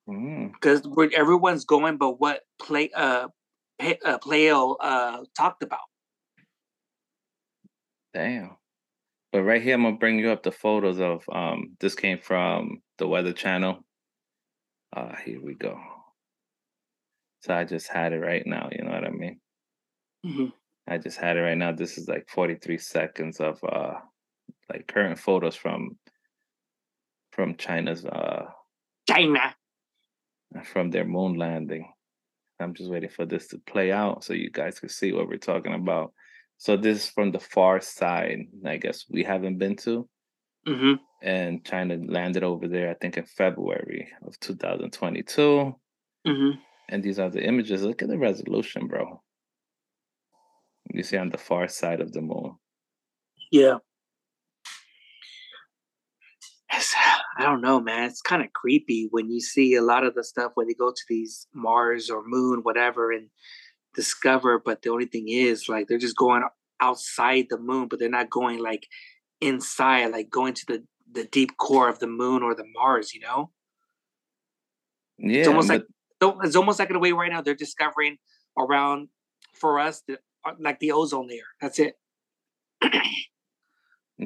because 0.06 0.82
mm. 0.82 1.12
everyone's 1.12 1.64
going, 1.64 1.96
but 1.96 2.20
what 2.20 2.40
play 2.60 2.90
uh, 2.94 3.28
uh 4.04 4.18
Plato 4.18 4.74
uh 4.74 5.24
talked 5.36 5.62
about. 5.62 5.80
Damn. 8.12 8.56
But 9.32 9.44
right 9.44 9.62
here, 9.62 9.74
I'm 9.74 9.84
gonna 9.84 9.96
bring 9.96 10.18
you 10.18 10.30
up 10.30 10.42
the 10.42 10.52
photos 10.52 11.00
of 11.00 11.24
um. 11.32 11.76
This 11.80 11.94
came 11.94 12.18
from 12.18 12.82
the 12.98 13.06
Weather 13.06 13.32
Channel. 13.32 13.84
Uh, 14.95 15.14
here 15.24 15.40
we 15.43 15.55
go. 15.55 15.78
So 17.40 17.55
I 17.55 17.64
just 17.64 17.88
had 17.88 18.12
it 18.12 18.20
right 18.20 18.47
now. 18.47 18.68
You 18.70 18.84
know 18.84 18.93
what 18.93 19.05
I 19.05 19.11
mean? 19.11 19.40
Mm-hmm. 20.24 20.47
I 20.88 20.99
just 20.99 21.18
had 21.18 21.36
it 21.36 21.40
right 21.40 21.57
now. 21.57 21.72
This 21.72 21.99
is 21.99 22.09
like 22.09 22.28
43 22.28 22.78
seconds 22.78 23.40
of 23.40 23.59
uh, 23.64 23.95
like 24.70 24.86
current 24.86 25.18
photos 25.18 25.57
from 25.57 25.97
from 27.32 27.57
China's 27.57 28.05
uh 28.05 28.47
China 29.09 29.55
from 30.64 30.90
their 30.90 31.05
moon 31.05 31.34
landing. 31.34 31.90
I'm 32.61 32.74
just 32.74 32.90
waiting 32.90 33.09
for 33.09 33.26
this 33.26 33.49
to 33.49 33.59
play 33.59 33.90
out 33.90 34.22
so 34.22 34.34
you 34.34 34.51
guys 34.51 34.78
can 34.78 34.88
see 34.88 35.12
what 35.12 35.26
we're 35.26 35.38
talking 35.38 35.74
about. 35.74 36.12
So 36.59 36.76
this 36.76 36.99
is 36.99 37.09
from 37.09 37.32
the 37.32 37.40
far 37.40 37.80
side, 37.80 38.47
I 38.64 38.76
guess 38.76 39.05
we 39.11 39.24
haven't 39.24 39.59
been 39.59 39.76
to. 39.78 40.09
Mm-hmm. 40.66 40.94
And 41.22 41.64
China 41.64 41.96
landed 41.96 42.42
over 42.42 42.68
there, 42.68 42.90
I 42.90 42.94
think 42.94 43.16
in 43.16 43.24
February 43.24 44.08
of 44.26 44.38
2022. 44.40 45.74
Mm-hmm. 46.26 46.58
And 46.88 47.02
these 47.02 47.18
are 47.18 47.30
the 47.30 47.44
images. 47.44 47.82
Look 47.82 48.02
at 48.02 48.08
the 48.08 48.18
resolution, 48.18 48.86
bro. 48.86 49.22
You 50.92 51.02
see 51.02 51.16
on 51.16 51.30
the 51.30 51.38
far 51.38 51.68
side 51.68 52.00
of 52.00 52.12
the 52.12 52.20
moon. 52.20 52.56
Yeah. 53.50 53.78
I 57.38 57.44
don't 57.44 57.60
know, 57.60 57.80
man. 57.80 58.04
It's 58.04 58.22
kind 58.22 58.42
of 58.42 58.52
creepy 58.52 59.08
when 59.10 59.30
you 59.30 59.40
see 59.40 59.74
a 59.74 59.82
lot 59.82 60.04
of 60.04 60.14
the 60.14 60.24
stuff 60.24 60.52
when 60.54 60.68
they 60.68 60.74
go 60.74 60.90
to 60.90 61.02
these 61.08 61.46
Mars 61.54 62.10
or 62.10 62.22
Moon, 62.24 62.60
whatever, 62.62 63.10
and 63.10 63.28
discover, 63.94 64.58
but 64.58 64.82
the 64.82 64.90
only 64.90 65.06
thing 65.06 65.28
is 65.28 65.68
like 65.68 65.86
they're 65.86 65.98
just 65.98 66.16
going 66.16 66.42
outside 66.80 67.46
the 67.48 67.58
moon, 67.58 67.88
but 67.88 67.98
they're 67.98 68.08
not 68.08 68.30
going 68.30 68.58
like 68.58 68.86
inside, 69.43 70.12
like 70.12 70.30
going 70.30 70.55
to 70.55 70.66
the 70.66 70.84
the 71.12 71.24
deep 71.24 71.57
core 71.59 71.88
of 71.88 71.99
the 71.99 72.07
moon 72.07 72.43
or 72.43 72.55
the 72.55 72.64
Mars, 72.74 73.12
you 73.12 73.20
know? 73.20 73.51
Yeah. 75.18 75.40
It's 75.40 75.49
almost 75.49 75.68
but... 75.68 75.84
like 76.22 76.36
it's 76.45 76.57
almost 76.57 76.78
like 76.78 76.88
in 76.88 76.97
a 76.97 77.01
way 77.01 77.12
right 77.12 77.30
now 77.30 77.43
they're 77.43 77.55
discovering 77.55 78.16
around 78.57 79.09
for 79.53 79.78
us 79.78 80.03
the, 80.07 80.18
uh, 80.45 80.53
like 80.59 80.78
the 80.78 80.93
ozone 80.93 81.28
layer. 81.28 81.45
That's 81.61 81.78
it. 81.78 81.99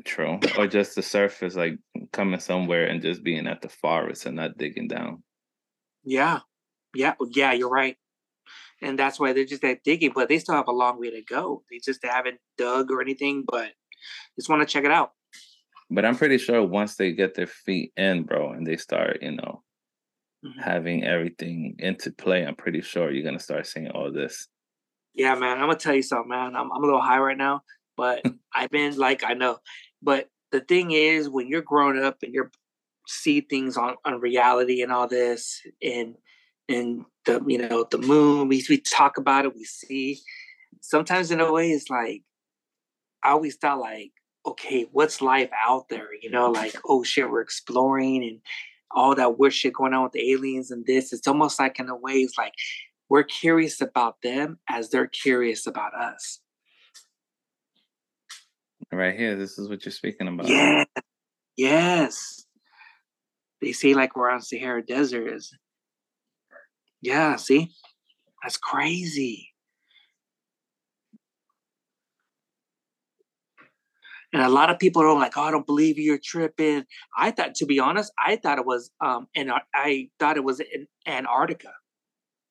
True. 0.05 0.39
Or 0.59 0.67
just 0.67 0.95
the 0.95 1.03
surface, 1.03 1.57
like 1.57 1.79
coming 2.13 2.39
somewhere 2.39 2.87
and 2.87 3.03
just 3.03 3.25
being 3.25 3.47
at 3.47 3.63
the 3.63 3.69
forest 3.69 4.27
and 4.27 4.37
not 4.37 4.59
digging 4.59 4.89
down. 4.89 5.23
Yeah. 6.05 6.41
Yeah. 6.95 7.15
Yeah, 7.33 7.53
you're 7.53 7.71
right 7.71 7.97
and 8.83 8.99
that's 8.99 9.19
why 9.19 9.33
they're 9.33 9.45
just 9.45 9.63
that 9.63 9.83
digging. 9.85 10.13
But 10.15 10.29
they 10.29 10.39
still 10.39 10.55
have 10.55 10.69
a 10.69 10.73
long 10.73 11.01
way 11.01 11.11
to 11.11 11.23
go. 11.23 11.63
They 11.71 11.79
just 11.79 12.03
they 12.03 12.09
haven't 12.09 12.39
dug 12.59 12.91
or 12.91 13.01
anything, 13.01 13.45
but 13.47 13.73
just 14.37 14.49
want 14.49 14.67
to 14.67 14.73
check 14.73 14.85
it 14.85 14.91
out. 14.91 15.13
But 15.91 16.05
I'm 16.05 16.17
pretty 16.17 16.39
sure 16.39 16.63
once 16.63 16.97
they 16.97 17.13
get 17.13 17.35
their 17.35 17.47
feet 17.47 17.93
in, 17.97 18.25
bro, 18.25 18.53
and 18.53 18.67
they 18.67 18.77
start, 18.77 19.19
you 19.23 19.33
know, 19.33 19.63
mm-hmm. 20.45 20.61
having 20.61 21.05
everything 21.05 21.77
into 21.79 22.11
play, 22.11 22.45
I'm 22.45 22.57
pretty 22.57 22.81
sure 22.81 23.11
you're 23.11 23.25
gonna 23.25 23.39
start 23.39 23.67
seeing 23.67 23.91
all 23.91 24.13
this. 24.13 24.49
Yeah, 25.15 25.35
man. 25.35 25.59
I'm 25.59 25.69
gonna 25.69 25.77
tell 25.77 25.95
you 25.95 26.03
something, 26.03 26.31
man. 26.31 26.57
I'm 26.57 26.73
I'm 26.73 26.83
a 26.83 26.87
little 26.87 27.01
high 27.01 27.19
right 27.19 27.37
now, 27.37 27.63
but 27.97 28.23
I've 28.55 28.71
been 28.71 28.97
like 28.97 29.23
I 29.25 29.35
know. 29.35 29.59
But 30.03 30.29
the 30.51 30.61
thing 30.61 30.91
is, 30.91 31.29
when 31.29 31.49
you're 31.49 31.63
grown 31.63 32.03
up 32.03 32.19
and 32.23 32.35
you're 32.35 32.51
see 33.07 33.41
things 33.41 33.77
on 33.77 33.95
on 34.05 34.21
reality 34.21 34.83
and 34.83 34.93
all 34.93 35.09
this, 35.09 35.63
and 35.83 36.17
and 36.69 37.05
the 37.25 37.43
you 37.47 37.59
know 37.59 37.87
the 37.91 37.99
moon. 37.99 38.49
We 38.49 38.65
we 38.69 38.79
talk 38.79 39.19
about 39.19 39.45
it. 39.45 39.55
We 39.55 39.65
see. 39.65 40.21
Sometimes 40.81 41.31
in 41.31 41.41
a 41.41 41.53
way, 41.53 41.71
it's 41.71 41.91
like 41.91 42.23
I 43.23 43.31
always 43.31 43.57
thought 43.57 43.81
like, 43.81 44.13
okay, 44.47 44.87
what's 44.93 45.21
life 45.21 45.51
out 45.67 45.89
there? 45.89 46.09
You 46.21 46.31
know, 46.31 46.51
like 46.51 46.77
oh 46.85 47.03
shit, 47.03 47.31
we're 47.31 47.41
exploring 47.41 48.25
and 48.25 48.41
all 48.91 49.15
that 49.15 49.39
weird 49.39 49.53
shit 49.53 49.75
going 49.75 49.93
on 49.93 50.05
with 50.05 50.13
the 50.13 50.33
aliens 50.33 50.71
and 50.71 50.87
this. 50.87 51.13
It's 51.13 51.27
almost 51.27 51.59
like 51.59 51.79
in 51.79 51.89
a 51.89 51.97
way, 51.97 52.15
it's 52.15 52.39
like 52.39 52.55
we're 53.09 53.25
curious 53.25 53.81
about 53.81 54.23
them 54.23 54.59
as 54.69 54.91
they're 54.91 55.07
curious 55.07 55.67
about 55.67 55.95
us. 55.95 56.41
Right 58.93 59.17
here, 59.17 59.37
this 59.37 59.59
is 59.59 59.69
what 59.69 59.85
you're 59.85 59.93
speaking 59.93 60.29
about. 60.29 60.49
Yeah. 60.49 60.85
Yes. 61.57 62.45
They 63.61 63.73
say 63.73 63.95
like 63.95 64.17
we're 64.17 64.31
on 64.31 64.43
Sahara 64.43 64.85
Desert 64.85 65.33
is 65.33 65.53
yeah, 67.01 67.37
see? 67.37 67.73
That's 68.43 68.57
crazy. 68.57 69.53
And 74.33 74.43
a 74.43 74.49
lot 74.49 74.71
of 74.71 74.79
people 74.79 75.03
are 75.03 75.15
like, 75.15 75.37
"Oh, 75.37 75.43
I 75.43 75.51
don't 75.51 75.67
believe 75.67 75.99
you're 75.99 76.19
tripping." 76.23 76.85
I 77.17 77.31
thought, 77.31 77.55
to 77.57 77.67
be 77.67 77.79
honest, 77.79 78.13
I 78.19 78.37
thought 78.37 78.59
it 78.59 78.67
was, 78.67 78.91
um, 79.01 79.29
and 79.35 79.53
I 79.75 80.11
thought 80.19 80.37
it 80.37 80.45
was 80.45 80.61
in 80.61 80.87
Antarctica. 81.07 81.73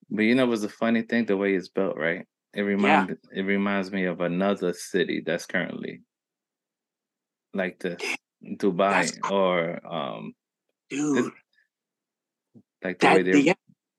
But 0.09 0.23
you 0.23 0.35
know, 0.35 0.43
it 0.43 0.49
was 0.49 0.63
a 0.63 0.69
funny 0.69 1.01
thing 1.01 1.25
the 1.25 1.37
way 1.37 1.53
it's 1.55 1.67
built, 1.67 1.97
right? 1.97 2.25
It 2.53 2.61
reminds 2.61 3.09
yeah. 3.09 3.39
it 3.39 3.43
reminds 3.43 3.91
me 3.91 4.05
of 4.05 4.21
another 4.21 4.73
city 4.73 5.21
that's 5.25 5.45
currently 5.45 6.01
like 7.53 7.79
this, 7.79 8.01
Dubai, 8.43 9.31
or 9.31 9.85
um, 9.85 10.33
dude, 10.89 11.31
like 12.83 12.99
the 12.99 13.07
that, 13.07 13.15
way 13.17 13.23
they're, 13.23 13.37
yeah, 13.37 13.53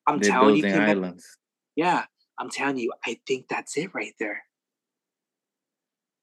I'm 0.07 0.19
They're 0.19 0.31
telling 0.31 0.57
you, 0.57 0.67
islands. 0.67 1.27
yeah, 1.75 2.05
I'm 2.39 2.51
telling 2.51 2.79
you, 2.79 2.93
I 3.05 3.19
think 3.27 3.49
that's 3.49 3.77
it 3.77 3.95
right 3.95 4.15
there. 4.19 4.45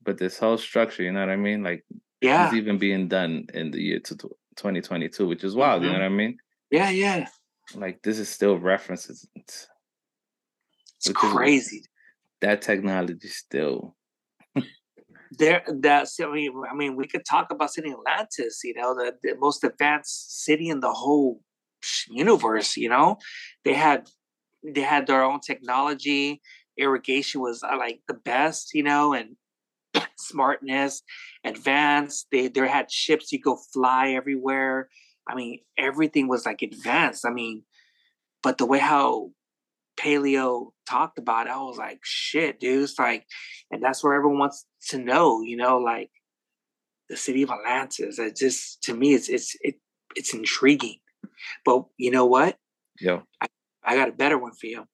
But 0.03 0.17
this 0.17 0.37
whole 0.37 0.57
structure, 0.57 1.03
you 1.03 1.11
know 1.11 1.21
what 1.21 1.29
I 1.29 1.35
mean? 1.35 1.63
Like, 1.63 1.85
yeah, 2.21 2.45
it's 2.45 2.55
even 2.55 2.77
being 2.77 3.07
done 3.07 3.47
in 3.53 3.71
the 3.71 3.81
year 3.81 3.99
2022, 3.99 5.27
which 5.27 5.43
is 5.43 5.55
wild. 5.55 5.81
Mm-hmm. 5.81 5.85
You 5.85 5.97
know 5.97 5.99
what 5.99 6.05
I 6.05 6.09
mean? 6.09 6.37
Yeah, 6.71 6.89
yeah. 6.89 7.27
Like 7.75 8.01
this 8.01 8.19
is 8.19 8.29
still 8.29 8.57
references. 8.57 9.27
It's, 9.35 9.67
it's 10.97 11.11
crazy. 11.11 11.77
Is, 11.77 11.87
that 12.41 12.61
technology 12.61 13.27
still. 13.27 13.95
there, 15.31 15.63
that's 15.67 16.19
I 16.19 16.31
mean, 16.31 16.53
I 16.69 16.75
mean, 16.75 16.95
we 16.95 17.07
could 17.07 17.25
talk 17.25 17.51
about 17.51 17.73
city 17.73 17.91
Atlantis. 17.91 18.61
You 18.63 18.73
know, 18.75 18.93
the, 18.93 19.13
the 19.23 19.35
most 19.37 19.63
advanced 19.63 20.43
city 20.43 20.69
in 20.69 20.81
the 20.81 20.91
whole 20.91 21.41
universe 22.09 22.77
you 22.77 22.89
know 22.89 23.17
they 23.65 23.73
had 23.73 24.07
they 24.63 24.81
had 24.81 25.07
their 25.07 25.23
own 25.23 25.39
technology 25.39 26.41
irrigation 26.77 27.41
was 27.41 27.63
uh, 27.63 27.77
like 27.77 27.99
the 28.07 28.13
best 28.13 28.73
you 28.73 28.83
know 28.83 29.13
and 29.13 29.35
smartness 30.17 31.01
advanced 31.43 32.27
they 32.31 32.47
they 32.47 32.67
had 32.67 32.91
ships 32.91 33.31
you 33.31 33.39
go 33.39 33.57
fly 33.73 34.11
everywhere 34.11 34.89
i 35.27 35.35
mean 35.35 35.59
everything 35.77 36.27
was 36.27 36.45
like 36.45 36.61
advanced 36.61 37.25
i 37.25 37.31
mean 37.31 37.63
but 38.41 38.57
the 38.57 38.65
way 38.65 38.79
how 38.79 39.29
Plato 39.95 40.73
talked 40.89 41.19
about 41.19 41.47
it 41.47 41.51
i 41.51 41.57
was 41.57 41.77
like 41.77 41.99
shit 42.03 42.59
dude 42.59 42.83
it's 42.83 42.97
like 42.97 43.25
and 43.71 43.81
that's 43.81 44.03
where 44.03 44.13
everyone 44.13 44.39
wants 44.39 44.65
to 44.89 44.97
know 44.97 45.41
you 45.41 45.55
know 45.55 45.77
like 45.77 46.09
the 47.09 47.17
city 47.17 47.43
of 47.43 47.51
atlantis 47.51 48.17
it 48.17 48.35
just 48.35 48.81
to 48.81 48.93
me 48.93 49.13
it's 49.13 49.29
it's 49.29 49.55
it, 49.61 49.75
it's 50.15 50.33
intriguing 50.33 50.97
but 51.65 51.85
you 51.97 52.11
know 52.11 52.25
what? 52.25 52.57
Yeah. 52.99 53.21
I, 53.41 53.47
I 53.83 53.95
got 53.95 54.09
a 54.09 54.13
better 54.13 54.37
one 54.37 54.53
for 54.53 54.67
you. 54.67 54.85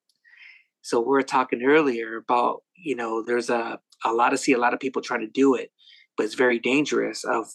So 0.82 1.00
we 1.00 1.08
were 1.08 1.24
talking 1.24 1.64
earlier 1.64 2.18
about, 2.18 2.64
you 2.76 2.96
know, 2.96 3.24
there's 3.24 3.50
a, 3.50 3.80
a 4.06 4.14
lot 4.14 4.34
of 4.34 4.40
see 4.40 4.54
a 4.54 4.58
lot 4.58 4.74
of 4.74 4.80
people 4.80 5.02
trying 5.02 5.22
to 5.22 5.28
do 5.28 5.56
it, 5.56 5.72
but 6.18 6.26
it's 6.26 6.36
very 6.36 6.60
dangerous 6.60 7.24
of 7.24 7.48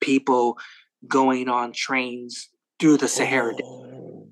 people 0.00 0.58
going 1.08 1.48
on 1.48 1.72
trains 1.72 2.48
through 2.78 2.98
the 2.98 3.08
Sahara. 3.08 3.54
Oh, 3.62 4.28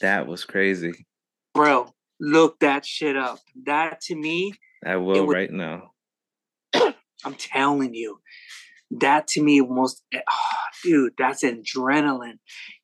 that 0.00 0.26
was 0.26 0.44
crazy. 0.44 1.06
Bro, 1.54 1.92
look 2.20 2.60
that 2.60 2.86
shit 2.86 3.16
up. 3.16 3.38
That 3.66 4.00
to 4.02 4.14
me. 4.14 4.54
I 4.84 4.96
will 4.96 5.26
was, 5.26 5.34
right 5.34 5.50
now. 5.50 5.92
I'm 6.74 7.34
telling 7.34 7.94
you 7.94 8.20
that 8.90 9.26
to 9.28 9.42
me 9.42 9.60
almost 9.60 10.02
oh, 10.14 10.18
eh, 10.18 10.22
dude 10.82 11.12
that's 11.18 11.42
adrenaline 11.42 12.38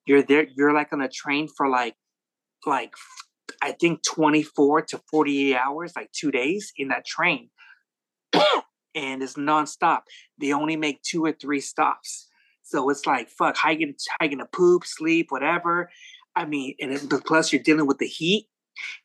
you're 0.07 0.23
there 0.23 0.47
you're 0.57 0.75
like 0.75 0.93
on 0.93 1.01
a 1.01 1.09
train 1.09 1.49
for 1.49 1.69
like 1.69 1.95
like 2.67 2.93
i 3.63 3.73
think 3.73 4.03
24 4.03 4.83
to 4.83 5.01
48 5.11 5.57
hours 5.57 5.93
like 5.97 6.11
two 6.13 6.31
days 6.31 6.73
in 6.77 6.89
that 6.89 7.07
train 7.07 7.51
and 8.95 9.23
it's 9.23 9.35
nonstop. 9.35 10.03
They 10.39 10.53
only 10.53 10.77
make 10.77 11.03
two 11.03 11.25
or 11.25 11.33
three 11.33 11.61
stops. 11.61 12.29
So 12.63 12.89
it's 12.91 13.07
like 13.07 13.29
fuck 13.29 13.57
how 13.57 13.71
you 13.71 13.87
gonna, 13.87 13.97
how 14.19 14.25
you 14.25 14.37
gonna 14.37 14.49
poop 14.53 14.85
sleep 14.87 15.27
whatever. 15.31 15.91
I 16.37 16.45
mean 16.47 16.75
and 16.81 16.93
it, 16.93 17.09
plus 17.27 17.53
you're 17.53 17.63
dealing 17.63 17.87
with 17.87 17.99
the 17.99 18.07
heat. 18.07 18.49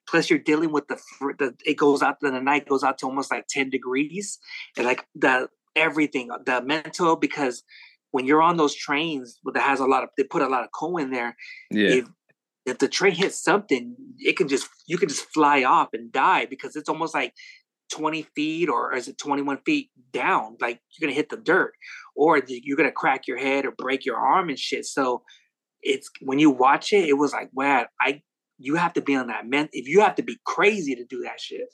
Plus 0.09 0.29
you're 0.29 0.39
dealing 0.39 0.71
with 0.71 0.87
the, 0.87 0.99
the 1.37 1.55
it 1.65 1.75
goes 1.75 2.01
out 2.01 2.19
the 2.21 2.31
night 2.31 2.67
goes 2.67 2.83
out 2.83 2.97
to 2.99 3.05
almost 3.05 3.31
like 3.31 3.47
10 3.47 3.69
degrees. 3.69 4.39
And 4.75 4.85
like 4.85 5.05
the 5.13 5.49
everything, 5.75 6.29
the 6.45 6.61
mental, 6.61 7.15
because 7.15 7.63
when 8.11 8.25
you're 8.25 8.41
on 8.41 8.57
those 8.57 8.75
trains 8.75 9.39
that 9.45 9.61
has 9.61 9.79
a 9.79 9.85
lot 9.85 10.03
of, 10.03 10.09
they 10.17 10.23
put 10.23 10.41
a 10.41 10.47
lot 10.47 10.63
of 10.63 10.71
coal 10.71 10.97
in 10.97 11.11
there. 11.11 11.35
Yeah. 11.71 11.89
If, 11.89 12.05
if 12.65 12.77
the 12.79 12.87
train 12.87 13.15
hits 13.15 13.41
something, 13.41 13.95
it 14.19 14.37
can 14.37 14.47
just 14.47 14.67
you 14.85 14.97
can 14.97 15.09
just 15.09 15.25
fly 15.33 15.63
off 15.63 15.89
and 15.93 16.11
die 16.11 16.45
because 16.45 16.75
it's 16.75 16.89
almost 16.89 17.15
like 17.15 17.33
20 17.91 18.23
feet 18.35 18.69
or 18.69 18.95
is 18.95 19.07
it 19.07 19.17
21 19.17 19.59
feet 19.65 19.89
down? 20.11 20.57
Like 20.59 20.79
you're 20.91 21.07
gonna 21.07 21.15
hit 21.15 21.29
the 21.29 21.37
dirt, 21.37 21.73
or 22.15 22.41
you're 22.47 22.77
gonna 22.77 22.91
crack 22.91 23.27
your 23.27 23.37
head 23.37 23.65
or 23.65 23.71
break 23.71 24.05
your 24.05 24.17
arm 24.17 24.49
and 24.49 24.59
shit. 24.59 24.85
So 24.85 25.23
it's 25.81 26.09
when 26.21 26.39
you 26.39 26.49
watch 26.49 26.93
it, 26.93 27.07
it 27.07 27.17
was 27.17 27.33
like, 27.33 27.49
wow, 27.53 27.85
I 28.01 28.21
you 28.57 28.75
have 28.75 28.93
to 28.93 29.01
be 29.01 29.15
on 29.15 29.27
that 29.27 29.47
man. 29.47 29.69
If 29.71 29.87
you 29.87 30.01
have 30.01 30.15
to 30.15 30.23
be 30.23 30.39
crazy 30.45 30.95
to 30.95 31.05
do 31.05 31.23
that 31.23 31.39
shit. 31.39 31.73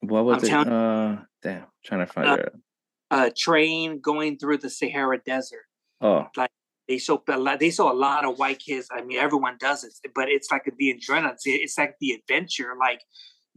What 0.00 0.24
was 0.24 0.48
I'm 0.50 0.66
it? 0.66 0.72
Uh, 0.72 1.16
damn, 1.42 1.64
trying 1.84 2.06
to 2.06 2.12
find 2.12 2.28
uh, 2.28 2.34
it. 2.34 2.52
A 3.10 3.30
train 3.30 4.00
going 4.00 4.38
through 4.38 4.58
the 4.58 4.70
Sahara 4.70 5.18
Desert. 5.18 5.64
Oh, 6.00 6.26
like 6.36 6.50
they 6.88 6.98
show 6.98 7.22
they 7.58 7.70
saw 7.70 7.92
a 7.92 7.94
lot 7.94 8.24
of 8.24 8.38
white 8.38 8.58
kids. 8.58 8.88
I 8.90 9.02
mean, 9.02 9.18
everyone 9.18 9.56
does 9.58 9.84
it, 9.84 9.92
but 10.14 10.28
it's 10.28 10.50
like 10.50 10.70
the 10.78 10.94
adrenaline. 10.94 11.36
It's 11.44 11.78
like 11.78 11.96
the 12.00 12.12
adventure. 12.12 12.74
Like 12.78 13.00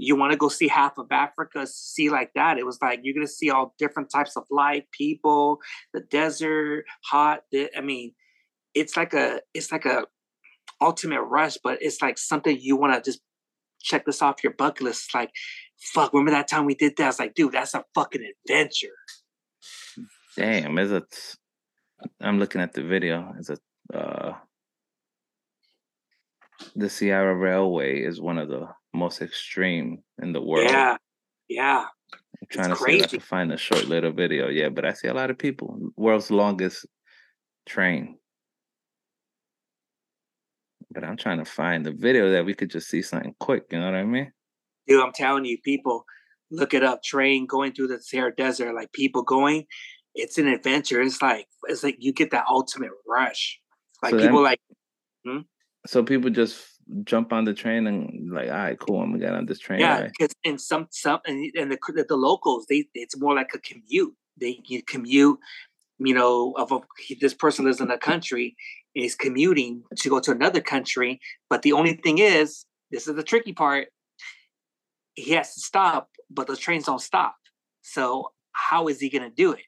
you 0.02 0.16
want 0.16 0.32
to 0.32 0.38
go 0.38 0.48
see 0.48 0.70
half 0.70 0.98
of 0.98 1.08
Africa, 1.12 1.68
see 1.68 2.10
like 2.10 2.32
that. 2.34 2.58
It 2.58 2.66
was 2.66 2.80
like 2.82 3.02
you're 3.04 3.14
gonna 3.14 3.28
see 3.28 3.50
all 3.50 3.76
different 3.78 4.10
types 4.10 4.38
of 4.38 4.46
life, 4.50 4.86
people, 4.94 5.60
the 5.94 6.00
desert, 6.00 6.86
hot. 7.04 7.42
I 7.54 7.82
mean, 7.82 8.14
it's 8.74 8.96
like 8.96 9.14
a 9.14 9.42
it's 9.54 9.74
like 9.74 9.86
a 9.86 10.06
ultimate 10.80 11.22
rush, 11.24 11.58
but 11.62 11.80
it's 11.82 12.02
like 12.02 12.18
something 12.18 12.58
you 12.58 12.78
want 12.78 12.94
to 12.94 13.12
just 13.12 13.20
check 13.82 14.06
this 14.06 14.22
off 14.22 14.42
your 14.42 14.54
bucket 14.54 14.84
list. 14.84 15.08
It's 15.08 15.16
like, 15.16 15.32
fuck, 15.94 16.14
remember 16.14 16.32
that 16.32 16.48
time 16.48 16.66
we 16.66 16.76
did 16.76 16.94
that? 16.96 17.04
I 17.04 17.08
was 17.08 17.20
like, 17.20 17.36
dude, 17.36 17.52
that's 17.52 17.74
a 17.74 17.84
fucking 17.94 18.24
adventure. 18.48 18.88
Damn, 20.38 20.80
is 20.80 20.94
it? 20.94 21.36
I'm 22.22 22.40
looking 22.40 22.62
at 22.62 22.72
the 22.72 22.84
video. 22.84 23.34
Is 23.38 23.50
it? 23.50 23.60
Uh, 23.94 24.32
the 26.74 26.90
Sahara 26.90 27.36
Railway 27.36 28.02
is 28.02 28.22
one 28.22 28.38
of 28.38 28.48
the 28.48 28.70
most 28.94 29.22
extreme 29.22 30.04
in 30.22 30.34
the 30.34 30.42
world. 30.42 30.70
Yeah, 30.70 30.98
yeah. 31.48 31.86
I'm 32.42 32.48
trying 32.50 32.72
it's 32.72 32.80
to 32.80 32.84
crazy. 32.84 33.00
see 33.00 33.04
if 33.04 33.08
I 33.08 33.12
can 33.12 33.20
find 33.20 33.54
a 33.54 33.58
short 33.58 33.86
little 33.86 34.12
video. 34.12 34.48
Yeah, 34.50 34.70
but 34.70 34.86
I 34.86 34.94
see 34.94 35.08
a 35.08 35.14
lot 35.14 35.30
of 35.30 35.38
people. 35.38 35.78
World's 35.96 36.32
longest 36.32 36.86
train. 37.68 38.18
But 40.92 41.04
I'm 41.04 41.18
trying 41.18 41.38
to 41.38 41.46
find 41.46 41.86
the 41.86 41.92
video 41.92 42.32
that 42.32 42.46
we 42.46 42.54
could 42.54 42.72
just 42.72 42.90
see 42.90 43.02
something 43.02 43.36
quick. 43.40 43.66
You 43.72 43.80
know 43.80 43.86
what 43.86 43.96
I 43.96 44.06
mean? 44.06 44.32
Dude, 44.88 45.04
I'm 45.04 45.12
telling 45.12 45.46
you, 45.46 45.58
people 45.64 46.06
look 46.50 46.74
it 46.74 46.84
up. 46.84 47.04
Train 47.04 47.46
going 47.46 47.74
through 47.74 47.90
the 47.90 48.02
Sahara 48.02 48.36
Desert, 48.36 48.74
like 48.74 48.92
people 48.94 49.22
going. 49.22 49.66
It's 50.16 50.40
an 50.40 50.48
adventure. 50.48 51.02
It's 51.02 51.22
like 51.22 51.46
it's 51.68 51.84
like 51.84 51.98
you 52.00 52.12
get 52.12 52.32
that 52.32 52.46
ultimate 52.50 52.90
rush. 53.08 53.60
Like 54.02 54.12
so 54.12 54.20
people 54.20 54.42
like. 54.42 54.60
Hmm? 55.26 55.40
So 55.86 56.04
people 56.04 56.30
just 56.30 56.79
jump 57.04 57.32
on 57.34 57.46
the 57.46 57.54
train 57.54 57.88
and 57.88 58.32
like, 58.32 58.50
all 58.50 58.56
right, 58.56 58.80
cool, 58.80 59.02
I'm 59.02 59.12
gonna 59.12 59.24
get 59.24 59.34
on 59.34 59.46
this 59.46 59.60
train. 59.60 59.80
Yeah, 59.80 60.08
because 60.08 60.34
in 60.44 60.58
some 60.58 60.88
some 60.92 61.20
and, 61.26 61.52
and 61.56 61.72
the 61.72 62.06
the 62.08 62.16
locals, 62.16 62.66
they 62.70 62.88
it's 62.94 63.18
more 63.18 63.36
like 63.36 63.52
a 63.54 63.60
commute. 63.60 64.14
They 64.40 64.60
you 64.66 64.82
commute, 64.84 65.40
you 66.00 66.14
know, 66.14 66.54
of 66.58 66.72
a, 66.72 66.80
this 67.20 67.34
person 67.34 67.66
lives 67.66 67.82
in 67.82 67.92
a 67.92 67.98
country 67.98 68.56
is 68.96 69.16
commuting 69.16 69.84
to 69.98 70.10
go 70.10 70.20
to 70.20 70.32
another 70.32 70.62
country, 70.62 71.20
but 71.50 71.62
the 71.62 71.74
only 71.74 71.94
thing 71.94 72.18
is, 72.18 72.66
this 72.92 73.08
is 73.08 73.16
the 73.16 73.24
tricky 73.24 73.54
part. 73.54 73.88
He 75.14 75.32
has 75.32 75.54
to 75.54 75.60
stop, 75.60 76.10
but 76.30 76.48
the 76.48 76.56
trains 76.56 76.86
don't 76.86 77.02
stop. 77.02 77.36
So 77.82 78.32
how 78.52 78.88
is 78.88 79.00
he 79.00 79.10
gonna 79.10 79.30
do 79.30 79.52
it? 79.52 79.64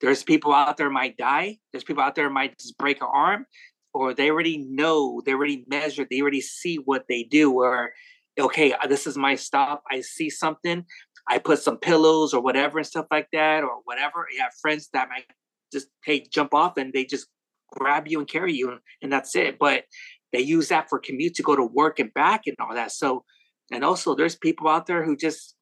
There's 0.00 0.22
people 0.22 0.52
out 0.52 0.76
there 0.76 0.90
might 0.90 1.16
die. 1.16 1.58
There's 1.72 1.84
people 1.84 2.02
out 2.02 2.14
there 2.14 2.28
might 2.28 2.58
just 2.58 2.76
break 2.76 3.00
an 3.00 3.08
arm 3.12 3.46
or 3.94 4.12
they 4.12 4.30
already 4.30 4.58
know, 4.58 5.22
they 5.24 5.32
already 5.32 5.64
measure, 5.68 6.06
they 6.08 6.20
already 6.20 6.40
see 6.40 6.76
what 6.76 7.04
they 7.08 7.22
do. 7.22 7.50
Where, 7.50 7.94
okay, 8.38 8.72
uh, 8.72 8.86
this 8.86 9.06
is 9.06 9.16
my 9.16 9.36
stop. 9.36 9.82
I 9.90 10.00
see 10.00 10.28
something, 10.28 10.84
I 11.28 11.38
put 11.38 11.60
some 11.60 11.78
pillows 11.78 12.34
or 12.34 12.42
whatever 12.42 12.78
and 12.78 12.86
stuff 12.86 13.06
like 13.10 13.28
that, 13.32 13.62
or 13.62 13.80
whatever. 13.84 14.26
You 14.32 14.40
have 14.40 14.52
friends 14.60 14.90
that 14.92 15.08
might 15.08 15.26
just 15.72 15.88
hey 16.04 16.26
jump 16.30 16.52
off 16.52 16.76
and 16.76 16.92
they 16.92 17.04
just 17.04 17.28
grab 17.72 18.06
you 18.08 18.18
and 18.18 18.28
carry 18.28 18.52
you, 18.52 18.70
and, 18.70 18.80
and 19.00 19.12
that's 19.12 19.34
it. 19.36 19.58
But 19.58 19.84
they 20.32 20.40
use 20.40 20.68
that 20.68 20.88
for 20.88 20.98
commute 20.98 21.34
to 21.36 21.42
go 21.42 21.54
to 21.54 21.64
work 21.64 22.00
and 22.00 22.12
back 22.12 22.42
and 22.46 22.56
all 22.58 22.74
that. 22.74 22.90
So, 22.90 23.24
and 23.72 23.84
also 23.84 24.14
there's 24.14 24.36
people 24.36 24.68
out 24.68 24.86
there 24.86 25.04
who 25.04 25.16
just 25.16 25.54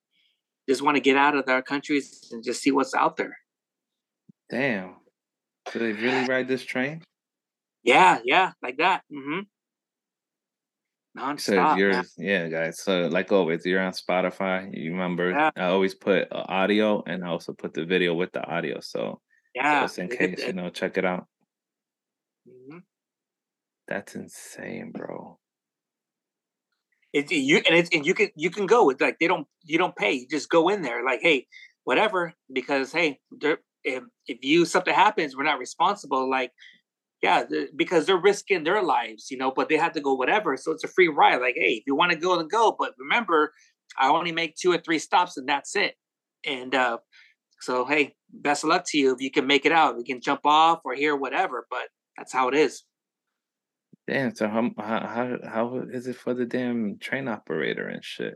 just 0.69 0.83
want 0.83 0.97
to 0.97 1.01
get 1.01 1.17
out 1.17 1.37
of 1.37 1.45
their 1.45 1.61
countries 1.61 2.29
and 2.33 2.43
just 2.43 2.63
see 2.63 2.71
what's 2.71 2.95
out 2.95 3.17
there. 3.17 3.37
Damn. 4.51 4.97
Do 5.73 5.79
they 5.79 5.93
really 5.93 6.27
ride 6.27 6.49
this 6.49 6.65
train? 6.65 7.03
Yeah, 7.83 8.21
yeah, 8.25 8.53
like 8.63 8.79
that. 8.79 9.03
Mm-hmm. 9.13 9.41
Non-stop, 11.15 11.73
so 11.73 11.77
you're, 11.77 12.03
yeah, 12.17 12.49
guys. 12.49 12.81
So 12.81 13.09
like 13.09 13.31
always, 13.33 13.67
you're 13.67 13.83
on 13.83 13.93
Spotify. 13.93 14.71
You 14.73 14.93
remember, 14.93 15.31
yeah. 15.31 15.51
I 15.57 15.65
always 15.67 15.95
put 15.95 16.33
uh, 16.33 16.45
audio 16.49 17.03
and 17.07 17.23
I 17.23 17.29
also 17.29 17.53
put 17.53 17.75
the 17.75 17.85
video 17.85 18.15
with 18.15 18.33
the 18.33 18.43
audio. 18.43 18.81
So 18.81 19.21
yeah, 19.55 19.83
just 19.83 19.99
in 19.99 20.09
case, 20.09 20.43
you 20.47 20.55
know, 20.55 20.71
check 20.71 20.97
it 20.97 21.05
out. 21.05 21.27
Mm-hmm. 22.49 22.79
That's 23.89 24.15
insane, 24.15 24.93
bro. 24.95 25.39
It, 27.13 27.31
you 27.31 27.59
and 27.59 27.77
it's 27.77 27.91
and 27.93 28.07
you 28.07 28.15
can 28.15 28.31
you 28.35 28.49
can 28.49 28.65
go 28.65 28.87
with 28.87 28.99
like 28.99 29.19
they 29.19 29.29
don't 29.29 29.47
you 29.65 29.77
don't 29.77 29.95
pay 29.95 30.13
you 30.13 30.27
just 30.27 30.49
go 30.49 30.71
in 30.71 30.81
there 30.81 31.05
like 31.05 31.21
hey 31.21 31.47
whatever 31.85 32.33
because 32.51 32.91
hey 32.91 33.21
if 33.85 34.03
if 34.27 34.39
you 34.41 34.65
something 34.65 34.95
happens 34.95 35.37
we're 35.37 35.43
not 35.43 35.59
responsible 35.59 36.31
like 36.31 36.53
yeah, 37.23 37.45
because 37.77 38.07
they're 38.07 38.17
risking 38.17 38.65
their 38.65 38.83
lives, 38.83 39.31
you 39.31 39.39
know, 39.39 39.53
but 39.55 39.69
they 39.69 39.77
have 39.77 39.93
to 39.93 40.01
go 40.01 40.15
whatever. 40.15 40.57
So 40.57 40.73
it's 40.73 40.83
a 40.83 40.89
free 40.89 41.09
ride. 41.09 41.41
Like, 41.41 41.55
hey, 41.57 41.75
if 41.75 41.85
you 41.87 41.95
want 41.95 42.11
to 42.11 42.19
go, 42.19 42.37
then 42.37 42.49
go. 42.49 42.75
But 42.77 42.95
remember, 42.99 43.53
I 43.97 44.09
only 44.09 44.33
make 44.33 44.57
two 44.57 44.73
or 44.73 44.79
three 44.79 44.99
stops 44.99 45.37
and 45.37 45.49
that's 45.49 45.77
it. 45.77 45.95
And 46.45 46.75
uh, 46.75 46.99
so, 47.61 47.85
hey, 47.85 48.17
best 48.33 48.65
of 48.65 48.71
luck 48.71 48.85
to 48.89 48.99
you 48.99 49.15
if 49.15 49.21
you 49.21 49.31
can 49.31 49.47
make 49.47 49.65
it 49.65 49.73
out. 49.73 49.97
We 49.97 50.05
can 50.05 50.21
jump 50.21 50.41
off 50.45 50.81
or 50.85 50.95
hear 50.95 51.15
whatever, 51.15 51.67
but 51.71 51.85
that's 52.17 52.33
how 52.33 52.49
it 52.49 52.55
is. 52.55 52.83
Damn. 54.09 54.35
So 54.35 54.49
how 54.49 54.73
how 54.77 55.39
how 55.45 55.83
is 55.93 56.09
it 56.09 56.17
for 56.17 56.35
the 56.35 56.45
damn 56.45 56.99
train 56.99 57.29
operator 57.29 57.87
and 57.87 58.05
shit? 58.05 58.35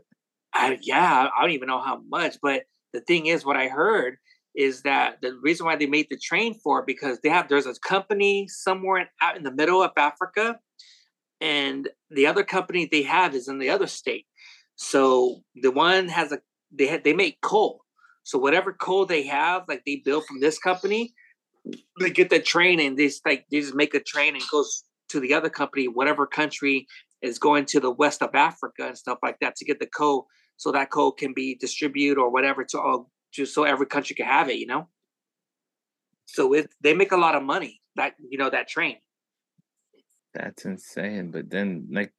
I, 0.53 0.77
yeah, 0.81 1.27
I 1.37 1.41
don't 1.41 1.51
even 1.51 1.67
know 1.67 1.81
how 1.81 1.99
much, 2.07 2.37
but 2.41 2.63
the 2.93 3.01
thing 3.01 3.25
is, 3.25 3.45
what 3.45 3.57
I 3.57 3.67
heard 3.67 4.17
is 4.57 4.81
that 4.81 5.21
the 5.21 5.35
reason 5.43 5.67
why 5.67 5.75
they 5.75 5.85
made 5.85 6.07
the 6.09 6.17
train 6.17 6.55
for 6.55 6.83
because 6.83 7.19
they 7.21 7.29
have 7.29 7.47
there's 7.47 7.67
a 7.67 7.75
company 7.79 8.47
somewhere 8.49 9.01
in, 9.01 9.07
out 9.21 9.37
in 9.37 9.43
the 9.43 9.51
middle 9.51 9.83
of 9.83 9.91
Africa, 9.95 10.59
and 11.39 11.87
the 12.09 12.25
other 12.25 12.43
company 12.43 12.89
they 12.91 13.03
have 13.03 13.35
is 13.35 13.47
in 13.47 13.59
the 13.59 13.69
other 13.69 13.85
state. 13.85 14.25
So 14.75 15.43
the 15.55 15.71
one 15.71 16.09
has 16.09 16.31
a 16.31 16.39
they 16.71 16.87
had 16.87 17.03
they 17.03 17.13
make 17.13 17.39
coal. 17.41 17.81
So 18.23 18.39
whatever 18.39 18.73
coal 18.73 19.05
they 19.05 19.23
have, 19.27 19.63
like 19.67 19.83
they 19.85 20.01
build 20.03 20.25
from 20.25 20.41
this 20.41 20.57
company, 20.57 21.13
they 21.99 22.09
get 22.09 22.31
the 22.31 22.41
train 22.41 22.79
and 22.79 22.97
they 22.97 23.07
just 23.07 23.25
like 23.25 23.45
they 23.51 23.61
just 23.61 23.75
make 23.75 23.93
a 23.93 24.01
train 24.01 24.33
and 24.33 24.43
goes 24.51 24.83
to 25.09 25.19
the 25.19 25.35
other 25.35 25.49
company, 25.49 25.87
whatever 25.87 26.25
country 26.25 26.87
is 27.21 27.37
going 27.37 27.65
to 27.65 27.79
the 27.79 27.91
west 27.91 28.23
of 28.23 28.33
Africa 28.33 28.87
and 28.87 28.97
stuff 28.97 29.19
like 29.21 29.37
that 29.39 29.55
to 29.55 29.65
get 29.65 29.79
the 29.79 29.87
coal 29.87 30.27
so 30.57 30.71
that 30.71 30.89
coal 30.89 31.11
can 31.11 31.33
be 31.33 31.55
distributed 31.55 32.19
or 32.19 32.29
whatever 32.29 32.63
to 32.63 32.79
all 32.79 33.11
just 33.31 33.53
so 33.53 33.63
every 33.63 33.85
country 33.85 34.15
can 34.15 34.25
have 34.25 34.49
it, 34.49 34.57
you 34.57 34.67
know. 34.67 34.87
So 36.25 36.53
it 36.53 36.73
they 36.81 36.93
make 36.93 37.11
a 37.11 37.17
lot 37.17 37.35
of 37.35 37.43
money 37.43 37.81
that 37.95 38.15
you 38.29 38.37
know 38.37 38.49
that 38.49 38.67
train. 38.67 38.97
That's 40.33 40.65
insane. 40.65 41.31
But 41.31 41.49
then 41.49 41.87
like 41.91 42.13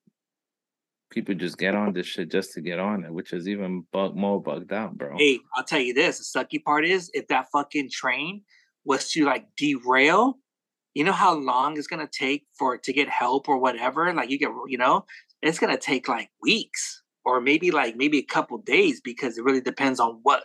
people 1.10 1.34
just 1.34 1.58
get 1.58 1.74
on 1.74 1.92
this 1.92 2.06
shit 2.06 2.30
just 2.30 2.52
to 2.52 2.60
get 2.60 2.78
on 2.78 3.04
it, 3.04 3.12
which 3.12 3.32
is 3.32 3.48
even 3.48 3.84
bug 3.92 4.16
more 4.16 4.42
bugged 4.42 4.72
out, 4.72 4.96
bro. 4.96 5.16
Hey, 5.16 5.40
I'll 5.54 5.64
tell 5.64 5.80
you 5.80 5.94
this: 5.94 6.18
the 6.18 6.38
sucky 6.38 6.62
part 6.62 6.84
is 6.84 7.10
if 7.14 7.28
that 7.28 7.46
fucking 7.52 7.90
train 7.90 8.42
was 8.84 9.10
to 9.12 9.24
like 9.24 9.46
derail, 9.56 10.38
you 10.94 11.04
know 11.04 11.12
how 11.12 11.34
long 11.34 11.76
it's 11.76 11.86
gonna 11.86 12.08
take 12.10 12.46
for 12.58 12.74
it 12.74 12.82
to 12.84 12.92
get 12.92 13.08
help 13.08 13.48
or 13.48 13.58
whatever. 13.58 14.12
Like 14.12 14.30
you 14.30 14.38
get, 14.38 14.50
you 14.68 14.78
know, 14.78 15.04
it's 15.42 15.58
gonna 15.58 15.78
take 15.78 16.08
like 16.08 16.30
weeks 16.42 17.02
or 17.24 17.40
maybe 17.40 17.70
like 17.70 17.96
maybe 17.96 18.18
a 18.18 18.24
couple 18.24 18.58
days 18.58 19.00
because 19.00 19.38
it 19.38 19.44
really 19.44 19.60
depends 19.60 20.00
on 20.00 20.20
what 20.22 20.42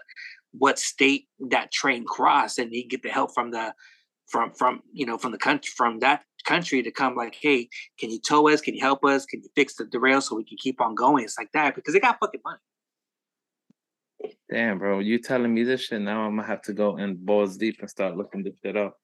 what 0.58 0.80
state 0.80 1.28
that 1.50 1.72
train 1.72 2.06
crossed 2.06 2.60
and 2.60 2.72
he 2.72 2.84
get 2.84 3.04
the 3.04 3.10
help 3.10 3.34
from 3.34 3.52
the 3.52 3.74
from 4.28 4.52
from 4.54 4.82
you 4.94 5.06
know 5.06 5.18
from 5.18 5.32
the 5.32 5.38
country 5.38 5.72
from 5.76 6.00
that 6.00 6.24
country 6.46 6.84
to 6.84 6.92
come 6.92 7.16
like 7.16 7.36
hey 7.40 7.70
can 7.98 8.10
you 8.10 8.20
tow 8.20 8.50
us? 8.50 8.62
Can 8.62 8.76
you 8.76 8.82
help 8.82 9.04
us? 9.06 9.26
Can 9.26 9.42
you 9.42 9.50
fix 9.56 9.76
the 9.76 9.86
derail 9.86 10.22
so 10.22 10.36
we 10.36 10.44
can 10.44 10.58
keep 10.58 10.82
on 10.82 10.96
going? 10.96 11.24
It's 11.24 11.38
like 11.38 11.52
that 11.54 11.76
because 11.76 11.94
they 11.94 12.00
got 12.00 12.18
fucking 12.20 12.42
money. 12.46 14.34
Damn 14.50 14.78
bro 14.78 15.00
you 15.00 15.20
telling 15.20 15.54
me 15.54 15.64
this 15.64 15.82
shit 15.82 16.02
now 16.02 16.22
i'm 16.22 16.36
gonna 16.36 16.48
have 16.48 16.62
to 16.62 16.74
go 16.74 16.98
in 16.98 17.16
balls 17.16 17.58
deep 17.58 17.78
and 17.82 17.90
start 17.90 18.16
looking 18.16 18.44
this 18.44 18.54
shit 18.64 18.78
up. 18.78 18.98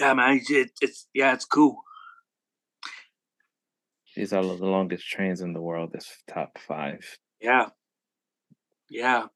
Yeah 0.00 0.14
man 0.14 0.40
it, 0.48 0.70
it's 0.80 1.08
yeah 1.12 1.34
it's 1.34 1.44
cool. 1.44 1.82
These 4.14 4.32
are 4.32 4.42
the 4.42 4.52
longest 4.52 5.08
trains 5.08 5.40
in 5.40 5.52
the 5.52 5.60
world 5.60 5.92
this 5.92 6.08
top 6.28 6.58
five. 6.66 7.04
Yeah 7.40 7.68
yeah. 8.92 9.26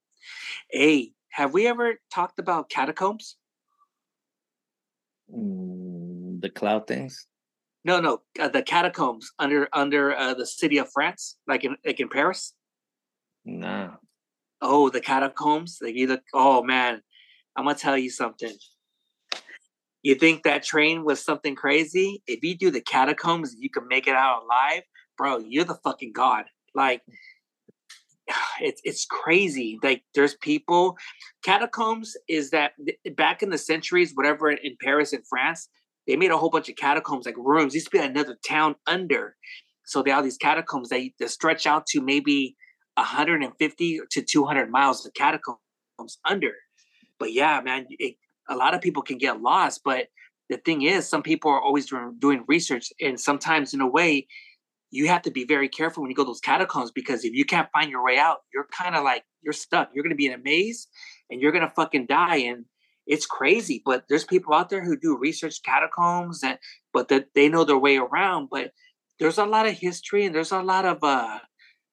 Hey, 0.70 1.12
have 1.30 1.52
we 1.52 1.66
ever 1.66 1.94
talked 2.12 2.38
about 2.38 2.68
catacombs? 2.68 3.36
Mm, 5.34 6.40
the 6.40 6.50
cloud 6.50 6.86
things. 6.86 7.26
No, 7.84 8.00
no, 8.00 8.22
uh, 8.40 8.48
the 8.48 8.62
catacombs 8.62 9.32
under 9.38 9.68
under 9.72 10.16
uh, 10.16 10.34
the 10.34 10.46
city 10.46 10.78
of 10.78 10.90
France, 10.92 11.36
like 11.46 11.64
in 11.64 11.76
like 11.84 12.00
in 12.00 12.08
Paris. 12.08 12.52
Nah. 13.44 13.94
Oh, 14.60 14.90
the 14.90 15.00
catacombs. 15.00 15.78
Like 15.80 15.94
you 15.94 16.06
look. 16.08 16.22
Oh 16.34 16.62
man, 16.62 17.00
I'm 17.56 17.64
gonna 17.64 17.76
tell 17.76 17.96
you 17.96 18.10
something. 18.10 18.52
You 20.02 20.14
think 20.14 20.42
that 20.42 20.62
train 20.62 21.04
was 21.04 21.24
something 21.24 21.54
crazy? 21.54 22.22
If 22.26 22.44
you 22.44 22.56
do 22.56 22.70
the 22.70 22.80
catacombs, 22.80 23.56
you 23.58 23.70
can 23.70 23.88
make 23.88 24.06
it 24.06 24.14
out 24.14 24.44
alive, 24.44 24.82
bro. 25.16 25.38
You're 25.38 25.64
the 25.64 25.78
fucking 25.82 26.12
god. 26.12 26.44
Like 26.74 27.02
it's 28.60 28.80
it's 28.84 29.04
crazy. 29.04 29.78
Like 29.82 30.02
there's 30.14 30.34
people. 30.36 30.96
Catacombs 31.44 32.16
is 32.28 32.50
that 32.50 32.72
back 33.16 33.42
in 33.42 33.50
the 33.50 33.58
centuries, 33.58 34.12
whatever 34.14 34.50
in 34.50 34.76
Paris 34.82 35.12
and 35.12 35.26
France, 35.28 35.68
they 36.06 36.16
made 36.16 36.30
a 36.30 36.38
whole 36.38 36.50
bunch 36.50 36.68
of 36.68 36.76
catacombs, 36.76 37.26
like 37.26 37.36
rooms. 37.36 37.74
Used 37.74 37.86
to 37.86 37.98
be 37.98 37.98
another 37.98 38.36
town 38.46 38.76
under. 38.86 39.36
So 39.84 40.02
they 40.02 40.10
have 40.10 40.24
these 40.24 40.36
catacombs. 40.36 40.88
that, 40.88 41.08
they 41.18 41.26
stretch 41.26 41.66
out 41.66 41.86
to 41.86 42.00
maybe 42.00 42.56
150 42.96 44.00
to 44.10 44.22
200 44.22 44.70
miles 44.70 45.06
of 45.06 45.14
catacombs 45.14 45.58
under. 46.24 46.52
But 47.18 47.32
yeah, 47.32 47.60
man, 47.64 47.86
it, 47.90 48.16
a 48.48 48.56
lot 48.56 48.74
of 48.74 48.80
people 48.80 49.02
can 49.02 49.18
get 49.18 49.40
lost. 49.40 49.82
But 49.84 50.08
the 50.48 50.58
thing 50.58 50.82
is, 50.82 51.08
some 51.08 51.22
people 51.22 51.50
are 51.50 51.60
always 51.60 51.86
doing, 51.86 52.16
doing 52.18 52.44
research, 52.46 52.92
and 53.00 53.18
sometimes, 53.18 53.74
in 53.74 53.80
a 53.80 53.88
way, 53.88 54.26
you 54.90 55.08
have 55.08 55.22
to 55.22 55.30
be 55.30 55.44
very 55.44 55.68
careful 55.68 56.02
when 56.02 56.10
you 56.10 56.16
go 56.16 56.24
to 56.24 56.28
those 56.28 56.40
catacombs 56.40 56.90
because 56.90 57.24
if 57.24 57.32
you 57.34 57.44
can't 57.44 57.70
find 57.72 57.90
your 57.90 58.04
way 58.04 58.18
out, 58.18 58.38
you're 58.52 58.68
kind 58.72 58.94
of 58.94 59.04
like 59.04 59.24
you're 59.42 59.52
stuck. 59.52 59.90
You're 59.92 60.04
gonna 60.04 60.14
be 60.14 60.26
in 60.26 60.32
a 60.32 60.38
maze, 60.38 60.88
and 61.30 61.40
you're 61.40 61.52
gonna 61.52 61.72
fucking 61.74 62.06
die. 62.06 62.36
And 62.36 62.64
it's 63.06 63.26
crazy. 63.26 63.82
But 63.84 64.04
there's 64.08 64.24
people 64.24 64.54
out 64.54 64.68
there 64.68 64.84
who 64.84 64.96
do 64.96 65.16
research 65.16 65.62
catacombs, 65.62 66.42
and 66.42 66.58
but 66.92 67.08
that 67.08 67.28
they 67.34 67.48
know 67.48 67.64
their 67.64 67.78
way 67.78 67.96
around. 67.96 68.48
But 68.50 68.72
there's 69.18 69.38
a 69.38 69.44
lot 69.44 69.66
of 69.66 69.74
history, 69.74 70.24
and 70.24 70.34
there's 70.34 70.52
a 70.52 70.62
lot 70.62 70.84
of 70.84 71.02
uh, 71.02 71.38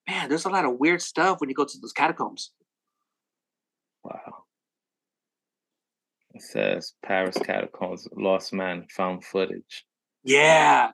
man, 0.08 0.30
there's 0.30 0.46
a 0.46 0.50
lot 0.50 0.66
of 0.66 0.78
weird 0.78 1.02
stuff 1.02 1.40
when 1.40 1.50
you 1.50 1.56
go 1.56 1.66
to 1.66 1.78
those 1.80 1.94
catacombs. 1.94 2.52
Wow. 4.04 4.44
It 6.34 6.42
says 6.42 6.94
Paris 7.04 7.38
catacombs, 7.38 8.08
lost 8.16 8.54
man 8.54 8.88
found 8.90 9.24
footage. 9.24 9.86
Yeah. 10.24 10.92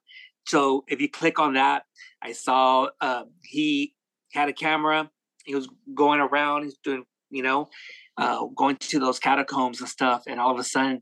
So 0.47 0.83
if 0.87 0.99
you 1.01 1.09
click 1.09 1.39
on 1.39 1.53
that, 1.53 1.83
I 2.21 2.33
saw 2.33 2.89
uh, 3.01 3.23
he 3.43 3.93
had 4.33 4.49
a 4.49 4.53
camera. 4.53 5.09
He 5.45 5.55
was 5.55 5.67
going 5.93 6.19
around. 6.19 6.63
He's 6.63 6.77
doing, 6.83 7.03
you 7.29 7.43
know, 7.43 7.69
uh, 8.17 8.45
going 8.55 8.77
to 8.77 8.99
those 8.99 9.19
catacombs 9.19 9.79
and 9.79 9.89
stuff. 9.89 10.23
And 10.27 10.39
all 10.39 10.51
of 10.51 10.59
a 10.59 10.63
sudden, 10.63 11.01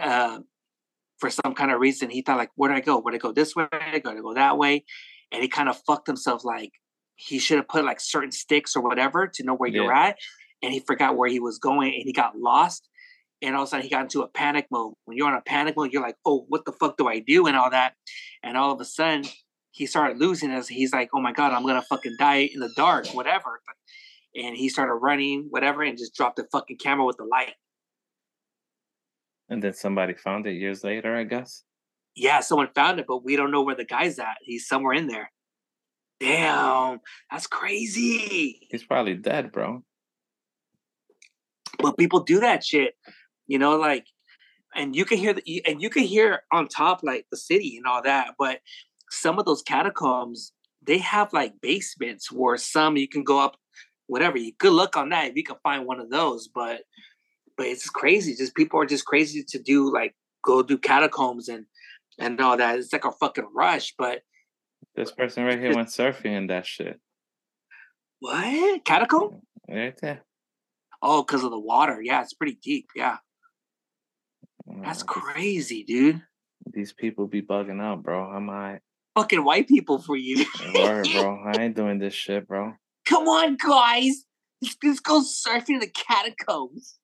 uh, 0.00 0.40
for 1.18 1.30
some 1.30 1.54
kind 1.54 1.72
of 1.72 1.80
reason, 1.80 2.10
he 2.10 2.22
thought 2.22 2.38
like, 2.38 2.50
where 2.54 2.70
do 2.70 2.76
I 2.76 2.80
go? 2.80 2.98
Where 2.98 3.12
do 3.12 3.16
I 3.16 3.18
go 3.18 3.32
this 3.32 3.56
way? 3.56 3.66
Got 3.70 4.14
to 4.14 4.22
go 4.22 4.34
that 4.34 4.58
way? 4.58 4.84
And 5.32 5.42
he 5.42 5.48
kind 5.48 5.68
of 5.68 5.80
fucked 5.86 6.06
himself. 6.06 6.44
Like 6.44 6.72
he 7.16 7.38
should 7.38 7.56
have 7.56 7.68
put 7.68 7.84
like 7.84 8.00
certain 8.00 8.32
sticks 8.32 8.76
or 8.76 8.82
whatever 8.82 9.26
to 9.26 9.42
know 9.42 9.54
where 9.54 9.68
yeah. 9.68 9.82
you're 9.82 9.92
at. 9.92 10.16
And 10.62 10.72
he 10.72 10.80
forgot 10.80 11.16
where 11.16 11.28
he 11.28 11.38
was 11.38 11.58
going, 11.58 11.94
and 11.94 12.02
he 12.04 12.12
got 12.12 12.36
lost 12.36 12.88
and 13.42 13.54
all 13.54 13.62
of 13.62 13.68
a 13.68 13.70
sudden 13.70 13.84
he 13.84 13.90
got 13.90 14.02
into 14.02 14.22
a 14.22 14.28
panic 14.28 14.66
mode. 14.70 14.94
When 15.04 15.16
you're 15.16 15.28
on 15.28 15.34
a 15.34 15.40
panic 15.40 15.76
mode, 15.76 15.92
you're 15.92 16.02
like, 16.02 16.16
oh, 16.24 16.44
what 16.48 16.64
the 16.64 16.72
fuck 16.72 16.96
do 16.96 17.08
I 17.08 17.20
do? 17.20 17.46
And 17.46 17.56
all 17.56 17.70
that. 17.70 17.94
And 18.42 18.56
all 18.56 18.72
of 18.72 18.80
a 18.80 18.84
sudden 18.84 19.24
he 19.70 19.86
started 19.86 20.18
losing 20.18 20.50
us. 20.50 20.68
he's 20.68 20.92
like, 20.92 21.10
oh 21.14 21.20
my 21.20 21.32
God, 21.32 21.52
I'm 21.52 21.66
gonna 21.66 21.82
fucking 21.82 22.16
die 22.18 22.48
in 22.52 22.60
the 22.60 22.72
dark, 22.76 23.06
whatever. 23.08 23.60
And 24.34 24.56
he 24.56 24.68
started 24.68 24.94
running, 24.94 25.46
whatever, 25.50 25.82
and 25.82 25.96
just 25.98 26.14
dropped 26.14 26.36
the 26.36 26.46
fucking 26.52 26.78
camera 26.78 27.04
with 27.04 27.16
the 27.16 27.24
light. 27.24 27.54
And 29.48 29.62
then 29.62 29.72
somebody 29.72 30.14
found 30.14 30.46
it 30.46 30.52
years 30.52 30.84
later, 30.84 31.16
I 31.16 31.24
guess. 31.24 31.64
Yeah, 32.14 32.40
someone 32.40 32.68
found 32.74 33.00
it, 33.00 33.06
but 33.08 33.24
we 33.24 33.36
don't 33.36 33.50
know 33.50 33.62
where 33.62 33.74
the 33.74 33.84
guy's 33.84 34.18
at. 34.18 34.36
He's 34.42 34.66
somewhere 34.66 34.92
in 34.92 35.06
there. 35.06 35.30
Damn, 36.20 37.00
that's 37.30 37.46
crazy. 37.46 38.66
He's 38.70 38.84
probably 38.84 39.14
dead, 39.14 39.52
bro. 39.52 39.82
But 41.78 41.96
people 41.96 42.20
do 42.20 42.40
that 42.40 42.64
shit 42.64 42.94
you 43.48 43.58
know, 43.58 43.76
like, 43.76 44.06
and 44.74 44.94
you 44.94 45.04
can 45.04 45.18
hear 45.18 45.34
the, 45.34 45.62
and 45.66 45.80
you 45.82 45.90
can 45.90 46.04
hear 46.04 46.42
on 46.52 46.68
top 46.68 47.00
like 47.02 47.26
the 47.30 47.36
city 47.36 47.76
and 47.76 47.86
all 47.86 48.02
that, 48.02 48.34
but 48.38 48.60
some 49.10 49.38
of 49.38 49.46
those 49.46 49.62
catacombs 49.62 50.52
they 50.88 50.98
have 50.98 51.32
like 51.32 51.60
basements 51.60 52.32
where 52.32 52.56
some 52.56 52.96
you 52.96 53.08
can 53.08 53.22
go 53.24 53.38
up, 53.38 53.56
whatever. 54.06 54.38
You 54.38 54.52
good 54.58 54.72
luck 54.72 54.96
on 54.96 55.10
that 55.10 55.26
if 55.26 55.36
you 55.36 55.44
can 55.44 55.56
find 55.62 55.86
one 55.86 56.00
of 56.00 56.10
those, 56.10 56.48
but 56.48 56.80
but 57.56 57.66
it's 57.66 57.90
crazy. 57.90 58.34
Just 58.34 58.54
people 58.54 58.80
are 58.80 58.86
just 58.86 59.04
crazy 59.04 59.44
to 59.48 59.58
do 59.58 59.92
like 59.92 60.14
go 60.44 60.62
do 60.62 60.78
catacombs 60.78 61.48
and 61.48 61.66
and 62.18 62.40
all 62.40 62.56
that. 62.56 62.78
It's 62.78 62.92
like 62.92 63.04
a 63.04 63.12
fucking 63.12 63.48
rush, 63.54 63.94
but 63.98 64.22
this 64.94 65.12
person 65.12 65.44
right 65.44 65.58
here 65.58 65.74
went 65.74 65.88
surfing 65.88 66.36
and 66.36 66.50
that 66.50 66.66
shit. 66.66 66.98
What 68.20 68.84
catacomb? 68.84 69.42
Right 69.68 69.96
there. 70.00 70.22
Oh, 71.02 71.22
because 71.22 71.44
of 71.44 71.50
the 71.50 71.60
water. 71.60 72.00
Yeah, 72.02 72.22
it's 72.22 72.32
pretty 72.32 72.58
deep. 72.60 72.86
Yeah. 72.96 73.18
That's 74.82 75.02
mm. 75.02 75.06
crazy, 75.06 75.84
dude. 75.84 76.22
These 76.72 76.92
people 76.92 77.26
be 77.26 77.42
bugging 77.42 77.80
out, 77.80 78.02
bro. 78.02 78.24
I'm 78.24 78.50
I 78.50 78.80
fucking 79.16 79.44
white 79.44 79.68
people 79.68 79.98
for 80.00 80.16
you. 80.16 80.44
Word, 80.74 81.08
bro. 81.12 81.42
I 81.46 81.62
ain't 81.62 81.76
doing 81.76 81.98
this 81.98 82.14
shit, 82.14 82.46
bro. 82.46 82.74
Come 83.06 83.26
on, 83.28 83.56
guys. 83.56 84.24
Let's, 84.60 84.76
let's 84.82 85.00
go 85.00 85.20
surfing 85.22 85.80
the 85.80 85.88
catacombs. 85.88 86.98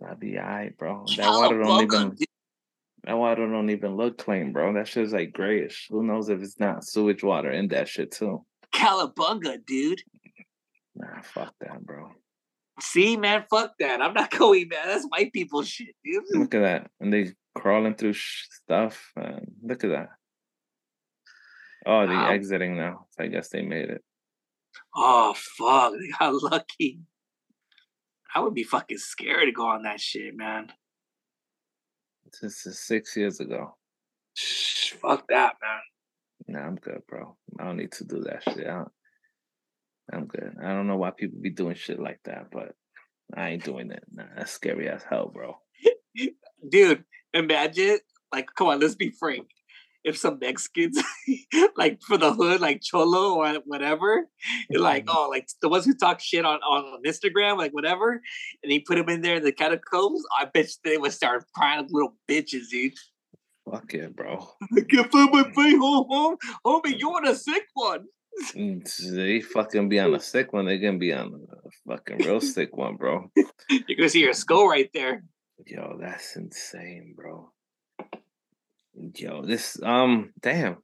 That'd 0.00 0.20
be 0.20 0.38
alright, 0.38 0.76
bro. 0.76 1.04
That 1.16 1.30
water 1.30 1.62
don't 1.62 1.82
even 1.82 2.16
that 3.04 3.18
water 3.18 3.46
don't 3.46 3.70
even 3.70 3.96
look 3.96 4.18
clean, 4.18 4.52
bro. 4.52 4.72
That 4.72 4.88
shit's 4.88 5.12
like 5.12 5.32
grayish. 5.32 5.88
Who 5.90 6.02
knows 6.02 6.28
if 6.28 6.40
it's 6.42 6.58
not 6.58 6.84
sewage 6.84 7.22
water 7.22 7.50
in 7.50 7.68
that 7.68 7.88
shit 7.88 8.10
too? 8.10 8.44
Calabunga, 8.74 9.64
dude. 9.66 10.02
Nah, 10.96 11.20
fuck 11.22 11.54
that, 11.60 11.84
bro. 11.84 12.10
See, 12.80 13.16
man, 13.16 13.44
fuck 13.50 13.74
that. 13.78 14.02
I'm 14.02 14.14
not 14.14 14.30
going, 14.38 14.68
man. 14.68 14.86
That's 14.86 15.06
white 15.06 15.32
people 15.32 15.62
shit, 15.62 15.94
dude. 16.04 16.24
Look 16.32 16.54
at 16.54 16.62
that. 16.62 16.90
And 17.00 17.12
they 17.12 17.32
crawling 17.54 17.94
through 17.94 18.14
stuff. 18.14 19.12
Man. 19.16 19.46
Look 19.62 19.84
at 19.84 19.90
that. 19.90 20.08
Oh, 21.86 22.06
they're 22.06 22.16
wow. 22.16 22.30
exiting 22.30 22.76
now. 22.76 23.06
So 23.10 23.24
I 23.24 23.26
guess 23.28 23.48
they 23.48 23.62
made 23.62 23.90
it. 23.90 24.02
Oh, 24.96 25.34
fuck. 25.34 25.92
They 25.92 26.08
got 26.18 26.34
lucky. 26.42 27.00
I 28.34 28.40
would 28.40 28.54
be 28.54 28.64
fucking 28.64 28.98
scared 28.98 29.46
to 29.46 29.52
go 29.52 29.66
on 29.66 29.82
that 29.82 30.00
shit, 30.00 30.36
man. 30.36 30.72
This 32.42 32.66
is 32.66 32.80
six 32.80 33.16
years 33.16 33.38
ago. 33.38 33.76
Shh, 34.34 34.94
Fuck 34.94 35.28
that, 35.28 35.54
man. 35.62 35.80
Nah, 36.48 36.66
I'm 36.66 36.76
good, 36.76 37.02
bro. 37.06 37.36
I 37.60 37.64
don't 37.64 37.76
need 37.76 37.92
to 37.92 38.04
do 38.04 38.20
that 38.22 38.42
shit. 38.42 38.66
I 38.66 38.72
don't, 38.72 38.92
I'm 40.12 40.26
good. 40.26 40.56
I 40.62 40.68
don't 40.68 40.86
know 40.86 40.96
why 40.96 41.10
people 41.10 41.40
be 41.40 41.50
doing 41.50 41.74
shit 41.74 41.98
like 41.98 42.20
that, 42.24 42.48
but 42.52 42.74
I 43.34 43.50
ain't 43.50 43.64
doing 43.64 43.90
it. 43.90 44.04
Nah, 44.12 44.24
that's 44.36 44.52
scary 44.52 44.88
as 44.88 45.02
hell, 45.02 45.30
bro. 45.32 45.56
Dude, 46.70 47.04
imagine 47.32 47.98
like, 48.34 48.48
come 48.56 48.66
on, 48.66 48.80
let's 48.80 48.96
be 48.96 49.10
frank. 49.10 49.46
If 50.02 50.18
some 50.18 50.38
Mexicans, 50.38 51.02
like 51.76 52.02
for 52.02 52.18
the 52.18 52.34
hood, 52.34 52.60
like 52.60 52.82
Cholo 52.82 53.36
or 53.36 53.54
whatever, 53.64 54.26
like 54.70 55.06
mm-hmm. 55.06 55.16
oh, 55.16 55.30
like 55.30 55.48
the 55.62 55.68
ones 55.70 55.86
who 55.86 55.94
talk 55.94 56.20
shit 56.20 56.44
on, 56.44 56.58
on 56.58 57.02
Instagram, 57.04 57.56
like 57.56 57.72
whatever, 57.72 58.20
and 58.62 58.70
he 58.72 58.80
put 58.80 58.96
them 58.96 59.08
in 59.08 59.22
there 59.22 59.36
in 59.36 59.44
the 59.44 59.52
catacombs, 59.52 60.22
I 60.38 60.44
bet 60.44 60.68
they 60.84 60.98
would 60.98 61.12
start 61.12 61.46
crying 61.54 61.82
like 61.82 61.90
little 61.90 62.16
bitches, 62.28 62.68
dude. 62.70 62.92
Fuck 63.70 63.94
it, 63.94 64.14
bro. 64.14 64.46
I 64.76 64.80
can't 64.82 65.10
find 65.10 65.32
my 65.32 65.70
home, 65.80 66.06
home. 66.10 66.36
Homie, 66.66 66.98
you're 66.98 67.24
a 67.24 67.34
sick 67.34 67.64
one. 67.72 68.04
Mm, 68.54 69.14
they 69.14 69.40
fucking 69.40 69.88
be 69.88 70.00
on 70.00 70.14
a 70.14 70.20
sick 70.20 70.52
one. 70.52 70.66
They 70.66 70.78
gonna 70.78 70.98
be 70.98 71.12
on 71.12 71.46
a 71.50 71.70
fucking 71.88 72.18
real 72.18 72.40
sick 72.40 72.76
one, 72.76 72.96
bro. 72.96 73.30
You're 73.70 73.96
gonna 73.96 74.08
see 74.08 74.20
your 74.20 74.32
skull 74.32 74.68
right 74.68 74.90
there. 74.92 75.22
Yo, 75.66 75.98
that's 76.00 76.36
insane, 76.36 77.14
bro. 77.16 77.50
Yo, 78.94 79.42
this 79.42 79.80
um, 79.82 80.32
damn. 80.40 80.78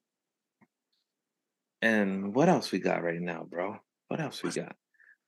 And 1.82 2.34
what 2.34 2.48
else 2.48 2.70
we 2.72 2.78
got 2.78 3.02
right 3.02 3.20
now, 3.20 3.46
bro? 3.48 3.78
What 4.08 4.20
else 4.20 4.42
we 4.42 4.50
got? 4.50 4.76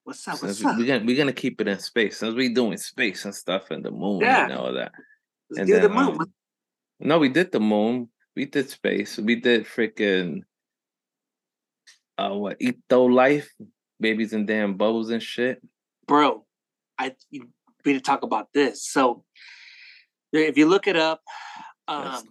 What's 0.05 0.27
up? 0.29 0.43
What's 0.43 0.65
up? 0.65 0.77
We're 0.77 0.87
gonna 0.87 1.05
we're 1.05 1.17
gonna 1.17 1.33
keep 1.33 1.61
it 1.61 1.69
in 1.69 1.79
space 1.79 2.19
since 2.19 2.35
we 2.35 2.53
doing 2.53 2.77
space 2.77 3.25
and 3.25 3.35
stuff 3.35 3.71
and 3.71 3.85
the 3.85 3.91
moon 3.91 4.21
yeah. 4.21 4.45
and 4.45 4.53
all 4.53 4.73
that. 4.73 4.93
Let's 5.51 5.61
and 5.61 5.67
do 5.67 5.75
then, 5.75 5.83
the 5.83 5.89
moon. 5.89 6.21
Um, 6.21 6.33
no, 7.01 7.19
we 7.19 7.29
did 7.29 7.53
the 7.53 7.61
moon. 7.61 8.09
We 8.35 8.47
did 8.47 8.69
space. 8.71 9.19
We 9.19 9.37
did 9.37 9.65
freaking 9.65 10.43
uh 12.23 12.35
what 12.35 12.57
Ito 12.61 13.05
life, 13.05 13.51
babies 14.01 14.33
and 14.33 14.47
damn 14.47 14.75
bubbles 14.75 15.11
and 15.11 15.23
shit. 15.23 15.61
Bro, 16.07 16.45
I 16.99 17.15
we 17.33 17.43
need 17.85 17.95
to 17.95 18.01
talk 18.01 18.23
about 18.23 18.49
this. 18.55 18.87
So 18.87 19.25
if 20.33 20.57
you 20.57 20.67
look 20.67 20.87
it 20.87 20.97
up, 20.97 21.21
um 21.89 22.23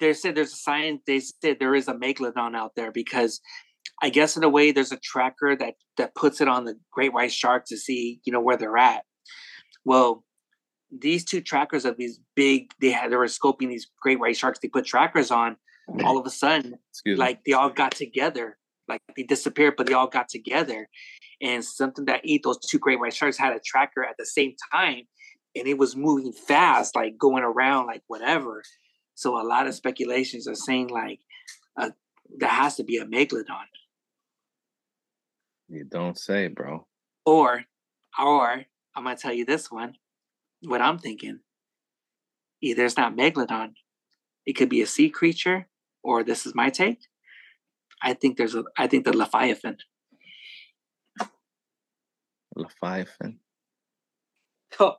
they 0.00 0.12
said 0.12 0.34
there's 0.34 0.52
a 0.52 0.56
science 0.56 1.02
they 1.06 1.20
said 1.20 1.58
there 1.58 1.74
is 1.74 1.88
a 1.88 1.94
megalodon 1.94 2.56
out 2.56 2.72
there 2.76 2.92
because 2.92 3.40
I 4.02 4.10
guess 4.10 4.36
in 4.36 4.44
a 4.44 4.48
way 4.48 4.72
there's 4.72 4.92
a 4.92 4.98
tracker 4.98 5.56
that 5.56 5.74
that 5.96 6.14
puts 6.14 6.40
it 6.40 6.48
on 6.48 6.64
the 6.64 6.78
great 6.92 7.12
white 7.12 7.32
shark 7.32 7.64
to 7.66 7.76
see, 7.76 8.20
you 8.24 8.32
know, 8.32 8.40
where 8.40 8.56
they're 8.56 8.76
at. 8.76 9.04
Well, 9.84 10.24
these 10.90 11.24
two 11.24 11.40
trackers 11.40 11.84
of 11.84 11.96
these 11.96 12.20
big, 12.34 12.70
they 12.80 12.90
had 12.90 13.10
they 13.10 13.16
were 13.16 13.26
scoping 13.26 13.68
these 13.68 13.88
great 14.00 14.20
white 14.20 14.36
sharks. 14.36 14.58
They 14.58 14.68
put 14.68 14.84
trackers 14.86 15.30
on. 15.30 15.56
All 16.04 16.18
of 16.20 16.26
a 16.26 16.30
sudden, 16.30 16.74
Excuse 16.90 17.18
like 17.18 17.44
they 17.44 17.52
all 17.52 17.70
got 17.70 17.92
together. 17.92 18.58
Like 18.88 19.00
they 19.16 19.22
disappeared, 19.22 19.74
but 19.76 19.86
they 19.86 19.94
all 19.94 20.08
got 20.08 20.28
together. 20.28 20.88
And 21.40 21.64
something 21.64 22.04
that 22.06 22.20
ate 22.24 22.42
those 22.44 22.58
two 22.58 22.78
great 22.78 23.00
white 23.00 23.14
sharks 23.14 23.36
had 23.38 23.54
a 23.54 23.60
tracker 23.64 24.04
at 24.04 24.16
the 24.18 24.26
same 24.26 24.54
time, 24.72 25.02
and 25.56 25.66
it 25.66 25.78
was 25.78 25.96
moving 25.96 26.32
fast, 26.32 26.94
like 26.94 27.16
going 27.18 27.42
around, 27.44 27.86
like 27.86 28.02
whatever. 28.06 28.62
So 29.14 29.40
a 29.40 29.46
lot 29.46 29.66
of 29.66 29.74
speculations 29.74 30.46
are 30.48 30.54
saying 30.54 30.88
like 30.88 31.20
uh, 31.80 31.90
there 32.38 32.48
has 32.48 32.76
to 32.76 32.84
be 32.84 32.98
a 32.98 33.06
megalodon, 33.06 33.66
You 35.68 35.84
don't 35.84 36.18
say, 36.18 36.48
bro. 36.48 36.86
or 37.24 37.64
or 38.18 38.64
I'm 38.94 39.04
gonna 39.04 39.16
tell 39.16 39.32
you 39.32 39.44
this 39.44 39.70
one. 39.70 39.94
What 40.62 40.80
I'm 40.80 40.98
thinking, 40.98 41.40
either 42.62 42.84
it's 42.84 42.96
not 42.96 43.16
megalodon, 43.16 43.74
it 44.46 44.54
could 44.54 44.68
be 44.68 44.82
a 44.82 44.86
sea 44.86 45.10
creature, 45.10 45.68
or 46.02 46.22
this 46.22 46.46
is 46.46 46.54
my 46.54 46.70
take. 46.70 47.00
I 48.04 48.12
think 48.12 48.36
there's 48.36 48.54
a. 48.54 48.64
I 48.76 48.86
think 48.86 49.06
the 49.06 49.16
leviathan. 49.16 49.78
Leviathan. 52.54 53.40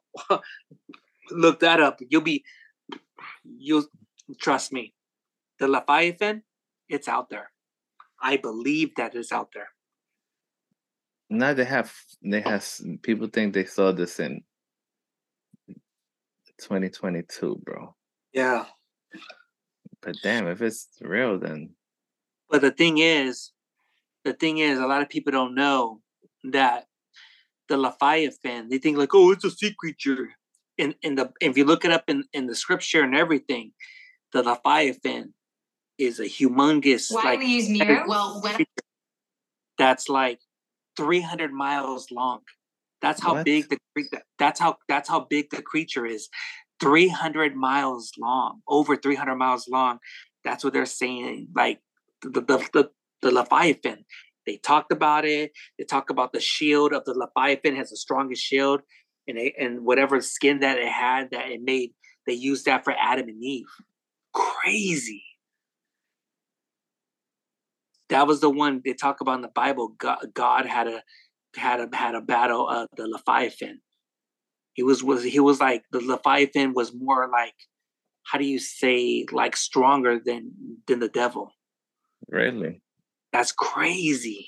Look 1.31 1.59
that 1.59 1.79
up. 1.79 1.99
You'll 2.09 2.21
be. 2.21 2.43
You'll 3.43 3.85
trust 4.41 4.73
me. 4.73 4.93
The 5.59 5.67
leviathan, 5.67 6.43
it's 6.89 7.07
out 7.07 7.29
there. 7.29 7.51
I 8.21 8.37
believe 8.37 8.95
that 8.97 9.13
it's 9.13 9.31
out 9.31 9.49
there. 9.53 9.69
Now 11.29 11.53
they 11.53 11.65
have 11.65 11.93
they 12.23 12.41
have 12.41 12.67
people 13.03 13.27
think 13.27 13.53
they 13.53 13.65
saw 13.65 13.91
this 13.91 14.19
in 14.19 14.41
2022, 16.59 17.61
bro. 17.63 17.95
Yeah. 18.33 18.65
But 20.01 20.15
damn, 20.23 20.47
if 20.47 20.61
it's 20.61 20.87
real, 21.01 21.39
then 21.39 21.75
But 22.49 22.61
the 22.61 22.71
thing 22.71 22.97
is, 22.99 23.51
the 24.23 24.33
thing 24.33 24.59
is, 24.59 24.79
a 24.79 24.87
lot 24.87 25.01
of 25.01 25.09
people 25.09 25.31
don't 25.31 25.55
know 25.55 26.01
that 26.45 26.85
the 27.69 27.77
Leviathan, 27.77 28.69
they 28.69 28.77
think 28.77 28.97
like, 28.97 29.13
oh, 29.13 29.31
it's 29.31 29.45
a 29.45 29.51
sea 29.51 29.75
creature. 29.77 30.31
And 30.77 30.95
in 31.01 31.15
the 31.15 31.31
if 31.41 31.57
you 31.57 31.65
look 31.65 31.85
it 31.85 31.91
up 31.91 32.09
in, 32.09 32.25
in 32.33 32.47
the 32.47 32.55
scripture 32.55 33.01
and 33.01 33.15
everything, 33.15 33.71
the 34.33 34.43
Leviathan 34.43 35.33
is 35.97 36.19
a 36.19 36.25
humongous 36.25 37.11
Why 37.11 37.21
like 37.23 37.39
we 37.39 37.45
use 37.45 37.67
creature 37.67 37.85
mirror? 37.85 38.05
Well, 38.07 38.41
when 38.41 38.65
that's 39.77 40.09
like 40.09 40.39
300 40.97 41.51
miles 41.51 42.11
long. 42.11 42.41
That's 43.01 43.21
how 43.21 43.35
What? 43.35 43.45
big 43.45 43.69
the 43.69 43.77
that's 44.39 44.59
how 44.59 44.77
that's 44.87 45.09
how 45.09 45.21
big 45.21 45.49
the 45.49 45.61
creature 45.61 46.05
is. 46.05 46.29
300 46.81 47.55
miles 47.55 48.11
long, 48.19 48.61
over 48.67 48.97
300 48.97 49.35
miles 49.35 49.67
long. 49.69 49.99
That's 50.43 50.63
what 50.63 50.73
they're 50.73 50.85
saying. 50.85 51.47
Like 51.55 51.79
the 52.31 52.41
the 52.41 52.69
the, 52.73 52.89
the 53.21 53.31
Leviathan. 53.31 54.05
They 54.45 54.57
talked 54.57 54.91
about 54.91 55.25
it. 55.25 55.51
They 55.77 55.85
talk 55.85 56.09
about 56.09 56.31
the 56.31 56.39
shield 56.39 56.93
of 56.93 57.03
the 57.05 57.13
Leviathan 57.13 57.75
has 57.75 57.89
the 57.89 57.97
strongest 57.97 58.43
shield, 58.43 58.81
and 59.27 59.37
they, 59.37 59.55
and 59.59 59.85
whatever 59.85 60.21
skin 60.21 60.59
that 60.59 60.77
it 60.77 60.87
had 60.87 61.31
that 61.31 61.49
it 61.49 61.61
made, 61.63 61.91
they 62.27 62.33
used 62.33 62.65
that 62.65 62.83
for 62.83 62.93
Adam 62.99 63.27
and 63.27 63.43
Eve. 63.43 63.65
Crazy. 64.33 65.23
That 68.09 68.27
was 68.27 68.39
the 68.39 68.51
one 68.51 68.81
they 68.85 68.93
talk 68.93 69.21
about 69.21 69.35
in 69.35 69.41
the 69.41 69.47
Bible. 69.47 69.95
God, 69.97 70.19
God 70.33 70.65
had 70.67 70.87
a 70.87 71.01
had 71.55 71.79
a 71.79 71.95
had 71.95 72.15
a 72.15 72.21
battle 72.21 72.67
of 72.67 72.87
the 72.95 73.07
Leviathan. 73.07 73.81
He 74.73 74.83
was 74.83 75.03
was 75.03 75.23
he 75.23 75.39
was 75.39 75.59
like 75.59 75.83
the 75.91 76.01
Leviathan 76.01 76.73
was 76.73 76.93
more 76.93 77.29
like 77.31 77.55
how 78.23 78.37
do 78.37 78.45
you 78.45 78.59
say 78.59 79.25
like 79.31 79.55
stronger 79.55 80.19
than 80.23 80.51
than 80.87 80.99
the 80.99 81.09
devil. 81.09 81.54
Really. 82.27 82.81
That's 83.31 83.51
crazy. 83.51 84.47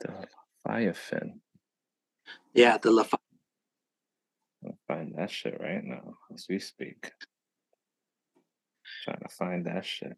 The 0.00 0.26
Leviathan. 0.64 1.40
Yeah, 2.54 2.78
the 2.78 2.90
Leviathan. 2.90 3.18
I'll 4.64 4.78
find 4.88 5.14
that 5.16 5.30
shit 5.30 5.60
right 5.60 5.84
now 5.84 6.14
as 6.34 6.46
we 6.48 6.58
speak. 6.58 7.12
Trying 9.04 9.20
to 9.20 9.28
find 9.28 9.66
that 9.66 9.84
shit. 9.84 10.16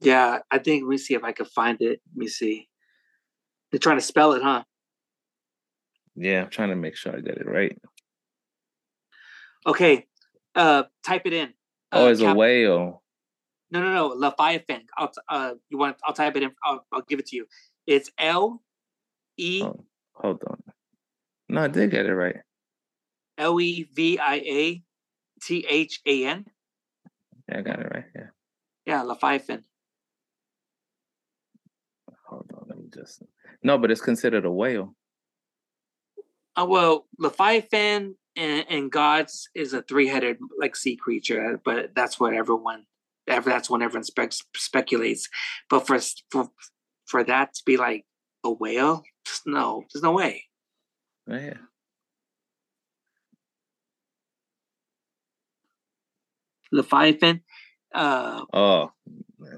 Yeah, 0.00 0.40
I 0.50 0.58
think 0.58 0.84
let 0.84 0.90
me 0.90 0.98
see 0.98 1.14
if 1.14 1.24
I 1.24 1.32
can 1.32 1.46
find 1.46 1.80
it. 1.80 2.00
Let 2.14 2.16
me 2.16 2.28
see. 2.28 2.68
They're 3.70 3.80
trying 3.80 3.98
to 3.98 4.04
spell 4.04 4.32
it, 4.32 4.42
huh? 4.42 4.64
Yeah, 6.14 6.42
I'm 6.42 6.50
trying 6.50 6.70
to 6.70 6.76
make 6.76 6.96
sure 6.96 7.16
I 7.16 7.20
get 7.20 7.38
it 7.38 7.46
right. 7.46 7.76
Okay. 9.68 10.06
Uh 10.54 10.84
type 11.04 11.22
it 11.26 11.32
in. 11.32 11.52
Oh, 11.92 12.06
Uh, 12.06 12.10
it's 12.10 12.20
a 12.20 12.34
whale. 12.34 13.02
No, 13.70 13.82
no, 13.82 13.92
no. 13.92 14.06
Leviathan. 14.08 14.86
I'll 14.96 15.08
t- 15.08 15.20
uh 15.28 15.54
you 15.68 15.78
want 15.78 15.96
I'll 16.04 16.14
type 16.14 16.36
it 16.36 16.42
in. 16.42 16.52
I'll, 16.64 16.84
I'll 16.92 17.02
give 17.02 17.18
it 17.18 17.26
to 17.26 17.36
you. 17.36 17.46
It's 17.86 18.10
L 18.18 18.62
E 19.36 19.62
Oh, 19.62 19.84
hold 20.14 20.42
on. 20.48 20.62
No, 21.48 21.62
I 21.62 21.68
did 21.68 21.90
get 21.90 22.06
it 22.06 22.14
right. 22.14 22.36
L 23.36 23.60
E 23.60 23.84
V 23.94 24.18
I 24.18 24.34
A 24.36 24.82
T 25.42 25.66
H 25.68 26.00
A 26.06 26.24
N. 26.26 26.46
Yeah, 27.48 27.58
I 27.58 27.62
got 27.62 27.80
it 27.80 27.90
right. 27.94 28.04
Yeah. 28.14 28.26
Yeah, 28.86 29.02
Leviathan. 29.02 29.64
Hold 32.26 32.50
on. 32.54 32.64
Let 32.68 32.78
me 32.78 32.84
just. 32.92 33.22
No, 33.62 33.78
but 33.78 33.90
it's 33.90 34.00
considered 34.00 34.44
a 34.44 34.50
whale. 34.50 34.94
Uh, 36.56 36.66
well, 36.68 37.06
Leviathan 37.18 38.16
and, 38.38 38.64
and 38.70 38.90
God's 38.92 39.48
is 39.54 39.72
a 39.74 39.82
three-headed 39.82 40.38
like 40.58 40.76
sea 40.76 40.96
creature, 40.96 41.60
but 41.64 41.94
that's 41.94 42.18
what 42.20 42.34
everyone, 42.34 42.84
ever 43.26 43.50
that's 43.50 43.68
when 43.68 43.82
everyone 43.82 44.04
spec- 44.04 44.32
speculates. 44.56 45.28
But 45.68 45.86
for 45.86 45.98
for 46.30 46.48
for 47.06 47.24
that 47.24 47.54
to 47.54 47.62
be 47.66 47.76
like 47.76 48.06
a 48.44 48.50
whale, 48.52 49.02
no, 49.46 49.84
there's 49.92 50.02
no 50.02 50.12
way. 50.12 50.44
Right. 51.26 51.56
Leviathan, 56.70 57.42
uh, 57.94 58.44
Oh, 58.52 58.92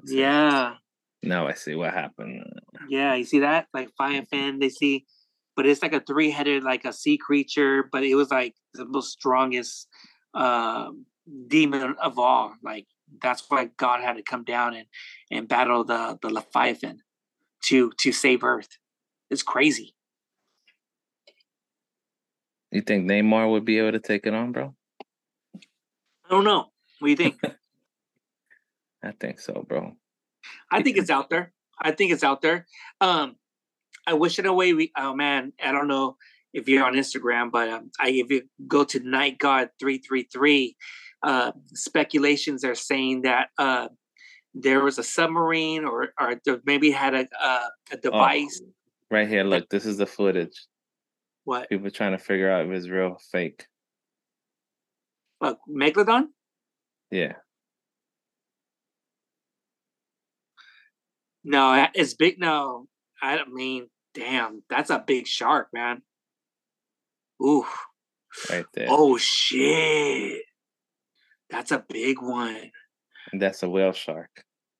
yeah, 0.06 0.74
Now 1.22 1.48
I 1.48 1.54
see 1.54 1.74
what 1.74 1.92
happened. 1.92 2.44
yeah, 2.88 3.14
you 3.14 3.24
see 3.24 3.40
that 3.40 3.66
like 3.74 3.90
Leviathan, 3.98 4.60
they 4.60 4.68
see, 4.68 5.06
but 5.56 5.66
it's 5.66 5.82
like 5.82 5.92
a 5.92 6.00
three-headed 6.00 6.62
like 6.62 6.84
a 6.84 6.92
sea 6.92 7.18
creature, 7.18 7.88
but 7.90 8.04
it 8.04 8.14
was 8.14 8.30
like 8.30 8.54
the 8.74 8.84
most 8.84 9.12
strongest 9.12 9.88
um 10.34 11.06
demon 11.48 11.96
of 12.02 12.18
all. 12.18 12.54
Like 12.62 12.86
that's 13.22 13.44
why 13.48 13.70
God 13.76 14.00
had 14.00 14.16
to 14.16 14.22
come 14.22 14.44
down 14.44 14.74
and 14.74 14.86
and 15.30 15.48
battle 15.48 15.84
the 15.84 16.18
the 16.22 16.30
Leviathan 16.30 17.00
to 17.64 17.92
to 17.98 18.12
save 18.12 18.44
Earth. 18.44 18.78
It's 19.30 19.42
crazy. 19.42 19.94
You 22.70 22.82
think 22.82 23.08
Neymar 23.10 23.50
would 23.50 23.64
be 23.64 23.78
able 23.78 23.92
to 23.92 23.98
take 23.98 24.26
it 24.26 24.34
on, 24.34 24.52
bro? 24.52 24.74
I 25.56 26.30
don't 26.30 26.44
know. 26.44 26.70
What 27.00 27.06
do 27.06 27.10
you 27.10 27.16
think? 27.16 27.40
I 29.02 29.12
think 29.12 29.40
so, 29.40 29.64
bro. 29.66 29.96
I 30.70 30.82
think 30.82 30.96
it's 30.96 31.10
out 31.10 31.30
there. 31.30 31.52
I 31.80 31.92
think 31.92 32.12
it's 32.12 32.22
out 32.22 32.42
there. 32.42 32.66
Um, 33.00 33.36
I 34.10 34.14
wish 34.14 34.40
in 34.40 34.46
a 34.46 34.52
way 34.52 34.72
we. 34.72 34.90
Oh 34.96 35.14
man, 35.14 35.52
I 35.64 35.70
don't 35.70 35.86
know 35.86 36.16
if 36.52 36.68
you're 36.68 36.84
on 36.84 36.94
Instagram, 36.94 37.52
but 37.52 37.68
um, 37.68 37.90
I 38.00 38.08
if 38.10 38.28
you 38.28 38.42
go 38.66 38.82
to 38.82 38.98
Night 38.98 39.38
God 39.38 39.70
three 39.78 39.98
three 39.98 40.24
three, 40.24 40.76
uh, 41.22 41.52
speculations 41.74 42.64
are 42.64 42.74
saying 42.74 43.22
that 43.22 43.50
uh, 43.56 43.86
there 44.52 44.82
was 44.82 44.98
a 44.98 45.04
submarine 45.04 45.84
or 45.84 46.08
or 46.18 46.40
maybe 46.64 46.90
had 46.90 47.14
a 47.14 47.28
uh, 47.40 47.68
a 47.92 47.96
device. 47.98 48.60
Right 49.12 49.28
here, 49.28 49.44
look. 49.44 49.68
This 49.68 49.86
is 49.86 49.96
the 49.96 50.06
footage. 50.06 50.66
What? 51.44 51.68
People 51.68 51.90
trying 51.90 52.12
to 52.12 52.18
figure 52.18 52.50
out 52.50 52.66
if 52.66 52.72
it's 52.72 52.88
real, 52.88 53.10
or 53.10 53.18
fake. 53.30 53.66
Look, 55.40 55.58
Megalodon. 55.68 56.26
Yeah. 57.12 57.34
No, 61.44 61.86
it's 61.94 62.14
big. 62.14 62.40
No, 62.40 62.88
I 63.22 63.36
don't 63.36 63.54
mean. 63.54 63.88
Damn, 64.14 64.62
that's 64.68 64.90
a 64.90 64.98
big 65.04 65.26
shark, 65.26 65.68
man. 65.72 66.02
Ooh. 67.42 67.66
Right 68.50 68.66
there. 68.74 68.86
Oh 68.90 69.16
shit. 69.16 70.42
That's 71.48 71.72
a 71.72 71.84
big 71.88 72.20
one. 72.22 72.70
And 73.32 73.40
that's 73.42 73.62
a 73.62 73.68
whale 73.68 73.92
shark. 73.92 74.30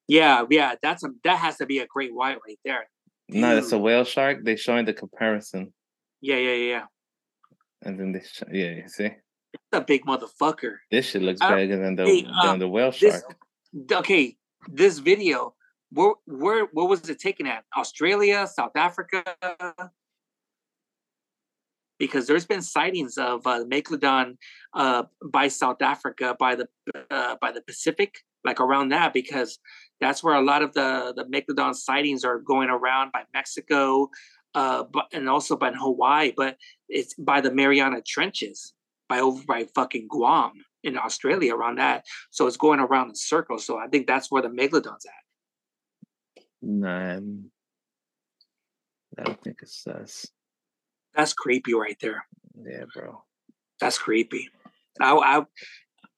Yeah, 0.09 0.45
yeah, 0.51 0.75
that's 0.83 1.05
a 1.05 1.09
that 1.25 1.39
has 1.39 1.57
to 1.59 1.67
be 1.67 1.79
a 1.79 1.87
great 1.87 2.15
white 2.15 2.39
right 2.47 2.59
there. 2.65 2.89
No, 3.29 3.57
it's 3.57 3.73
a 3.73 3.79
whale 3.79 4.05
shark. 4.05 4.39
They're 4.43 4.57
showing 4.57 4.85
the 4.87 4.93
comparison, 4.93 5.73
Yeah, 6.21 6.37
yeah, 6.37 6.55
yeah, 6.55 6.69
yeah. 6.69 6.85
and 7.83 7.99
then 7.99 8.11
they, 8.13 8.21
sh- 8.21 8.43
yeah, 8.53 8.71
you 8.71 8.89
see, 8.89 9.05
It's 9.55 9.63
a 9.73 9.81
big 9.81 10.05
motherfucker. 10.05 10.77
this 10.91 11.07
shit 11.07 11.23
looks 11.23 11.41
bigger 11.41 11.77
than 11.81 11.95
the 11.95 12.05
Hey, 12.07 12.23
than 12.23 12.33
um, 12.49 12.59
the 12.59 12.69
whale 12.69 12.91
This 12.91 13.01
shark. 13.23 13.37
okay, 13.93 14.37
this 14.69 14.99
video 14.99 15.55
where 15.93 16.15
where 16.27 16.67
where 16.73 16.87
was 16.87 17.09
it 17.09 17.19
taken 17.19 17.47
at? 17.47 17.65
Australia, 17.77 18.47
South 18.47 18.77
Africa? 18.77 19.25
Because 21.99 22.27
there's 22.27 22.47
been 22.47 22.63
sightings 22.63 23.19
of 23.19 23.47
uh, 23.47 23.65
megalodon 23.65 24.37
uh, 24.73 25.03
by 25.33 25.49
South 25.49 25.83
Africa, 25.83 26.35
by 26.39 26.55
the 26.55 26.67
uh, 27.11 27.37
by 27.41 27.53
the 27.53 27.61
Pacific, 27.61 28.19
like 28.45 28.61
around 28.61 28.89
that, 28.91 29.13
because 29.13 29.59
that's 30.01 30.23
where 30.25 30.35
a 30.35 30.43
lot 30.43 30.63
of 30.63 30.73
the 30.73 31.13
the 31.15 31.25
megalodon 31.25 31.75
sightings 31.75 32.25
are 32.25 32.39
going 32.39 32.71
around 32.71 33.13
by 33.13 33.25
Mexico, 33.35 34.09
uh, 34.55 34.85
but 34.85 35.07
and 35.13 35.29
also 35.29 35.57
by 35.57 35.73
Hawaii, 35.73 36.33
but 36.35 36.57
it's 36.89 37.15
by 37.15 37.41
the 37.41 37.53
Mariana 37.53 38.01
Trenches, 38.07 38.73
by 39.09 39.21
over 39.21 39.43
by 39.45 39.67
fucking 39.75 40.07
Guam 40.09 40.53
in 40.83 40.97
Australia 40.97 41.55
around 41.55 41.77
that. 41.77 42.07
So 42.31 42.47
it's 42.47 42.57
going 42.57 42.81
around 42.81 43.11
in 43.11 43.15
circles. 43.15 43.67
So 43.67 43.79
I 43.79 43.89
think 43.89 44.07
that's 44.07 44.31
where 44.31 44.41
the 44.41 44.49
megalodon's 44.49 45.05
at. 45.05 45.20
Nah, 46.63 47.17
I 49.19 49.23
don't 49.25 49.43
think 49.43 49.59
it's 49.63 49.87
us. 49.87 50.27
That's 51.15 51.33
creepy 51.33 51.75
right 51.75 51.97
there. 52.01 52.25
Yeah, 52.63 52.85
bro. 52.95 53.23
That's 53.81 53.99
creepy. 53.99 54.51
I, 55.01 55.13
I, 55.15 55.43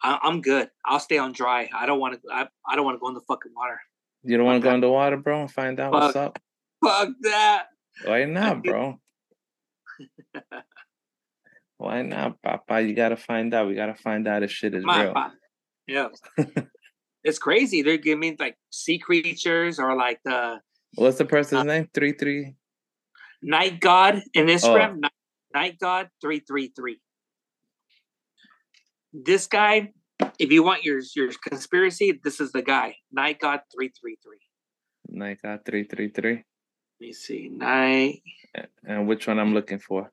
I 0.02 0.18
I'm 0.22 0.40
good. 0.42 0.68
I'll 0.84 0.98
stay 1.00 1.18
on 1.18 1.32
dry. 1.32 1.68
I 1.74 1.86
don't 1.86 2.00
want 2.00 2.14
to. 2.14 2.20
I, 2.32 2.48
I 2.68 2.76
don't 2.76 2.84
want 2.84 2.96
to 2.96 3.00
go 3.00 3.08
in 3.08 3.14
the 3.14 3.20
fucking 3.20 3.52
water. 3.56 3.80
You 4.24 4.36
don't 4.36 4.46
want 4.46 4.62
to 4.62 4.68
go 4.68 4.74
in 4.74 4.80
the 4.80 4.90
water, 4.90 5.16
bro, 5.16 5.42
and 5.42 5.50
find 5.50 5.78
out 5.80 5.92
Fuck. 5.92 6.02
what's 6.02 6.16
up? 6.16 6.38
Fuck 6.84 7.08
that. 7.22 7.66
Why 8.04 8.24
not, 8.24 8.62
bro? 8.62 8.98
Why 11.78 12.02
not, 12.02 12.40
Papa? 12.42 12.82
You 12.82 12.94
gotta 12.94 13.16
find 13.16 13.52
out. 13.54 13.66
We 13.68 13.74
gotta 13.74 13.94
find 13.94 14.26
out 14.28 14.42
if 14.42 14.50
shit 14.52 14.74
is 14.74 14.84
My- 14.84 15.04
real. 15.04 15.12
my- 15.14 15.30
yeah. 15.86 16.08
it's 17.24 17.38
crazy. 17.38 17.82
They're 17.82 17.96
giving 17.98 18.36
like 18.38 18.56
sea 18.70 18.98
creatures 18.98 19.78
or 19.78 19.94
like 19.96 20.20
the 20.24 20.60
What's 20.94 21.18
the 21.18 21.24
person's 21.24 21.60
uh, 21.60 21.64
name? 21.64 21.88
Three 21.94 22.12
three. 22.12 22.54
night 23.42 23.80
god 23.80 24.22
in 24.34 24.48
Oh. 24.48 24.52
Instagram. 24.52 24.98
Night, 24.98 25.12
night 25.54 25.78
god 25.80 26.08
three 26.20 26.40
three 26.40 26.72
three. 26.74 26.98
This 29.12 29.46
guy, 29.46 29.92
if 30.38 30.50
you 30.50 30.62
want 30.62 30.84
your 30.84 31.00
your 31.14 31.30
conspiracy, 31.48 32.18
this 32.24 32.40
is 32.40 32.52
the 32.52 32.62
guy. 32.62 32.96
Night 33.12 33.38
god 33.40 33.60
three 33.74 33.90
three 34.00 34.16
three. 34.22 34.38
Night 35.08 35.38
God 35.42 35.60
three 35.66 35.84
three 35.84 36.08
three. 36.08 36.36
Let 36.36 36.44
me 37.00 37.12
see. 37.12 37.48
Night 37.50 38.22
And 38.84 39.06
which 39.06 39.26
one 39.26 39.38
I'm 39.38 39.52
looking 39.52 39.78
for? 39.78 40.10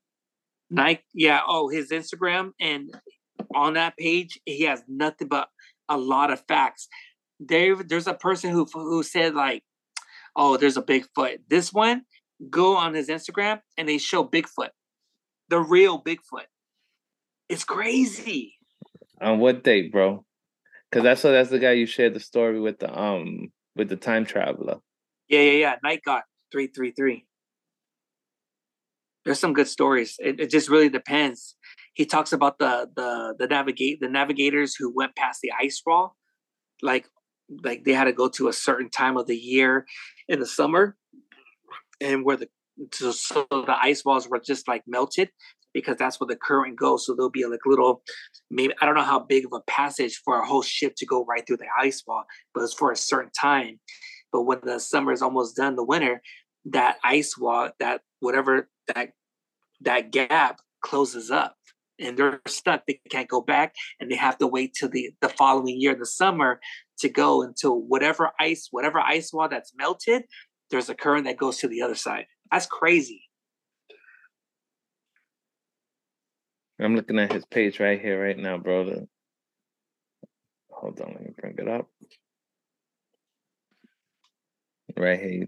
Night. 0.69 1.01
yeah. 1.13 1.39
Oh, 1.47 1.69
his 1.69 1.89
Instagram 1.91 2.51
and 2.59 2.93
on 3.55 3.73
that 3.75 3.95
page, 3.97 4.39
he 4.45 4.63
has 4.63 4.83
nothing 4.87 5.27
but 5.29 5.47
a 5.89 5.97
lot 5.97 6.31
of 6.31 6.43
facts. 6.47 6.87
There, 7.39 7.75
there's 7.75 8.07
a 8.07 8.13
person 8.13 8.51
who 8.51 8.65
who 8.73 9.03
said 9.03 9.33
like, 9.33 9.63
"Oh, 10.35 10.57
there's 10.57 10.77
a 10.77 10.81
Bigfoot." 10.81 11.39
This 11.49 11.73
one, 11.73 12.03
go 12.49 12.75
on 12.75 12.93
his 12.93 13.09
Instagram 13.09 13.61
and 13.77 13.89
they 13.89 13.97
show 13.97 14.23
Bigfoot, 14.23 14.69
the 15.49 15.59
real 15.59 16.01
Bigfoot. 16.01 16.47
It's 17.49 17.63
crazy. 17.63 18.55
On 19.21 19.39
what 19.39 19.63
date, 19.63 19.91
bro? 19.91 20.25
Because 20.89 21.05
I 21.05 21.13
saw 21.15 21.31
that's 21.31 21.49
the 21.49 21.59
guy 21.59 21.71
you 21.71 21.85
shared 21.85 22.13
the 22.13 22.19
story 22.19 22.59
with 22.59 22.79
the 22.79 22.97
um 22.97 23.51
with 23.75 23.89
the 23.89 23.95
time 23.95 24.25
traveler. 24.25 24.77
Yeah, 25.27 25.41
yeah, 25.41 25.51
yeah. 25.51 25.75
Night 25.83 26.01
God 26.05 26.23
three 26.51 26.67
three 26.67 26.91
three. 26.91 27.25
There's 29.25 29.39
some 29.39 29.53
good 29.53 29.67
stories. 29.67 30.15
It, 30.19 30.39
it 30.39 30.49
just 30.49 30.69
really 30.69 30.89
depends. 30.89 31.55
He 31.99 32.05
talks 32.05 32.31
about 32.31 32.59
the 32.59 32.89
the 32.95 33.35
the 33.37 33.47
navigate 33.47 33.99
the 33.99 34.07
navigators 34.07 34.73
who 34.73 34.89
went 34.89 35.17
past 35.17 35.41
the 35.41 35.51
ice 35.59 35.81
wall, 35.85 36.15
like 36.81 37.09
like 37.61 37.83
they 37.83 37.91
had 37.91 38.05
to 38.05 38.13
go 38.13 38.29
to 38.29 38.47
a 38.47 38.53
certain 38.53 38.89
time 38.89 39.17
of 39.17 39.27
the 39.27 39.35
year 39.35 39.85
in 40.29 40.39
the 40.39 40.45
summer, 40.45 40.95
and 41.99 42.23
where 42.23 42.37
the 42.37 42.47
so, 42.93 43.11
so 43.11 43.45
the 43.51 43.75
ice 43.77 44.05
walls 44.05 44.29
were 44.29 44.39
just 44.39 44.65
like 44.65 44.83
melted 44.87 45.29
because 45.73 45.97
that's 45.97 46.21
where 46.21 46.27
the 46.29 46.37
current 46.37 46.79
goes. 46.79 47.05
So 47.05 47.15
there'll 47.15 47.29
be 47.29 47.45
like 47.45 47.65
little, 47.65 48.01
maybe 48.49 48.73
I 48.81 48.85
don't 48.85 48.95
know 48.95 49.01
how 49.01 49.19
big 49.19 49.43
of 49.43 49.51
a 49.51 49.59
passage 49.69 50.21
for 50.23 50.39
a 50.39 50.47
whole 50.47 50.61
ship 50.61 50.93
to 50.99 51.05
go 51.05 51.25
right 51.25 51.45
through 51.45 51.57
the 51.57 51.67
ice 51.77 52.01
wall, 52.07 52.23
but 52.53 52.63
it's 52.63 52.73
for 52.73 52.93
a 52.93 52.95
certain 52.95 53.31
time. 53.37 53.81
But 54.31 54.43
when 54.43 54.59
the 54.63 54.79
summer 54.79 55.11
is 55.11 55.21
almost 55.21 55.57
done, 55.57 55.75
the 55.75 55.83
winter, 55.83 56.21
that 56.63 56.95
ice 57.03 57.37
wall, 57.37 57.71
that 57.81 57.99
whatever 58.21 58.69
that 58.95 59.09
that 59.81 60.11
gap 60.11 60.61
closes 60.81 61.29
up, 61.29 61.57
and 61.99 62.17
they're 62.17 62.41
stuck. 62.47 62.85
They 62.87 62.99
can't 63.09 63.27
go 63.27 63.41
back, 63.41 63.73
and 63.99 64.09
they 64.09 64.15
have 64.15 64.37
to 64.39 64.47
wait 64.47 64.73
till 64.73 64.89
the 64.89 65.11
the 65.21 65.29
following 65.29 65.79
year, 65.79 65.95
the 65.95 66.05
summer, 66.05 66.59
to 66.99 67.09
go 67.09 67.41
until 67.43 67.79
whatever 67.79 68.31
ice, 68.39 68.67
whatever 68.71 68.99
ice 68.99 69.31
wall 69.33 69.49
that's 69.49 69.73
melted, 69.75 70.23
there's 70.71 70.89
a 70.89 70.95
current 70.95 71.25
that 71.25 71.37
goes 71.37 71.57
to 71.57 71.67
the 71.67 71.81
other 71.81 71.95
side. 71.95 72.25
That's 72.51 72.65
crazy. 72.65 73.23
I'm 76.81 76.95
looking 76.95 77.19
at 77.19 77.33
his 77.33 77.45
page 77.45 77.79
right 77.79 77.99
here, 77.99 78.21
right 78.21 78.37
now, 78.37 78.57
bro. 78.57 78.85
The- 78.85 79.07
Hold 80.71 81.01
on, 81.01 81.11
let 81.11 81.21
me 81.21 81.31
bring 81.37 81.55
it 81.57 81.67
up. 81.67 81.87
Right 84.95 85.19
here. 85.19 85.47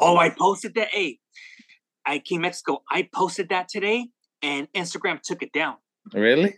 Oh, 0.00 0.16
I 0.16 0.30
posted 0.30 0.74
that. 0.74 0.88
Hey, 0.88 1.18
I 2.06 2.20
King 2.20 2.42
Mexico. 2.42 2.82
I 2.90 3.08
posted 3.12 3.48
that 3.48 3.68
today, 3.68 4.08
and 4.42 4.70
Instagram 4.72 5.20
took 5.22 5.42
it 5.42 5.52
down. 5.52 5.76
Really? 6.12 6.56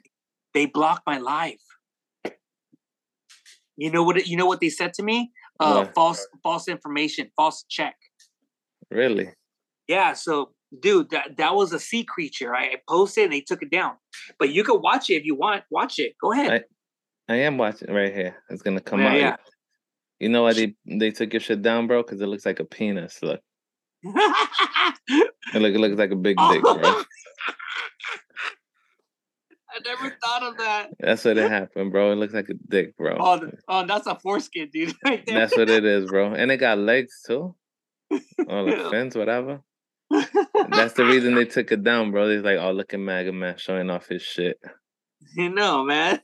They 0.54 0.66
blocked 0.66 1.02
my 1.06 1.18
live. 1.18 1.58
You 3.76 3.90
know 3.90 4.02
what? 4.04 4.26
You 4.26 4.36
know 4.36 4.46
what 4.46 4.60
they 4.60 4.68
said 4.70 4.94
to 4.94 5.02
me? 5.02 5.32
Uh, 5.60 5.82
What? 5.84 5.94
false, 5.94 6.26
false 6.42 6.68
information, 6.68 7.30
false 7.36 7.64
check. 7.68 7.96
Really? 8.90 9.30
Yeah. 9.88 10.12
So, 10.14 10.52
dude, 10.80 11.10
that 11.10 11.36
that 11.38 11.54
was 11.54 11.72
a 11.72 11.80
sea 11.80 12.04
creature. 12.04 12.54
I, 12.54 12.64
I 12.64 12.76
posted, 12.88 13.24
and 13.24 13.32
they 13.32 13.40
took 13.40 13.62
it 13.62 13.70
down. 13.70 13.94
But 14.38 14.50
you 14.50 14.62
can 14.64 14.80
watch 14.80 15.10
it 15.10 15.14
if 15.14 15.24
you 15.24 15.34
want. 15.34 15.64
Watch 15.70 15.98
it. 15.98 16.14
Go 16.20 16.32
ahead. 16.32 16.64
I 17.28 17.36
am 17.36 17.58
watching 17.58 17.92
right 17.92 18.14
here. 18.14 18.36
It's 18.50 18.62
gonna 18.62 18.80
come 18.80 19.00
Yeah, 19.00 19.08
out. 19.08 19.16
yeah. 19.16 19.36
You 20.20 20.28
know 20.28 20.42
why 20.44 20.52
they 20.52 20.74
they 20.86 21.10
took 21.10 21.32
your 21.32 21.40
shit 21.40 21.60
down, 21.62 21.86
bro? 21.88 22.02
Because 22.02 22.20
it 22.20 22.26
looks 22.26 22.46
like 22.46 22.60
a 22.60 22.64
penis. 22.64 23.18
Look, 23.22 23.40
it 24.04 25.30
look 25.54 25.74
it 25.74 25.78
looks 25.80 25.96
like 25.98 26.12
a 26.12 26.16
big 26.16 26.36
dick, 26.36 26.62
bro. 26.62 27.02
I 29.74 29.80
never 29.84 30.16
thought 30.22 30.42
of 30.44 30.56
that. 30.58 30.90
That's 31.00 31.24
what 31.24 31.36
it 31.36 31.50
happened, 31.50 31.90
bro. 31.90 32.12
It 32.12 32.16
looks 32.16 32.34
like 32.34 32.48
a 32.48 32.54
dick, 32.54 32.96
bro. 32.96 33.16
Oh, 33.18 33.50
oh, 33.68 33.86
that's 33.86 34.06
a 34.06 34.14
foreskin, 34.14 34.70
dude. 34.72 34.94
Right. 35.04 35.24
That's 35.26 35.56
what 35.56 35.68
it 35.68 35.84
is, 35.84 36.08
bro. 36.10 36.34
And 36.34 36.50
it 36.50 36.58
got 36.58 36.78
legs 36.78 37.22
too. 37.26 37.54
Or 38.46 38.62
like 38.62 38.90
fins, 38.90 39.16
whatever. 39.16 39.62
That's 40.10 40.94
the 40.94 41.04
reason 41.04 41.34
they 41.34 41.46
took 41.46 41.72
it 41.72 41.82
down, 41.82 42.12
bro. 42.12 42.28
They're 42.28 42.42
like, 42.42 42.58
oh, 42.58 42.72
look 42.72 42.94
at 42.94 43.00
Mega 43.00 43.32
Man 43.32 43.56
showing 43.56 43.90
off 43.90 44.06
his 44.06 44.22
shit. 44.22 44.58
You 45.36 45.48
know, 45.48 45.82
man. 45.82 46.20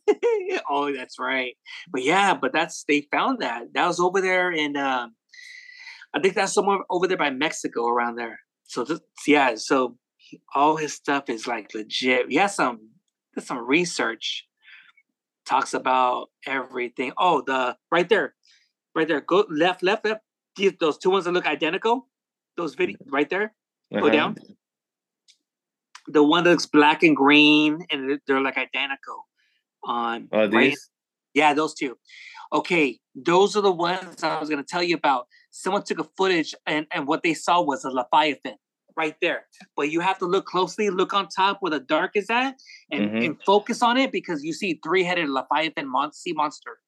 oh, 0.71 0.95
that's 0.95 1.19
right. 1.19 1.57
But 1.91 2.05
yeah, 2.05 2.35
but 2.35 2.53
that's 2.53 2.85
they 2.87 3.09
found 3.11 3.41
that. 3.41 3.73
That 3.75 3.87
was 3.87 3.99
over 3.99 4.21
there 4.21 4.53
in 4.53 4.77
um 4.77 5.15
I 6.15 6.21
think 6.21 6.35
that's 6.35 6.53
somewhere 6.53 6.79
over 6.89 7.09
there 7.09 7.17
by 7.17 7.31
Mexico 7.31 7.89
around 7.89 8.17
there. 8.17 8.39
So 8.65 8.85
just 8.85 9.03
yeah, 9.27 9.55
so 9.57 9.97
all 10.55 10.77
his 10.77 10.93
stuff 10.93 11.29
is 11.29 11.47
like 11.47 11.75
legit. 11.75 12.27
He 12.29 12.37
has 12.37 12.55
some 12.55 12.91
did 13.35 13.45
some 13.45 13.59
research. 13.59 14.47
Talks 15.47 15.75
about 15.75 16.31
everything. 16.47 17.13
Oh, 17.19 17.43
the 17.43 17.77
right 17.91 18.09
there. 18.09 18.35
Right 18.95 19.09
there. 19.09 19.21
Go 19.21 19.47
left, 19.49 19.83
left, 19.83 20.05
left. 20.05 20.23
These- 20.57 20.75
Those 20.79 20.99
two 20.99 21.11
ones 21.11 21.25
that 21.25 21.33
look 21.33 21.47
identical. 21.47 22.09
Those 22.57 22.75
video 22.75 22.97
right 23.07 23.29
there. 23.29 23.55
Go 23.93 24.01
Uh-huh. 24.01 24.11
down 24.11 24.37
the 26.07 26.23
one 26.25 26.45
that 26.45 26.51
looks 26.51 26.67
black 26.67 27.03
and 27.03 27.17
green 27.17 27.87
and 27.91 28.21
they're- 28.27 28.41
like 28.41 28.57
identical 28.59 29.29
on 29.85 30.29
Oh, 30.33 30.49
right- 30.49 30.71
these? 30.71 30.91
yeah 31.35 31.55
those 31.55 31.75
two 31.75 31.97
okay 32.53 32.99
those 33.15 33.57
are 33.57 33.61
the 33.61 33.71
ones 33.71 34.23
i 34.25 34.39
was 34.41 34.49
going 34.49 34.63
to 34.63 34.67
tell 34.69 34.83
you 34.83 34.97
about 34.97 35.29
someone 35.51 35.83
took 35.85 35.99
a 36.01 36.05
footage 36.17 36.55
and, 36.67 36.87
and 36.91 37.07
what 37.07 37.23
they 37.23 37.33
saw 37.35 37.61
was 37.63 37.85
a 37.85 37.91
leviathan 37.91 38.57
right 38.97 39.17
there 39.21 39.47
but 39.77 39.91
you 39.91 40.01
have 40.01 40.19
to 40.19 40.27
look 40.27 40.47
closely 40.47 40.91
look 40.91 41.13
on 41.15 41.29
top 41.29 41.59
where 41.61 41.71
the 41.71 41.81
dark 41.81 42.13
is 42.15 42.29
at 42.31 42.55
and, 42.91 43.11
Mhm. 43.11 43.25
and 43.25 43.43
focus 43.45 43.83
on 43.83 43.97
it 43.97 44.13
because 44.13 44.43
you 44.45 44.53
see 44.53 44.81
three-headed 44.83 45.29
leviathan 45.29 45.89
mon- 45.89 46.13
sea 46.13 46.33
monster 46.33 46.79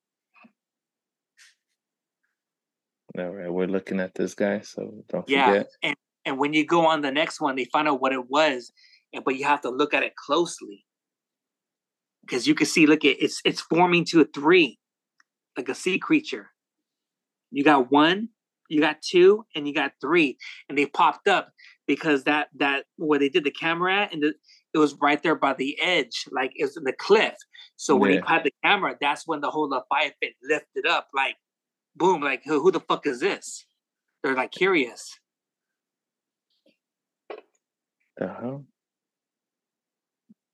All 3.19 3.29
right, 3.31 3.53
we're 3.53 3.67
looking 3.67 4.01
at 4.01 4.15
this 4.15 4.35
guy, 4.35 4.61
so 4.61 5.05
don't 5.09 5.29
yeah 5.29 5.47
forget. 5.49 5.67
and 5.83 5.97
and 6.25 6.39
when 6.39 6.53
you 6.55 6.65
go 6.65 6.87
on 6.87 7.03
the 7.03 7.11
next 7.11 7.41
one 7.41 7.57
they 7.57 7.67
find 7.67 7.87
out 7.89 8.01
what 8.01 8.13
it 8.13 8.31
was 8.31 8.73
and 9.13 9.25
but 9.25 9.37
you 9.37 9.45
have 9.45 9.61
to 9.63 9.71
look 9.71 9.93
at 9.93 10.03
it 10.03 10.15
closely 10.17 10.85
because 12.23 12.47
you 12.47 12.55
can 12.55 12.67
see 12.67 12.87
look 12.87 13.05
at 13.05 13.17
it's 13.23 13.41
it's 13.45 13.61
forming 13.61 14.05
to 14.07 14.21
a 14.21 14.25
three 14.25 14.79
like 15.57 15.69
a 15.69 15.75
sea 15.75 15.99
creature 15.99 16.49
you 17.51 17.63
got 17.63 17.91
one 17.93 18.29
you 18.73 18.81
got 18.81 19.01
two 19.03 19.45
and 19.55 19.67
you 19.67 19.75
got 19.75 19.93
three 20.01 20.37
and 20.69 20.77
they 20.77 20.87
popped 20.87 21.29
up 21.29 21.51
because 21.87 22.25
that 22.25 22.49
that 22.55 22.85
where 22.97 23.19
they 23.19 23.29
did 23.29 23.45
the 23.45 23.51
camera 23.51 23.95
at 24.03 24.13
and 24.13 24.23
the, 24.23 24.35
it 24.75 24.79
was 24.79 24.95
right 24.95 25.23
there 25.23 25.35
by 25.35 25.53
the 25.53 25.79
edge 25.83 26.27
like 26.31 26.53
it 26.57 26.65
was 26.65 26.77
in 26.77 26.85
the 26.85 26.93
cliff 26.93 27.35
so 27.77 27.95
when 27.97 28.11
Yeah. 28.11 28.21
he 28.21 28.23
had 28.27 28.45
the 28.45 28.53
camera 28.65 28.97
that's 29.01 29.27
when 29.27 29.41
the 29.41 29.51
whole 29.51 29.69
leviathan 29.69 30.31
lifted 30.43 30.87
up 30.87 31.09
like 31.15 31.37
boom, 31.97 32.23
like 32.23 32.43
who, 32.45 32.61
who 32.61 32.71
the 32.71 32.81
fuck 32.81 33.07
is 33.07 33.21
this? 33.21 33.65
They're 34.23 34.35
like 34.35 34.53
curious. 34.53 35.19
Hell? 38.19 38.65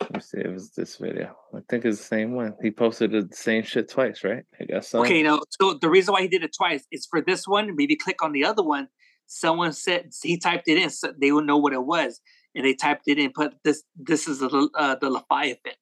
Let 0.01 0.15
me 0.15 0.21
see 0.21 0.39
if 0.39 0.47
it's 0.47 0.71
this 0.71 0.97
video. 0.97 1.37
I 1.55 1.59
think 1.69 1.85
it's 1.85 1.99
the 1.99 2.05
same 2.05 2.35
one. 2.35 2.55
He 2.63 2.71
posted 2.71 3.11
the 3.11 3.29
same 3.33 3.65
shit 3.65 3.91
twice, 3.91 4.23
right? 4.23 4.45
I 4.61 4.65
guess 4.65 4.89
so. 4.89 5.01
Okay, 5.03 5.23
no. 5.23 5.43
So 5.61 5.75
the 5.75 5.91
reason 5.91 6.13
why 6.13 6.23
he 6.23 6.29
did 6.29 6.45
it 6.45 6.55
twice 6.57 6.87
is 6.93 7.07
for 7.11 7.21
this 7.21 7.47
one. 7.47 7.75
Maybe 7.75 7.97
click 7.97 8.23
on 8.23 8.33
the 8.33 8.45
other 8.45 8.63
one. 8.63 8.89
Someone 9.27 9.73
said 9.73 10.11
he 10.23 10.39
typed 10.39 10.69
it 10.69 10.79
in, 10.79 10.91
so 10.91 11.13
they 11.21 11.33
would 11.33 11.47
know 11.47 11.59
what 11.59 11.73
it 11.73 11.85
was, 11.85 12.21
and 12.55 12.65
they 12.65 12.75
typed 12.75 13.09
it 13.09 13.19
in. 13.19 13.33
Put 13.35 13.55
this. 13.65 13.83
This 13.97 14.29
is 14.29 14.39
the 14.39 14.71
uh, 14.75 14.95
the 15.01 15.11
Leviathan. 15.11 15.75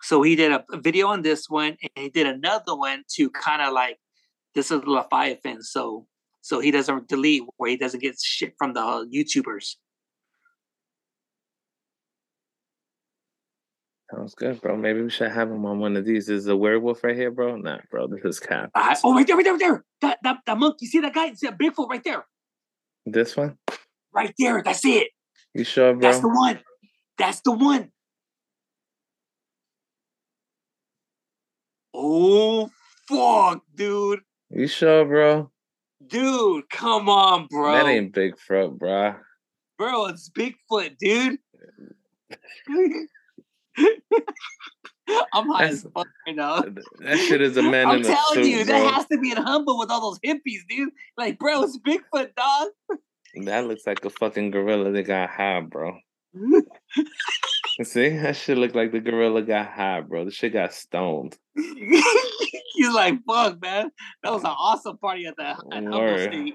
So 0.00 0.22
he 0.22 0.34
did 0.34 0.52
a, 0.52 0.64
a 0.72 0.80
video 0.80 1.08
on 1.08 1.22
this 1.22 1.50
one, 1.50 1.76
and 1.82 1.90
he 1.96 2.08
did 2.08 2.26
another 2.26 2.76
one 2.76 3.02
to 3.16 3.28
kind 3.30 3.60
of 3.60 3.72
like 3.72 3.98
this 4.54 4.70
is 4.70 4.80
the 4.80 4.90
Leviathan. 4.90 5.62
So 5.62 6.06
so 6.42 6.58
he 6.58 6.70
doesn't 6.70 7.08
delete 7.08 7.44
where 7.56 7.70
he 7.70 7.76
doesn't 7.76 8.00
get 8.00 8.16
shit 8.20 8.54
from 8.58 8.74
the 8.74 8.80
uh, 8.80 9.04
YouTubers. 9.04 9.76
Sounds 14.14 14.34
good, 14.34 14.60
bro. 14.60 14.76
Maybe 14.76 15.00
we 15.00 15.08
should 15.10 15.30
have 15.30 15.50
him 15.50 15.64
on 15.64 15.78
one 15.78 15.96
of 15.96 16.04
these. 16.04 16.28
Is 16.28 16.46
a 16.46 16.56
werewolf 16.56 17.02
right 17.02 17.16
here, 17.16 17.30
bro? 17.30 17.56
Nah, 17.56 17.78
bro. 17.90 18.06
This 18.22 18.24
is. 18.24 18.40
Uh, 18.46 18.66
oh, 19.04 19.14
right 19.14 19.26
there, 19.26 19.36
right 19.36 19.44
there, 19.44 19.52
right 19.54 19.60
there. 19.60 19.84
That, 20.02 20.18
that, 20.22 20.38
that 20.44 20.58
monkey. 20.58 20.78
You 20.82 20.88
see 20.88 21.00
that 21.00 21.14
guy? 21.14 21.32
See 21.32 21.46
that 21.46 21.58
Bigfoot 21.58 21.88
right 21.88 22.04
there? 22.04 22.26
This 23.06 23.36
one? 23.36 23.56
Right 24.12 24.34
there. 24.38 24.62
That's 24.62 24.84
it. 24.84 25.08
You 25.54 25.64
sure, 25.64 25.94
bro? 25.94 26.00
That's 26.00 26.20
the 26.20 26.28
one. 26.28 26.60
That's 27.16 27.40
the 27.40 27.52
one. 27.52 27.90
Oh, 31.94 32.70
fuck, 33.08 33.62
dude. 33.74 34.20
You 34.50 34.66
sure, 34.66 35.04
bro? 35.06 35.50
Dude, 36.06 36.68
come 36.68 37.08
on, 37.08 37.46
bro. 37.46 37.72
That 37.72 37.86
ain't 37.86 38.14
Bigfoot, 38.14 38.78
bro. 38.78 39.14
Bro, 39.78 40.06
it's 40.06 40.28
Bigfoot, 40.30 40.98
dude. 40.98 41.38
I'm 45.34 45.48
high 45.48 45.66
as 45.66 45.86
fuck 45.94 46.06
right 46.26 46.36
now. 46.36 46.62
That 47.00 47.18
shit 47.18 47.40
is 47.42 47.56
a 47.56 47.62
man 47.70 47.88
I'm 47.88 47.96
in 47.96 48.02
a 48.02 48.04
telling 48.04 48.34
suit, 48.34 48.46
you, 48.46 48.64
bro. 48.64 48.74
that 48.74 48.94
has 48.94 49.06
to 49.06 49.18
be 49.18 49.30
in 49.30 49.36
Humboldt 49.36 49.78
with 49.78 49.90
all 49.90 50.00
those 50.00 50.20
hippies, 50.20 50.60
dude. 50.68 50.90
Like, 51.16 51.38
bro, 51.38 51.62
it's 51.62 51.78
Bigfoot, 51.78 52.34
dog. 52.34 52.68
That 53.44 53.66
looks 53.66 53.86
like 53.86 54.04
a 54.04 54.10
fucking 54.10 54.50
gorilla 54.50 54.92
that 54.92 55.02
got 55.04 55.30
high, 55.30 55.60
bro. 55.60 55.96
See, 57.82 58.10
that 58.10 58.36
shit 58.36 58.58
look 58.58 58.74
like 58.74 58.92
the 58.92 59.00
gorilla 59.00 59.42
got 59.42 59.66
high, 59.68 60.02
bro. 60.02 60.24
The 60.24 60.30
shit 60.30 60.52
got 60.52 60.74
stoned. 60.74 61.36
He's 61.54 62.92
like, 62.92 63.18
fuck, 63.26 63.60
man. 63.60 63.90
That 64.22 64.32
was 64.32 64.42
an 64.44 64.50
awesome 64.50 64.98
party 64.98 65.26
at 65.26 65.36
the 65.36 65.44
at 65.44 65.56
Humboldt 65.72 66.20
State. 66.20 66.54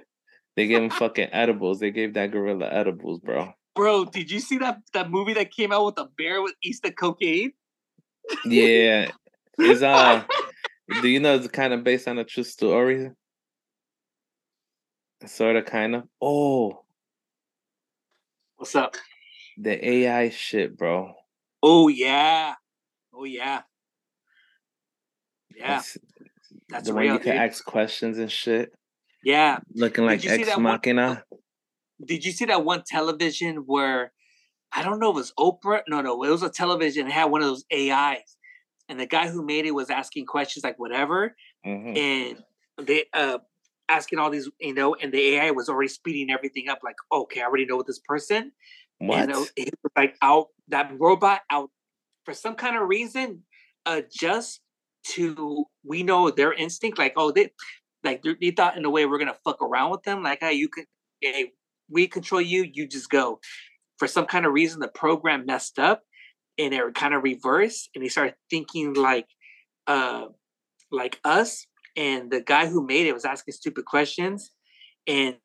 They 0.55 0.67
gave 0.67 0.81
him 0.81 0.89
fucking 0.89 1.29
edibles. 1.31 1.79
They 1.79 1.91
gave 1.91 2.15
that 2.15 2.31
gorilla 2.31 2.67
edibles, 2.71 3.19
bro. 3.19 3.53
Bro, 3.77 4.05
did 4.05 4.29
you 4.29 4.39
see 4.39 4.57
that 4.57 4.79
that 4.93 5.09
movie 5.09 5.33
that 5.35 5.51
came 5.51 5.71
out 5.71 5.85
with 5.85 5.97
a 5.99 6.05
bear 6.17 6.41
with 6.41 6.53
Easter 6.63 6.91
cocaine? 6.91 7.53
Yeah, 8.45 9.11
Is 9.57 9.81
uh. 9.83 10.23
do 11.01 11.07
you 11.07 11.19
know 11.19 11.35
it's 11.35 11.47
kind 11.47 11.73
of 11.73 11.83
based 11.83 12.07
on 12.07 12.17
a 12.17 12.23
true 12.25 12.43
story? 12.43 13.11
Sort 15.25 15.55
of, 15.55 15.65
kind 15.65 15.95
of. 15.95 16.03
Oh, 16.21 16.83
What's 18.57 18.75
up? 18.75 18.95
the 19.57 19.87
AI 19.89 20.29
shit, 20.29 20.77
bro. 20.77 21.13
Oh 21.63 21.87
yeah. 21.87 22.53
Oh 23.13 23.23
yeah. 23.23 23.61
Yeah. 25.55 25.67
That's- 25.67 25.97
That's 26.69 26.87
the 26.87 26.93
one 26.93 27.03
real, 27.03 27.13
you 27.13 27.19
can 27.19 27.33
ask 27.37 27.63
questions 27.65 28.17
and 28.19 28.31
shit, 28.31 28.71
Yeah. 29.23 29.59
looking 29.73 30.05
like 30.05 30.23
Ex 30.25 30.45
that 30.47 30.57
one- 30.57 30.63
Machina. 30.63 31.23
Did 32.03 32.25
you 32.25 32.31
see 32.31 32.45
that 32.45 32.63
one 32.65 32.83
television 32.85 33.57
where 33.65 34.11
I 34.71 34.83
don't 34.83 34.99
know 34.99 35.09
if 35.11 35.15
it 35.15 35.19
was 35.19 35.33
Oprah? 35.39 35.81
No, 35.87 36.01
no, 36.01 36.23
it 36.23 36.29
was 36.29 36.43
a 36.43 36.49
television. 36.49 37.07
It 37.07 37.13
had 37.13 37.25
one 37.25 37.41
of 37.41 37.47
those 37.47 37.65
AIs. 37.73 38.37
And 38.89 38.99
the 38.99 39.05
guy 39.05 39.27
who 39.27 39.43
made 39.43 39.65
it 39.65 39.71
was 39.71 39.89
asking 39.89 40.25
questions 40.25 40.63
like 40.63 40.79
whatever. 40.79 41.35
Mhm. 41.65 41.97
And 41.97 42.43
they 42.87 43.05
uh 43.13 43.39
asking 43.89 44.19
all 44.19 44.29
these, 44.29 44.49
you 44.59 44.73
know, 44.73 44.95
and 44.95 45.13
the 45.13 45.35
AI 45.35 45.51
was 45.51 45.69
already 45.69 45.87
speeding 45.87 46.29
everything 46.29 46.67
up, 46.69 46.79
like, 46.83 46.95
okay, 47.11 47.41
I 47.41 47.45
already 47.45 47.65
know 47.65 47.77
what 47.77 47.87
this 47.87 47.99
person. 47.99 48.51
What? 48.99 49.19
And 49.19 49.31
it, 49.31 49.51
it 49.55 49.73
was 49.83 49.91
like 49.95 50.15
out 50.21 50.47
that 50.67 50.91
robot 50.99 51.41
out 51.51 51.71
for 52.25 52.33
some 52.33 52.55
kind 52.55 52.75
of 52.77 52.87
reason, 52.87 53.43
adjust 53.85 54.59
to 55.11 55.65
we 55.83 56.03
know 56.03 56.29
their 56.29 56.53
instinct, 56.53 56.97
like, 56.97 57.13
oh, 57.15 57.31
they 57.31 57.51
like 58.03 58.23
they 58.41 58.51
thought 58.51 58.77
in 58.77 58.85
a 58.85 58.89
way 58.89 59.05
we're 59.05 59.19
gonna 59.19 59.37
fuck 59.45 59.61
around 59.61 59.91
with 59.91 60.03
them, 60.03 60.23
like, 60.23 60.39
hey, 60.41 60.53
you 60.53 60.69
can 60.69 60.85
hey, 61.21 61.51
we 61.89 62.07
control 62.07 62.41
you, 62.41 62.63
you 62.71 62.87
just 62.87 63.09
go. 63.09 63.39
For 63.97 64.07
some 64.07 64.25
kind 64.25 64.45
of 64.45 64.53
reason, 64.53 64.79
the 64.79 64.87
program 64.87 65.45
messed 65.45 65.79
up 65.79 66.03
and 66.57 66.73
it 66.73 66.95
kind 66.95 67.13
of 67.13 67.23
reversed, 67.23 67.89
and 67.93 68.03
they 68.03 68.09
started 68.09 68.35
thinking 68.49 68.93
like 68.93 69.27
uh 69.87 70.25
like 70.91 71.19
us. 71.23 71.67
And 71.95 72.29
the 72.29 72.41
guy 72.41 72.67
who 72.67 72.85
made 72.85 73.07
it 73.07 73.13
was 73.13 73.25
asking 73.25 73.53
stupid 73.53 73.85
questions, 73.85 74.51
and 75.07 75.35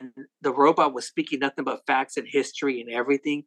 the 0.43 0.53
robot 0.53 0.93
was 0.93 1.07
speaking 1.07 1.39
nothing 1.39 1.65
but 1.65 1.87
facts 1.87 2.17
and 2.17 2.27
history 2.31 2.81
and 2.81 2.91
everything. 2.91 3.45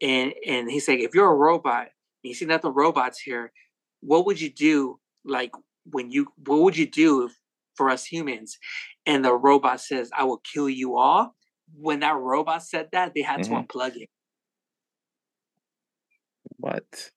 And 0.00 0.32
and 0.46 0.70
he's 0.70 0.86
saying, 0.86 1.00
if 1.00 1.14
you're 1.14 1.30
a 1.30 1.36
robot, 1.36 1.88
and 2.24 2.28
you 2.30 2.34
see 2.34 2.46
nothing 2.46 2.72
robots 2.72 3.20
here, 3.20 3.52
what 4.00 4.26
would 4.26 4.40
you 4.40 4.50
do? 4.50 4.98
Like 5.24 5.52
when 5.90 6.10
you, 6.10 6.28
what 6.44 6.60
would 6.60 6.76
you 6.76 6.86
do 6.86 7.26
if, 7.26 7.32
for 7.76 7.90
us 7.90 8.04
humans? 8.04 8.58
And 9.06 9.24
the 9.24 9.34
robot 9.34 9.80
says, 9.80 10.10
I 10.16 10.24
will 10.24 10.42
kill 10.52 10.68
you 10.68 10.96
all. 10.96 11.34
When 11.78 12.00
that 12.00 12.16
robot 12.16 12.62
said 12.62 12.88
that, 12.92 13.12
they 13.14 13.22
had 13.22 13.42
Mhm. 13.42 13.44
to 13.44 13.50
unplug 13.50 13.96
it. 13.96 14.08
What? 16.56 17.10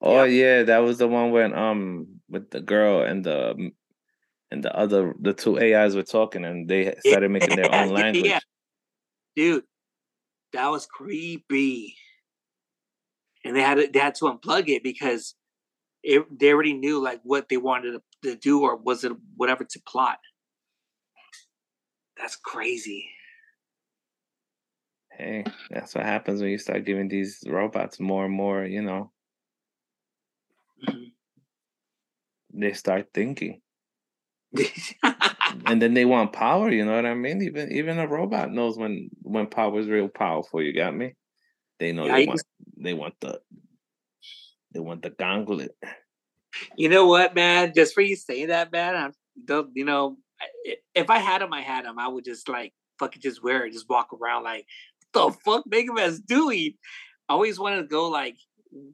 Oh 0.00 0.24
yeah, 0.24 0.62
that 0.64 0.78
was 0.78 0.98
the 0.98 1.08
one 1.08 1.30
when 1.30 1.54
um 1.54 2.20
with 2.28 2.50
the 2.50 2.60
girl 2.60 3.02
and 3.02 3.24
the 3.24 3.54
mm, 3.54 3.72
and 4.50 4.62
the 4.62 4.74
other 4.76 5.14
the 5.20 5.32
two 5.32 5.58
AIs 5.58 5.96
were 5.96 6.02
talking 6.02 6.44
and 6.44 6.68
they 6.68 6.94
started 7.00 7.30
making 7.30 7.56
their 7.56 7.72
own 7.72 7.88
language. 7.94 8.30
yeah. 8.30 8.40
Dude, 9.34 9.64
that 10.52 10.68
was 10.68 10.86
creepy. 10.86 11.96
And 13.44 13.54
they 13.54 13.62
had 13.62 13.76
to, 13.76 13.86
they 13.86 13.98
had 13.98 14.14
to 14.16 14.24
unplug 14.24 14.68
it 14.68 14.82
because 14.82 15.34
it, 16.02 16.26
they 16.38 16.52
already 16.52 16.72
knew 16.72 17.02
like 17.02 17.20
what 17.22 17.48
they 17.48 17.56
wanted 17.56 17.92
to, 17.92 18.30
to 18.30 18.36
do 18.36 18.62
or 18.62 18.76
was 18.76 19.04
it 19.04 19.12
whatever 19.36 19.64
to 19.64 19.80
plot. 19.86 20.18
That's 22.16 22.36
crazy. 22.36 23.08
Hey, 25.16 25.44
that's 25.70 25.94
what 25.94 26.04
happens 26.04 26.40
when 26.40 26.50
you 26.50 26.58
start 26.58 26.84
giving 26.84 27.08
these 27.08 27.42
robots 27.46 27.98
more 27.98 28.26
and 28.26 28.34
more, 28.34 28.64
you 28.64 28.82
know. 28.82 29.12
Mm-hmm. 30.88 32.60
They 32.60 32.72
start 32.74 33.08
thinking. 33.14 33.60
and 35.66 35.80
then 35.80 35.94
they 35.94 36.04
want 36.04 36.32
power, 36.32 36.70
you 36.70 36.84
know 36.84 36.94
what 36.94 37.06
I 37.06 37.14
mean? 37.14 37.42
Even 37.42 37.72
even 37.72 37.98
a 37.98 38.06
robot 38.06 38.52
knows 38.52 38.78
when 38.78 39.10
when 39.22 39.46
power 39.46 39.78
is 39.78 39.88
real 39.88 40.08
powerful, 40.08 40.62
you 40.62 40.72
got 40.72 40.94
me? 40.94 41.14
They 41.78 41.92
know 41.92 42.06
Yeah, 42.06 42.16
they 42.16 42.26
want 42.26 42.42
they 42.76 42.94
want 42.94 43.14
the 43.20 43.40
they 44.72 44.80
want 44.80 45.02
the 45.02 45.10
gauntlet. 45.10 45.72
You 46.76 46.88
know 46.88 47.06
what, 47.06 47.34
man? 47.34 47.72
Just 47.74 47.94
for 47.94 48.00
you 48.00 48.16
saying 48.16 48.48
that, 48.48 48.72
man, 48.72 48.94
I'm, 48.94 49.12
don't, 49.44 49.70
you 49.74 49.84
know, 49.84 50.16
if 50.94 51.10
I 51.10 51.18
had 51.18 51.42
them, 51.42 51.52
I 51.52 51.60
had 51.60 51.84
them. 51.84 51.98
I 51.98 52.08
would 52.08 52.24
just 52.24 52.48
like 52.48 52.72
fucking 52.98 53.22
just 53.22 53.42
wear 53.42 53.66
it, 53.66 53.72
just 53.72 53.88
walk 53.88 54.10
around 54.12 54.44
like, 54.44 54.66
the 55.16 55.36
fuck 55.44 55.64
Mega 55.66 55.92
Man's 55.92 56.20
doing? 56.20 56.74
I 57.28 57.32
always 57.32 57.58
wanted 57.58 57.82
to 57.82 57.88
go 57.88 58.08
like 58.08 58.36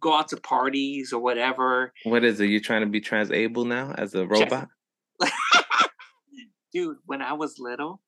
go 0.00 0.14
out 0.16 0.28
to 0.28 0.36
parties 0.36 1.12
or 1.12 1.20
whatever. 1.20 1.92
What 2.04 2.24
is 2.24 2.40
it? 2.40 2.46
You 2.46 2.60
trying 2.60 2.82
to 2.82 2.86
be 2.86 3.00
transable 3.00 3.66
now 3.66 3.92
as 3.96 4.14
a 4.14 4.26
robot? 4.26 4.68
Dude, 6.72 6.96
when 7.04 7.20
I 7.20 7.34
was 7.34 7.58
little, 7.58 8.00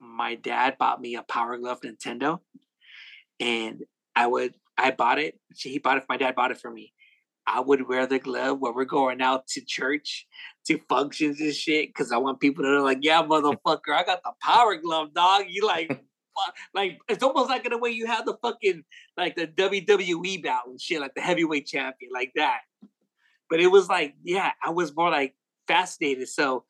my 0.00 0.34
dad 0.36 0.76
bought 0.78 1.00
me 1.00 1.16
a 1.16 1.22
Power 1.22 1.58
Glove 1.58 1.80
Nintendo, 1.80 2.40
and 3.40 3.82
I 4.14 4.26
would 4.26 4.54
I 4.78 4.90
bought 4.90 5.18
it. 5.18 5.38
He 5.56 5.78
bought 5.78 5.98
it. 5.98 6.04
My 6.08 6.16
dad 6.16 6.34
bought 6.34 6.50
it 6.50 6.60
for 6.60 6.70
me. 6.70 6.92
I 7.46 7.60
would 7.60 7.88
wear 7.88 8.06
the 8.06 8.18
glove 8.18 8.58
when 8.58 8.74
we're 8.74 8.84
going 8.84 9.22
out 9.22 9.46
to 9.48 9.64
church, 9.64 10.26
to 10.66 10.80
functions 10.88 11.40
and 11.40 11.54
shit, 11.54 11.90
because 11.90 12.10
I 12.10 12.16
want 12.16 12.40
people 12.40 12.64
to 12.64 12.70
know, 12.70 12.82
like, 12.82 12.98
yeah, 13.02 13.22
motherfucker, 13.22 13.94
I 13.94 14.02
got 14.02 14.22
the 14.24 14.32
Power 14.42 14.74
Glove, 14.76 15.14
dog. 15.14 15.44
You 15.48 15.64
like, 15.64 16.02
like 16.74 16.98
it's 17.08 17.22
almost 17.22 17.50
like 17.50 17.64
in 17.66 17.72
a 17.72 17.78
way 17.78 17.90
you 17.90 18.06
have 18.06 18.26
the 18.26 18.36
fucking 18.42 18.84
like 19.16 19.36
the 19.36 19.46
WWE 19.46 20.42
bout 20.42 20.66
and 20.66 20.80
shit, 20.80 21.00
like 21.00 21.14
the 21.14 21.20
heavyweight 21.20 21.66
champion, 21.66 22.10
like 22.12 22.32
that. 22.36 22.60
But 23.48 23.60
it 23.60 23.68
was 23.68 23.88
like, 23.88 24.14
yeah, 24.24 24.52
I 24.62 24.70
was 24.70 24.94
more 24.94 25.10
like 25.10 25.34
fascinated. 25.68 26.28
So 26.28 26.64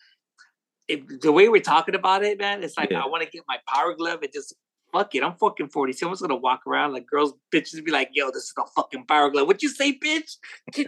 if, 0.89 1.01
the 1.21 1.33
way 1.33 1.49
we're 1.49 1.61
talking 1.63 1.95
about 1.95 2.25
it, 2.25 2.39
man, 2.39 2.63
it's 2.63 2.77
like 2.77 2.91
Yeah. 2.91 3.03
I 3.03 3.07
want 3.07 3.25
to 3.25 3.31
get 3.31 3.45
my 3.49 3.59
power 3.69 3.95
glove 3.95 4.23
and 4.23 4.33
just 4.33 4.55
fuck 4.93 5.15
it. 5.15 5.23
I'm 5.23 5.35
fucking 5.35 5.69
40. 5.69 5.93
Someone's 5.93 6.21
gonna 6.21 6.37
walk 6.37 6.67
around 6.67 6.93
like 6.93 7.07
girls, 7.07 7.35
bitches 7.53 7.85
be 7.85 7.91
like, 7.91 8.11
yo, 8.13 8.27
this 8.31 8.45
is 8.45 8.55
a 8.59 8.67
fucking 8.75 9.07
power 9.07 9.31
glove. 9.31 9.47
What 9.47 9.63
you 9.63 9.69
say, 9.69 9.99
bitch? 9.99 10.37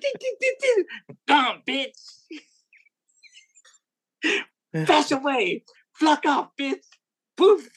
Dumb 1.26 1.62
bitch. 1.66 1.98
Flash 4.86 5.10
away. 5.10 5.64
Fuck 5.94 6.26
off, 6.26 6.50
bitch. 6.58 6.84
Poof. 7.36 7.68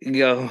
Yo, 0.00 0.50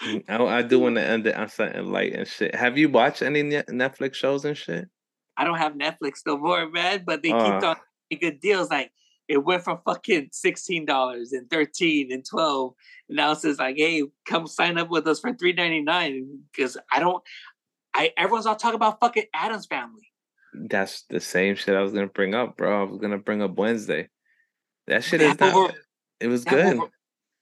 I, 0.00 0.22
I 0.28 0.62
do 0.62 0.80
want 0.80 0.96
to 0.96 1.02
end 1.02 1.26
it 1.26 1.34
on 1.36 1.48
something 1.48 1.86
light 1.92 2.12
and 2.14 2.26
shit. 2.26 2.54
Have 2.54 2.76
you 2.76 2.88
watched 2.88 3.22
any 3.22 3.42
Netflix 3.42 4.14
shows 4.14 4.44
and 4.44 4.56
shit? 4.56 4.88
I 5.36 5.44
don't 5.44 5.58
have 5.58 5.74
Netflix 5.74 6.20
no 6.26 6.36
more, 6.36 6.68
man, 6.70 7.04
but 7.06 7.22
they 7.22 7.30
Uh. 7.30 7.44
keep 7.60 7.68
on 7.68 7.76
good 8.20 8.40
deals. 8.40 8.70
Like 8.70 8.92
it 9.28 9.38
went 9.38 9.64
from 9.64 9.78
fucking 9.84 10.28
sixteen 10.32 10.84
dollars 10.84 11.32
and 11.32 11.48
thirteen 11.50 12.12
and 12.12 12.24
twelve. 12.24 12.74
And 13.08 13.16
now 13.16 13.32
it 13.32 13.38
says 13.38 13.58
like, 13.58 13.76
hey, 13.76 14.02
come 14.26 14.46
sign 14.46 14.78
up 14.78 14.90
with 14.90 15.06
us 15.08 15.20
for 15.20 15.32
three 15.34 15.52
ninety 15.52 15.80
nine. 15.80 16.40
Because 16.52 16.76
I 16.92 17.00
don't 17.00 17.22
I 17.94 18.12
everyone's 18.16 18.46
all 18.46 18.56
talking 18.56 18.76
about 18.76 19.00
fucking 19.00 19.24
Addams 19.34 19.66
family. 19.66 20.08
That's 20.52 21.02
the 21.10 21.20
same 21.20 21.56
shit 21.56 21.74
I 21.74 21.82
was 21.82 21.92
gonna 21.92 22.06
bring 22.06 22.34
up, 22.34 22.56
bro. 22.56 22.82
I 22.82 22.90
was 22.90 23.00
gonna 23.00 23.18
bring 23.18 23.42
up 23.42 23.56
Wednesday. 23.56 24.08
That 24.86 25.02
shit 25.02 25.20
They 25.20 25.30
is 25.30 25.40
not. 25.40 25.54
over- 25.54 25.74
It 26.20 26.28
was 26.28 26.44
good. 26.44 26.76
over 26.78 26.90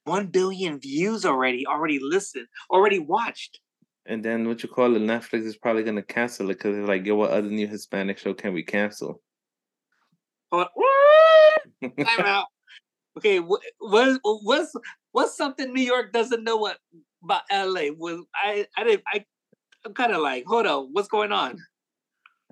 One 0.04 0.26
billion 0.26 0.80
views 0.80 1.24
already, 1.24 1.66
already 1.66 1.98
listened, 2.00 2.48
already 2.70 2.98
watched. 2.98 3.60
And 4.06 4.24
then 4.24 4.48
what 4.48 4.62
you 4.62 4.68
call 4.68 4.96
it? 4.96 5.00
Netflix 5.00 5.44
is 5.44 5.56
probably 5.56 5.84
gonna 5.84 6.02
cancel 6.02 6.50
it 6.50 6.54
because 6.54 6.74
they're 6.74 6.86
like, 6.86 7.06
yo, 7.06 7.14
what 7.14 7.30
other 7.30 7.48
new 7.48 7.68
Hispanic 7.68 8.18
show 8.18 8.34
can 8.34 8.52
we 8.52 8.64
cancel? 8.64 9.22
Hold 10.50 10.66
on. 11.82 11.90
Time 12.04 12.26
out. 12.26 12.46
Okay, 13.16 13.38
what 13.38 13.60
what 13.78 14.18
what's 14.22 14.74
what's 15.12 15.36
something 15.36 15.72
New 15.72 15.82
York 15.82 16.12
doesn't 16.12 16.42
know 16.42 16.56
what 16.56 16.78
about 17.22 17.42
LA? 17.52 17.92
Was 17.96 18.24
I 18.34 18.66
I 18.76 18.84
didn't 18.84 19.02
I 19.06 19.24
I'm 19.84 19.94
kind 19.94 20.12
of 20.12 20.20
like, 20.20 20.44
hold 20.46 20.66
on, 20.66 20.88
what's 20.92 21.08
going 21.08 21.32
on? 21.32 21.58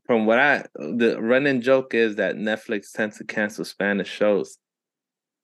From 0.05 0.27
what 0.27 0.41
I, 0.41 0.65
the 0.75 1.19
running 1.21 1.61
joke 1.61 1.95
is 1.95 2.17
that 2.17 2.37
Netflix 2.37 2.91
tends 2.93 3.19
to 3.19 3.25
cancel 3.25 3.65
Spanish 3.65 4.09
shows. 4.11 4.59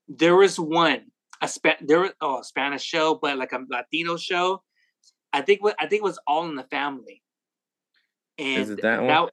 There 0.08 0.34
was 0.34 0.58
one 0.58 1.02
a 1.42 1.48
spa- 1.48 1.76
there 1.80 2.00
was 2.00 2.12
oh 2.20 2.40
a 2.40 2.44
Spanish 2.44 2.82
show, 2.82 3.18
but 3.20 3.36
like 3.38 3.52
a 3.52 3.64
Latino 3.68 4.16
show. 4.16 4.62
I 5.32 5.42
think 5.42 5.62
what 5.62 5.76
I 5.78 5.86
think 5.86 6.00
it 6.00 6.04
was 6.04 6.18
All 6.26 6.48
in 6.48 6.56
the 6.56 6.64
Family. 6.64 7.22
And 8.38 8.62
Is 8.62 8.70
it 8.70 8.82
that 8.82 9.02
one? 9.02 9.30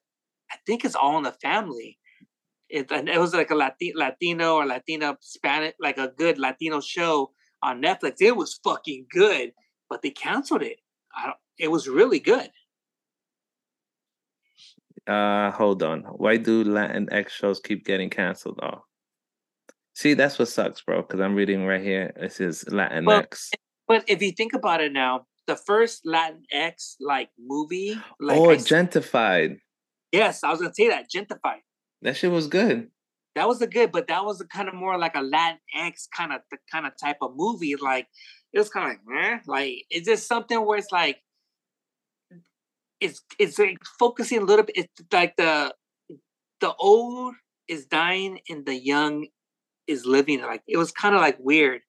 I 0.51 0.55
think 0.65 0.85
it's 0.85 0.95
All 0.95 1.17
in 1.17 1.23
the 1.23 1.31
Family. 1.31 1.99
It, 2.69 2.91
and 2.91 3.07
it 3.07 3.19
was 3.19 3.33
like 3.33 3.51
a 3.51 3.55
Lati- 3.55 3.95
Latino 3.95 4.55
or 4.55 4.65
Latina 4.65 5.17
Spanish, 5.21 5.73
like 5.79 5.97
a 5.97 6.11
good 6.17 6.39
Latino 6.39 6.81
show 6.81 7.31
on 7.61 7.81
Netflix. 7.81 8.15
It 8.19 8.35
was 8.35 8.59
fucking 8.63 9.07
good, 9.11 9.53
but 9.89 10.01
they 10.01 10.09
canceled 10.09 10.63
it. 10.63 10.79
I 11.15 11.27
don't, 11.27 11.37
it 11.59 11.69
was 11.69 11.87
really 11.87 12.19
good. 12.19 12.49
Uh, 15.05 15.51
hold 15.51 15.83
on. 15.83 16.01
Why 16.03 16.37
do 16.37 16.63
Latin 16.63 17.11
X 17.11 17.33
shows 17.33 17.59
keep 17.59 17.85
getting 17.85 18.09
canceled? 18.09 18.59
Oh, 18.63 18.83
see, 19.93 20.13
that's 20.13 20.37
what 20.39 20.47
sucks, 20.47 20.81
bro. 20.81 21.01
Because 21.01 21.19
I'm 21.19 21.35
reading 21.35 21.65
right 21.65 21.81
here. 21.81 22.13
It 22.15 22.33
says 22.33 22.65
Latin 22.69 23.05
Well, 23.05 23.19
X. 23.19 23.51
But 23.87 24.03
if 24.07 24.21
you 24.21 24.31
think 24.31 24.53
about 24.53 24.81
it 24.81 24.91
now, 24.91 25.25
the 25.47 25.55
first 25.55 26.05
Latin 26.05 26.43
X 26.51 26.95
like 26.99 27.29
movie, 27.37 27.99
like 28.19 28.39
oh, 28.39 28.49
I 28.51 28.55
s- 28.55 28.67
Gentefied. 28.67 29.57
yes, 30.11 30.43
I 30.43 30.51
was 30.51 30.61
gonna 30.61 30.73
say 30.73 30.89
that 30.89 31.09
Gentefied. 31.13 31.61
That 32.01 32.17
shit 32.17 32.31
was 32.31 32.47
good. 32.47 32.89
That 33.35 33.47
was 33.47 33.61
a 33.61 33.67
good, 33.67 33.91
but 33.91 34.07
that 34.07 34.23
was 34.23 34.39
a 34.41 34.45
kind 34.47 34.67
of 34.67 34.75
more 34.75 34.97
like 34.97 35.15
a 35.15 35.21
Latin 35.21 35.59
X 35.75 36.07
kind 36.15 36.31
of 36.31 36.41
the 36.51 36.57
kind 36.71 36.85
of 36.85 36.93
type 37.01 37.17
of 37.21 37.31
movie. 37.35 37.75
Like 37.75 38.07
it 38.53 38.59
was 38.59 38.69
kind 38.69 38.91
of 38.91 38.97
like, 39.05 39.23
eh? 39.25 39.37
like 39.47 39.85
is 39.89 40.05
this 40.05 40.25
something 40.25 40.63
where 40.65 40.77
it's 40.77 40.91
like 40.91 41.17
it's 42.99 43.21
it's 43.37 43.59
like 43.59 43.79
focusing 43.99 44.39
a 44.39 44.45
little 44.45 44.65
bit. 44.65 44.77
It's 44.77 45.03
like 45.11 45.35
the 45.35 45.73
the 46.61 46.73
old 46.75 47.35
is 47.67 47.85
dying 47.85 48.39
and 48.49 48.65
the 48.65 48.75
young 48.75 49.27
is 49.87 50.05
living. 50.05 50.41
Like 50.41 50.63
it 50.67 50.77
was 50.77 50.91
kind 50.91 51.15
of 51.15 51.21
like 51.21 51.37
weird, 51.39 51.81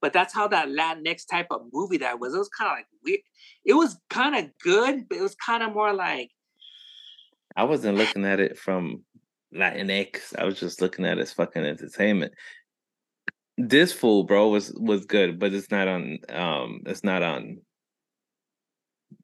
but 0.00 0.12
that's 0.12 0.34
how 0.34 0.48
that 0.48 0.68
Latinx 0.68 1.22
type 1.30 1.48
of 1.50 1.62
movie 1.72 1.98
that 1.98 2.20
was. 2.20 2.34
It 2.34 2.38
was 2.38 2.48
kind 2.48 2.70
of 2.70 2.78
like 2.78 2.86
weird. 3.04 3.20
It 3.64 3.74
was 3.74 3.98
kind 4.10 4.36
of 4.36 4.50
good, 4.62 5.08
but 5.08 5.18
it 5.18 5.22
was 5.22 5.34
kind 5.36 5.62
of 5.62 5.72
more 5.72 5.92
like 5.92 6.30
I 7.56 7.64
wasn't 7.64 7.98
looking 7.98 8.24
at 8.24 8.40
it 8.40 8.58
from 8.58 9.04
Latinx. 9.54 10.38
I 10.38 10.44
was 10.44 10.58
just 10.58 10.80
looking 10.80 11.04
at 11.04 11.18
it 11.18 11.22
as 11.22 11.32
fucking 11.32 11.64
entertainment. 11.64 12.32
This 13.58 13.92
fool, 13.92 14.24
bro, 14.24 14.48
was 14.48 14.72
was 14.74 15.04
good, 15.04 15.38
but 15.38 15.52
it's 15.52 15.70
not 15.70 15.86
on. 15.86 16.18
Um, 16.30 16.80
it's 16.86 17.04
not 17.04 17.22
on 17.22 17.58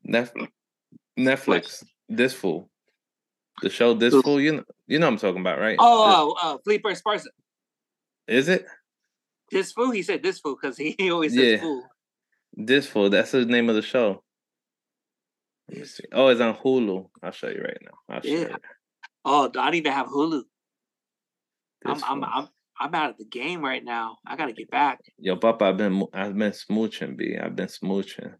Netflix. 0.06 0.48
Netflix. 1.18 1.84
This 2.09 2.34
fool, 2.34 2.68
the 3.62 3.70
show. 3.70 3.94
This 3.94 4.14
fool. 4.14 4.40
You 4.40 4.56
know, 4.56 4.64
you 4.86 4.98
know 4.98 5.06
what 5.06 5.14
I'm 5.14 5.18
talking 5.18 5.40
about, 5.40 5.59
right? 5.59 5.76
oh, 5.80 6.34
oh, 6.34 6.36
oh 6.42 6.60
Felipe 6.62 6.84
Esparza. 6.84 7.26
Is 8.28 8.48
it 8.48 8.66
This 9.50 9.72
fool, 9.72 9.90
he 9.90 10.02
said 10.02 10.22
this 10.22 10.38
fool 10.38 10.56
because 10.60 10.76
he, 10.76 10.94
he 10.98 11.10
always 11.10 11.34
says 11.34 11.52
Yeah. 11.52 11.60
fool. 11.60 11.84
this 12.52 12.86
fool? 12.86 13.10
That's 13.10 13.30
the 13.32 13.44
name 13.46 13.68
of 13.68 13.74
the 13.74 13.82
show. 13.82 14.22
Let 15.68 15.78
me 15.78 15.84
see. 15.84 16.05
Oh, 16.12 16.28
it's 16.28 16.40
on 16.40 16.55
Hulu. 16.56 17.09
I'll 17.22 17.30
show 17.30 17.48
you 17.48 17.62
right 17.62 17.78
now. 17.82 18.14
I'll 18.14 18.20
Yeah. 18.24 18.56
Oh, 19.24 19.46
I 19.46 19.48
don't 19.48 19.74
even 19.74 19.92
have 19.92 20.06
Hulu. 20.06 20.42
I'm, 21.84 22.02
I'm. 22.05 22.24
I'm, 22.24 22.48
I'm 22.80 22.94
out 22.94 23.10
of 23.10 23.16
the 23.18 23.24
game 23.24 23.60
right 23.60 23.84
now. 23.84 24.18
I 24.26 24.36
gotta 24.36 24.52
get 24.52 24.70
back. 24.70 25.00
Yo, 25.18 25.36
Papa, 25.36 25.64
I've 25.64 25.76
been 25.76 26.05
I've 26.12 26.36
been 26.36 26.52
smooching, 26.52 27.16
B. 27.16 27.36
I've 27.36 27.56
been 27.56 27.66
smooching. 27.66 28.34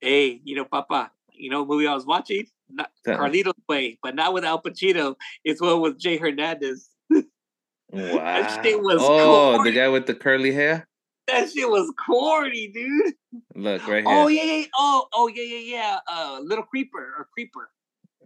Hey, 0.00 0.40
you 0.44 0.54
know, 0.54 0.64
Papa, 0.64 1.10
you 1.32 1.50
know 1.50 1.62
what 1.62 1.68
movie 1.68 1.86
I 1.88 1.94
was 1.94 2.06
watching? 2.06 2.46
Not 2.68 2.90
Carlito's 3.06 3.54
Way, 3.68 3.98
but 4.02 4.14
not 4.14 4.32
with 4.32 4.44
Al 4.44 4.62
Pacino. 4.62 5.16
It's 5.44 5.60
one 5.60 5.80
with 5.80 5.98
Jay 5.98 6.18
Hernandez. 6.18 6.88
Wow. 7.92 8.62
shit 8.62 8.80
was 8.80 8.98
oh, 9.00 9.62
the 9.64 9.72
guy 9.72 9.88
with 9.88 10.06
the 10.06 10.14
curly 10.14 10.52
hair. 10.52 10.86
That 11.26 11.50
shit 11.50 11.68
was 11.68 11.92
corny, 12.06 12.68
dude. 12.68 13.14
Look 13.54 13.86
right 13.86 14.04
here. 14.04 14.16
Oh 14.16 14.28
yeah, 14.28 14.42
yeah. 14.42 14.64
Oh, 14.76 15.06
oh 15.12 15.28
yeah, 15.28 15.42
yeah, 15.42 15.76
yeah. 15.76 15.98
Uh, 16.10 16.40
Little 16.42 16.64
Creeper 16.64 17.14
or 17.18 17.28
Creeper. 17.32 17.70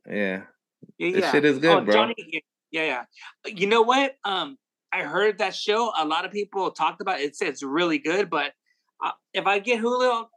yeah. 0.09 0.43
Yeah, 0.99 1.13
This 1.13 1.23
yeah. 1.23 1.33
shit 1.33 1.45
is 1.45 1.59
good, 1.59 1.71
oh, 1.71 1.81
bro. 1.81 1.95
Johnny, 1.95 2.15
yeah, 2.19 2.41
yeah, 2.71 3.05
yeah. 3.47 3.55
You 3.55 3.67
know 3.67 3.83
what? 3.83 4.17
Um, 4.25 4.59
I 4.93 5.03
heard 5.03 5.39
that 5.39 5.55
show. 5.55 5.91
A 5.99 6.05
lot 6.05 6.25
of 6.25 6.31
people 6.31 6.71
talked 6.71 7.01
about 7.01 7.21
it. 7.21 7.35
Said 7.37 7.49
it's 7.49 7.63
really 7.63 7.99
good, 7.99 8.31
but 8.31 8.53
uh, 9.03 9.13
if 9.33 9.47
I 9.47 9.59
get 9.59 9.81
Hulu, 9.81 10.03
I'll, 10.13 10.31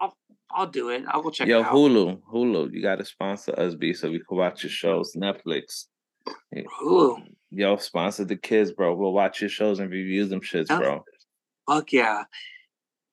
I'll, 0.00 0.16
I'll 0.50 0.66
do 0.66 0.90
it. 0.90 1.04
I'll 1.08 1.22
go 1.22 1.30
check 1.30 1.48
Yo. 1.48 1.62
Hulu, 1.64 2.20
Hulu, 2.32 2.72
you 2.72 2.82
got 2.82 2.98
to 2.98 3.04
sponsor 3.04 3.58
us, 3.58 3.74
B, 3.74 3.92
so 3.92 4.10
we 4.10 4.20
can 4.20 4.38
watch 4.38 4.62
your 4.62 4.70
shows. 4.70 5.14
Netflix. 5.16 5.86
Hulu. 6.54 7.26
Yo, 7.56 7.76
sponsor 7.76 8.24
the 8.24 8.36
kids, 8.36 8.72
bro. 8.72 8.94
We'll 8.94 9.12
watch 9.12 9.40
your 9.40 9.50
shows 9.50 9.78
and 9.78 9.90
review 9.90 10.24
them 10.26 10.40
shits, 10.40 10.66
Oh, 10.70 10.78
bro. 10.78 11.04
Fuck 11.68 11.92
yeah. 11.92 12.24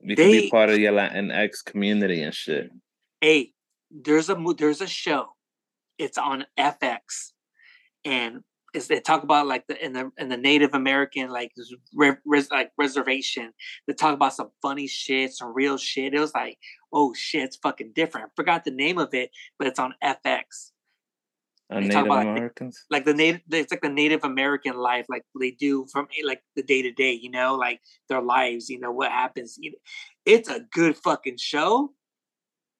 We 0.04 0.16
can 0.16 0.32
be 0.32 0.50
part 0.50 0.70
of 0.70 0.80
your 0.80 0.94
Latinx 0.94 1.64
community 1.64 2.24
and 2.24 2.34
shit. 2.34 2.72
Hey, 3.22 3.54
there's 3.92 4.30
a 4.30 4.44
there's 4.58 4.82
a 4.82 4.88
show. 4.88 5.28
It's 6.00 6.18
on 6.18 6.46
FX, 6.58 7.34
and 8.04 8.42
it's, 8.74 8.88
they 8.88 9.00
talk 9.00 9.22
about 9.22 9.46
like 9.46 9.68
the 9.68 9.84
in 9.84 9.94
the 9.94 10.12
in 10.18 10.30
the 10.30 10.38
Native 10.38 10.74
American 10.74 11.30
like 11.30 11.52
res, 12.26 12.50
like 12.50 12.72
reservation. 12.80 13.54
They 13.86 13.94
talk 13.94 14.16
about 14.16 14.34
some 14.34 14.50
funny 14.62 14.88
shit, 14.88 15.34
some 15.34 15.54
real 15.54 15.78
shit. 15.78 16.16
It 16.16 16.20
was 16.20 16.34
like, 16.34 16.58
oh 16.92 17.14
shit, 17.14 17.44
it's 17.44 17.58
fucking 17.58 17.92
different. 17.94 18.28
I 18.28 18.30
forgot 18.36 18.64
the 18.64 18.72
name 18.72 18.98
of 18.98 19.14
it, 19.14 19.30
but 19.60 19.68
it's 19.68 19.80
on 19.80 19.94
FX. 20.04 20.72
Talk 21.72 21.84
Native 21.84 22.06
about, 22.06 22.10
like, 22.10 22.28
Americans? 22.28 22.86
Like 22.90 23.06
the 23.06 23.14
native, 23.14 23.42
it's 23.50 23.72
like 23.72 23.82
the 23.82 23.90
Native 23.90 24.24
American 24.24 24.78
life, 24.78 25.06
like 25.08 25.24
they 25.40 25.52
do 25.52 25.86
from 25.92 26.08
eh, 26.18 26.22
like 26.26 26.42
the 26.56 26.64
day 26.64 26.82
to 26.82 26.92
day. 26.92 27.14
You 27.14 27.32
know, 27.32 27.56
like 27.56 27.80
their 28.10 28.22
lives. 28.22 28.70
You 28.70 28.80
know 28.80 28.92
what 28.92 29.12
happens. 29.12 29.58
It's 30.26 30.50
a 30.50 30.62
good 30.74 30.98
fucking 30.98 31.38
show. 31.38 31.94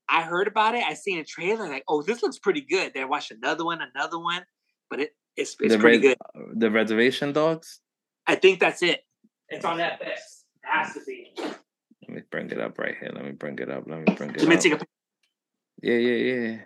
I 0.10 0.24
heard 0.24 0.48
about 0.48 0.76
it. 0.76 0.84
I 0.84 0.94
seen 0.94 1.20
a 1.20 1.24
trailer. 1.24 1.70
Like, 1.70 1.86
oh, 1.88 2.02
this 2.02 2.22
looks 2.22 2.38
pretty 2.38 2.62
good. 2.62 2.92
Then 2.94 3.04
I 3.04 3.06
watched 3.06 3.32
another 3.32 3.64
one, 3.64 3.80
another 3.96 4.20
one, 4.20 4.44
but 4.90 5.00
it 5.00 5.16
it's, 5.38 5.56
it's 5.62 5.74
the, 5.74 5.80
pretty 5.80 6.06
res- 6.06 6.16
good. 6.36 6.60
the 6.60 6.70
reservation 6.70 7.32
dogs? 7.32 7.80
I 8.28 8.36
think 8.36 8.60
that's 8.60 8.84
it. 8.84 9.02
It's 9.48 9.64
on 9.64 9.78
FX. 9.78 10.02
It 10.02 10.20
has 10.64 10.94
to 10.94 11.02
be. 11.06 11.34
Let 11.38 12.10
me 12.10 12.22
bring 12.30 12.50
it 12.50 12.60
up 12.60 12.78
right 12.78 12.96
here. 13.00 13.12
Let 13.14 13.24
me 13.24 13.32
bring 13.32 13.58
it 13.60 13.70
up. 13.70 13.84
Let 13.88 14.00
me 14.00 14.14
bring 14.16 14.32
it 14.32 14.40
Let 14.40 14.50
me 14.50 14.56
up. 14.56 14.62
take 14.62 14.74
a. 14.74 14.80
Yeah, 15.82 15.96
yeah, 15.96 16.34
yeah. 16.34 16.58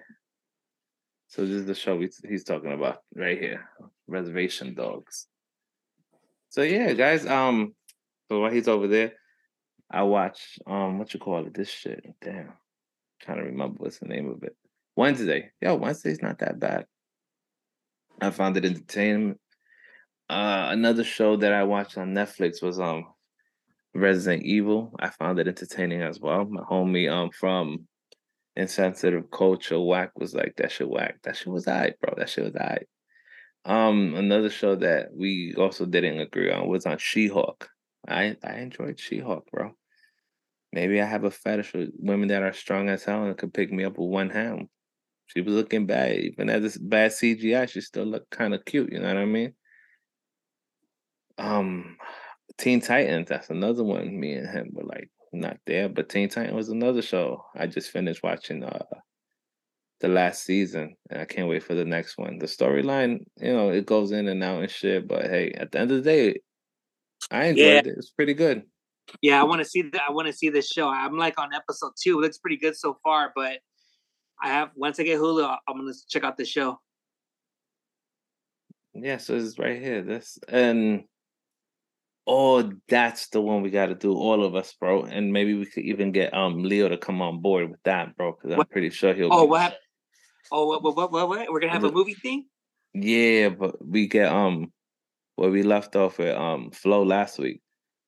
So 1.35 1.41
this 1.41 1.51
is 1.51 1.65
the 1.65 1.75
show 1.75 1.97
we, 1.97 2.09
he's 2.29 2.45
talking 2.45 2.71
about 2.71 2.99
right 3.13 3.37
here, 3.37 3.67
Reservation 4.07 4.73
Dogs. 4.73 5.27
So 6.47 6.61
yeah, 6.61 6.93
guys. 6.93 7.25
Um, 7.25 7.75
so 8.29 8.39
while 8.39 8.51
he's 8.51 8.69
over 8.69 8.87
there, 8.87 9.11
I 9.91 10.03
watch 10.03 10.57
um, 10.65 10.97
what 10.97 11.13
you 11.13 11.19
call 11.19 11.45
it? 11.45 11.53
This 11.53 11.69
shit. 11.69 12.05
Damn, 12.21 12.53
trying 13.21 13.39
to 13.39 13.43
remember 13.43 13.75
what's 13.79 13.99
the 13.99 14.05
name 14.05 14.29
of 14.29 14.43
it. 14.43 14.55
Wednesday. 14.95 15.51
Yo, 15.59 15.75
Wednesday's 15.75 16.21
not 16.21 16.39
that 16.39 16.57
bad. 16.57 16.85
I 18.21 18.31
found 18.31 18.55
it 18.55 18.63
entertaining. 18.63 19.35
Uh, 20.29 20.69
another 20.69 21.03
show 21.03 21.35
that 21.35 21.51
I 21.51 21.63
watched 21.63 21.97
on 21.97 22.13
Netflix 22.13 22.63
was 22.63 22.79
um, 22.79 23.07
Resident 23.93 24.43
Evil. 24.43 24.95
I 25.01 25.09
found 25.09 25.39
it 25.39 25.49
entertaining 25.49 26.01
as 26.01 26.17
well. 26.17 26.45
My 26.45 26.61
homie 26.61 27.11
um 27.11 27.31
from 27.31 27.89
insensitive 28.55 29.29
culture 29.31 29.79
whack 29.79 30.11
was 30.17 30.33
like 30.33 30.53
that 30.57 30.71
shit 30.71 30.89
whack 30.89 31.17
that 31.23 31.35
shit 31.35 31.47
was 31.47 31.67
alright 31.67 31.99
bro 31.99 32.13
that 32.17 32.29
shit 32.29 32.45
was 32.45 32.55
alright 32.55 32.87
um 33.65 34.13
another 34.15 34.49
show 34.49 34.75
that 34.75 35.07
we 35.13 35.53
also 35.57 35.85
didn't 35.85 36.19
agree 36.19 36.51
on 36.51 36.67
was 36.67 36.85
on 36.85 36.97
she-hulk 36.97 37.69
I 38.07 38.35
I 38.43 38.55
enjoyed 38.59 38.99
She-Hulk, 38.99 39.49
bro. 39.51 39.71
Maybe 40.71 41.01
I 41.01 41.05
have 41.05 41.23
a 41.23 41.31
fetish 41.31 41.73
with 41.73 41.89
women 41.97 42.27
that 42.29 42.43
are 42.43 42.53
strong 42.53 42.89
as 42.89 43.03
hell 43.03 43.23
and 43.23 43.37
could 43.37 43.53
pick 43.53 43.71
me 43.71 43.85
up 43.85 43.97
with 43.97 44.09
one 44.09 44.29
hand. 44.29 44.67
She 45.27 45.41
was 45.41 45.53
looking 45.53 45.85
bad, 45.85 46.19
even 46.19 46.49
as 46.49 46.61
this 46.61 46.77
bad 46.77 47.11
CGI, 47.11 47.69
she 47.69 47.81
still 47.81 48.05
looked 48.05 48.29
kind 48.29 48.53
of 48.53 48.63
cute. 48.65 48.91
You 48.91 48.99
know 48.99 49.07
what 49.07 49.17
I 49.17 49.25
mean? 49.25 49.53
Um, 51.37 51.97
Teen 52.57 52.81
Titans, 52.81 53.29
that's 53.29 53.49
another 53.49 53.83
one. 53.83 54.19
Me 54.19 54.33
and 54.33 54.47
him 54.47 54.69
were 54.73 54.83
like 54.83 55.09
not 55.35 55.57
there, 55.65 55.89
but 55.89 56.09
Teen 56.09 56.29
Titan 56.29 56.55
was 56.55 56.69
another 56.69 57.01
show. 57.01 57.43
I 57.55 57.67
just 57.67 57.91
finished 57.91 58.23
watching 58.23 58.63
uh 58.63 58.85
the 60.01 60.07
last 60.09 60.43
season, 60.43 60.95
and 61.09 61.21
I 61.21 61.25
can't 61.25 61.47
wait 61.47 61.63
for 61.63 61.73
the 61.73 61.85
next 61.85 62.17
one. 62.17 62.37
The 62.37 62.47
storyline, 62.47 63.19
you 63.37 63.53
know, 63.53 63.69
it 63.69 63.85
goes 63.85 64.11
in 64.11 64.27
and 64.27 64.43
out 64.43 64.61
and 64.61 64.69
shit, 64.69 65.07
but 65.07 65.23
hey, 65.25 65.51
at 65.51 65.71
the 65.71 65.79
end 65.79 65.91
of 65.91 66.03
the 66.03 66.09
day, 66.09 66.39
I 67.31 67.45
enjoyed 67.45 67.65
Yeah. 67.65 67.79
it. 67.79 67.87
It's 67.87 68.11
pretty 68.11 68.33
good. 68.33 68.63
Yeah, 69.21 69.39
I 69.39 69.43
want 69.45 69.59
to 69.59 69.65
see 69.65 69.83
that. 69.83 70.01
I 70.07 70.11
want 70.11 70.27
to 70.27 70.33
see 70.33 70.49
this 70.49 70.67
show. 70.67 70.89
I'm 70.89 71.17
like 71.17 71.39
on 71.39 71.53
episode 71.53 71.93
two. 72.01 72.17
It 72.19 72.21
looks 72.21 72.37
pretty 72.39 72.57
good 72.57 72.75
so 72.75 72.97
far, 73.03 73.31
but 73.35 73.59
I 74.41 74.49
have 74.49 74.71
once 74.75 74.99
I 74.99 75.03
get 75.03 75.19
Hulu, 75.19 75.57
I'm 75.67 75.77
gonna 75.77 75.93
check 76.09 76.23
out 76.23 76.37
the 76.37 76.45
show. 76.45 76.79
Yeah, 78.93 79.17
so 79.17 79.35
it's 79.35 79.59
right 79.59 79.81
here. 79.81 80.01
This 80.01 80.37
and 80.47 81.03
oh, 82.27 82.71
that's 82.87 83.27
the 83.29 83.41
one 83.41 83.61
we 83.61 83.69
got 83.69 83.87
to 83.87 83.95
do, 83.95 84.13
all 84.13 84.43
of 84.43 84.55
us, 84.55 84.73
bro. 84.79 85.03
And 85.03 85.31
maybe 85.31 85.53
we 85.53 85.65
could 85.65 85.83
even 85.83 86.11
get 86.11 86.33
um 86.33 86.63
Leo 86.63 86.89
to 86.89 86.97
come 86.97 87.21
on 87.21 87.41
board 87.41 87.69
with 87.69 87.81
that, 87.83 88.15
bro, 88.15 88.33
because 88.33 88.57
I'm 88.57 88.65
pretty 88.67 88.89
sure 88.89 89.13
he'll. 89.13 89.31
Oh, 89.31 89.45
be- 89.45 89.51
what? 89.51 89.77
Oh, 90.51 90.67
what? 90.67 90.83
What? 90.83 90.95
What? 90.95 91.11
What? 91.11 91.29
what? 91.29 91.51
We're 91.51 91.59
gonna 91.59 91.73
have 91.73 91.83
a 91.83 91.91
movie 91.91 92.13
thing. 92.13 92.45
Yeah, 92.93 93.49
but 93.49 93.85
we 93.85 94.07
get 94.07 94.31
um 94.31 94.71
where 95.35 95.51
we 95.51 95.63
left 95.63 95.95
off 95.95 96.17
with 96.17 96.35
um 96.35 96.71
Flow 96.71 97.03
last 97.03 97.37
week 97.39 97.61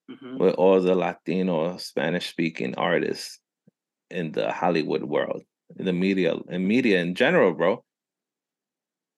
Mhm. 0.10 0.39
with 0.39 0.56
all 0.56 0.80
the 0.80 0.95
Latino 0.95 1.76
Spanish 1.77 2.30
speaking 2.30 2.76
artists 2.76 3.39
in 4.10 4.31
the 4.31 4.52
Hollywood 4.52 5.03
world, 5.03 5.44
in 5.77 5.85
the 5.85 5.91
media 5.94 6.35
and 6.49 6.65
media 6.65 7.02
in 7.02 7.14
general, 7.15 7.53
bro. 7.53 7.84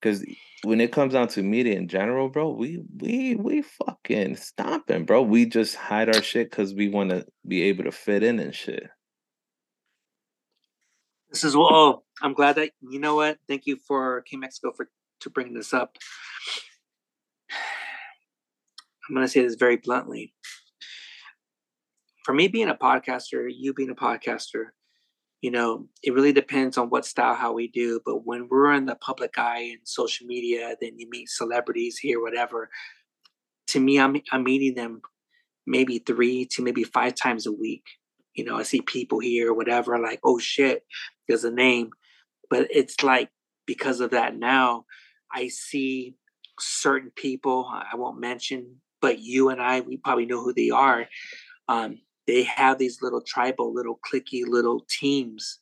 Cause 0.02 0.24
when 0.62 0.80
it 0.80 0.92
comes 0.92 1.14
down 1.14 1.28
to 1.28 1.42
media 1.42 1.74
in 1.76 1.88
general, 1.88 2.28
bro, 2.28 2.50
we 2.50 2.82
we 2.98 3.34
we 3.34 3.62
fucking 3.62 4.36
stomping, 4.36 5.04
bro. 5.04 5.22
We 5.22 5.46
just 5.46 5.74
hide 5.74 6.14
our 6.14 6.22
shit 6.22 6.50
because 6.50 6.74
we 6.74 6.88
want 6.88 7.10
to 7.10 7.26
be 7.46 7.62
able 7.62 7.84
to 7.84 7.92
fit 7.92 8.22
in 8.22 8.38
and 8.38 8.54
shit. 8.54 8.84
This 11.30 11.44
is 11.44 11.56
what. 11.56 11.72
Oh, 11.72 12.02
I'm 12.20 12.34
glad 12.34 12.56
that 12.56 12.72
you 12.80 13.00
know 13.00 13.16
what. 13.16 13.38
Thank 13.48 13.66
you 13.66 13.76
for 13.86 14.22
King 14.22 14.40
Mexico 14.40 14.72
for 14.76 14.90
to 15.20 15.30
bring 15.30 15.54
this 15.54 15.72
up. 15.72 15.96
I'm 19.08 19.14
gonna 19.14 19.28
say 19.28 19.42
this 19.42 19.54
very 19.54 19.76
bluntly. 19.76 20.34
For 22.24 22.34
me 22.34 22.48
being 22.48 22.68
a 22.68 22.74
podcaster, 22.74 23.48
you 23.48 23.72
being 23.72 23.90
a 23.90 23.94
podcaster, 23.94 24.66
you 25.40 25.50
know, 25.50 25.86
it 26.02 26.12
really 26.12 26.32
depends 26.32 26.76
on 26.76 26.90
what 26.90 27.06
style, 27.06 27.34
how 27.34 27.52
we 27.52 27.68
do. 27.68 28.00
But 28.04 28.26
when 28.26 28.48
we're 28.48 28.72
in 28.74 28.86
the 28.86 28.96
public 28.96 29.38
eye 29.38 29.70
and 29.72 29.80
social 29.84 30.26
media, 30.26 30.76
then 30.80 30.98
you 30.98 31.08
meet 31.08 31.30
celebrities 31.30 31.98
here, 31.98 32.20
whatever. 32.20 32.68
To 33.68 33.80
me, 33.80 33.98
I'm 33.98 34.20
I'm 34.32 34.44
meeting 34.44 34.74
them 34.74 35.00
maybe 35.66 35.98
three 35.98 36.46
to 36.52 36.62
maybe 36.62 36.84
five 36.84 37.14
times 37.14 37.46
a 37.46 37.52
week. 37.52 37.84
You 38.34 38.44
know, 38.44 38.56
I 38.56 38.64
see 38.64 38.82
people 38.82 39.18
here, 39.18 39.52
whatever, 39.54 39.98
like, 39.98 40.20
oh 40.24 40.38
shit, 40.38 40.84
there's 41.26 41.44
a 41.44 41.50
name. 41.50 41.90
But 42.50 42.68
it's 42.70 43.02
like 43.02 43.30
because 43.66 44.00
of 44.00 44.10
that 44.10 44.36
now, 44.36 44.84
I 45.32 45.48
see 45.48 46.16
certain 46.58 47.12
people 47.14 47.70
I 47.70 47.96
won't 47.96 48.20
mention, 48.20 48.80
but 49.00 49.20
you 49.20 49.48
and 49.48 49.62
I, 49.62 49.80
we 49.80 49.96
probably 49.96 50.26
know 50.26 50.42
who 50.42 50.52
they 50.52 50.70
are. 50.70 51.06
Um, 51.68 51.98
they 52.30 52.44
have 52.44 52.78
these 52.78 53.02
little 53.02 53.20
tribal, 53.20 53.74
little 53.74 53.98
clicky 54.08 54.42
little 54.46 54.86
teams, 54.88 55.58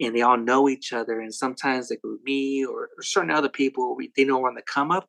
and 0.00 0.16
they 0.16 0.22
all 0.22 0.38
know 0.38 0.68
each 0.68 0.92
other. 0.92 1.20
And 1.20 1.34
sometimes, 1.34 1.90
like 1.90 2.00
with 2.02 2.22
me 2.24 2.64
or, 2.64 2.88
certain 3.02 3.30
other 3.30 3.50
people, 3.50 3.94
we, 3.94 4.10
they 4.16 4.24
know 4.24 4.38
we're 4.38 4.48
on 4.48 4.54
the 4.54 4.62
come 4.62 4.90
up. 4.90 5.08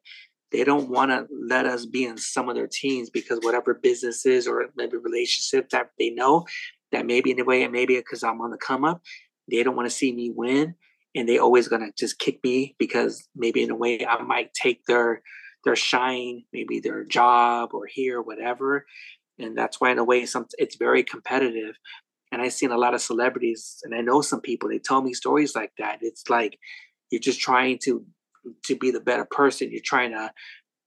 They 0.51 0.65
don't 0.65 0.89
want 0.89 1.11
to 1.11 1.25
let 1.47 1.65
us 1.65 1.85
be 1.85 2.03
in 2.03 2.17
some 2.17 2.49
of 2.49 2.55
their 2.55 2.67
teams 2.67 3.09
because 3.09 3.39
whatever 3.41 3.73
businesses 3.73 4.45
or 4.47 4.67
maybe 4.75 4.97
relationship 4.97 5.69
that 5.69 5.91
they 5.97 6.09
know 6.09 6.45
that 6.91 7.05
maybe 7.05 7.31
in 7.31 7.39
a 7.39 7.45
way, 7.45 7.63
and 7.63 7.71
maybe 7.71 7.95
because 7.95 8.23
I'm 8.23 8.41
on 8.41 8.51
the 8.51 8.57
come 8.57 8.83
up, 8.83 9.01
they 9.49 9.63
don't 9.63 9.75
want 9.75 9.89
to 9.89 9.95
see 9.95 10.11
me 10.11 10.31
win 10.35 10.75
and 11.15 11.29
they 11.29 11.37
always 11.37 11.67
gonna 11.67 11.91
just 11.97 12.19
kick 12.19 12.39
me 12.43 12.75
because 12.77 13.27
maybe 13.35 13.63
in 13.63 13.71
a 13.71 13.75
way 13.75 14.05
I 14.05 14.21
might 14.21 14.53
take 14.53 14.85
their 14.85 15.21
their 15.63 15.75
shine, 15.75 16.43
maybe 16.51 16.79
their 16.79 17.03
job 17.05 17.69
or 17.73 17.85
here, 17.85 18.21
whatever. 18.21 18.85
And 19.39 19.57
that's 19.57 19.81
why 19.81 19.91
in 19.91 19.99
a 19.99 20.03
way 20.03 20.25
some 20.25 20.45
it's 20.57 20.75
very 20.75 21.03
competitive. 21.03 21.75
And 22.31 22.41
I've 22.41 22.53
seen 22.53 22.71
a 22.71 22.77
lot 22.77 22.93
of 22.93 23.01
celebrities 23.01 23.77
and 23.83 23.93
I 23.93 24.01
know 24.01 24.21
some 24.21 24.41
people, 24.41 24.69
they 24.69 24.79
tell 24.79 25.01
me 25.01 25.13
stories 25.13 25.55
like 25.55 25.71
that. 25.77 25.99
It's 26.01 26.29
like 26.29 26.57
you're 27.11 27.21
just 27.21 27.39
trying 27.39 27.79
to 27.83 28.05
to 28.65 28.75
be 28.75 28.91
the 28.91 28.99
better 28.99 29.25
person. 29.25 29.71
You're 29.71 29.81
trying 29.83 30.11
to 30.11 30.31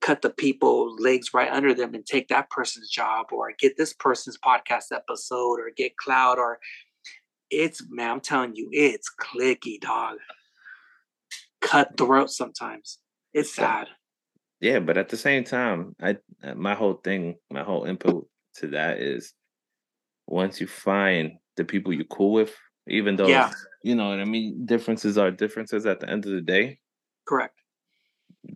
cut 0.00 0.22
the 0.22 0.30
people 0.30 0.94
legs 0.96 1.32
right 1.32 1.50
under 1.50 1.72
them 1.72 1.94
and 1.94 2.04
take 2.04 2.28
that 2.28 2.50
person's 2.50 2.90
job 2.90 3.26
or 3.32 3.52
get 3.58 3.76
this 3.76 3.92
person's 3.92 4.38
podcast 4.38 4.92
episode 4.92 5.58
or 5.58 5.70
get 5.76 5.96
cloud 5.96 6.38
or 6.38 6.58
it's 7.50 7.82
man, 7.90 8.10
I'm 8.10 8.20
telling 8.20 8.56
you, 8.56 8.68
it's 8.72 9.10
clicky, 9.20 9.80
dog. 9.80 10.18
Cutthroat 11.60 12.30
sometimes. 12.30 12.98
It's 13.32 13.54
sad. 13.54 13.88
Yeah, 14.60 14.80
but 14.80 14.96
at 14.96 15.10
the 15.10 15.16
same 15.16 15.44
time, 15.44 15.94
I 16.00 16.16
my 16.54 16.74
whole 16.74 16.94
thing, 16.94 17.36
my 17.50 17.62
whole 17.62 17.84
input 17.84 18.28
to 18.58 18.68
that 18.68 18.98
is 18.98 19.32
once 20.26 20.60
you 20.60 20.66
find 20.66 21.32
the 21.56 21.64
people 21.64 21.92
you're 21.92 22.04
cool 22.04 22.32
with, 22.32 22.54
even 22.88 23.16
though 23.16 23.26
Yeah. 23.28 23.52
you 23.82 23.94
know 23.94 24.08
what 24.10 24.20
I 24.20 24.24
mean, 24.24 24.66
differences 24.66 25.16
are 25.18 25.30
differences 25.30 25.86
at 25.86 26.00
the 26.00 26.08
end 26.08 26.26
of 26.26 26.32
the 26.32 26.40
day. 26.40 26.78
Correct. 27.26 27.58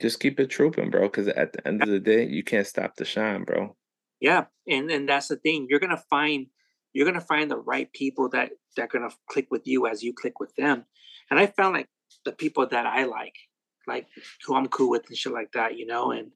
Just 0.00 0.20
keep 0.20 0.38
it 0.38 0.48
trooping, 0.50 0.90
bro. 0.90 1.02
Because 1.02 1.28
at 1.28 1.52
the 1.52 1.66
end 1.66 1.82
of 1.82 1.88
the 1.88 1.98
day, 2.00 2.26
you 2.26 2.44
can't 2.44 2.66
stop 2.66 2.96
the 2.96 3.04
shine, 3.04 3.44
bro. 3.44 3.76
Yeah. 4.20 4.46
And 4.68 4.90
and 4.90 5.08
that's 5.08 5.28
the 5.28 5.36
thing. 5.36 5.66
You're 5.68 5.80
gonna 5.80 6.02
find 6.10 6.46
you're 6.92 7.06
gonna 7.06 7.20
find 7.20 7.50
the 7.50 7.56
right 7.58 7.92
people 7.92 8.28
that 8.30 8.50
that 8.76 8.84
are 8.84 8.88
gonna 8.88 9.10
click 9.28 9.48
with 9.50 9.66
you 9.66 9.86
as 9.86 10.02
you 10.02 10.12
click 10.12 10.38
with 10.40 10.54
them. 10.56 10.84
And 11.30 11.38
I 11.40 11.46
found 11.46 11.74
like 11.74 11.88
the 12.24 12.32
people 12.32 12.66
that 12.66 12.86
I 12.86 13.04
like, 13.04 13.34
like 13.86 14.06
who 14.44 14.54
I'm 14.54 14.68
cool 14.68 14.90
with 14.90 15.06
and 15.08 15.16
shit 15.16 15.32
like 15.32 15.52
that, 15.52 15.76
you 15.76 15.86
know, 15.86 16.10
and 16.12 16.30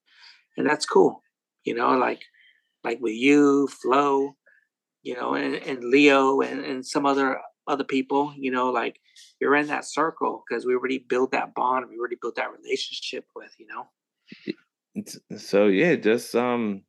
and 0.57 0.67
that's 0.67 0.87
cool. 0.87 1.23
You 1.65 1.75
know, 1.75 1.97
like 1.97 2.23
like 2.85 3.01
with 3.01 3.15
you, 3.15 3.67
Flo, 3.69 4.37
you 5.03 5.15
know, 5.15 5.35
and, 5.35 5.55
and 5.55 5.83
Leo 5.83 6.41
and, 6.41 6.65
and 6.65 6.87
some 6.87 7.07
other 7.07 7.41
other 7.67 7.85
people, 7.85 8.35
you 8.37 8.51
know, 8.51 8.71
like 8.71 9.01
you're 9.41 9.57
in 9.57 9.67
that 9.69 9.87
circle 9.87 10.45
because 10.47 10.67
we 10.67 10.75
already 10.75 10.99
built 10.99 11.33
that 11.33 11.55
bond, 11.55 11.87
we 11.89 11.99
already 11.99 12.17
built 12.21 12.37
that 12.37 12.53
relationship 12.53 13.25
with, 13.35 13.53
you 13.59 13.67
know. 13.67 13.87
So 15.39 15.67
yeah, 15.67 15.97
just 15.97 16.35
um, 16.35 16.83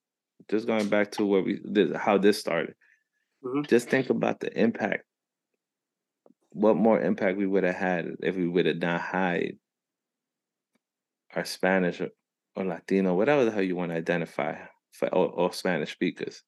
just 0.49 0.67
going 0.67 0.89
back 0.89 1.11
to 1.13 1.25
what 1.25 1.45
we 1.45 1.61
how 1.95 2.17
this 2.17 2.39
started. 2.39 2.75
Mhm. 3.43 3.67
Just 3.67 3.89
think 3.89 4.09
about 4.09 4.41
the 4.41 4.51
impact. 4.59 5.05
What 6.51 6.75
more 6.75 7.01
impact 7.01 7.37
we 7.37 7.47
would 7.47 7.63
have 7.63 7.75
had 7.75 8.15
if 8.21 8.35
we 8.35 8.47
would 8.47 8.65
have 8.65 8.77
not 8.77 9.01
hide 9.01 9.57
our 11.33 11.45
Spanish 11.45 11.99
or, 11.99 12.09
or 12.55 12.65
Latino, 12.65 13.15
whatever 13.15 13.43
the 13.43 13.51
hell 13.51 13.61
you 13.61 13.75
want 13.75 13.91
to 13.91 13.97
identify 13.97 14.55
for 14.97 15.07
all, 15.09 15.27
all 15.27 15.51
Spanish 15.51 15.91
speakers. 15.91 16.41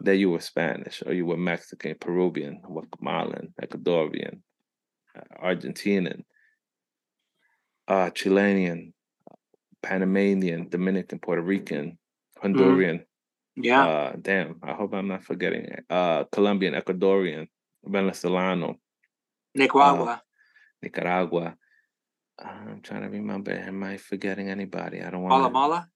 That 0.00 0.16
you 0.16 0.30
were 0.30 0.40
Spanish 0.40 1.02
or 1.06 1.12
you 1.12 1.26
were 1.26 1.36
Mexican, 1.36 1.94
Peruvian, 2.00 2.60
Guatemalan, 2.60 3.54
Ecuadorian, 3.62 4.40
uh, 5.16 5.46
Argentinian, 5.46 6.24
uh, 7.86 8.10
Chilean, 8.10 8.92
Panamanian, 9.80 10.68
Dominican, 10.68 11.20
Puerto 11.20 11.42
Rican, 11.42 11.98
Honduran. 12.42 13.04
Yeah. 13.54 13.86
Uh, 13.86 14.12
damn, 14.20 14.58
I 14.62 14.72
hope 14.72 14.94
I'm 14.94 15.08
not 15.08 15.22
forgetting. 15.22 15.64
it. 15.66 15.84
Uh, 15.88 16.24
Colombian, 16.32 16.74
Ecuadorian, 16.74 17.46
Venezolano, 17.86 18.76
Nicaragua. 19.54 20.22
Nicaragua. 20.82 21.56
I'm 22.38 22.80
trying 22.82 23.02
to 23.02 23.08
remember. 23.08 23.52
Am 23.52 23.84
I 23.84 23.98
forgetting 23.98 24.48
anybody? 24.48 25.00
I 25.02 25.10
don't 25.10 25.22
want 25.22 25.32
Guatemala, 25.32 25.88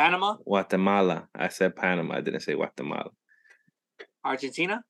Panama, 0.00 0.36
Guatemala. 0.46 1.28
I 1.34 1.48
said 1.48 1.76
Panama. 1.76 2.14
I 2.14 2.20
didn't 2.22 2.40
say 2.40 2.54
Guatemala. 2.54 3.10
Argentina. 4.24 4.82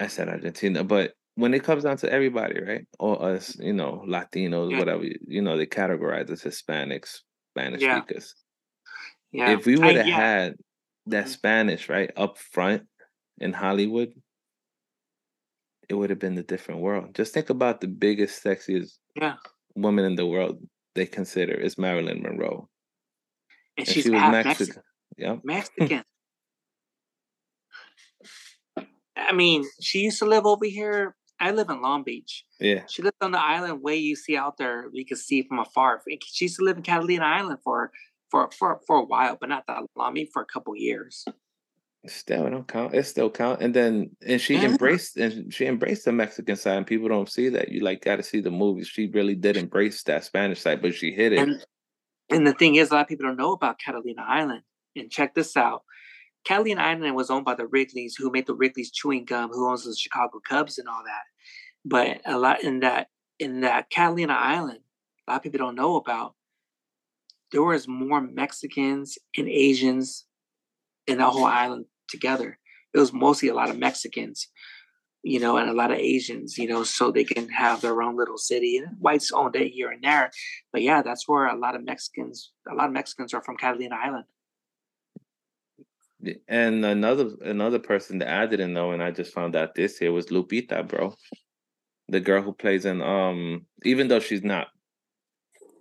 I 0.00 0.06
said 0.06 0.30
Argentina. 0.30 0.82
But 0.82 1.12
when 1.34 1.52
it 1.52 1.62
comes 1.62 1.82
down 1.84 1.98
to 1.98 2.10
everybody, 2.10 2.62
right? 2.62 2.86
Or 2.98 3.22
us, 3.22 3.54
you 3.58 3.74
know, 3.74 4.02
Latinos, 4.08 4.70
Yeah. 4.70 4.78
whatever, 4.78 5.04
you 5.04 5.42
know, 5.42 5.58
they 5.58 5.66
categorize 5.66 6.30
as 6.30 6.42
Hispanics, 6.42 7.18
Spanish 7.52 7.82
Yeah. 7.82 8.00
speakers. 8.00 8.34
Yeah. 9.30 9.50
If 9.50 9.66
we 9.66 9.76
would 9.76 9.96
have 9.96 10.06
yeah. 10.06 10.16
had 10.16 10.54
that 11.06 11.26
Mhm. 11.26 11.28
Spanish 11.28 11.90
right 11.90 12.10
up 12.16 12.38
front 12.38 12.88
in 13.36 13.52
Hollywood, 13.52 14.14
it 15.90 15.94
would 15.94 16.08
have 16.08 16.18
been 16.18 16.38
a 16.38 16.42
different 16.42 16.80
world. 16.80 17.14
Just 17.14 17.34
think 17.34 17.50
about 17.50 17.82
the 17.82 17.88
biggest, 17.88 18.42
sexiest 18.42 18.98
Yeah. 19.14 19.36
woman 19.74 20.06
in 20.06 20.16
the 20.16 20.26
world 20.26 20.66
they 20.94 21.04
consider 21.04 21.52
is 21.52 21.76
Marilyn 21.76 22.22
Monroe. 22.22 22.70
And 23.76 23.86
And 23.86 23.94
she's 23.94 24.04
she 24.04 24.10
was 24.10 24.20
Mexican. 24.20 24.44
Mexican. 24.44 24.82
Yep. 25.18 25.40
Mexican. 25.44 26.02
I 29.16 29.32
mean, 29.32 29.64
she 29.80 30.00
used 30.00 30.18
to 30.18 30.26
live 30.26 30.46
over 30.46 30.64
here. 30.66 31.16
I 31.40 31.50
live 31.50 31.68
in 31.68 31.82
Long 31.82 32.02
Beach. 32.02 32.44
Yeah. 32.60 32.82
She 32.88 33.02
lived 33.02 33.16
on 33.20 33.32
the 33.32 33.40
island 33.40 33.82
way 33.82 33.96
you 33.96 34.16
see 34.16 34.36
out 34.36 34.56
there. 34.56 34.86
We 34.92 35.04
can 35.04 35.16
see 35.16 35.42
from 35.42 35.58
afar. 35.58 36.02
She 36.24 36.46
used 36.46 36.56
to 36.58 36.64
live 36.64 36.76
in 36.76 36.82
Catalina 36.82 37.24
Island 37.24 37.58
for 37.62 37.90
for 38.30 38.50
for 38.58 38.80
for 38.86 38.96
a 38.96 39.04
while, 39.04 39.36
but 39.38 39.48
not 39.48 39.66
that 39.66 39.82
long. 39.96 40.08
I 40.08 40.10
mean, 40.10 40.28
for 40.32 40.42
a 40.42 40.46
couple 40.46 40.74
years. 40.76 41.24
Still, 42.06 42.46
it 42.46 42.50
don't 42.50 42.68
count. 42.68 42.94
It 42.94 43.02
still 43.04 43.30
count. 43.30 43.60
And 43.60 43.74
then, 43.74 44.10
and 44.24 44.40
she 44.40 44.54
Yeah. 44.54 44.66
embraced, 44.66 45.16
and 45.16 45.52
she 45.52 45.66
embraced 45.66 46.04
the 46.04 46.12
Mexican 46.12 46.54
side. 46.54 46.76
And 46.76 46.86
people 46.86 47.08
don't 47.08 47.28
see 47.28 47.48
that. 47.50 47.70
You 47.70 47.80
like 47.80 48.02
got 48.02 48.16
to 48.16 48.22
see 48.22 48.40
the 48.40 48.50
movies. 48.50 48.86
She 48.86 49.08
really 49.08 49.34
did 49.34 49.56
embrace 49.56 50.02
that 50.04 50.24
Spanish 50.24 50.60
side, 50.60 50.80
but 50.80 50.94
she 50.94 51.10
hid 51.12 51.32
it. 51.32 51.38
And 51.40 51.66
and 52.30 52.46
the 52.46 52.52
thing 52.52 52.76
is, 52.76 52.90
a 52.90 52.94
lot 52.94 53.02
of 53.02 53.08
people 53.08 53.26
don't 53.26 53.36
know 53.36 53.52
about 53.52 53.78
Catalina 53.78 54.24
Island. 54.26 54.62
And 54.96 55.10
check 55.10 55.34
this 55.34 55.56
out. 55.56 55.82
Catalina 56.44 56.80
Island 56.80 57.14
was 57.14 57.28
owned 57.28 57.44
by 57.44 57.54
the 57.54 57.66
Wrigley's, 57.66 58.16
who 58.16 58.30
made 58.30 58.46
the 58.46 58.54
Wrigley's 58.54 58.90
chewing 58.90 59.24
gum, 59.24 59.50
who 59.50 59.68
owns 59.68 59.84
the 59.84 59.94
Chicago 59.94 60.40
Cubs 60.48 60.78
and 60.78 60.88
all 60.88 61.02
that. 61.04 61.22
But 61.84 62.20
a 62.24 62.38
lot 62.38 62.62
in 62.62 62.80
that 62.80 63.08
in 63.38 63.60
that 63.60 63.90
Catalina 63.90 64.32
Island, 64.32 64.80
a 65.26 65.32
lot 65.32 65.36
of 65.36 65.42
people 65.42 65.58
don't 65.58 65.74
know 65.74 65.96
about. 65.96 66.34
There 67.52 67.62
was 67.62 67.86
more 67.86 68.20
Mexicans 68.20 69.18
and 69.36 69.48
Asians 69.48 70.24
in 71.06 71.18
that 71.18 71.30
whole 71.30 71.44
island 71.44 71.86
together. 72.08 72.58
It 72.94 72.98
was 72.98 73.12
mostly 73.12 73.48
a 73.48 73.54
lot 73.54 73.68
of 73.68 73.78
Mexicans, 73.78 74.48
you 75.26 75.40
know, 75.40 75.56
and 75.56 75.68
a 75.68 75.72
lot 75.72 75.90
of 75.90 75.98
Asians, 75.98 76.56
you 76.56 76.68
know, 76.68 76.84
so 76.84 77.10
they 77.10 77.24
can 77.24 77.48
have 77.48 77.80
their 77.80 78.00
own 78.00 78.16
little 78.16 78.38
city. 78.38 78.76
And 78.76 78.96
whites 79.00 79.32
owned 79.32 79.56
it 79.56 79.72
here 79.72 79.90
and 79.90 80.02
there, 80.02 80.30
but 80.72 80.82
yeah, 80.82 81.02
that's 81.02 81.26
where 81.26 81.46
a 81.46 81.58
lot 81.58 81.74
of 81.74 81.84
Mexicans, 81.84 82.52
a 82.70 82.74
lot 82.74 82.86
of 82.86 82.92
Mexicans 82.92 83.34
are 83.34 83.42
from 83.42 83.56
Catalina 83.56 83.96
Island. 83.96 84.24
And 86.46 86.84
another 86.84 87.30
another 87.44 87.80
person 87.80 88.18
that 88.18 88.28
I 88.28 88.46
didn't 88.46 88.72
know, 88.72 88.92
and 88.92 89.02
I 89.02 89.10
just 89.10 89.34
found 89.34 89.56
out 89.56 89.74
this 89.74 90.00
year 90.00 90.12
was 90.12 90.26
Lupita, 90.26 90.86
bro. 90.86 91.14
The 92.08 92.20
girl 92.20 92.42
who 92.42 92.52
plays 92.52 92.84
in 92.84 93.02
um, 93.02 93.66
even 93.82 94.06
though 94.06 94.20
she's 94.20 94.44
not, 94.44 94.68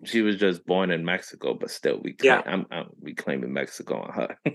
she 0.05 0.23
was 0.23 0.37
just 0.37 0.65
born 0.65 0.89
in 0.89 1.05
Mexico, 1.05 1.53
but 1.53 1.69
still 1.69 1.99
we 2.03 2.13
claim, 2.13 2.41
Yeah. 2.45 2.51
I'm, 2.51 2.65
I'm 2.71 2.87
we 2.99 3.13
claiming 3.13 3.53
Mexico 3.53 4.01
on 4.01 4.13
her. 4.13 4.37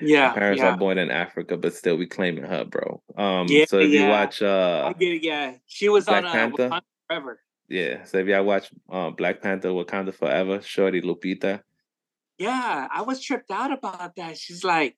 Yeah, 0.00 0.28
Her 0.28 0.34
parents 0.40 0.60
yeah. 0.62 0.74
are 0.74 0.76
born 0.76 0.98
in 0.98 1.10
Africa, 1.10 1.56
but 1.56 1.74
still 1.74 1.96
we 1.96 2.06
claiming 2.06 2.44
her, 2.44 2.64
bro. 2.64 3.02
Um, 3.16 3.46
Yeah, 3.48 3.64
so 3.66 3.78
if 3.78 3.90
you 3.90 4.06
watch 4.06 4.42
uh, 4.42 4.84
I 4.86 4.92
get 4.98 5.12
it. 5.14 5.22
Yeah, 5.24 5.54
she 5.66 5.88
was 5.88 6.04
Black 6.04 6.24
on 6.24 6.28
uh, 6.28 6.32
Panther? 6.32 6.68
Wakanda 6.68 6.82
Forever. 7.08 7.40
yeah, 7.68 8.04
so 8.04 8.18
if 8.18 8.26
y'all 8.26 8.44
watch 8.44 8.70
uh, 8.90 9.10
Black 9.10 9.40
Panther, 9.42 9.68
Wakanda 9.70 10.12
Forever, 10.14 10.60
Shorty 10.62 11.00
Lupita, 11.00 11.62
Yeah, 12.38 12.88
I 12.92 13.02
was 13.02 13.22
tripped 13.22 13.50
out 13.50 13.72
about 13.72 14.16
that. 14.16 14.36
She's 14.36 14.62
like, 14.64 14.96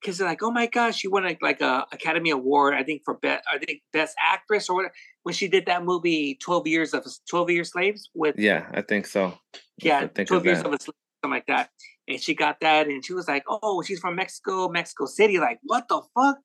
because 0.00 0.20
like, 0.20 0.42
oh 0.42 0.50
my 0.50 0.66
gosh, 0.66 0.96
she 0.96 1.08
won 1.08 1.26
a, 1.26 1.36
like 1.42 1.60
a 1.60 1.86
Academy 1.92 2.30
Award, 2.30 2.74
I 2.74 2.82
think 2.82 3.02
for 3.04 3.14
best, 3.14 3.44
I 3.52 3.58
think 3.58 3.82
best 3.92 4.16
actress 4.20 4.68
or 4.68 4.76
whatever 4.76 4.94
when 5.22 5.34
she 5.34 5.46
did 5.48 5.66
that 5.66 5.84
movie 5.84 6.36
Twelve 6.42 6.66
Years 6.66 6.92
of 6.94 7.06
Twelve 7.28 7.50
Years 7.50 7.70
Slaves 7.72 8.10
with 8.14 8.34
yeah, 8.38 8.66
I 8.72 8.82
think 8.82 9.06
so. 9.06 9.38
yeah 9.78 9.98
I 10.00 10.08
think 10.08 10.28
Twelve 10.28 10.42
of 10.42 10.46
Years 10.46 10.58
that. 10.58 10.66
of 10.66 10.72
a 10.74 10.82
Slave, 10.82 10.94
something 11.22 11.34
like 11.36 11.46
that. 11.46 11.70
And 12.08 12.20
she 12.20 12.34
got 12.34 12.60
that, 12.60 12.88
and 12.88 13.04
she 13.04 13.14
was 13.14 13.28
like, 13.28 13.44
oh, 13.48 13.82
she's 13.82 14.00
from 14.00 14.16
Mexico, 14.16 14.68
Mexico 14.68 15.06
City. 15.06 15.38
Like, 15.38 15.60
what 15.62 15.88
the 15.88 16.02
fuck? 16.14 16.38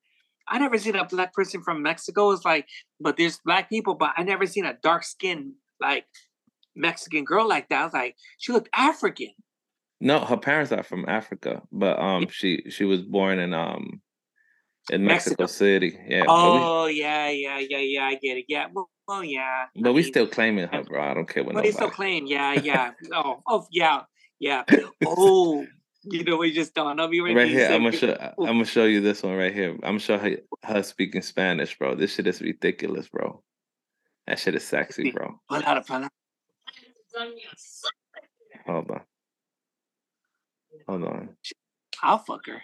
I 0.47 0.59
never 0.59 0.77
seen 0.77 0.95
a 0.95 1.05
black 1.05 1.33
person 1.33 1.61
from 1.61 1.81
Mexico. 1.81 2.31
It's 2.31 2.45
like, 2.45 2.67
but 2.99 3.17
there's 3.17 3.39
black 3.43 3.69
people, 3.69 3.95
but 3.95 4.11
I 4.15 4.23
never 4.23 4.45
seen 4.45 4.65
a 4.65 4.77
dark 4.81 5.03
skinned 5.03 5.53
like 5.81 6.05
Mexican 6.75 7.25
girl 7.25 7.47
like 7.47 7.69
that. 7.69 7.81
I 7.81 7.83
was 7.83 7.93
like, 7.93 8.15
she 8.37 8.51
looked 8.53 8.69
African. 8.73 9.31
No, 9.99 10.19
her 10.19 10.37
parents 10.37 10.71
are 10.71 10.83
from 10.83 11.05
Africa, 11.07 11.63
but 11.71 11.99
um, 11.99 12.27
she 12.29 12.63
she 12.69 12.85
was 12.85 13.01
born 13.01 13.39
in 13.39 13.53
um, 13.53 14.01
in 14.91 15.03
Mexico, 15.03 15.43
Mexico. 15.43 15.45
City. 15.47 15.97
Yeah, 16.07 16.25
Oh 16.27 16.85
yeah, 16.85 17.29
yeah, 17.29 17.59
yeah, 17.59 17.79
yeah. 17.79 18.05
I 18.05 18.15
get 18.15 18.37
it. 18.37 18.45
Yeah. 18.47 18.67
Well, 18.71 18.89
well 19.07 19.23
yeah. 19.23 19.65
we, 19.75 19.81
but 19.81 19.93
we 19.93 20.03
still 20.03 20.27
claiming 20.27 20.67
her, 20.67 20.83
bro. 20.83 21.01
I 21.01 21.13
don't 21.15 21.27
care 21.27 21.43
what 21.43 21.55
But 21.55 21.63
they 21.63 21.71
still 21.71 21.89
claim. 21.89 22.27
Yeah, 22.27 22.53
yeah. 22.63 22.91
oh, 23.11 23.41
oh, 23.47 23.67
yeah, 23.71 24.01
yeah. 24.39 24.63
Oh, 25.05 25.65
you 26.03 26.23
know, 26.23 26.37
we 26.37 26.53
just 26.53 26.73
don't. 26.73 26.99
I'll 26.99 27.07
be. 27.07 27.19
Right 27.19 27.47
here, 27.47 27.71
I'm 27.71 27.83
gonna 27.83 27.91
show. 27.91 28.15
I'm 28.19 28.45
gonna 28.45 28.65
show 28.65 28.85
you 28.85 29.01
this 29.01 29.23
one 29.23 29.35
right 29.35 29.53
here. 29.53 29.71
I'm 29.71 29.79
gonna 29.79 29.99
show 29.99 30.17
her, 30.17 30.37
her 30.63 30.83
speaking 30.83 31.21
Spanish, 31.21 31.77
bro. 31.77 31.95
This 31.95 32.15
shit 32.15 32.27
is 32.27 32.41
ridiculous, 32.41 33.07
bro. 33.07 33.43
That 34.25 34.39
shit 34.39 34.55
is 34.55 34.65
sexy, 34.65 35.11
bro. 35.11 35.39
Hold 38.65 38.91
on. 38.91 39.01
Hold 40.87 41.03
on. 41.03 41.29
I'll 42.03 42.19
fuck 42.19 42.45
her. 42.47 42.61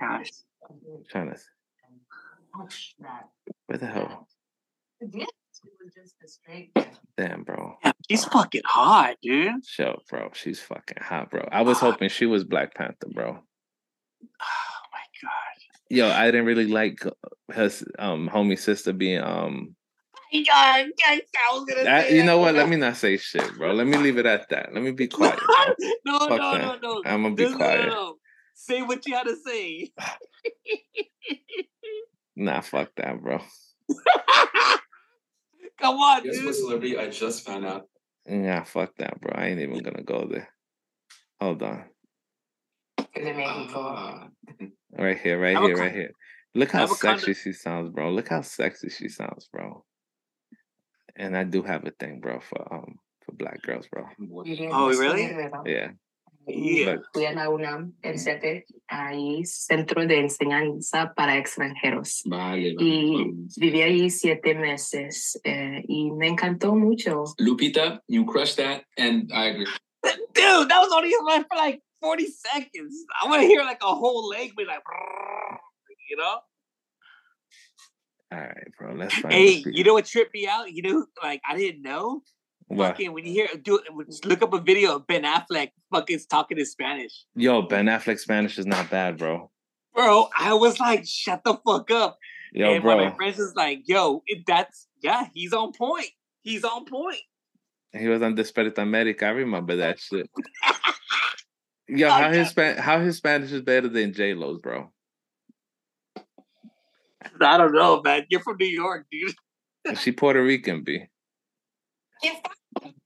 Gosh. 0.00 0.30
trying 1.10 1.30
to. 1.30 1.36
Where 3.66 3.78
the 3.78 3.86
hell? 3.86 4.26
Damn, 7.16 7.42
bro. 7.42 7.76
Yeah, 7.84 7.92
she's 8.08 8.24
fucking 8.24 8.62
hot, 8.64 9.16
dude. 9.22 9.64
Show, 9.66 10.00
bro. 10.08 10.30
She's 10.34 10.60
fucking 10.60 10.98
hot, 11.00 11.30
bro. 11.30 11.48
I 11.50 11.62
was 11.62 11.78
hoping 11.78 12.08
she 12.08 12.26
was 12.26 12.44
Black 12.44 12.74
Panther, 12.74 13.08
bro. 13.12 13.38
Oh 14.40 14.88
my 14.92 15.00
god. 15.22 15.32
Yo, 15.90 16.08
I 16.10 16.26
didn't 16.26 16.46
really 16.46 16.66
like 16.66 17.00
her 17.52 17.70
um 17.98 18.28
homie 18.32 18.58
sister 18.58 18.92
being 18.92 19.20
um. 19.22 19.74
My 20.32 20.42
god, 20.46 20.86
I 21.06 21.20
was 21.52 21.64
gonna 21.64 21.88
I, 21.90 22.02
say 22.02 22.12
you 22.14 22.20
that. 22.20 22.26
know 22.26 22.38
what? 22.38 22.54
Let 22.54 22.68
me 22.68 22.76
not 22.76 22.96
say 22.96 23.16
shit, 23.16 23.56
bro. 23.56 23.72
Let 23.72 23.86
me 23.86 23.96
leave 23.96 24.18
it 24.18 24.26
at 24.26 24.48
that. 24.50 24.72
Let 24.74 24.82
me 24.82 24.90
be 24.92 25.06
quiet. 25.08 25.38
no, 26.04 26.18
Fuck 26.18 26.30
no, 26.30 26.36
no, 26.36 26.52
that. 26.58 26.82
no. 26.82 27.02
I'm 27.06 27.22
gonna 27.22 27.34
be 27.34 27.44
No, 27.44 27.50
no, 27.50 27.56
no, 27.56 27.64
quiet. 27.64 27.86
no. 27.86 28.16
Say 28.54 28.82
what 28.82 29.06
you 29.06 29.14
had 29.14 29.26
to 29.26 29.36
say. 29.36 29.92
Nah, 32.40 32.60
fuck 32.60 32.90
that, 32.98 33.20
bro. 33.20 33.40
Come 35.80 35.96
on, 35.96 36.22
Guess 36.22 36.36
dude. 36.36 36.46
what 36.46 36.54
celebrity 36.54 36.98
I 36.98 37.08
just 37.08 37.44
found 37.46 37.64
out? 37.64 37.88
Nah, 38.26 38.64
fuck 38.64 38.94
that, 38.98 39.20
bro. 39.20 39.32
I 39.34 39.46
ain't 39.46 39.60
even 39.60 39.82
gonna 39.82 40.02
go 40.02 40.28
there. 40.30 40.48
Hold 41.40 41.62
on. 41.62 41.84
Right 44.98 45.18
here, 45.18 45.38
right 45.38 45.56
here, 45.56 45.76
right 45.76 45.92
here. 45.92 46.10
Look 46.54 46.72
how 46.72 46.80
have 46.80 46.90
a 46.90 46.94
condo- 46.94 47.18
sexy 47.20 47.34
she 47.34 47.52
sounds, 47.52 47.90
bro. 47.90 48.10
Look 48.10 48.28
how 48.28 48.40
sexy 48.40 48.88
she 48.88 49.08
sounds, 49.08 49.48
bro. 49.52 49.84
And 51.14 51.36
I 51.36 51.44
do 51.44 51.62
have 51.62 51.86
a 51.86 51.90
thing, 51.90 52.20
bro, 52.20 52.40
for 52.40 52.72
um 52.72 52.96
for 53.24 53.32
black 53.32 53.62
girls, 53.62 53.86
bro. 53.92 54.04
Oh, 54.72 54.88
really? 54.88 55.30
Yeah. 55.66 55.90
Yeah. 56.48 56.94
Look, 56.94 57.04
Fui 57.12 57.26
a 57.26 57.32
la 57.32 57.48
UNAM, 57.50 57.94
el 58.02 58.18
CEPE, 58.18 58.64
hay 58.88 59.44
centro 59.44 60.06
de 60.06 60.18
enseñanza 60.18 61.12
para 61.14 61.36
extranjeros. 61.36 62.22
Vale, 62.24 62.74
vale. 62.74 62.76
Y 62.78 63.32
viví 63.56 63.82
allí 63.82 64.10
siete 64.10 64.54
meses 64.54 65.38
eh, 65.44 65.82
y 65.86 66.10
me 66.12 66.28
encantó 66.28 66.74
mucho. 66.74 67.24
Lupita, 67.38 68.02
you 68.08 68.24
crushed 68.24 68.56
that, 68.56 68.84
and 68.96 69.30
I 69.32 69.48
agree. 69.48 69.66
Dude, 70.34 70.68
that 70.68 70.80
was 70.80 70.92
only 70.92 71.12
like 71.26 71.46
for 71.48 71.56
like 71.56 71.82
40 72.00 72.26
seconds. 72.26 73.04
I 73.22 73.28
want 73.28 73.42
to 73.42 73.46
hear 73.46 73.62
like 73.62 73.82
a 73.82 73.94
whole 73.94 74.28
leg 74.28 74.56
be 74.56 74.64
like, 74.64 74.82
you 76.10 76.16
know? 76.16 76.38
all 78.30 78.38
right, 78.38 78.68
bro. 78.78 78.94
Let's 78.94 79.14
find 79.14 79.32
Hey, 79.32 79.64
you 79.66 79.84
know 79.84 79.94
what 79.94 80.04
tripped 80.06 80.34
me 80.34 80.46
out? 80.46 80.70
You 80.70 80.82
know, 80.82 81.06
like 81.22 81.40
I 81.48 81.56
didn't 81.56 81.82
know. 81.82 82.22
What? 82.68 82.88
Fucking 82.88 83.12
when 83.12 83.24
you 83.24 83.32
hear 83.32 83.48
do 83.62 83.80
just 84.06 84.26
look 84.26 84.42
up 84.42 84.52
a 84.52 84.60
video 84.60 84.96
of 84.96 85.06
Ben 85.06 85.22
Affleck 85.22 85.70
fucking 85.90 86.20
talking 86.28 86.58
in 86.58 86.66
Spanish. 86.66 87.24
Yo, 87.34 87.62
Ben 87.62 87.86
Affleck 87.86 88.18
Spanish 88.18 88.58
is 88.58 88.66
not 88.66 88.90
bad, 88.90 89.16
bro. 89.16 89.50
Bro, 89.94 90.28
I 90.38 90.52
was 90.52 90.78
like, 90.78 91.06
shut 91.06 91.42
the 91.44 91.58
fuck 91.66 91.90
up. 91.90 92.18
Yo, 92.52 92.74
and 92.74 92.84
one 92.84 92.98
of 92.98 93.00
bro. 93.00 93.10
my 93.10 93.16
friends 93.16 93.38
is 93.38 93.54
like, 93.56 93.82
yo, 93.86 94.22
it, 94.26 94.44
that's 94.46 94.86
yeah, 95.02 95.28
he's 95.32 95.54
on 95.54 95.72
point. 95.72 96.10
He's 96.42 96.62
on 96.62 96.84
point. 96.84 97.20
He 97.92 98.06
was 98.06 98.20
on 98.20 98.36
Despierta 98.36 98.78
America. 98.78 99.26
I 99.26 99.30
remember 99.30 99.76
that 99.76 99.98
shit. 99.98 100.30
Yo, 101.88 102.10
how 102.10 102.30
his 102.30 102.50
Span- 102.50 102.76
how 102.76 103.00
his 103.00 103.16
Spanish 103.16 103.50
is 103.50 103.62
better 103.62 103.88
than 103.88 104.12
J 104.12 104.34
Lo's, 104.34 104.60
bro. 104.60 104.92
I 107.40 107.56
don't 107.56 107.72
know, 107.72 108.02
man. 108.02 108.26
You're 108.28 108.40
from 108.40 108.58
New 108.58 108.68
York, 108.68 109.06
dude. 109.10 109.34
Is 109.86 110.00
she 110.00 110.12
Puerto 110.12 110.42
Rican, 110.42 110.82
B? 110.84 111.06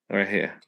Right 0.08 0.28
here. 0.28 0.60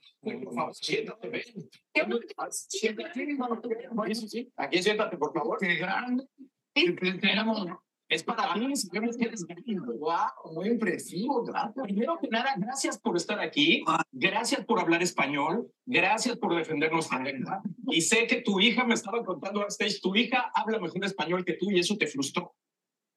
Aquí 4.57 4.83
siéntate, 4.83 5.17
por 5.17 5.33
favor. 5.33 5.59
Qué 5.59 5.75
grande. 5.77 6.25
Es 8.09 8.23
para 8.23 8.55
ti, 8.55 8.77
sabemos 8.77 9.17
que 9.17 9.25
eres. 9.25 9.47
Wow, 9.99 10.53
muy 10.53 10.69
impresivo. 10.69 11.43
Gracias. 11.43 11.85
Primero 11.85 12.19
que 12.21 12.29
nada, 12.29 12.55
gracias 12.57 12.99
por 13.01 13.17
estar 13.17 13.41
aquí. 13.41 13.85
Gracias 14.13 14.65
por 14.65 14.79
hablar 14.79 15.03
español. 15.03 15.71
Gracias 15.87 16.37
por 16.37 16.55
defender 16.55 16.93
nuestra 16.93 17.23
lengua. 17.23 17.63
Y 17.89 18.03
sé 18.03 18.27
que 18.27 18.43
tu 18.43 18.61
hija 18.61 18.85
me 18.85 18.95
estaba 18.95 19.25
contando 19.25 19.61
backstage, 19.61 20.01
tu 20.01 20.15
hija 20.15 20.51
habla 20.55 20.79
mejor 20.79 21.05
español 21.05 21.45
que 21.45 21.55
tú 21.55 21.71
y 21.71 21.79
eso 21.79 21.97
te 21.97 22.07
frustró. 22.07 22.55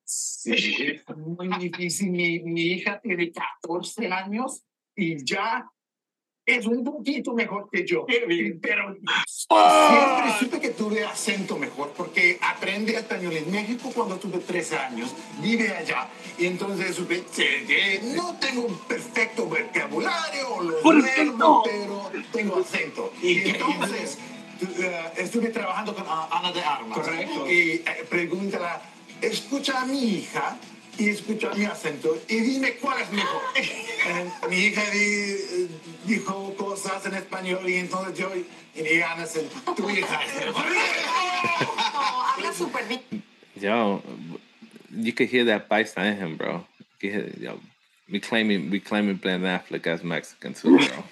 Sí, 0.03 1.01
muy 1.15 1.49
difícil. 1.59 2.11
Mi, 2.11 2.39
mi 2.39 2.61
hija 2.61 2.99
tiene 3.01 3.31
14 3.31 4.07
años 4.07 4.63
y 4.97 5.23
ya 5.23 5.69
es 6.45 6.65
un 6.65 6.83
poquito 6.83 7.33
mejor 7.33 7.69
que 7.69 7.85
yo. 7.85 8.05
Pero 8.05 8.95
siempre 9.27 10.39
supe 10.39 10.61
que 10.61 10.69
tuve 10.69 11.03
acento 11.03 11.57
mejor 11.57 11.91
porque 11.95 12.39
aprendí 12.41 12.93
español 12.93 13.35
en 13.35 13.51
México 13.51 13.91
cuando 13.93 14.17
tuve 14.17 14.39
tres 14.39 14.71
años. 14.71 15.13
Vive 15.41 15.69
allá. 15.69 16.07
Y 16.37 16.45
entonces 16.45 16.95
supe 16.95 17.23
que 17.35 18.01
no 18.15 18.35
tengo 18.39 18.65
un 18.65 18.77
perfecto 18.79 19.45
vocabulario, 19.45 20.61
los 20.61 21.03
verbos, 21.03 21.67
pero 21.69 22.11
tengo 22.31 22.59
acento. 22.59 23.13
Y 23.21 23.49
entonces 23.49 24.17
eh, 24.79 25.11
estuve 25.17 25.49
trabajando 25.49 25.93
con 25.93 26.05
Ana 26.07 26.53
de 26.53 26.61
Armas. 26.61 26.97
Correcto. 26.97 27.45
Y 27.51 27.83
eh, 27.85 28.05
pregúntala, 28.09 28.81
escucha 29.21 29.81
a 29.81 29.85
mi 29.85 30.01
hija 30.01 30.57
y 30.99 31.09
escucha 31.09 31.51
mi 31.53 31.65
acento 31.65 32.17
y 32.27 32.35
dime 32.41 32.73
cuál 32.75 33.01
es 33.01 33.11
mejor. 33.11 33.41
Ah, 33.55 33.59
eh, 33.59 34.31
mi 34.49 34.55
hija 34.57 34.81
di- 34.91 34.97
eh, 34.99 35.67
dijo 36.05 36.55
cosas 36.57 37.05
en 37.05 37.13
español 37.15 37.67
y 37.69 37.75
entonces 37.75 38.17
yo 38.17 38.31
y 38.35 38.45
mi 38.81 39.01
Ana 39.01 39.23
es 39.23 39.35
el- 39.35 39.49
tu 39.75 39.89
hija. 39.89 40.19
Oh, 41.99 42.25
habla 42.35 42.53
súper 42.53 42.85
bien. 42.87 43.01
Yo, 43.55 44.01
you 44.91 45.13
could 45.13 45.29
hear 45.29 45.45
that 45.45 45.67
paisa 45.69 46.03
in 46.05 46.17
him, 46.17 46.37
bro. 46.37 46.65
You 47.01 47.11
hear, 47.11 47.29
yo, 47.39 47.59
we 48.11 48.19
claiming 48.19 48.69
we 48.69 48.79
claiming 48.79 49.15
Ben 49.17 49.41
Affleck 49.41 49.85
as 49.87 50.03
Mexican 50.03 50.53
too, 50.53 50.77
bro. 50.77 51.03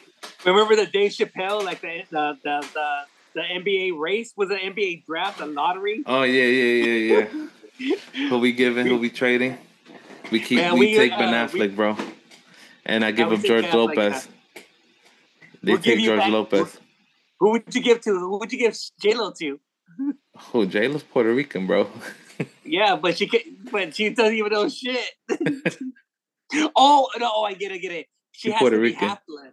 Remember 0.45 0.75
the 0.75 0.85
Dave 0.87 1.11
Chappelle, 1.11 1.63
like 1.63 1.81
the 1.81 2.03
the 2.11 2.37
the 2.43 2.67
the, 2.73 3.05
the 3.35 3.41
NBA 3.41 3.97
race 3.97 4.33
was 4.35 4.49
the 4.49 4.55
NBA 4.57 5.05
draft, 5.05 5.39
the 5.39 5.45
lottery. 5.47 6.03
Oh 6.05 6.23
yeah, 6.23 6.43
yeah, 6.45 6.85
yeah, 6.85 7.27
yeah. 7.79 7.97
who 8.29 8.39
we 8.39 8.51
giving? 8.51 8.85
Who 8.87 8.97
we 8.97 9.09
trading? 9.09 9.57
We 10.31 10.39
keep 10.39 10.57
Man, 10.57 10.73
we, 10.73 10.79
we, 10.79 10.95
take 10.95 11.11
uh, 11.13 11.17
Ben 11.17 11.49
we- 11.51 11.59
Affleck, 11.59 11.75
bro. 11.75 11.97
And 12.85 13.03
I 13.03 13.11
give 13.11 13.29
we 13.29 13.35
him 13.37 13.43
George 13.43 13.73
Lopez. 13.73 14.27
They 15.63 15.71
we'll 15.73 15.81
give 15.81 15.97
take 15.97 16.05
George 16.05 16.19
back- 16.19 16.31
Lopez. 16.31 16.77
Who 17.39 17.51
would 17.51 17.73
you 17.75 17.81
give 17.81 18.01
to? 18.01 18.11
Who 18.11 18.39
would 18.39 18.51
you 18.51 18.59
give 18.59 18.77
J 19.01 19.13
Lo 19.15 19.31
to? 19.39 19.59
Oh, 20.53 20.65
J 20.65 20.87
Lo's 20.87 21.03
Puerto 21.03 21.33
Rican, 21.33 21.67
bro. 21.67 21.89
Yeah, 22.65 22.97
but 22.97 23.17
she 23.17 23.27
can, 23.27 23.39
but 23.71 23.95
she 23.95 24.09
doesn't 24.09 24.35
even 24.35 24.51
know 24.51 24.67
shit. 24.67 24.99
oh 26.75 27.07
no! 27.17 27.31
Oh, 27.33 27.43
I 27.45 27.53
get 27.53 27.71
it, 27.71 27.79
get 27.79 27.93
it. 27.93 28.07
She 28.33 28.49
She's 28.49 28.53
has 28.53 28.59
Puerto 28.59 28.75
to 28.75 28.81
be 28.81 28.89
Rican. 28.89 29.07
half 29.07 29.19
blood, 29.25 29.51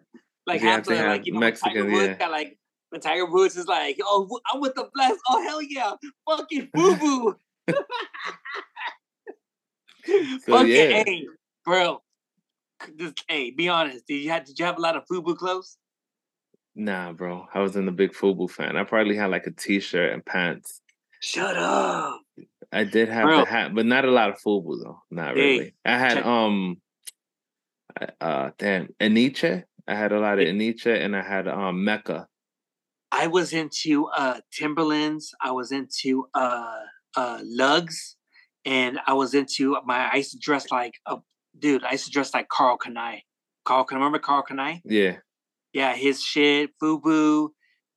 like 0.49 0.61
She 0.61 0.66
half 0.66 0.85
blood, 0.85 1.07
like 1.07 1.27
you 1.27 1.32
know, 1.35 1.39
when 1.40 1.53
Tiger 1.55 1.85
Mexican, 1.85 1.93
Woods 1.93 2.09
yeah. 2.09 2.15
got 2.15 2.31
like 2.32 2.59
when 2.90 3.01
Tiger 3.01 3.27
Woods 3.27 3.57
is 3.57 3.66
like, 3.69 3.99
oh, 4.03 4.40
I'm 4.53 4.61
with 4.61 4.74
the 4.74 4.89
blast. 4.93 5.20
Oh 5.28 5.43
hell 5.44 5.62
yeah, 5.62 5.93
fucking 6.28 6.70
boo 6.74 6.97
boo. 6.97 7.36
So, 10.47 10.62
yeah. 10.62 11.03
hey, 11.05 11.27
bro. 11.65 12.03
Just 12.99 13.23
hey, 13.29 13.51
be 13.51 13.69
honest. 13.69 14.07
Did 14.07 14.23
you 14.24 14.31
have 14.31 14.45
did 14.45 14.59
you 14.59 14.65
have 14.65 14.77
a 14.79 14.81
lot 14.81 14.97
of 14.97 15.05
FUBU 15.11 15.37
clothes? 15.37 15.77
Nah, 16.74 17.12
bro. 17.12 17.47
I 17.55 17.61
wasn't 17.61 17.89
a 17.89 17.93
big 17.93 18.12
Fubu 18.12 18.51
fan. 18.51 18.77
I 18.77 18.85
probably 18.85 19.15
had 19.16 19.31
like 19.31 19.47
a 19.47 19.51
t-shirt 19.53 20.12
and 20.12 20.24
pants. 20.24 20.81
Shut 21.20 21.57
up. 21.57 22.20
I 22.73 22.85
did 22.85 23.09
have 23.09 23.27
Bro. 23.27 23.41
the 23.41 23.45
hat, 23.47 23.74
but 23.74 23.87
not 23.87 24.05
a 24.05 24.11
lot 24.11 24.31
of 24.31 24.41
Fubu 24.41 24.83
though. 24.83 25.03
Not 25.11 25.37
Hey, 25.37 25.41
really. 25.59 25.74
I 25.85 25.99
had 25.99 26.15
check- 26.15 26.27
um 26.27 26.81
uh 28.20 28.51
damn 28.59 28.89
Enyce. 29.01 29.65
I 29.87 29.95
had 29.95 30.12
a 30.12 30.19
lot 30.19 30.39
of 30.39 30.47
Enyce 30.47 30.87
and 31.05 31.15
I 31.15 31.23
had 31.23 31.47
um 31.47 31.85
Mecca. 31.85 32.27
I 33.12 33.27
was 33.27 33.53
into 33.53 34.07
uh 34.09 34.41
Timberlands. 34.51 35.35
I 35.41 35.53
was 35.53 35.70
into 35.73 36.27
uh 36.35 36.79
uh 37.16 37.41
lugs, 37.45 38.16
and 38.64 38.98
I 39.06 39.12
was 39.14 39.34
into 39.34 39.76
my. 39.84 40.09
I 40.12 40.16
used 40.16 40.32
to 40.32 40.39
dress 40.39 40.70
like 40.70 40.94
a 41.06 41.16
dude. 41.59 41.84
I 41.84 41.93
used 41.93 42.06
to 42.06 42.10
dress 42.10 42.32
like 42.34 42.48
Karl 42.48 42.78
Kani. 42.78 43.20
Carl, 43.64 43.84
can 43.84 43.98
remember 43.98 44.18
Karl 44.18 44.43
Kani? 44.48 44.80
Yeah. 44.84 45.16
Yeah, 45.72 45.94
his 45.94 46.22
shit, 46.22 46.70
Fubu, 46.82 47.48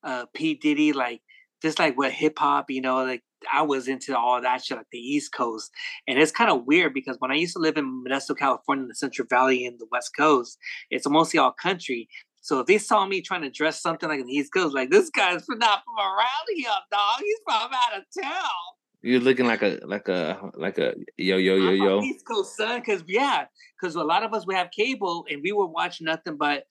uh, 0.03 0.25
P 0.33 0.53
Diddy, 0.55 0.93
like 0.93 1.21
just 1.61 1.79
like 1.79 1.97
what 1.97 2.11
hip 2.11 2.39
hop. 2.39 2.69
You 2.69 2.81
know, 2.81 3.03
like 3.03 3.21
I 3.51 3.63
was 3.63 3.87
into 3.87 4.17
all 4.17 4.41
that 4.41 4.63
shit, 4.63 4.77
like 4.77 4.87
the 4.91 4.97
East 4.99 5.33
Coast, 5.33 5.71
and 6.07 6.17
it's 6.17 6.31
kind 6.31 6.49
of 6.49 6.65
weird 6.65 6.93
because 6.93 7.17
when 7.19 7.31
I 7.31 7.35
used 7.35 7.53
to 7.53 7.59
live 7.59 7.77
in 7.77 8.03
Modesto, 8.07 8.37
California, 8.37 8.83
in 8.83 8.87
the 8.87 8.95
Central 8.95 9.27
Valley 9.29 9.65
and 9.65 9.77
the 9.79 9.87
West 9.91 10.11
Coast, 10.17 10.57
it's 10.89 11.07
mostly 11.09 11.39
all 11.39 11.51
country. 11.51 12.07
So 12.41 12.59
if 12.59 12.67
they 12.67 12.77
saw 12.77 13.05
me 13.07 13.21
trying 13.21 13.41
to 13.41 13.49
dress 13.49 13.81
something 13.81 14.07
like 14.07 14.19
an 14.19 14.29
East 14.29 14.53
Coast, 14.53 14.75
like 14.75 14.91
this 14.91 15.09
guy's 15.09 15.43
from- 15.45 15.57
not 15.59 15.81
from 15.83 15.97
around 15.97 16.47
here, 16.55 16.69
dog. 16.91 17.19
He's 17.19 17.39
from 17.43 17.71
out 17.73 17.97
of 17.97 18.03
town. 18.23 18.49
You're 19.05 19.19
looking 19.19 19.45
like 19.45 19.61
a 19.61 19.79
like 19.85 20.07
a 20.07 20.49
like 20.55 20.79
a 20.79 20.95
yo 21.15 21.37
yo 21.37 21.55
yo 21.57 21.69
yo. 21.69 22.01
East 22.01 22.25
Coast, 22.25 22.57
son. 22.57 22.79
Because 22.79 23.03
yeah, 23.07 23.45
because 23.79 23.95
a 23.95 24.03
lot 24.03 24.23
of 24.23 24.33
us 24.33 24.47
we 24.47 24.55
have 24.55 24.71
cable, 24.71 25.27
and 25.29 25.43
we 25.43 25.51
would 25.51 25.67
watch 25.67 26.01
nothing 26.01 26.37
but, 26.37 26.63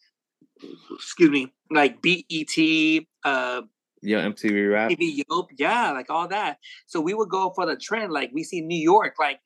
excuse 0.93 1.31
me, 1.31 1.55
like 1.71 2.03
BET, 2.03 3.05
uh, 3.25 3.63
Yo 4.03 4.19
MTV 4.19 4.73
rap. 4.73 4.91
TV 4.91 5.23
Yope, 5.31 5.51
yeah, 5.57 5.93
like 5.93 6.11
all 6.11 6.27
that. 6.27 6.59
So 6.87 7.01
we 7.01 7.15
would 7.15 7.29
go 7.29 7.53
for 7.55 7.67
the 7.67 7.77
trend. 7.77 8.13
Like 8.13 8.33
we 8.35 8.43
see 8.43 8.61
New 8.63 8.83
York, 8.83 9.15
like 9.21 9.39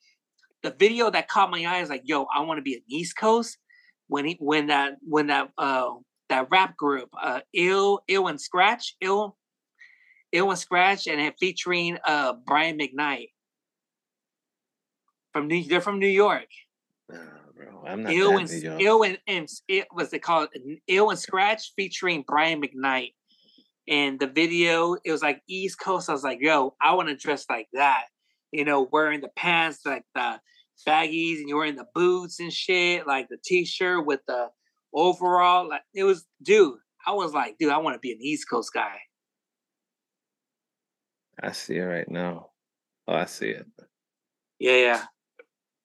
the 0.62 0.70
video 0.70 1.10
that 1.10 1.28
caught 1.28 1.50
my 1.50 1.62
eye 1.66 1.82
is 1.82 1.90
like, 1.90 2.04
yo, 2.06 2.26
I 2.34 2.40
want 2.40 2.56
to 2.56 2.62
be 2.62 2.74
an 2.74 2.82
East 2.88 3.18
Coast. 3.18 3.58
When 4.06 4.24
he 4.24 4.36
when 4.40 4.68
that 4.68 4.94
when 5.02 5.26
that 5.26 5.50
uh 5.58 5.90
that 6.30 6.48
rap 6.50 6.74
group, 6.74 7.10
uh 7.22 7.40
Ill 7.52 8.00
Ill 8.08 8.28
Al 8.30 8.36
Skratch, 8.36 8.92
Ill 9.02 9.36
Ill 10.32 10.50
Al 10.50 10.56
Skratch, 10.56 11.10
and 11.10 11.20
it 11.20 11.34
featuring 11.38 11.98
uh 12.04 12.34
Brian 12.46 12.78
McKnight 12.78 13.28
from 15.32 15.48
New. 15.48 15.64
They're 15.64 15.80
from 15.80 15.98
New 15.98 16.06
York. 16.08 16.48
Bro, 17.08 17.84
I'm 17.86 18.02
not 18.02 18.12
Ill 18.12 18.38
and. 18.38 18.50
Ill 18.80 19.02
and, 19.02 19.18
and 19.26 19.48
it 19.66 19.86
was 19.92 20.12
it 20.12 20.22
called 20.22 20.48
Ill 20.86 21.10
Al 21.10 21.16
Skratch 21.16 21.70
featuring 21.76 22.24
Brian 22.26 22.62
McKnight. 22.62 23.14
And 23.88 24.20
the 24.20 24.26
video, 24.26 24.96
it 25.02 25.10
was 25.10 25.22
like 25.22 25.40
East 25.48 25.80
Coast. 25.80 26.10
I 26.10 26.12
was 26.12 26.22
like, 26.22 26.40
yo, 26.42 26.74
I 26.80 26.94
want 26.94 27.08
to 27.08 27.16
dress 27.16 27.46
like 27.48 27.68
that. 27.72 28.04
You 28.52 28.64
know, 28.64 28.86
wearing 28.92 29.22
the 29.22 29.30
pants 29.34 29.80
like 29.86 30.04
the 30.14 30.40
baggies 30.86 31.38
and 31.38 31.48
you're 31.48 31.58
wearing 31.58 31.76
the 31.76 31.86
boots 31.94 32.38
and 32.38 32.52
shit, 32.52 33.06
like 33.06 33.28
the 33.28 33.38
t-shirt 33.42 34.04
with 34.04 34.20
the 34.28 34.48
overall. 34.92 35.68
Like 35.68 35.82
it 35.94 36.04
was, 36.04 36.26
dude. 36.42 36.76
I 37.06 37.12
was 37.12 37.32
like, 37.32 37.56
dude, 37.58 37.72
I 37.72 37.78
want 37.78 37.94
to 37.94 38.00
be 38.00 38.12
an 38.12 38.20
East 38.20 38.48
Coast 38.50 38.72
guy. 38.74 38.98
I 41.40 41.52
see 41.52 41.76
it 41.76 41.82
right 41.82 42.10
now. 42.10 42.50
Oh, 43.06 43.14
I 43.14 43.26
see 43.26 43.48
it. 43.48 43.66
Yeah, 44.58 44.76
yeah. 44.76 45.04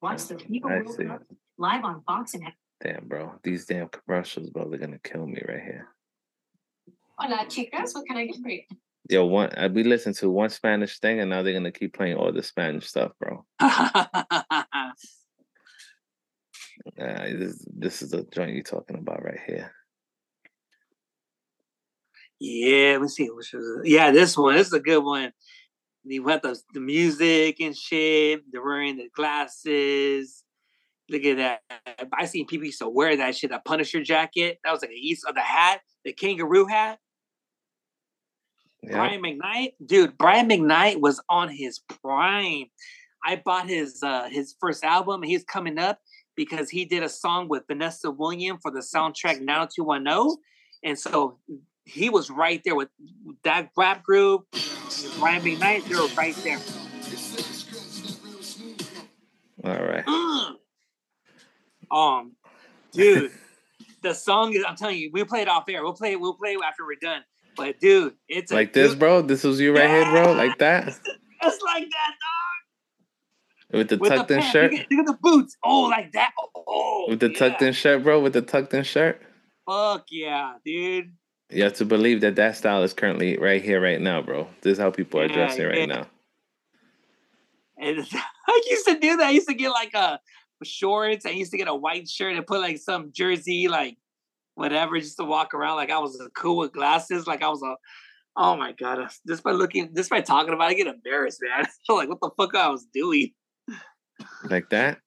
Watch 0.01 0.25
the 0.25 0.35
people 0.35 0.69
I 0.71 0.77
World 0.77 0.95
see. 0.95 1.05
Cup 1.05 1.23
live 1.57 1.85
on 1.85 2.03
Fox 2.03 2.33
and 2.33 2.43
Damn, 2.81 3.07
bro. 3.07 3.33
These 3.43 3.65
damn 3.65 3.87
commercials, 3.87 4.49
bro, 4.49 4.69
they're 4.69 4.79
gonna 4.79 4.99
kill 4.99 5.25
me 5.25 5.41
right 5.47 5.61
here. 5.61 5.87
Hola, 7.17 7.45
chicas. 7.45 7.93
What 7.93 8.05
can 8.07 8.17
I 8.17 8.25
get 8.25 8.35
for 8.41 8.49
you? 8.49 8.63
Yo, 9.09 9.25
one 9.25 9.49
uh, 9.57 9.69
we 9.71 9.83
listened 9.83 10.15
to 10.15 10.29
one 10.29 10.49
Spanish 10.49 10.99
thing 10.99 11.19
and 11.19 11.29
now 11.29 11.41
they're 11.41 11.53
gonna 11.53 11.71
keep 11.71 11.93
playing 11.93 12.17
all 12.17 12.31
the 12.31 12.43
Spanish 12.43 12.87
stuff, 12.87 13.11
bro. 13.19 13.45
Uh, 16.99 17.23
this 17.23 17.65
this 17.75 18.01
is 18.01 18.11
the 18.11 18.23
joint 18.33 18.53
you're 18.53 18.63
talking 18.63 18.97
about 18.97 19.23
right 19.23 19.39
here. 19.47 19.71
Yeah, 22.45 22.93
let 22.93 23.03
me 23.03 23.07
see. 23.07 23.29
Which 23.29 23.53
was 23.53 23.79
yeah, 23.85 24.11
this 24.11 24.37
one. 24.37 24.55
This 24.55 24.67
is 24.67 24.73
a 24.73 24.79
good 24.81 25.01
one. 25.01 25.31
You 26.03 26.27
have 26.27 26.41
the, 26.41 26.59
the 26.73 26.81
music 26.81 27.61
and 27.61 27.75
shit. 27.75 28.41
They're 28.51 28.61
wearing 28.61 28.97
the 28.97 29.07
glasses. 29.15 30.43
Look 31.09 31.23
at 31.23 31.37
that. 31.37 31.61
I 32.11 32.25
seen 32.25 32.45
people 32.45 32.65
used 32.65 32.79
to 32.79 32.89
wear 32.89 33.15
that 33.15 33.37
shit, 33.37 33.51
that 33.51 33.63
Punisher 33.63 34.03
jacket. 34.03 34.59
That 34.65 34.73
was 34.73 34.81
like 34.81 34.91
a 34.91 34.93
East 34.93 35.23
of 35.25 35.35
the 35.35 35.41
hat, 35.41 35.79
the 36.03 36.11
kangaroo 36.11 36.65
hat. 36.65 36.99
Brian 38.83 39.23
McKnight, 39.23 39.75
dude. 39.85 40.17
Brian 40.17 40.49
McKnight 40.49 40.99
was 40.99 41.21
on 41.29 41.47
his 41.47 41.79
prime. 42.01 42.65
I 43.23 43.41
bought 43.45 43.69
his 43.69 44.03
uh 44.03 44.27
his 44.27 44.53
first 44.59 44.83
album. 44.83 45.21
and 45.21 45.31
He's 45.31 45.45
coming 45.45 45.79
up 45.79 45.99
because 46.35 46.69
he 46.69 46.83
did 46.83 47.03
a 47.03 47.09
song 47.09 47.47
with 47.47 47.63
Vanessa 47.67 48.11
Williams 48.11 48.59
for 48.61 48.69
the 48.71 48.81
soundtrack 48.81 49.39
90210. 49.39 50.35
And 50.83 50.99
so 50.99 51.39
he 51.85 52.09
was 52.09 52.29
right 52.29 52.61
there 52.63 52.75
with 52.75 52.89
that 53.43 53.69
rap 53.77 54.03
group, 54.03 54.45
Brian 55.19 55.41
McKnight, 55.43 55.85
they 55.87 55.95
were 55.95 56.07
right 56.15 56.35
there. 56.43 56.59
All 59.63 59.83
right. 59.85 60.03
Um, 61.91 62.31
dude, 62.91 63.29
the 64.01 64.15
song 64.15 64.53
is 64.53 64.63
I'm 64.67 64.75
telling 64.75 64.97
you, 64.97 65.11
we'll 65.13 65.27
play 65.27 65.41
it 65.43 65.47
off 65.47 65.65
air. 65.69 65.83
We'll 65.83 65.93
play 65.93 66.13
it, 66.13 66.19
we'll 66.19 66.33
play 66.33 66.53
it 66.53 66.59
after 66.65 66.83
we're 66.87 66.95
done. 66.99 67.21
But 67.55 67.79
dude, 67.79 68.15
it's 68.27 68.51
a 68.51 68.55
Like 68.55 68.73
this, 68.73 68.91
good- 68.93 68.99
bro. 68.99 69.21
This 69.21 69.43
was 69.43 69.59
you 69.59 69.75
right 69.75 69.87
here, 69.87 70.05
bro. 70.05 70.31
Like 70.33 70.57
that. 70.57 70.85
Just 71.43 71.61
like 71.63 71.83
that, 71.83 72.13
dog. 73.69 73.77
With 73.77 73.89
the. 73.89 73.97
With 73.97 74.09
tucked 74.11 74.29
the 74.29 74.33
in 74.35 74.39
pants. 74.39 74.51
shirt. 74.53 74.71
Look 74.71 74.81
at, 74.81 74.91
look 74.91 74.99
at 75.01 75.05
the 75.05 75.17
boots. 75.21 75.55
Oh, 75.63 75.81
like 75.81 76.11
that. 76.13 76.31
Oh, 76.55 77.05
With 77.09 77.19
the 77.19 77.29
tucked 77.29 77.61
in 77.61 77.73
shirt, 77.73 78.01
bro. 78.01 78.19
With 78.21 78.33
the 78.33 78.41
tucked 78.41 78.73
in 78.73 78.83
shirt. 78.83 79.21
fuck 79.69 80.05
yeah, 80.09 80.53
dude. 80.65 81.13
You 81.53 81.63
have 81.63 81.73
to 81.73 81.85
believe 81.85 82.21
that 82.21 82.35
that 82.37 82.57
style 82.57 82.81
is 82.83 82.93
currently 82.93 83.37
right 83.37 83.63
here, 83.63 83.79
right 83.79 84.01
now, 84.01 84.21
bro. 84.21 84.47
This 84.61 84.73
is 84.73 84.79
how 84.79 84.89
people 84.89 85.19
are 85.19 85.27
Yeah, 85.27 85.33
dressing 85.33 85.65
right 85.65 85.79
yeah. 85.79 85.85
now. 85.85 86.07
And 87.77 88.07
I 88.47 88.61
used 88.69 88.87
to 88.87 88.99
do 88.99 89.17
that. 89.17 89.27
I 89.27 89.31
used 89.31 89.47
to 89.47 89.53
get 89.53 89.69
like 89.69 89.93
a 89.93 90.19
shorts. 90.63 91.25
I 91.25 91.31
used 91.31 91.51
to 91.51 91.57
get 91.57 91.67
a 91.67 91.75
white 91.75 92.09
shirt 92.09 92.35
and 92.35 92.47
put 92.47 92.61
like 92.61 92.77
some 92.77 93.11
jersey, 93.11 93.67
like 93.67 93.97
whatever, 94.55 94.99
just 94.99 95.17
to 95.17 95.25
walk 95.25 95.53
around 95.53 95.75
like 95.75 95.91
I 95.91 95.99
was 95.99 96.21
cool 96.35 96.57
with 96.57 96.73
glasses, 96.73 97.27
like 97.27 97.43
I 97.43 97.49
was 97.49 97.61
a. 97.61 97.75
Oh 98.35 98.57
my 98.57 98.71
god! 98.71 98.99
Uh, 98.99 99.09
just 99.27 99.43
by 99.43 99.51
looking, 99.51 99.93
just 99.95 100.09
by 100.09 100.21
talking 100.21 100.55
about, 100.55 100.71
it, 100.71 100.73
I 100.73 100.73
get 100.73 100.87
embarrassed, 100.87 101.39
man. 101.41 101.65
I 101.65 101.69
feel 101.85 101.97
like 101.97 102.09
what 102.09 102.19
the 102.19 102.31
fuck 102.35 102.55
I 102.55 102.69
was 102.69 102.87
doing. 102.91 103.31
Like 104.49 104.69
that. 104.71 104.97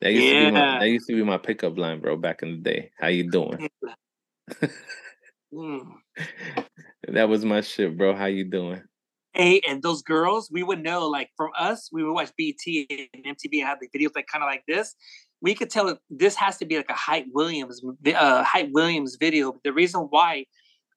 That 0.00 0.12
used 0.12 0.28
to 0.28 0.36
be 0.36 0.50
my 0.50 0.60
Yeah. 0.60 0.78
that 0.80 0.88
used 0.88 1.06
to 1.08 1.14
be 1.14 1.22
my 1.22 1.38
pickup 1.38 1.78
line, 1.78 2.00
bro. 2.00 2.16
Back 2.16 2.42
in 2.42 2.50
the 2.50 2.58
day. 2.58 2.90
How 2.98 3.08
you 3.08 3.30
doing? 3.30 3.70
Mm. 5.52 5.94
That 7.08 7.28
was 7.28 7.44
my 7.44 7.60
shit, 7.62 7.96
bro. 7.96 8.14
How 8.14 8.26
you 8.26 8.44
doing? 8.44 8.82
Hey, 9.32 9.60
and 9.68 9.82
those 9.82 10.02
girls, 10.02 10.50
we 10.50 10.62
would 10.62 10.82
know, 10.82 11.06
like 11.08 11.30
from 11.36 11.50
us, 11.58 11.88
we 11.92 12.02
would 12.02 12.12
watch 12.12 12.30
BT 12.36 13.08
and 13.14 13.24
MTV 13.36 13.62
had 13.62 13.78
the 13.80 13.88
videos 13.88 14.10
like 14.14 14.26
kind 14.26 14.42
of 14.42 14.48
like 14.48 14.64
this. 14.66 14.94
We 15.40 15.54
could 15.54 15.70
tell 15.70 15.86
that 15.86 15.98
this 16.10 16.34
has 16.34 16.58
to 16.58 16.66
be 16.66 16.76
like 16.76 16.90
a 16.90 16.94
Hype 16.94 17.26
Williams, 17.32 17.80
uh, 18.14 18.42
Hype 18.42 18.70
Williams 18.72 19.16
video. 19.18 19.54
The 19.64 19.72
reason 19.72 20.00
why 20.10 20.46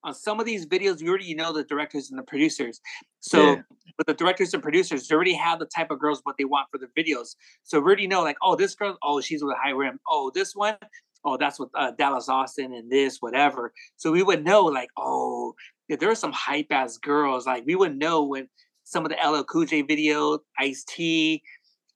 on 0.04 0.16
some 0.16 0.40
of 0.40 0.46
these 0.46 0.66
videos, 0.66 1.02
we 1.02 1.10
already 1.10 1.36
know 1.36 1.54
the 1.54 1.64
directors 1.64 2.10
and 2.10 2.18
the 2.18 2.24
producers. 2.24 2.82
So, 3.20 3.54
Yeah. 3.54 3.62
but 3.98 4.08
the 4.08 4.16
directors 4.16 4.54
and 4.54 4.64
producers 4.64 5.08
they 5.08 5.16
already 5.16 5.34
have 5.36 5.60
the 5.60 5.68
type 5.68 5.92
of 5.92 6.00
girls 6.00 6.22
what 6.24 6.38
they 6.38 6.46
want 6.46 6.68
for 6.72 6.80
their 6.80 6.90
videos. 6.98 7.36
So 7.64 7.80
we 7.80 7.86
already 7.86 8.08
know, 8.08 8.24
like, 8.24 8.38
oh, 8.42 8.56
this 8.56 8.74
girl, 8.74 8.98
oh, 9.04 9.22
she's 9.22 9.44
with 9.44 9.54
a 9.54 9.60
high 9.62 9.70
rim. 9.70 10.00
Oh, 10.10 10.32
this 10.34 10.56
one, 10.56 10.78
oh, 11.24 11.38
that's 11.38 11.60
with 11.60 11.70
uh, 11.76 11.92
Dallas 11.92 12.30
Austin 12.30 12.74
and 12.74 12.92
this, 12.92 13.18
whatever. 13.20 13.74
So 13.98 14.12
we 14.12 14.24
would 14.24 14.44
know, 14.44 14.66
like, 14.66 14.90
oh, 14.98 15.54
there 15.90 16.10
are 16.10 16.16
some 16.16 16.32
hype 16.32 16.72
ass 16.72 16.98
girls, 16.98 17.46
like 17.46 17.66
we 17.66 17.76
would 17.76 17.98
know 17.98 18.24
when 18.24 18.48
some 18.84 19.06
of 19.06 19.12
the 19.12 19.18
LL 19.18 19.44
Cool 19.44 19.66
J 19.66 19.82
video, 19.82 20.40
Ice 20.58 20.84
T, 20.88 21.42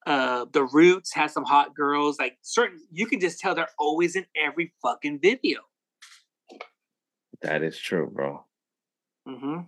uh, 0.06 0.46
the 0.54 0.64
Roots 0.66 1.14
has 1.14 1.34
some 1.34 1.44
hot 1.46 1.76
girls. 1.76 2.20
Like 2.20 2.38
certain, 2.42 2.80
you 2.92 3.06
can 3.06 3.20
just 3.20 3.40
tell 3.40 3.56
they're 3.56 3.68
always 3.80 4.16
in 4.16 4.26
every 4.36 4.74
fucking 4.82 5.20
video. 5.22 5.62
That 7.42 7.64
is 7.64 7.78
true, 7.78 8.10
bro. 8.14 8.46
hmm 9.28 9.62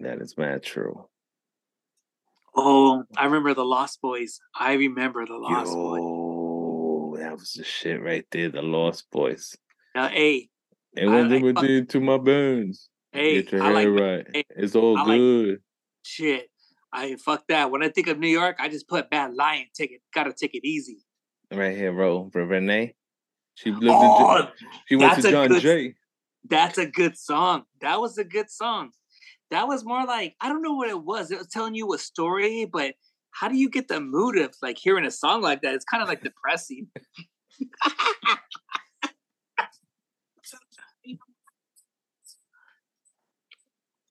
That 0.00 0.20
is 0.20 0.36
mad 0.36 0.62
true. 0.62 1.06
Oh, 2.54 3.04
I 3.16 3.24
remember 3.24 3.54
the 3.54 3.64
Lost 3.64 4.00
Boys. 4.02 4.40
I 4.54 4.74
remember 4.74 5.24
the 5.24 5.36
Lost 5.36 5.72
Boys. 5.72 6.00
That 7.22 7.38
was 7.38 7.52
the 7.52 7.62
shit 7.64 8.02
right 8.02 8.24
there. 8.32 8.48
The 8.48 8.62
Lost 8.62 9.08
Boys. 9.12 9.56
Now, 9.94 10.08
hey, 10.08 10.48
And 10.96 11.08
I 11.10 11.20
what 11.20 11.28
they 11.30 11.38
like 11.40 11.54
fuck- 11.54 11.64
do 11.64 11.84
to 11.84 12.00
my 12.00 12.18
bones. 12.18 12.88
Hey, 13.12 13.42
Get 13.42 13.52
your 13.52 13.62
I 13.62 13.80
hair 13.80 13.90
my- 13.92 14.00
right. 14.00 14.26
hey, 14.34 14.44
it's 14.56 14.74
all 14.74 14.96
I 14.98 15.02
like- 15.04 15.18
good. 15.18 15.62
shit. 16.02 16.48
I 16.92 17.14
fuck 17.16 17.46
that. 17.48 17.70
When 17.70 17.82
I 17.82 17.88
think 17.90 18.08
of 18.08 18.18
New 18.18 18.28
York, 18.28 18.56
I 18.58 18.68
just 18.68 18.88
put 18.88 19.08
Bad 19.08 19.34
Lion. 19.34 19.66
Take 19.72 19.92
it. 19.92 20.00
Gotta 20.12 20.32
take 20.32 20.54
it 20.54 20.66
easy. 20.66 20.98
right 21.52 21.76
here, 21.76 21.92
bro. 21.92 22.28
For 22.32 22.44
Renee. 22.46 22.94
She 23.54 23.70
lived 23.70 23.84
Oh, 23.88 24.36
in 24.40 24.48
she 24.88 24.96
went 24.96 25.22
to 25.22 25.30
John 25.30 25.48
good- 25.48 25.62
Jay. 25.62 25.94
That's 26.48 26.78
a 26.78 26.86
good 26.86 27.16
song. 27.16 27.64
That 27.82 28.00
was 28.00 28.18
a 28.18 28.24
good 28.24 28.50
song. 28.50 28.90
That 29.50 29.68
was 29.68 29.84
more 29.84 30.04
like 30.06 30.34
I 30.40 30.48
don't 30.48 30.62
know 30.62 30.72
what 30.74 30.88
it 30.88 31.00
was. 31.04 31.30
It 31.30 31.38
was 31.38 31.46
telling 31.48 31.74
you 31.74 31.92
a 31.94 31.98
story, 31.98 32.64
but 32.64 32.94
how 33.32 33.48
do 33.48 33.56
you 33.56 33.68
get 33.68 33.88
the 33.88 34.00
mood 34.00 34.38
of 34.38 34.54
like 34.62 34.78
hearing 34.78 35.04
a 35.04 35.10
song 35.10 35.42
like 35.42 35.62
that? 35.62 35.74
It's 35.74 35.84
kind 35.84 36.02
of 36.02 36.08
like 36.08 36.22
depressing. 36.22 36.88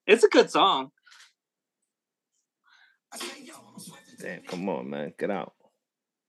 it's 0.06 0.24
a 0.24 0.28
good 0.28 0.50
song. 0.50 0.90
Damn, 4.20 4.42
come 4.42 4.68
on, 4.68 4.90
man. 4.90 5.12
Get 5.18 5.30
out. 5.30 5.52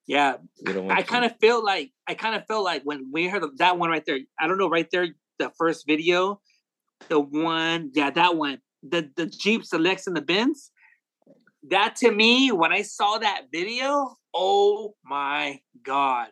Yeah, 0.05 0.35
We 0.65 0.73
don't 0.73 0.87
want 0.87 0.99
I 0.99 1.03
kind 1.03 1.23
of 1.23 1.33
feel 1.39 1.63
like 1.63 1.91
I 2.07 2.13
kind 2.13 2.35
of 2.35 2.45
feel 2.47 2.63
like 2.63 2.81
when 2.83 3.09
we 3.11 3.27
heard 3.27 3.43
of 3.43 3.57
that 3.59 3.77
one 3.77 3.89
right 3.89 4.03
there. 4.05 4.19
I 4.39 4.47
don't 4.47 4.57
know 4.57 4.69
right 4.69 4.87
there, 4.91 5.07
the 5.39 5.51
first 5.57 5.85
video, 5.87 6.41
the 7.07 7.19
one, 7.19 7.91
yeah, 7.93 8.09
that 8.09 8.35
one, 8.35 8.59
the 8.81 9.09
the 9.15 9.27
Jeeps, 9.27 9.69
the 9.69 9.79
Lex, 9.79 10.07
and 10.07 10.17
the 10.17 10.21
Benz. 10.21 10.71
That 11.69 11.95
to 11.97 12.11
me, 12.11 12.51
when 12.51 12.73
I 12.73 12.81
saw 12.81 13.17
that 13.19 13.43
video, 13.51 14.15
oh 14.33 14.95
my 15.03 15.59
god! 15.83 16.27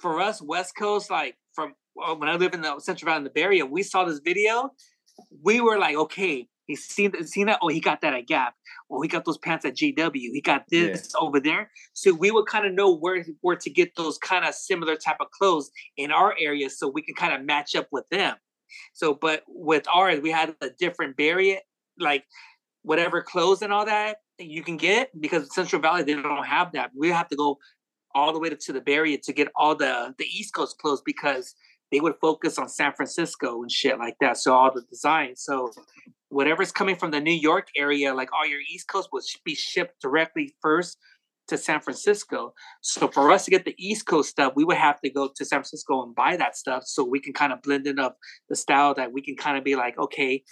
For 0.00 0.20
us 0.20 0.40
West 0.40 0.74
Coast, 0.76 1.10
like 1.10 1.36
from 1.52 1.74
uh, 2.02 2.14
when 2.14 2.28
I 2.28 2.36
live 2.36 2.54
in 2.54 2.62
the 2.62 2.80
Central 2.80 3.06
Valley 3.06 3.18
in 3.18 3.24
the 3.24 3.30
Bay 3.30 3.42
Area, 3.42 3.66
we 3.66 3.82
saw 3.82 4.04
this 4.04 4.20
video. 4.24 4.70
We 5.42 5.60
were 5.60 5.78
like, 5.78 5.96
okay, 5.96 6.48
he's 6.66 6.84
seen 6.84 7.12
seen 7.26 7.46
that. 7.46 7.58
Oh, 7.60 7.68
he 7.68 7.80
got 7.80 8.00
that 8.00 8.14
at 8.14 8.26
Gap. 8.26 8.54
Oh, 8.90 9.02
he 9.02 9.08
got 9.08 9.26
those 9.26 9.36
pants 9.38 9.66
at 9.66 9.76
GW. 9.76 10.12
He 10.14 10.40
got 10.40 10.64
Yeah. 10.70 10.86
this 10.86 11.12
over 11.20 11.40
there. 11.40 11.70
So 11.92 12.14
we 12.14 12.30
would 12.30 12.46
kind 12.46 12.64
of 12.66 12.72
know 12.72 12.94
where 12.94 13.26
where 13.42 13.56
to 13.56 13.70
get 13.70 13.96
those 13.96 14.16
kind 14.16 14.46
of 14.46 14.54
similar 14.54 14.96
type 14.96 15.18
of 15.20 15.30
clothes 15.30 15.70
in 15.98 16.10
our 16.10 16.34
area, 16.40 16.70
so 16.70 16.88
we 16.88 17.02
can 17.02 17.14
kind 17.14 17.34
of 17.34 17.44
match 17.44 17.74
up 17.74 17.88
with 17.92 18.08
them. 18.10 18.36
So, 18.94 19.12
but 19.14 19.42
with 19.46 19.86
ours, 19.92 20.20
we 20.20 20.30
had 20.30 20.54
a 20.62 20.70
different 20.70 21.16
barrier, 21.16 21.58
like 21.98 22.24
whatever 22.82 23.22
clothes 23.22 23.62
and 23.62 23.72
all 23.72 23.84
that 23.86 24.18
you 24.38 24.62
can 24.62 24.76
get 24.76 25.10
because 25.20 25.52
Central 25.54 25.82
Valley 25.82 26.02
they 26.02 26.14
don't 26.14 26.46
have 26.46 26.72
that. 26.72 26.90
We 26.96 27.10
have 27.10 27.28
to 27.28 27.36
go 27.36 27.58
all 28.14 28.32
the 28.32 28.38
way 28.38 28.50
to, 28.50 28.72
the 28.72 28.80
Bay 28.80 28.94
Area 28.94 29.18
to 29.18 29.32
get 29.32 29.48
all 29.56 29.74
the 29.74 30.14
the 30.18 30.24
East 30.24 30.54
Coast 30.54 30.78
clothes 30.78 31.02
because 31.04 31.54
they 31.90 32.00
would 32.00 32.14
focus 32.20 32.58
on 32.58 32.68
San 32.68 32.92
Francisco 32.92 33.62
and 33.62 33.70
shit 33.70 33.98
like 33.98 34.16
that. 34.20 34.36
So 34.36 34.54
all 34.54 34.72
the 34.72 34.82
designs. 34.82 35.42
So 35.42 35.70
whatever's 36.28 36.72
coming 36.72 36.96
from 36.96 37.10
the 37.10 37.20
New 37.20 37.32
York 37.32 37.68
area, 37.76 38.14
like 38.14 38.32
all 38.32 38.46
your 38.46 38.60
East 38.70 38.88
Coast, 38.88 39.08
will 39.12 39.22
be 39.44 39.54
shipped 39.54 40.00
directly 40.00 40.54
first 40.60 40.98
to 41.48 41.56
San 41.56 41.80
Francisco. 41.80 42.52
So 42.82 43.08
for 43.08 43.30
us 43.32 43.46
to 43.46 43.50
get 43.50 43.64
the 43.64 43.74
East 43.78 44.06
Coast 44.06 44.28
stuff, 44.28 44.52
we 44.54 44.64
would 44.64 44.76
have 44.76 45.00
to 45.00 45.10
go 45.10 45.30
to 45.34 45.44
San 45.44 45.60
Francisco 45.60 46.02
and 46.02 46.14
buy 46.14 46.36
that 46.36 46.56
stuff 46.56 46.84
so 46.84 47.02
we 47.04 47.20
can 47.20 47.32
kind 47.32 47.52
of 47.52 47.62
blend 47.62 47.86
it 47.86 47.98
up 47.98 48.18
the 48.50 48.56
style 48.56 48.94
that 48.94 49.12
we 49.12 49.22
can 49.22 49.34
kind 49.34 49.56
of 49.56 49.64
be 49.64 49.74
like, 49.74 49.98
okay, 49.98 50.42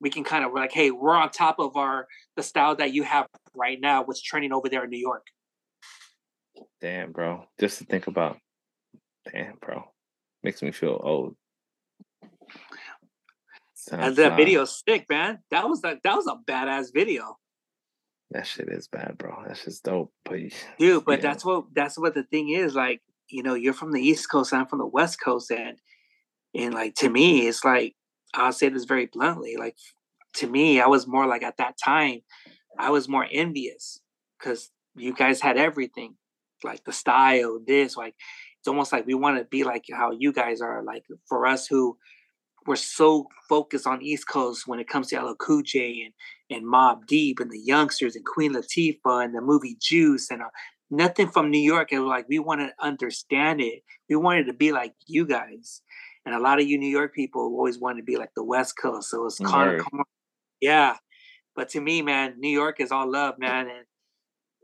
we 0.00 0.10
can 0.10 0.24
kind 0.24 0.44
of 0.44 0.52
we're 0.52 0.60
like, 0.60 0.72
hey, 0.72 0.90
we're 0.90 1.14
on 1.14 1.30
top 1.30 1.58
of 1.58 1.76
our 1.76 2.06
the 2.36 2.42
style 2.42 2.76
that 2.76 2.92
you 2.92 3.02
have 3.02 3.26
right 3.54 3.80
now, 3.80 4.02
what's 4.04 4.22
trending 4.22 4.52
over 4.52 4.68
there 4.68 4.84
in 4.84 4.90
New 4.90 4.98
York. 4.98 5.26
Damn, 6.80 7.12
bro. 7.12 7.44
Just 7.58 7.78
to 7.78 7.84
think 7.84 8.06
about. 8.06 8.38
Damn, 9.32 9.56
bro. 9.60 9.84
Makes 10.42 10.62
me 10.62 10.70
feel 10.70 11.00
old. 11.02 11.36
And 13.90 14.16
that 14.16 14.26
uh 14.26 14.28
fly. 14.28 14.36
video's 14.36 14.82
sick, 14.86 15.06
man. 15.08 15.40
That 15.50 15.68
was 15.68 15.82
like 15.82 16.02
that 16.04 16.14
was 16.14 16.26
a 16.26 16.36
badass 16.50 16.92
video. 16.92 17.36
That 18.30 18.46
shit 18.46 18.68
is 18.68 18.88
bad, 18.88 19.16
bro. 19.18 19.44
That's 19.46 19.64
just 19.64 19.84
dope. 19.84 20.12
But 20.24 20.40
dude 20.78 21.04
but 21.04 21.18
yeah. 21.18 21.28
that's 21.28 21.44
what 21.44 21.66
that's 21.74 21.98
what 21.98 22.14
the 22.14 22.22
thing 22.24 22.48
is 22.48 22.74
like 22.74 23.00
you 23.28 23.42
know 23.42 23.54
you're 23.54 23.72
from 23.72 23.92
the 23.92 24.00
east 24.00 24.30
coast 24.30 24.52
i'm 24.52 24.66
from 24.66 24.78
the 24.78 24.86
west 24.86 25.20
coast 25.20 25.50
and 25.50 25.78
and 26.54 26.74
like 26.74 26.94
to 26.94 27.08
me 27.08 27.46
it's 27.46 27.64
like 27.64 27.94
i'll 28.34 28.52
say 28.52 28.68
this 28.68 28.84
very 28.84 29.06
bluntly 29.06 29.56
like 29.56 29.76
to 30.34 30.46
me 30.46 30.80
i 30.80 30.86
was 30.86 31.06
more 31.06 31.26
like 31.26 31.42
at 31.42 31.56
that 31.56 31.76
time 31.82 32.20
i 32.78 32.90
was 32.90 33.08
more 33.08 33.26
envious 33.30 34.00
because 34.38 34.70
you 34.96 35.12
guys 35.14 35.40
had 35.40 35.56
everything 35.56 36.14
like 36.62 36.84
the 36.84 36.92
style 36.92 37.58
this 37.66 37.96
like 37.96 38.14
it's 38.58 38.68
almost 38.68 38.92
like 38.92 39.06
we 39.06 39.14
want 39.14 39.36
to 39.36 39.44
be 39.44 39.64
like 39.64 39.84
how 39.92 40.10
you 40.10 40.32
guys 40.32 40.60
are 40.60 40.82
like 40.82 41.04
for 41.28 41.46
us 41.46 41.66
who 41.66 41.96
we're 42.66 42.76
so 42.76 43.26
focused 43.48 43.86
on 43.86 44.02
East 44.02 44.26
Coast 44.28 44.66
when 44.66 44.80
it 44.80 44.88
comes 44.88 45.08
to 45.08 45.20
LL 45.20 45.34
Cool 45.34 45.62
J 45.62 46.02
and 46.04 46.14
and 46.56 46.66
Mobb 46.66 47.06
Deep 47.06 47.40
and 47.40 47.50
the 47.50 47.58
youngsters 47.58 48.16
and 48.16 48.24
Queen 48.24 48.54
Latifah 48.54 49.24
and 49.24 49.34
the 49.34 49.40
movie 49.40 49.76
Juice 49.80 50.30
and 50.30 50.42
uh, 50.42 50.48
nothing 50.90 51.28
from 51.28 51.50
New 51.50 51.60
York. 51.60 51.92
And 51.92 52.06
like 52.06 52.28
we 52.28 52.38
want 52.38 52.60
to 52.60 52.72
understand 52.80 53.60
it. 53.60 53.82
We 54.08 54.16
wanted 54.16 54.46
to 54.46 54.54
be 54.54 54.72
like 54.72 54.94
you 55.06 55.26
guys, 55.26 55.82
and 56.26 56.34
a 56.34 56.40
lot 56.40 56.60
of 56.60 56.66
you 56.66 56.78
New 56.78 56.88
York 56.88 57.14
people 57.14 57.42
always 57.42 57.78
wanted 57.78 58.00
to 58.00 58.04
be 58.04 58.16
like 58.16 58.30
the 58.34 58.44
West 58.44 58.74
Coast. 58.80 59.10
So 59.10 59.26
it's 59.26 59.38
kind 59.38 59.80
of 59.80 59.86
yeah. 60.60 60.96
But 61.54 61.68
to 61.70 61.80
me, 61.80 62.02
man, 62.02 62.34
New 62.38 62.48
York 62.48 62.80
is 62.80 62.90
all 62.90 63.10
love, 63.10 63.38
man. 63.38 63.68
And 63.68 63.84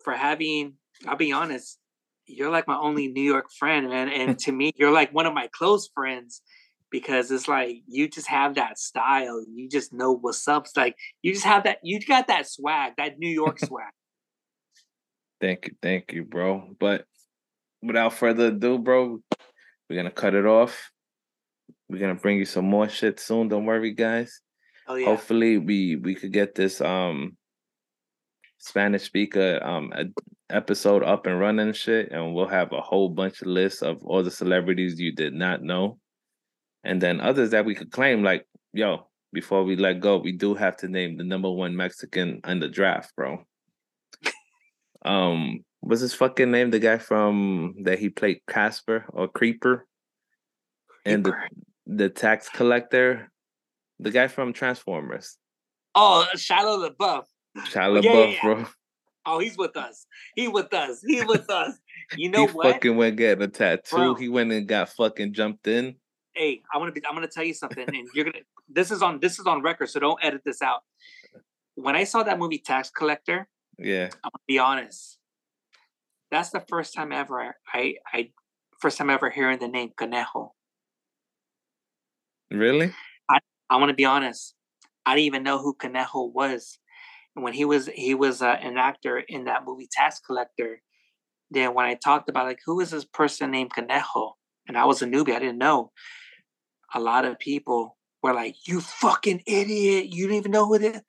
for 0.02 0.14
having, 0.14 0.74
I'll 1.06 1.16
be 1.16 1.32
honest, 1.32 1.78
you're 2.26 2.50
like 2.50 2.66
my 2.66 2.76
only 2.76 3.08
New 3.08 3.22
York 3.22 3.46
friend, 3.58 3.88
man. 3.88 4.08
And 4.08 4.38
to 4.40 4.52
me, 4.52 4.72
you're 4.76 4.92
like 4.92 5.12
one 5.12 5.26
of 5.26 5.34
my 5.34 5.48
close 5.52 5.88
friends 5.94 6.42
because 6.90 7.30
it's 7.30 7.46
like 7.46 7.82
you 7.86 8.08
just 8.08 8.26
have 8.28 8.56
that 8.56 8.78
style. 8.78 9.44
You 9.48 9.68
just 9.68 9.92
know 9.92 10.12
what's 10.12 10.46
up. 10.48 10.64
It's 10.64 10.76
like 10.76 10.96
you 11.22 11.32
just 11.32 11.44
have 11.44 11.64
that. 11.64 11.78
You 11.82 12.00
got 12.00 12.26
that 12.28 12.48
swag, 12.48 12.94
that 12.96 13.18
New 13.18 13.28
York 13.28 13.58
swag. 13.64 13.92
Thank 15.40 15.68
you, 15.68 15.74
thank 15.82 16.12
you, 16.12 16.24
bro. 16.24 16.74
But 16.78 17.04
without 17.82 18.14
further 18.14 18.46
ado, 18.46 18.78
bro, 18.78 19.20
we're 19.88 19.96
gonna 19.96 20.10
cut 20.10 20.34
it 20.34 20.46
off. 20.46 20.90
We're 21.90 21.98
gonna 21.98 22.14
bring 22.14 22.38
you 22.38 22.44
some 22.44 22.66
more 22.66 22.88
shit 22.88 23.18
soon. 23.18 23.48
Don't 23.48 23.66
worry, 23.66 23.92
guys. 23.92 24.40
Oh 24.86 24.94
yeah. 24.94 25.06
Hopefully, 25.06 25.58
we 25.58 25.96
we 25.96 26.14
could 26.14 26.32
get 26.32 26.54
this 26.54 26.80
um 26.80 27.36
Spanish 28.58 29.02
speaker 29.02 29.58
um 29.60 29.92
episode 30.48 31.02
up 31.02 31.26
and 31.26 31.40
running 31.40 31.66
and 31.66 31.76
shit, 31.76 32.12
and 32.12 32.32
we'll 32.32 32.46
have 32.46 32.72
a 32.72 32.80
whole 32.80 33.08
bunch 33.08 33.42
of 33.42 33.48
lists 33.48 33.82
of 33.82 34.04
all 34.04 34.22
the 34.22 34.30
celebrities 34.30 35.00
you 35.00 35.12
did 35.12 35.34
not 35.34 35.62
know, 35.62 35.98
and 36.84 37.00
then 37.00 37.20
others 37.20 37.50
that 37.50 37.64
we 37.64 37.74
could 37.74 37.90
claim. 37.90 38.22
Like, 38.22 38.46
yo, 38.72 39.08
before 39.32 39.64
we 39.64 39.74
let 39.74 39.98
go, 39.98 40.18
we 40.18 40.30
do 40.30 40.54
have 40.54 40.76
to 40.78 40.88
name 40.88 41.16
the 41.16 41.24
number 41.24 41.50
one 41.50 41.74
Mexican 41.74 42.40
in 42.46 42.60
the 42.60 42.68
draft, 42.68 43.14
bro. 43.16 43.44
Um, 45.02 45.64
what's 45.80 46.02
his 46.02 46.12
fucking 46.12 46.50
name? 46.50 46.70
The 46.70 46.78
guy 46.78 46.98
from 46.98 47.74
that 47.84 47.98
he 47.98 48.10
played 48.10 48.42
Casper 48.46 49.06
or 49.08 49.28
Creeper, 49.28 49.86
and 51.06 51.24
the 51.24 51.32
the 51.96 52.08
tax 52.08 52.48
collector, 52.48 53.30
the 53.98 54.10
guy 54.10 54.28
from 54.28 54.52
Transformers, 54.52 55.36
Oh, 55.94 56.24
Shiloh 56.36 56.88
LaBeouf. 56.88 57.24
Shia 57.58 57.74
Yeah, 57.74 58.10
LaBeouf, 58.10 58.32
yeah. 58.34 58.40
bro. 58.42 58.66
Oh, 59.26 59.38
he's 59.40 59.56
with 59.58 59.76
us. 59.76 60.06
He 60.36 60.46
with 60.48 60.72
us. 60.72 61.02
He 61.06 61.22
with 61.24 61.50
us. 61.50 61.76
You 62.16 62.30
know 62.30 62.46
he 62.46 62.52
what? 62.52 62.66
fucking 62.74 62.96
went 62.96 63.16
getting 63.16 63.42
a 63.42 63.48
tattoo. 63.48 63.96
Bro. 63.96 64.14
He 64.14 64.28
went 64.28 64.52
and 64.52 64.66
got 64.66 64.88
fucking 64.90 65.32
jumped 65.34 65.66
in. 65.66 65.96
hey, 66.34 66.62
I 66.72 66.78
want 66.78 66.94
to 66.94 67.00
be. 67.00 67.04
I'm 67.06 67.14
going 67.14 67.26
to 67.26 67.32
tell 67.32 67.44
you 67.44 67.54
something, 67.54 67.84
and 67.86 68.08
you're 68.14 68.24
gonna. 68.24 68.38
This 68.68 68.90
is 68.92 69.02
on. 69.02 69.18
This 69.20 69.38
is 69.38 69.46
on 69.46 69.62
record, 69.62 69.88
so 69.90 69.98
don't 70.00 70.18
edit 70.24 70.42
this 70.44 70.62
out. 70.62 70.80
When 71.74 71.96
I 71.96 72.04
saw 72.04 72.22
that 72.22 72.38
movie 72.38 72.58
Tax 72.58 72.90
Collector, 72.90 73.48
Yeah. 73.78 74.04
I'm 74.24 74.30
gonna 74.30 74.44
be 74.46 74.58
honest. 74.58 75.18
That's 76.30 76.50
the 76.50 76.60
first 76.68 76.94
time 76.94 77.10
ever 77.12 77.40
I, 77.40 77.50
I, 77.74 77.94
I 78.12 78.30
first 78.80 78.96
time 78.96 79.10
ever 79.10 79.28
hearing 79.30 79.58
the 79.58 79.68
name 79.68 79.90
Conejo. 79.96 80.52
Really? 82.50 82.92
I, 83.28 83.38
I 83.68 83.76
want 83.76 83.90
to 83.90 83.94
be 83.94 84.04
honest. 84.04 84.54
I 85.06 85.14
didn't 85.14 85.26
even 85.26 85.42
know 85.42 85.58
who 85.58 85.74
Conejo 85.74 86.24
was. 86.24 86.78
And 87.36 87.44
when 87.44 87.52
he 87.54 87.64
was 87.64 87.86
he 87.94 88.14
was 88.14 88.42
uh, 88.42 88.56
an 88.60 88.76
actor 88.76 89.18
in 89.18 89.44
that 89.44 89.64
movie 89.64 89.88
Tax 89.90 90.20
Collector, 90.20 90.82
then 91.50 91.74
when 91.74 91.86
I 91.86 91.94
talked 91.94 92.28
about 92.28 92.46
like 92.46 92.60
who 92.64 92.80
is 92.80 92.90
this 92.90 93.04
person 93.04 93.50
named 93.50 93.72
Conejo, 93.74 94.34
and 94.68 94.76
I 94.76 94.84
was 94.84 95.02
a 95.02 95.06
newbie, 95.06 95.34
I 95.34 95.38
didn't 95.38 95.58
know. 95.58 95.92
A 96.94 97.00
lot 97.00 97.24
of 97.24 97.38
people 97.38 97.96
were 98.22 98.34
like, 98.34 98.56
"You 98.66 98.80
fucking 98.80 99.42
idiot! 99.46 100.06
You 100.12 100.24
didn't 100.26 100.38
even 100.38 100.52
know 100.52 100.66
who 100.66 100.78
this." 100.78 101.00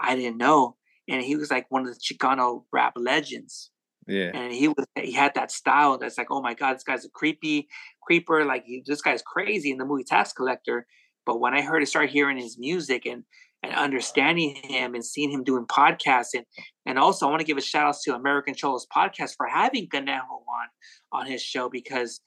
I 0.00 0.16
didn't 0.16 0.38
know, 0.38 0.76
and 1.08 1.22
he 1.22 1.36
was 1.36 1.50
like 1.50 1.66
one 1.70 1.86
of 1.86 1.94
the 1.94 2.00
Chicano 2.00 2.64
rap 2.72 2.94
legends 2.96 3.70
Yeah. 4.06 4.30
and 4.34 4.52
he 4.52 4.68
was 4.68 4.86
he 4.96 5.12
had 5.12 5.34
that 5.34 5.50
style 5.52 5.98
that's 5.98 6.18
like, 6.18 6.28
oh 6.30 6.42
my 6.42 6.54
god, 6.54 6.74
this 6.76 6.84
guy's 6.84 7.04
a 7.04 7.10
creepy 7.10 7.68
creeper, 8.06 8.44
like 8.44 8.64
he, 8.64 8.82
this 8.86 9.02
guy's 9.02 9.22
crazy 9.22 9.70
in 9.70 9.78
the 9.78 9.84
movie 9.84 10.04
Tax 10.04 10.32
Collector. 10.32 10.86
But 11.26 11.40
when 11.40 11.54
I 11.54 11.62
heard 11.62 11.82
it, 11.82 11.86
started 11.86 12.10
hearing 12.10 12.36
his 12.36 12.58
music 12.58 13.06
and 13.06 13.24
and 13.62 13.74
understanding 13.74 14.56
him 14.62 14.94
and 14.94 15.04
seeing 15.04 15.30
him 15.30 15.42
doing 15.42 15.64
podcasts 15.64 16.34
and 16.34 16.44
and 16.84 16.98
also 16.98 17.26
I 17.26 17.30
want 17.30 17.40
to 17.40 17.46
give 17.46 17.56
a 17.56 17.62
shout 17.62 17.86
out 17.86 17.96
to 18.04 18.14
American 18.14 18.54
Cholos 18.54 18.86
podcast 18.94 19.36
for 19.38 19.46
having 19.46 19.88
Conejo 19.88 20.20
on 20.20 20.68
on 21.20 21.26
his 21.26 21.42
show 21.42 21.70
because 21.70 22.20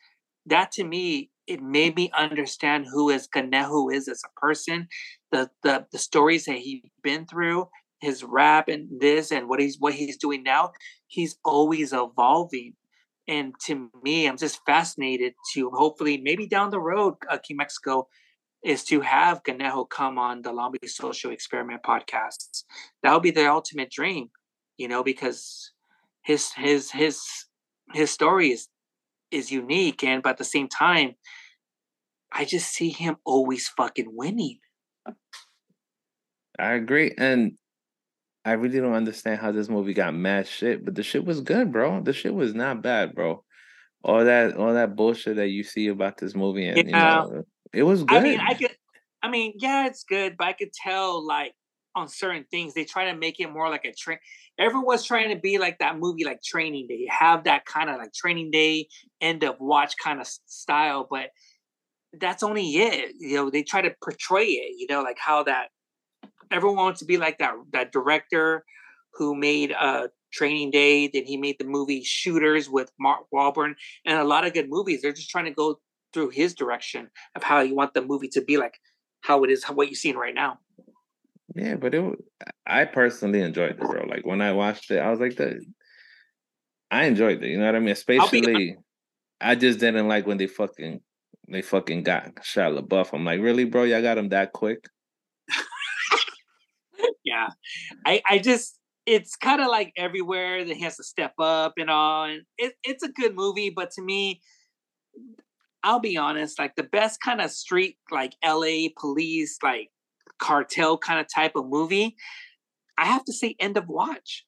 that 0.47 0.71
to 0.73 0.83
me 0.83 1.29
it 1.47 1.61
made 1.61 1.95
me 1.95 2.11
understand 2.17 2.85
who 2.91 3.09
is 3.09 3.27
Conejo 3.27 3.89
is 3.89 4.07
as 4.07 4.21
a 4.25 4.39
person, 4.39 4.87
the 5.31 5.49
the 5.63 5.85
the 5.91 5.97
stories 5.97 6.45
that 6.45 6.57
he's 6.57 6.81
been 7.03 7.25
through, 7.25 7.69
his 8.01 8.23
rap 8.23 8.67
and 8.67 8.87
this 8.99 9.31
and 9.31 9.47
what 9.47 9.59
he's 9.59 9.77
what 9.79 9.93
he's 9.93 10.17
doing 10.17 10.43
now. 10.43 10.71
He's 11.07 11.37
always 11.45 11.93
evolving. 11.93 12.73
And 13.27 13.53
to 13.65 13.89
me, 14.03 14.27
I'm 14.27 14.37
just 14.37 14.61
fascinated 14.65 15.33
to 15.53 15.69
hopefully 15.71 16.17
maybe 16.17 16.47
down 16.47 16.69
the 16.69 16.79
road, 16.79 17.15
uh, 17.29 17.37
Mexico, 17.51 18.07
is 18.63 18.83
to 18.85 19.01
have 19.01 19.43
Conejo 19.43 19.85
come 19.85 20.17
on 20.17 20.41
the 20.41 20.51
Long 20.51 20.71
Beach 20.71 20.91
Social 20.91 21.31
Experiment 21.31 21.83
podcasts. 21.83 22.63
That 23.03 23.13
would 23.13 23.23
be 23.23 23.31
the 23.31 23.47
ultimate 23.49 23.91
dream, 23.91 24.29
you 24.77 24.87
know, 24.87 25.03
because 25.03 25.71
his 26.23 26.53
his 26.53 26.91
his 26.91 27.21
his 27.93 28.11
story 28.11 28.51
is 28.51 28.67
is 29.31 29.51
unique, 29.51 30.03
and 30.03 30.23
but 30.23 30.31
at 30.31 30.37
the 30.37 30.43
same 30.43 30.67
time, 30.67 31.15
I 32.31 32.45
just 32.45 32.69
see 32.69 32.89
him 32.89 33.17
always 33.25 33.67
fucking 33.67 34.15
winning. 34.15 34.59
I 36.59 36.73
agree. 36.73 37.13
And 37.17 37.57
I 38.47 38.53
really 38.53 38.79
don't 38.79 38.93
understand 38.93 39.41
how 39.41 39.51
this 39.51 39.67
movie 39.67 39.93
got 39.93 40.13
mad 40.13 40.47
shit, 40.47 40.85
but 40.85 40.95
the 40.95 41.03
shit 41.03 41.25
was 41.25 41.41
good, 41.41 41.69
bro. 41.69 42.01
The 42.01 42.13
shit 42.13 42.33
was 42.33 42.53
not 42.53 42.81
bad, 42.81 43.13
bro. 43.13 43.43
All 44.05 44.23
that 44.23 44.55
all 44.55 44.73
that 44.73 44.95
bullshit 44.95 45.35
that 45.35 45.49
you 45.49 45.65
see 45.65 45.87
about 45.87 46.17
this 46.17 46.33
movie 46.33 46.65
and 46.65 46.77
you 46.77 46.93
know 46.93 47.43
it 47.73 47.83
was 47.83 48.05
good. 48.05 48.17
I 48.17 48.21
mean, 48.21 48.39
I 48.39 48.53
could. 48.53 48.73
I 49.21 49.29
mean, 49.29 49.55
yeah, 49.57 49.87
it's 49.87 50.05
good, 50.05 50.37
but 50.37 50.47
I 50.47 50.53
could 50.53 50.71
tell 50.71 51.25
like 51.27 51.55
on 51.93 52.07
certain 52.07 52.45
things 52.49 52.73
they 52.73 52.85
try 52.85 53.11
to 53.11 53.17
make 53.17 53.41
it 53.41 53.51
more 53.51 53.69
like 53.69 53.83
a 53.83 53.91
train. 53.91 54.19
Everyone's 54.57 55.03
trying 55.03 55.29
to 55.35 55.35
be 55.35 55.57
like 55.57 55.79
that 55.79 55.99
movie, 55.99 56.23
like 56.23 56.41
Training 56.41 56.87
Day. 56.87 57.05
Have 57.09 57.43
that 57.43 57.65
kind 57.65 57.89
of 57.89 57.97
like 57.97 58.13
Training 58.13 58.51
Day 58.51 58.87
end 59.19 59.43
of 59.43 59.59
watch 59.59 59.95
kind 60.01 60.21
of 60.21 60.27
style, 60.45 61.05
but 61.09 61.31
that's 62.13 62.43
only 62.43 62.77
it. 62.77 63.15
You 63.19 63.35
know, 63.35 63.49
they 63.49 63.63
try 63.63 63.81
to 63.81 63.93
portray 64.01 64.45
it. 64.45 64.75
You 64.77 64.87
know, 64.89 65.01
like 65.01 65.17
how 65.19 65.43
that 65.43 65.67
everyone 66.51 66.77
wants 66.77 66.99
to 66.99 67.05
be 67.05 67.17
like 67.17 67.37
that 67.39 67.53
that 67.73 67.91
director 67.91 68.63
who 69.13 69.35
made 69.35 69.71
uh 69.71 70.07
Training 70.31 70.71
Day. 70.71 71.07
Then 71.07 71.25
he 71.25 71.37
made 71.37 71.57
the 71.59 71.65
movie 71.65 72.03
Shooters 72.03 72.69
with 72.69 72.91
Mark 72.99 73.25
Wahlberg 73.33 73.75
and 74.05 74.19
a 74.19 74.23
lot 74.23 74.45
of 74.45 74.53
good 74.53 74.69
movies. 74.69 75.01
They're 75.01 75.13
just 75.13 75.29
trying 75.29 75.45
to 75.45 75.51
go 75.51 75.79
through 76.13 76.29
his 76.29 76.53
direction 76.53 77.09
of 77.35 77.43
how 77.43 77.59
you 77.61 77.75
want 77.75 77.93
the 77.93 78.01
movie 78.01 78.29
to 78.29 78.41
be 78.41 78.57
like 78.57 78.75
how 79.21 79.43
it 79.43 79.49
is, 79.49 79.63
how, 79.63 79.73
what 79.73 79.87
you're 79.87 79.95
seeing 79.95 80.17
right 80.17 80.35
now. 80.35 80.59
Yeah, 81.55 81.75
but 81.75 81.93
it 81.93 82.03
I 82.65 82.85
personally 82.85 83.41
enjoyed 83.41 83.71
it, 83.71 83.79
bro. 83.79 84.05
Like 84.05 84.25
when 84.25 84.41
I 84.41 84.53
watched 84.53 84.91
it, 84.91 84.99
I 84.99 85.09
was 85.09 85.19
like 85.19 85.35
the 85.35 85.59
I 86.91 87.05
enjoyed 87.05 87.43
it, 87.43 87.49
you 87.49 87.57
know 87.57 87.65
what 87.65 87.75
I 87.75 87.79
mean? 87.79 87.89
Especially 87.89 88.77
I 89.41 89.55
just 89.55 89.79
didn't 89.79 90.07
like 90.07 90.27
when 90.27 90.37
they 90.37 90.47
fucking 90.47 91.01
they 91.49 91.61
fucking 91.61 92.03
got 92.03 92.35
Shia 92.37 92.77
LaBeouf. 92.77 93.13
I'm 93.13 93.23
like, 93.23 93.39
really, 93.39 93.65
bro? 93.65 93.83
Y'all 93.83 94.01
got 94.01 94.17
him 94.17 94.29
that 94.29 94.53
quick? 94.53 94.87
Yeah, 97.37 97.49
I 98.05 98.21
I 98.27 98.39
just 98.39 98.79
it's 99.05 99.35
kind 99.35 99.61
of 99.61 99.67
like 99.67 99.93
everywhere 99.95 100.65
that 100.65 100.75
he 100.75 100.83
has 100.83 100.97
to 100.97 101.03
step 101.03 101.33
up 101.39 101.73
and 101.77 101.89
all, 101.89 102.25
and 102.25 102.41
it, 102.57 102.73
it's 102.83 103.03
a 103.03 103.11
good 103.11 103.35
movie, 103.35 103.69
but 103.69 103.91
to 103.91 104.01
me, 104.01 104.41
I'll 105.83 105.99
be 105.99 106.17
honest, 106.17 106.59
like 106.59 106.75
the 106.75 106.83
best 106.83 107.21
kind 107.21 107.39
of 107.39 107.51
street 107.51 107.97
like 108.11 108.33
L.A. 108.43 108.93
police 108.99 109.57
like 109.63 109.89
cartel 110.39 110.97
kind 110.97 111.19
of 111.19 111.27
type 111.33 111.53
of 111.55 111.67
movie, 111.67 112.15
I 112.97 113.05
have 113.05 113.23
to 113.25 113.33
say 113.33 113.55
End 113.59 113.77
of 113.77 113.87
Watch. 113.87 114.45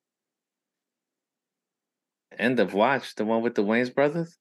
End 2.38 2.60
of 2.60 2.74
Watch, 2.74 3.16
the 3.16 3.26
one 3.26 3.42
with 3.42 3.56
the 3.56 3.64
Wayans 3.64 3.94
brothers? 3.94 4.38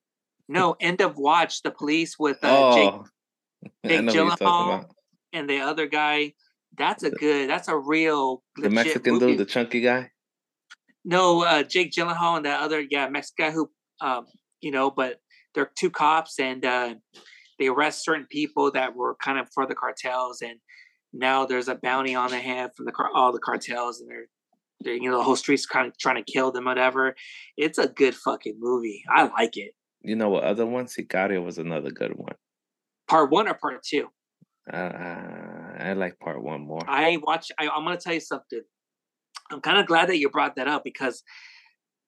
No, 0.48 0.76
End 0.80 1.00
of 1.00 1.16
Watch, 1.16 1.62
the 1.62 1.70
police 1.70 2.18
with 2.18 2.38
uh, 2.42 2.74
Jake 2.74 2.92
oh, 2.92 3.04
Jake 3.86 4.04
know 4.04 4.06
what 4.06 4.14
you're 4.14 4.30
talking 4.30 4.46
Gyllenhaal 4.46 4.90
and 5.32 5.48
the 5.48 5.60
other 5.60 5.86
guy. 5.86 6.34
That's 6.78 7.02
a 7.02 7.10
good. 7.10 7.50
That's 7.50 7.68
a 7.68 7.76
real 7.76 8.42
The 8.56 8.70
Mexican 8.70 9.14
movie. 9.14 9.26
dude, 9.26 9.38
the 9.38 9.44
chunky 9.44 9.80
guy. 9.80 10.10
No, 11.04 11.42
uh, 11.44 11.62
Jake 11.62 11.92
Gyllenhaal 11.92 12.36
and 12.36 12.46
that 12.46 12.60
other 12.60 12.80
yeah 12.80 13.08
Mexican 13.08 13.46
guy 13.46 13.52
who, 13.52 13.70
um, 14.00 14.26
you 14.60 14.70
know, 14.70 14.90
but 14.90 15.20
they're 15.54 15.70
two 15.76 15.90
cops 15.90 16.38
and 16.38 16.64
uh, 16.64 16.94
they 17.58 17.66
arrest 17.68 18.04
certain 18.04 18.26
people 18.30 18.70
that 18.72 18.94
were 18.94 19.16
kind 19.16 19.38
of 19.38 19.48
for 19.52 19.66
the 19.66 19.74
cartels, 19.74 20.42
and 20.42 20.58
now 21.12 21.46
there's 21.46 21.68
a 21.68 21.74
bounty 21.74 22.14
on 22.14 22.30
their 22.30 22.40
head 22.40 22.70
from 22.76 22.86
the 22.86 22.92
car- 22.92 23.10
all 23.14 23.32
the 23.32 23.38
cartels, 23.40 24.00
and 24.00 24.10
they're, 24.10 24.28
they're 24.80 24.94
you 24.94 25.10
know 25.10 25.18
the 25.18 25.24
whole 25.24 25.36
street's 25.36 25.66
kind 25.66 25.86
of 25.88 25.98
trying 25.98 26.22
to 26.22 26.32
kill 26.32 26.52
them, 26.52 26.64
whatever. 26.66 27.16
It's 27.56 27.78
a 27.78 27.88
good 27.88 28.14
fucking 28.14 28.56
movie. 28.58 29.02
I 29.10 29.24
like 29.24 29.56
it. 29.56 29.72
You 30.02 30.14
know 30.14 30.28
what 30.28 30.44
other 30.44 30.66
one? 30.66 30.86
Sicario 30.86 31.44
was 31.44 31.58
another 31.58 31.90
good 31.90 32.12
one. 32.14 32.34
Part 33.08 33.30
one 33.30 33.48
or 33.48 33.54
part 33.54 33.82
two? 33.82 34.08
Uh, 34.72 35.82
I 35.82 35.92
like 35.94 36.18
part 36.18 36.42
one 36.42 36.62
more. 36.62 36.82
I 36.88 37.18
watch. 37.22 37.50
I, 37.58 37.68
I'm 37.68 37.84
gonna 37.84 37.96
tell 37.96 38.14
you 38.14 38.20
something. 38.20 38.62
I'm 39.50 39.60
kind 39.60 39.78
of 39.78 39.86
glad 39.86 40.08
that 40.08 40.18
you 40.18 40.28
brought 40.28 40.56
that 40.56 40.68
up 40.68 40.84
because 40.84 41.22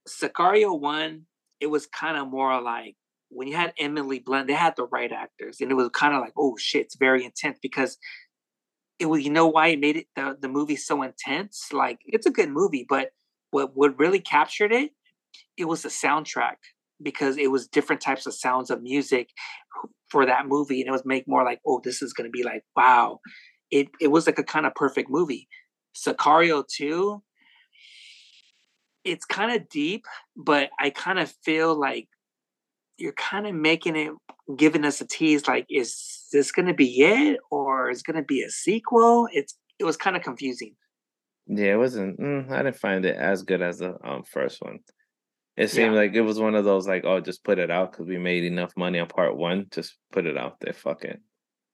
Sicario 0.08 0.78
one, 0.78 1.22
it 1.60 1.68
was 1.68 1.86
kind 1.86 2.16
of 2.16 2.28
more 2.28 2.60
like 2.60 2.96
when 3.28 3.48
you 3.48 3.56
had 3.56 3.72
Emily 3.78 4.18
Blunt, 4.18 4.48
they 4.48 4.54
had 4.54 4.74
the 4.76 4.86
right 4.86 5.10
actors, 5.10 5.60
and 5.60 5.70
it 5.70 5.74
was 5.74 5.88
kind 5.94 6.14
of 6.14 6.20
like, 6.20 6.32
oh 6.36 6.56
shit, 6.58 6.82
it's 6.82 6.96
very 6.96 7.24
intense 7.24 7.58
because 7.62 7.96
it 8.98 9.06
was. 9.06 9.24
You 9.24 9.30
know 9.30 9.46
why 9.46 9.68
it 9.68 9.80
made 9.80 9.96
it 9.96 10.06
the 10.16 10.36
the 10.40 10.48
movie 10.48 10.76
so 10.76 11.02
intense? 11.02 11.68
Like 11.72 12.00
it's 12.06 12.26
a 12.26 12.30
good 12.30 12.50
movie, 12.50 12.84
but 12.88 13.10
what 13.50 13.70
what 13.74 13.98
really 13.98 14.20
captured 14.20 14.72
it, 14.72 14.90
it 15.56 15.64
was 15.66 15.82
the 15.82 15.88
soundtrack 15.88 16.56
because 17.02 17.36
it 17.38 17.50
was 17.50 17.66
different 17.68 18.02
types 18.02 18.26
of 18.26 18.34
sounds 18.34 18.70
of 18.70 18.82
music 18.82 19.30
for 20.10 20.26
that 20.26 20.46
movie, 20.46 20.80
and 20.80 20.88
it 20.88 20.92
was 20.92 21.04
make 21.04 21.28
more 21.28 21.44
like, 21.44 21.60
oh, 21.66 21.80
this 21.82 22.02
is 22.02 22.12
gonna 22.12 22.30
be 22.30 22.42
like, 22.42 22.62
wow. 22.76 23.20
It 23.70 23.88
it 24.00 24.08
was 24.08 24.26
like 24.26 24.38
a 24.38 24.44
kind 24.44 24.66
of 24.66 24.74
perfect 24.74 25.10
movie. 25.10 25.48
Sicario 25.94 26.64
2, 26.66 27.22
it's 29.04 29.24
kind 29.24 29.52
of 29.52 29.68
deep, 29.68 30.04
but 30.36 30.70
I 30.78 30.90
kind 30.90 31.18
of 31.18 31.32
feel 31.44 31.78
like 31.78 32.08
you're 32.98 33.12
kind 33.12 33.46
of 33.46 33.54
making 33.54 33.96
it, 33.96 34.12
giving 34.56 34.84
us 34.84 35.00
a 35.00 35.06
tease. 35.06 35.48
Like, 35.48 35.66
is 35.70 36.26
this 36.32 36.52
going 36.52 36.68
to 36.68 36.74
be 36.74 37.00
it, 37.02 37.38
or 37.50 37.90
is 37.90 38.02
going 38.02 38.16
to 38.16 38.22
be 38.22 38.42
a 38.42 38.50
sequel? 38.50 39.28
It's 39.32 39.56
it 39.78 39.84
was 39.84 39.96
kind 39.96 40.16
of 40.16 40.22
confusing. 40.22 40.76
Yeah, 41.46 41.74
it 41.74 41.78
wasn't. 41.78 42.20
Mm, 42.20 42.52
I 42.52 42.62
didn't 42.62 42.76
find 42.76 43.04
it 43.04 43.16
as 43.16 43.42
good 43.42 43.62
as 43.62 43.78
the 43.78 43.96
um 44.04 44.22
first 44.24 44.60
one. 44.60 44.80
It 45.56 45.68
seemed 45.68 45.94
Yeah. 45.94 46.00
like 46.00 46.14
it 46.14 46.22
was 46.22 46.38
one 46.38 46.54
of 46.54 46.64
those 46.64 46.86
like, 46.86 47.04
oh, 47.04 47.20
just 47.20 47.44
put 47.44 47.58
it 47.58 47.70
out 47.70 47.92
because 47.92 48.06
we 48.06 48.18
made 48.18 48.44
enough 48.44 48.72
money 48.76 48.98
on 48.98 49.08
part 49.08 49.36
one. 49.36 49.66
Just 49.70 49.96
put 50.12 50.26
it 50.26 50.36
out 50.36 50.60
there. 50.60 50.72
Fuck 50.72 51.04
it. 51.04 51.20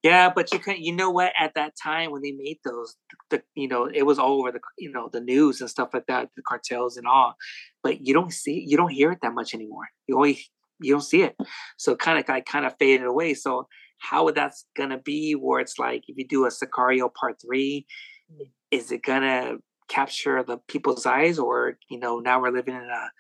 Yeah, 0.03 0.31
but 0.33 0.53
you 0.53 0.61
can 0.61 0.77
you 0.79 0.95
know 0.95 1.11
what? 1.11 1.33
At 1.39 1.55
that 1.55 1.73
time 1.83 2.13
when 2.13 2.23
they 2.23 2.31
made 2.31 2.59
those, 2.65 2.95
the 3.31 3.43
you 3.55 3.67
know 3.67 3.87
it 3.93 4.05
was 4.05 4.19
all 4.19 4.39
over 4.41 4.53
the 4.53 4.61
you 4.79 4.91
know 4.93 5.09
the 5.13 5.21
news 5.21 5.61
and 5.61 5.69
stuff 5.69 5.91
like 5.93 6.07
that, 6.07 6.29
the 6.37 6.43
cartels 6.43 6.97
and 6.97 7.09
all. 7.09 7.35
But 7.83 8.07
you 8.07 8.15
don't 8.15 8.33
see, 8.33 8.65
you 8.67 8.77
don't 8.77 8.93
hear 8.93 9.11
it 9.11 9.19
that 9.23 9.35
much 9.35 9.53
anymore. 9.53 9.89
You 10.07 10.17
only 10.17 10.39
you 10.81 10.93
don't 10.93 11.01
see 11.01 11.23
it, 11.23 11.37
so 11.77 11.97
kind 11.97 12.19
of 12.19 12.29
like 12.29 12.47
kind 12.47 12.67
of 12.67 12.77
faded 12.79 13.07
away. 13.07 13.35
So 13.35 13.67
how 13.99 14.25
would 14.25 14.37
that's 14.37 14.67
gonna 14.77 14.99
be? 14.99 15.33
Where 15.33 15.61
it's 15.61 15.79
like 15.79 16.05
if 16.07 16.17
you 16.17 16.27
do 16.27 16.45
a 16.45 16.51
Sicario 16.51 17.13
Part 17.13 17.41
Three, 17.45 17.87
mm. 18.33 18.47
is 18.71 18.93
it 18.93 19.03
gonna 19.03 19.57
capture 19.89 20.45
the 20.45 20.59
people's 20.69 21.07
eyes, 21.07 21.39
or 21.39 21.79
you 21.91 21.99
know, 21.99 22.21
now 22.21 22.41
we're 22.41 22.53
living 22.53 22.77
in 22.77 22.83
a 22.83 23.11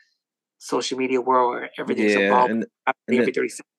social 0.58 0.98
media 0.98 1.20
world 1.20 1.54
where 1.54 1.70
everything's 1.78 2.14
Yeah, 2.14 2.20
involved 2.20 2.50
and- 2.50 2.66
every 2.86 3.18
and 3.18 3.26
the- 3.28 3.32
30 3.32 3.48
seconds. 3.48 3.70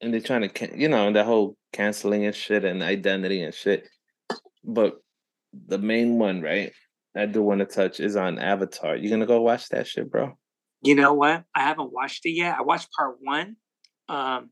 and 0.00 0.12
they're 0.12 0.20
trying 0.20 0.48
to, 0.48 0.78
you 0.78 0.88
know, 0.88 1.12
that 1.12 1.24
whole 1.26 1.56
canceling 1.72 2.24
and 2.24 2.34
shit 2.34 2.64
and 2.64 2.82
identity 2.82 3.42
and 3.42 3.54
shit. 3.54 3.88
But 4.64 4.96
the 5.52 5.78
main 5.78 6.18
one, 6.18 6.42
right? 6.42 6.72
I 7.16 7.26
do 7.26 7.42
want 7.42 7.60
to 7.60 7.66
touch 7.66 7.98
is 8.00 8.14
on 8.16 8.38
Avatar. 8.38 8.96
You 8.96 9.08
gonna 9.08 9.24
go 9.26 9.40
watch 9.40 9.68
that 9.70 9.86
shit, 9.86 10.10
bro? 10.10 10.36
You 10.82 10.94
know 10.94 11.14
what? 11.14 11.44
I 11.54 11.62
haven't 11.62 11.92
watched 11.92 12.26
it 12.26 12.32
yet. 12.32 12.58
I 12.58 12.62
watched 12.62 12.88
part 12.92 13.16
one. 13.22 13.56
Um, 14.08 14.50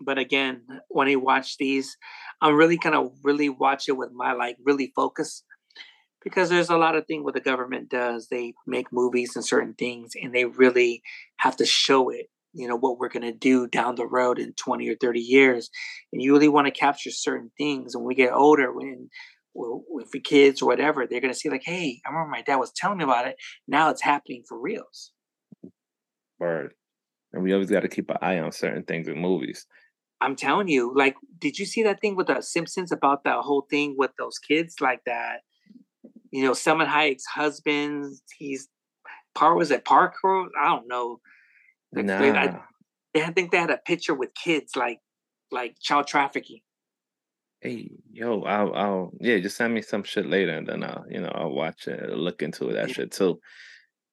but 0.00 0.18
again, 0.18 0.66
when 0.88 1.06
I 1.08 1.14
watch 1.16 1.56
these, 1.56 1.96
I'm 2.40 2.56
really 2.56 2.76
gonna 2.78 3.10
really 3.22 3.48
watch 3.48 3.88
it 3.88 3.92
with 3.96 4.10
my 4.12 4.32
like 4.32 4.56
really 4.64 4.92
focus 4.96 5.44
because 6.24 6.48
there's 6.48 6.70
a 6.70 6.76
lot 6.76 6.96
of 6.96 7.06
things 7.06 7.22
what 7.22 7.34
the 7.34 7.40
government 7.40 7.90
does. 7.90 8.28
They 8.28 8.54
make 8.66 8.92
movies 8.92 9.36
and 9.36 9.44
certain 9.44 9.74
things, 9.74 10.12
and 10.20 10.34
they 10.34 10.46
really 10.46 11.02
have 11.36 11.56
to 11.56 11.66
show 11.66 12.08
it. 12.08 12.26
You 12.52 12.68
know 12.68 12.76
what 12.76 12.98
we're 12.98 13.08
gonna 13.08 13.32
do 13.32 13.68
down 13.68 13.96
the 13.96 14.06
road 14.06 14.38
in 14.38 14.54
20 14.54 14.88
or 14.88 14.96
30 14.96 15.20
years, 15.20 15.70
and 16.12 16.22
you 16.22 16.32
really 16.32 16.48
want 16.48 16.66
to 16.66 16.72
capture 16.72 17.10
certain 17.10 17.50
things. 17.58 17.96
When 17.96 18.06
we 18.06 18.14
get 18.14 18.32
older, 18.32 18.72
when 18.72 19.10
if 19.56 20.08
we 20.12 20.20
kids 20.20 20.62
or 20.62 20.66
whatever, 20.66 21.06
they're 21.06 21.20
gonna 21.20 21.34
see 21.34 21.50
like, 21.50 21.64
hey, 21.64 22.00
I 22.04 22.08
remember 22.08 22.30
my 22.30 22.42
dad 22.42 22.56
was 22.56 22.72
telling 22.72 22.98
me 22.98 23.04
about 23.04 23.28
it. 23.28 23.36
Now 23.68 23.90
it's 23.90 24.02
happening 24.02 24.42
for 24.48 24.58
reals. 24.58 25.12
Word. 26.38 26.74
And 27.32 27.42
we 27.42 27.52
always 27.52 27.70
got 27.70 27.80
to 27.80 27.88
keep 27.88 28.10
an 28.10 28.18
eye 28.22 28.38
on 28.38 28.52
certain 28.52 28.84
things 28.84 29.08
in 29.08 29.18
movies. 29.18 29.66
I'm 30.20 30.36
telling 30.36 30.68
you, 30.68 30.92
like, 30.96 31.16
did 31.38 31.58
you 31.58 31.66
see 31.66 31.82
that 31.82 32.00
thing 32.00 32.14
with 32.14 32.28
the 32.28 32.40
Simpsons 32.40 32.92
about 32.92 33.24
that 33.24 33.40
whole 33.40 33.66
thing 33.68 33.96
with 33.98 34.12
those 34.18 34.38
kids? 34.38 34.76
Like 34.80 35.00
that, 35.06 35.40
you 36.34 36.42
know, 36.42 36.50
Salma 36.50 36.84
Hayek's 36.84 37.24
husband, 37.26 38.12
he's 38.36 38.68
part 39.36 39.56
was 39.56 39.70
it 39.70 39.84
Parker? 39.84 40.46
I 40.60 40.66
don't 40.68 40.88
know. 40.88 41.20
They- 41.92 42.02
I, 42.32 42.60
I 43.14 43.30
think 43.30 43.52
they 43.52 43.58
had 43.58 43.70
a 43.70 43.78
picture 43.78 44.14
with 44.14 44.34
kids, 44.34 44.74
like, 44.74 44.98
like 45.52 45.76
child 45.80 46.08
trafficking. 46.08 46.58
Hey, 47.60 47.88
yo, 48.12 48.42
I'll, 48.42 48.74
I'll, 48.74 49.10
yeah, 49.20 49.38
just 49.38 49.56
send 49.56 49.72
me 49.72 49.80
some 49.80 50.02
shit 50.02 50.26
later, 50.26 50.50
and 50.54 50.66
then 50.66 50.82
I'll, 50.82 51.04
you 51.08 51.20
know, 51.20 51.30
I'll 51.32 51.52
watch 51.52 51.86
it, 51.86 52.10
look 52.10 52.42
into 52.42 52.72
that 52.72 52.90
shit 52.90 53.12
too. 53.12 53.38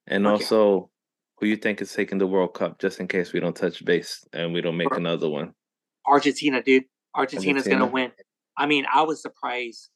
And 0.05 0.27
Okay. 0.27 0.31
also, 0.43 0.91
who 1.39 1.47
you 1.47 1.55
think 1.57 1.81
is 1.81 1.91
taking 1.91 2.19
the 2.19 2.27
World 2.27 2.53
Cup, 2.53 2.79
just 2.79 2.99
in 2.99 3.07
case 3.07 3.33
we 3.33 3.39
don't 3.39 3.55
touch 3.55 3.83
base 3.83 4.23
and 4.31 4.53
we 4.53 4.61
don't 4.61 4.77
make 4.77 4.91
Or- 4.91 4.97
another 4.97 5.27
one? 5.27 5.53
Argentina, 6.05 6.61
dude. 6.61 6.85
Argentina's 7.15 7.67
gonna 7.67 7.87
win. 7.87 8.11
I 8.55 8.67
mean, 8.67 8.85
I 8.93 9.01
was 9.01 9.23
surprised. 9.23 9.89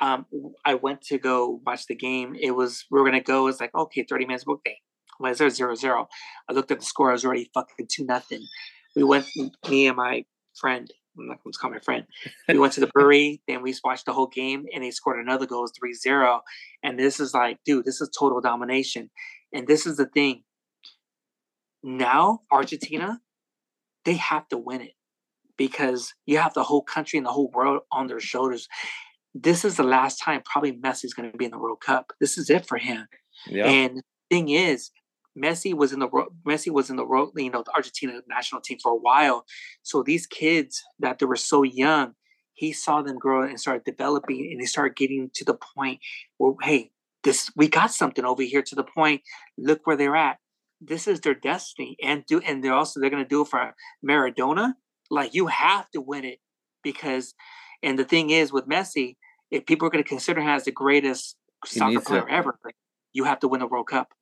Um, 0.00 0.26
I 0.64 0.74
went 0.74 1.02
to 1.02 1.18
go 1.18 1.60
watch 1.66 1.86
the 1.86 1.94
game. 1.94 2.36
It 2.38 2.52
was 2.52 2.84
we 2.90 3.00
were 3.00 3.06
gonna 3.06 3.22
go. 3.22 3.46
It's 3.48 3.60
like 3.60 3.74
okay, 3.74 4.04
thirty 4.08 4.26
minutes. 4.26 4.44
Okay, 4.46 4.78
why 5.18 5.30
is 5.30 5.38
there 5.38 5.50
zero 5.50 5.74
zero? 5.74 6.08
I 6.48 6.52
looked 6.52 6.70
at 6.70 6.80
the 6.80 6.86
score. 6.86 7.10
I 7.10 7.12
was 7.12 7.24
already 7.24 7.50
fucking 7.54 7.88
two 7.90 8.04
nothing. 8.04 8.46
We 8.94 9.04
went. 9.04 9.26
Me 9.68 9.86
and 9.86 9.96
my 9.96 10.24
friend. 10.54 10.90
I'm 11.18 11.28
not 11.28 11.42
going 11.42 11.52
to 11.52 11.58
call 11.58 11.70
my 11.70 11.78
friend. 11.78 12.04
We 12.46 12.58
went 12.58 12.74
to 12.74 12.80
the 12.80 12.88
brewery. 12.88 13.40
Then 13.48 13.62
we 13.62 13.74
watched 13.82 14.04
the 14.04 14.12
whole 14.12 14.26
game, 14.26 14.66
and 14.74 14.84
they 14.84 14.90
scored 14.90 15.18
another 15.18 15.46
goal. 15.46 15.64
It's 15.64 16.06
3-0. 16.06 16.40
And 16.82 16.98
this 16.98 17.20
is 17.20 17.32
like, 17.32 17.58
dude, 17.64 17.86
this 17.86 18.02
is 18.02 18.10
total 18.10 18.42
domination. 18.42 19.08
And 19.50 19.66
this 19.66 19.86
is 19.86 19.96
the 19.96 20.04
thing. 20.04 20.42
Now 21.82 22.40
Argentina, 22.50 23.20
they 24.04 24.14
have 24.14 24.48
to 24.48 24.58
win 24.58 24.80
it 24.80 24.94
because 25.56 26.14
you 26.26 26.38
have 26.38 26.52
the 26.52 26.64
whole 26.64 26.82
country 26.82 27.16
and 27.16 27.24
the 27.24 27.32
whole 27.32 27.50
world 27.54 27.82
on 27.92 28.08
their 28.08 28.20
shoulders. 28.20 28.68
This 29.38 29.64
is 29.64 29.76
the 29.76 29.82
last 29.82 30.16
time 30.16 30.42
probably 30.44 30.72
Messi's 30.72 31.12
going 31.12 31.30
to 31.30 31.36
be 31.36 31.44
in 31.44 31.50
the 31.50 31.58
World 31.58 31.80
Cup. 31.84 32.12
This 32.20 32.38
is 32.38 32.48
it 32.48 32.66
for 32.66 32.78
him. 32.78 33.06
Yeah. 33.46 33.66
And 33.66 34.02
thing 34.30 34.48
is, 34.48 34.90
Messi 35.36 35.74
was 35.74 35.92
in 35.92 35.98
the 35.98 36.08
Messi 36.46 36.70
was 36.70 36.88
in 36.88 36.96
the 36.96 37.04
world, 37.04 37.32
you 37.36 37.50
know, 37.50 37.62
the 37.62 37.74
Argentina 37.74 38.20
national 38.28 38.62
team 38.62 38.78
for 38.82 38.92
a 38.92 38.96
while. 38.96 39.44
So 39.82 40.02
these 40.02 40.26
kids 40.26 40.82
that 40.98 41.18
they 41.18 41.26
were 41.26 41.36
so 41.36 41.62
young, 41.62 42.14
he 42.54 42.72
saw 42.72 43.02
them 43.02 43.18
grow 43.18 43.46
and 43.46 43.60
start 43.60 43.84
developing, 43.84 44.48
and 44.50 44.60
they 44.60 44.64
start 44.64 44.96
getting 44.96 45.30
to 45.34 45.44
the 45.44 45.58
point 45.76 46.00
where, 46.38 46.54
hey, 46.62 46.90
this 47.22 47.50
we 47.54 47.68
got 47.68 47.92
something 47.92 48.24
over 48.24 48.42
here. 48.42 48.62
To 48.62 48.74
the 48.74 48.84
point, 48.84 49.20
look 49.58 49.80
where 49.84 49.96
they're 49.96 50.16
at. 50.16 50.38
This 50.80 51.06
is 51.06 51.20
their 51.20 51.34
destiny, 51.34 51.96
and 52.02 52.24
do 52.26 52.40
and 52.40 52.64
they're 52.64 52.72
also 52.72 53.00
they're 53.00 53.10
going 53.10 53.22
to 53.22 53.28
do 53.28 53.42
it 53.42 53.48
for 53.48 53.74
Maradona. 54.02 54.72
Like 55.10 55.34
you 55.34 55.48
have 55.48 55.90
to 55.90 56.00
win 56.00 56.24
it 56.24 56.38
because, 56.82 57.34
and 57.82 57.98
the 57.98 58.04
thing 58.04 58.30
is 58.30 58.52
with 58.52 58.66
Messi, 58.66 59.16
if 59.50 59.66
people 59.66 59.86
are 59.86 59.90
going 59.90 60.02
to 60.02 60.08
consider 60.08 60.40
him 60.40 60.48
as 60.48 60.64
the 60.64 60.72
greatest 60.72 61.36
He 61.66 61.78
soccer 61.78 61.90
needs 61.90 62.04
to- 62.04 62.08
player 62.08 62.28
ever, 62.28 62.58
you 63.12 63.24
have 63.24 63.40
to 63.40 63.48
win 63.48 63.60
the 63.60 63.66
World 63.66 63.88
Cup. 63.88 64.12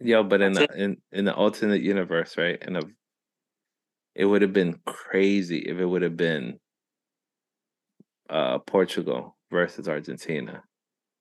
Yo, 0.00 0.22
but 0.22 0.40
in 0.40 0.52
the 0.52 0.68
in 0.76 0.96
in 1.10 1.24
the 1.24 1.34
alternate 1.34 1.82
universe, 1.82 2.36
right? 2.38 2.62
In 2.62 2.76
a, 2.76 2.82
it 4.14 4.24
would 4.24 4.42
have 4.42 4.52
been 4.52 4.78
crazy 4.86 5.58
if 5.58 5.78
it 5.78 5.84
would 5.84 6.02
have 6.02 6.16
been 6.16 6.60
uh 8.30 8.58
Portugal 8.60 9.36
versus 9.50 9.88
Argentina. 9.88 10.62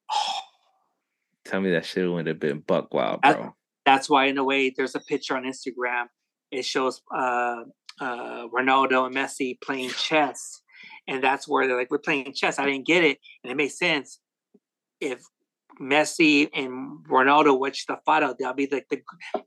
Tell 1.45 1.59
me 1.59 1.71
that 1.71 1.85
shit 1.85 2.07
would 2.11 2.27
have 2.27 2.39
been 2.39 2.59
buck 2.59 2.93
wild, 2.93 3.21
bro. 3.21 3.55
That's 3.85 4.09
why, 4.09 4.25
in 4.25 4.37
a 4.37 4.43
way, 4.43 4.69
there's 4.69 4.95
a 4.95 4.99
picture 4.99 5.35
on 5.35 5.43
Instagram. 5.43 6.07
It 6.51 6.65
shows 6.65 7.01
uh, 7.15 7.63
uh, 8.01 8.47
Ronaldo 8.49 9.07
and 9.07 9.15
Messi 9.15 9.57
playing 9.61 9.91
chess, 9.91 10.61
and 11.07 11.23
that's 11.23 11.47
where 11.47 11.67
they're 11.67 11.77
like, 11.77 11.91
"We're 11.91 11.99
playing 11.99 12.33
chess." 12.33 12.59
I 12.59 12.65
didn't 12.65 12.85
get 12.87 13.03
it, 13.03 13.19
and 13.43 13.51
it 13.51 13.55
makes 13.55 13.77
sense. 13.77 14.19
If 14.99 15.21
Messi 15.79 16.49
and 16.53 17.05
Ronaldo 17.07 17.57
watch 17.59 17.85
the 17.87 17.97
final, 18.05 18.35
they'll 18.37 18.53
be 18.53 18.67
like 18.71 18.87
the 18.89 19.01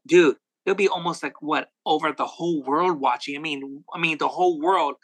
dude. 0.06 0.36
They'll 0.64 0.74
be 0.74 0.88
almost 0.88 1.22
like 1.22 1.40
what 1.40 1.68
over 1.86 2.12
the 2.12 2.26
whole 2.26 2.62
world 2.62 3.00
watching. 3.00 3.36
I 3.36 3.40
mean, 3.40 3.82
I 3.92 3.98
mean 3.98 4.18
the 4.18 4.28
whole 4.28 4.60
world. 4.60 4.94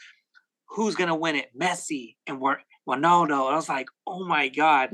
Who's 0.69 0.95
gonna 0.95 1.17
win 1.17 1.37
it? 1.37 1.51
Messi 1.59 2.17
and 2.27 2.41
Ronaldo. 2.89 3.47
And 3.47 3.53
I 3.53 3.57
was 3.57 3.69
like, 3.69 3.89
oh 4.07 4.25
my 4.27 4.49
god. 4.49 4.91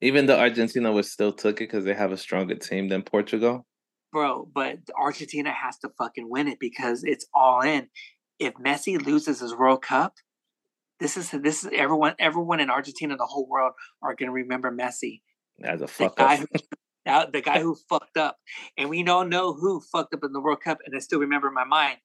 Even 0.00 0.26
though 0.26 0.38
Argentina 0.38 0.90
was 0.90 1.10
still 1.10 1.32
took 1.32 1.60
it 1.60 1.68
because 1.68 1.84
they 1.84 1.94
have 1.94 2.10
a 2.12 2.16
stronger 2.16 2.56
team 2.56 2.88
than 2.88 3.02
Portugal. 3.02 3.66
bro. 4.12 4.48
But 4.52 4.78
Argentina 4.98 5.52
has 5.52 5.78
to 5.78 5.90
fucking 5.98 6.28
win 6.28 6.48
it 6.48 6.58
because 6.58 7.04
it's 7.04 7.26
all 7.34 7.60
in. 7.62 7.88
If 8.38 8.54
Messi 8.54 9.04
loses 9.04 9.40
his 9.40 9.54
World 9.54 9.82
Cup, 9.82 10.14
this 11.02 11.16
is 11.16 11.30
this 11.30 11.64
is 11.64 11.70
everyone 11.74 12.14
everyone 12.18 12.60
in 12.60 12.70
Argentina, 12.70 13.16
the 13.16 13.26
whole 13.26 13.46
world 13.48 13.72
are 14.02 14.14
gonna 14.14 14.32
remember 14.32 14.70
Messi, 14.70 15.20
As 15.62 15.80
a 15.80 15.84
the 15.84 15.88
fuck 15.88 16.16
guy 16.16 16.34
up. 16.34 16.40
who 16.40 16.46
uh, 17.06 17.26
the 17.26 17.40
guy 17.40 17.60
who 17.60 17.76
fucked 17.88 18.16
up, 18.16 18.36
and 18.78 18.88
we 18.88 19.02
don't 19.02 19.28
know 19.28 19.52
who 19.52 19.80
fucked 19.92 20.14
up 20.14 20.20
in 20.22 20.32
the 20.32 20.40
World 20.40 20.60
Cup, 20.62 20.78
and 20.86 20.94
I 20.94 21.00
still 21.00 21.18
remember 21.18 21.48
in 21.48 21.54
my 21.54 21.64
mind. 21.64 21.98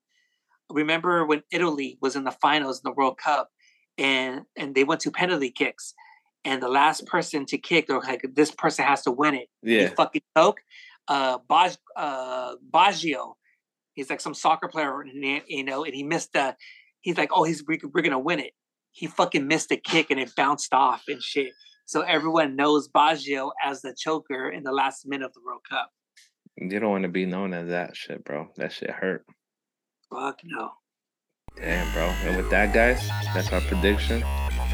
Remember 0.70 1.26
when 1.26 1.44
Italy 1.52 1.98
was 2.02 2.16
in 2.16 2.24
the 2.24 2.32
finals 2.32 2.80
in 2.80 2.90
the 2.90 2.94
World 2.94 3.18
Cup, 3.18 3.50
and 3.98 4.42
and 4.58 4.74
they 4.76 4.84
went 4.84 5.02
to 5.02 5.12
penalty 5.12 5.52
kicks, 5.52 5.94
and 6.44 6.62
the 6.62 6.68
last 6.68 7.06
person 7.06 7.46
to 7.46 7.58
kick, 7.58 7.88
they're 7.88 8.00
like, 8.00 8.26
this 8.34 8.52
person 8.52 8.84
has 8.86 9.04
to 9.04 9.12
win 9.12 9.36
it 9.36 9.48
Yeah. 9.62 9.90
he 9.90 9.96
fucking 9.96 10.24
choke. 10.36 10.60
Uh, 11.08 11.38
Baj, 11.50 11.78
uh, 11.96 12.56
Baggio, 12.70 13.36
he's 13.94 14.10
like 14.10 14.20
some 14.20 14.34
soccer 14.34 14.68
player, 14.68 15.06
you 15.06 15.64
know, 15.64 15.86
and 15.86 15.94
he 15.94 16.04
missed 16.04 16.34
the. 16.34 16.56
He's 17.02 17.16
like, 17.18 17.30
oh, 17.32 17.44
he's 17.44 17.64
we're, 17.66 17.80
we're 17.94 18.02
gonna 18.02 18.20
win 18.20 18.40
it. 18.40 18.52
He 18.98 19.06
fucking 19.06 19.46
missed 19.46 19.72
a 19.72 19.78
kick 19.78 20.10
and 20.10 20.20
it 20.20 20.36
bounced 20.36 20.74
off 20.74 21.04
and 21.08 21.22
shit. 21.22 21.52
So 21.86 22.02
everyone 22.02 22.56
knows 22.56 22.90
Baggio 22.90 23.52
as 23.64 23.84
the 23.84 23.96
choker 23.96 24.50
in 24.50 24.64
the 24.64 24.72
last 24.72 25.06
minute 25.08 25.28
of 25.28 25.34
the 25.34 25.42
World 25.46 25.62
Cup. 25.70 25.92
You 26.58 26.80
don't 26.80 26.90
want 26.90 27.04
to 27.04 27.10
be 27.10 27.28
known 27.28 27.54
as 27.54 27.70
that 27.70 27.96
shit, 27.96 28.26
bro. 28.26 28.50
That 28.56 28.72
shit 28.72 28.90
hurt. 28.90 29.24
Fuck 30.12 30.40
no. 30.44 30.72
Damn, 31.56 31.94
bro. 31.94 32.06
And 32.28 32.38
with 32.38 32.50
that, 32.50 32.74
guys, 32.74 33.08
that's 33.36 33.54
our 33.54 33.62
prediction. 33.62 34.22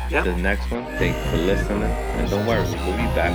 Yep. 0.10 0.24
The 0.24 0.38
next 0.38 0.72
one. 0.72 0.86
Thank 0.98 1.18
you 1.18 1.32
for 1.32 1.38
listening. 1.38 1.84
And 1.84 2.30
don't 2.30 2.48
worry, 2.48 2.64
we'll 2.64 2.96
be 2.96 3.04
back. 3.14 3.34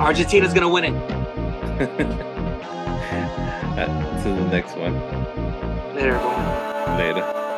Argentina's 0.00 0.52
gonna 0.52 0.68
win 0.68 0.86
it. 0.86 2.26
Uh, 3.70 3.86
to 4.22 4.28
the 4.28 4.44
next 4.50 4.76
one. 4.76 4.92
Later, 5.94 6.16
everyone. 6.16 6.98
Later. 6.98 7.49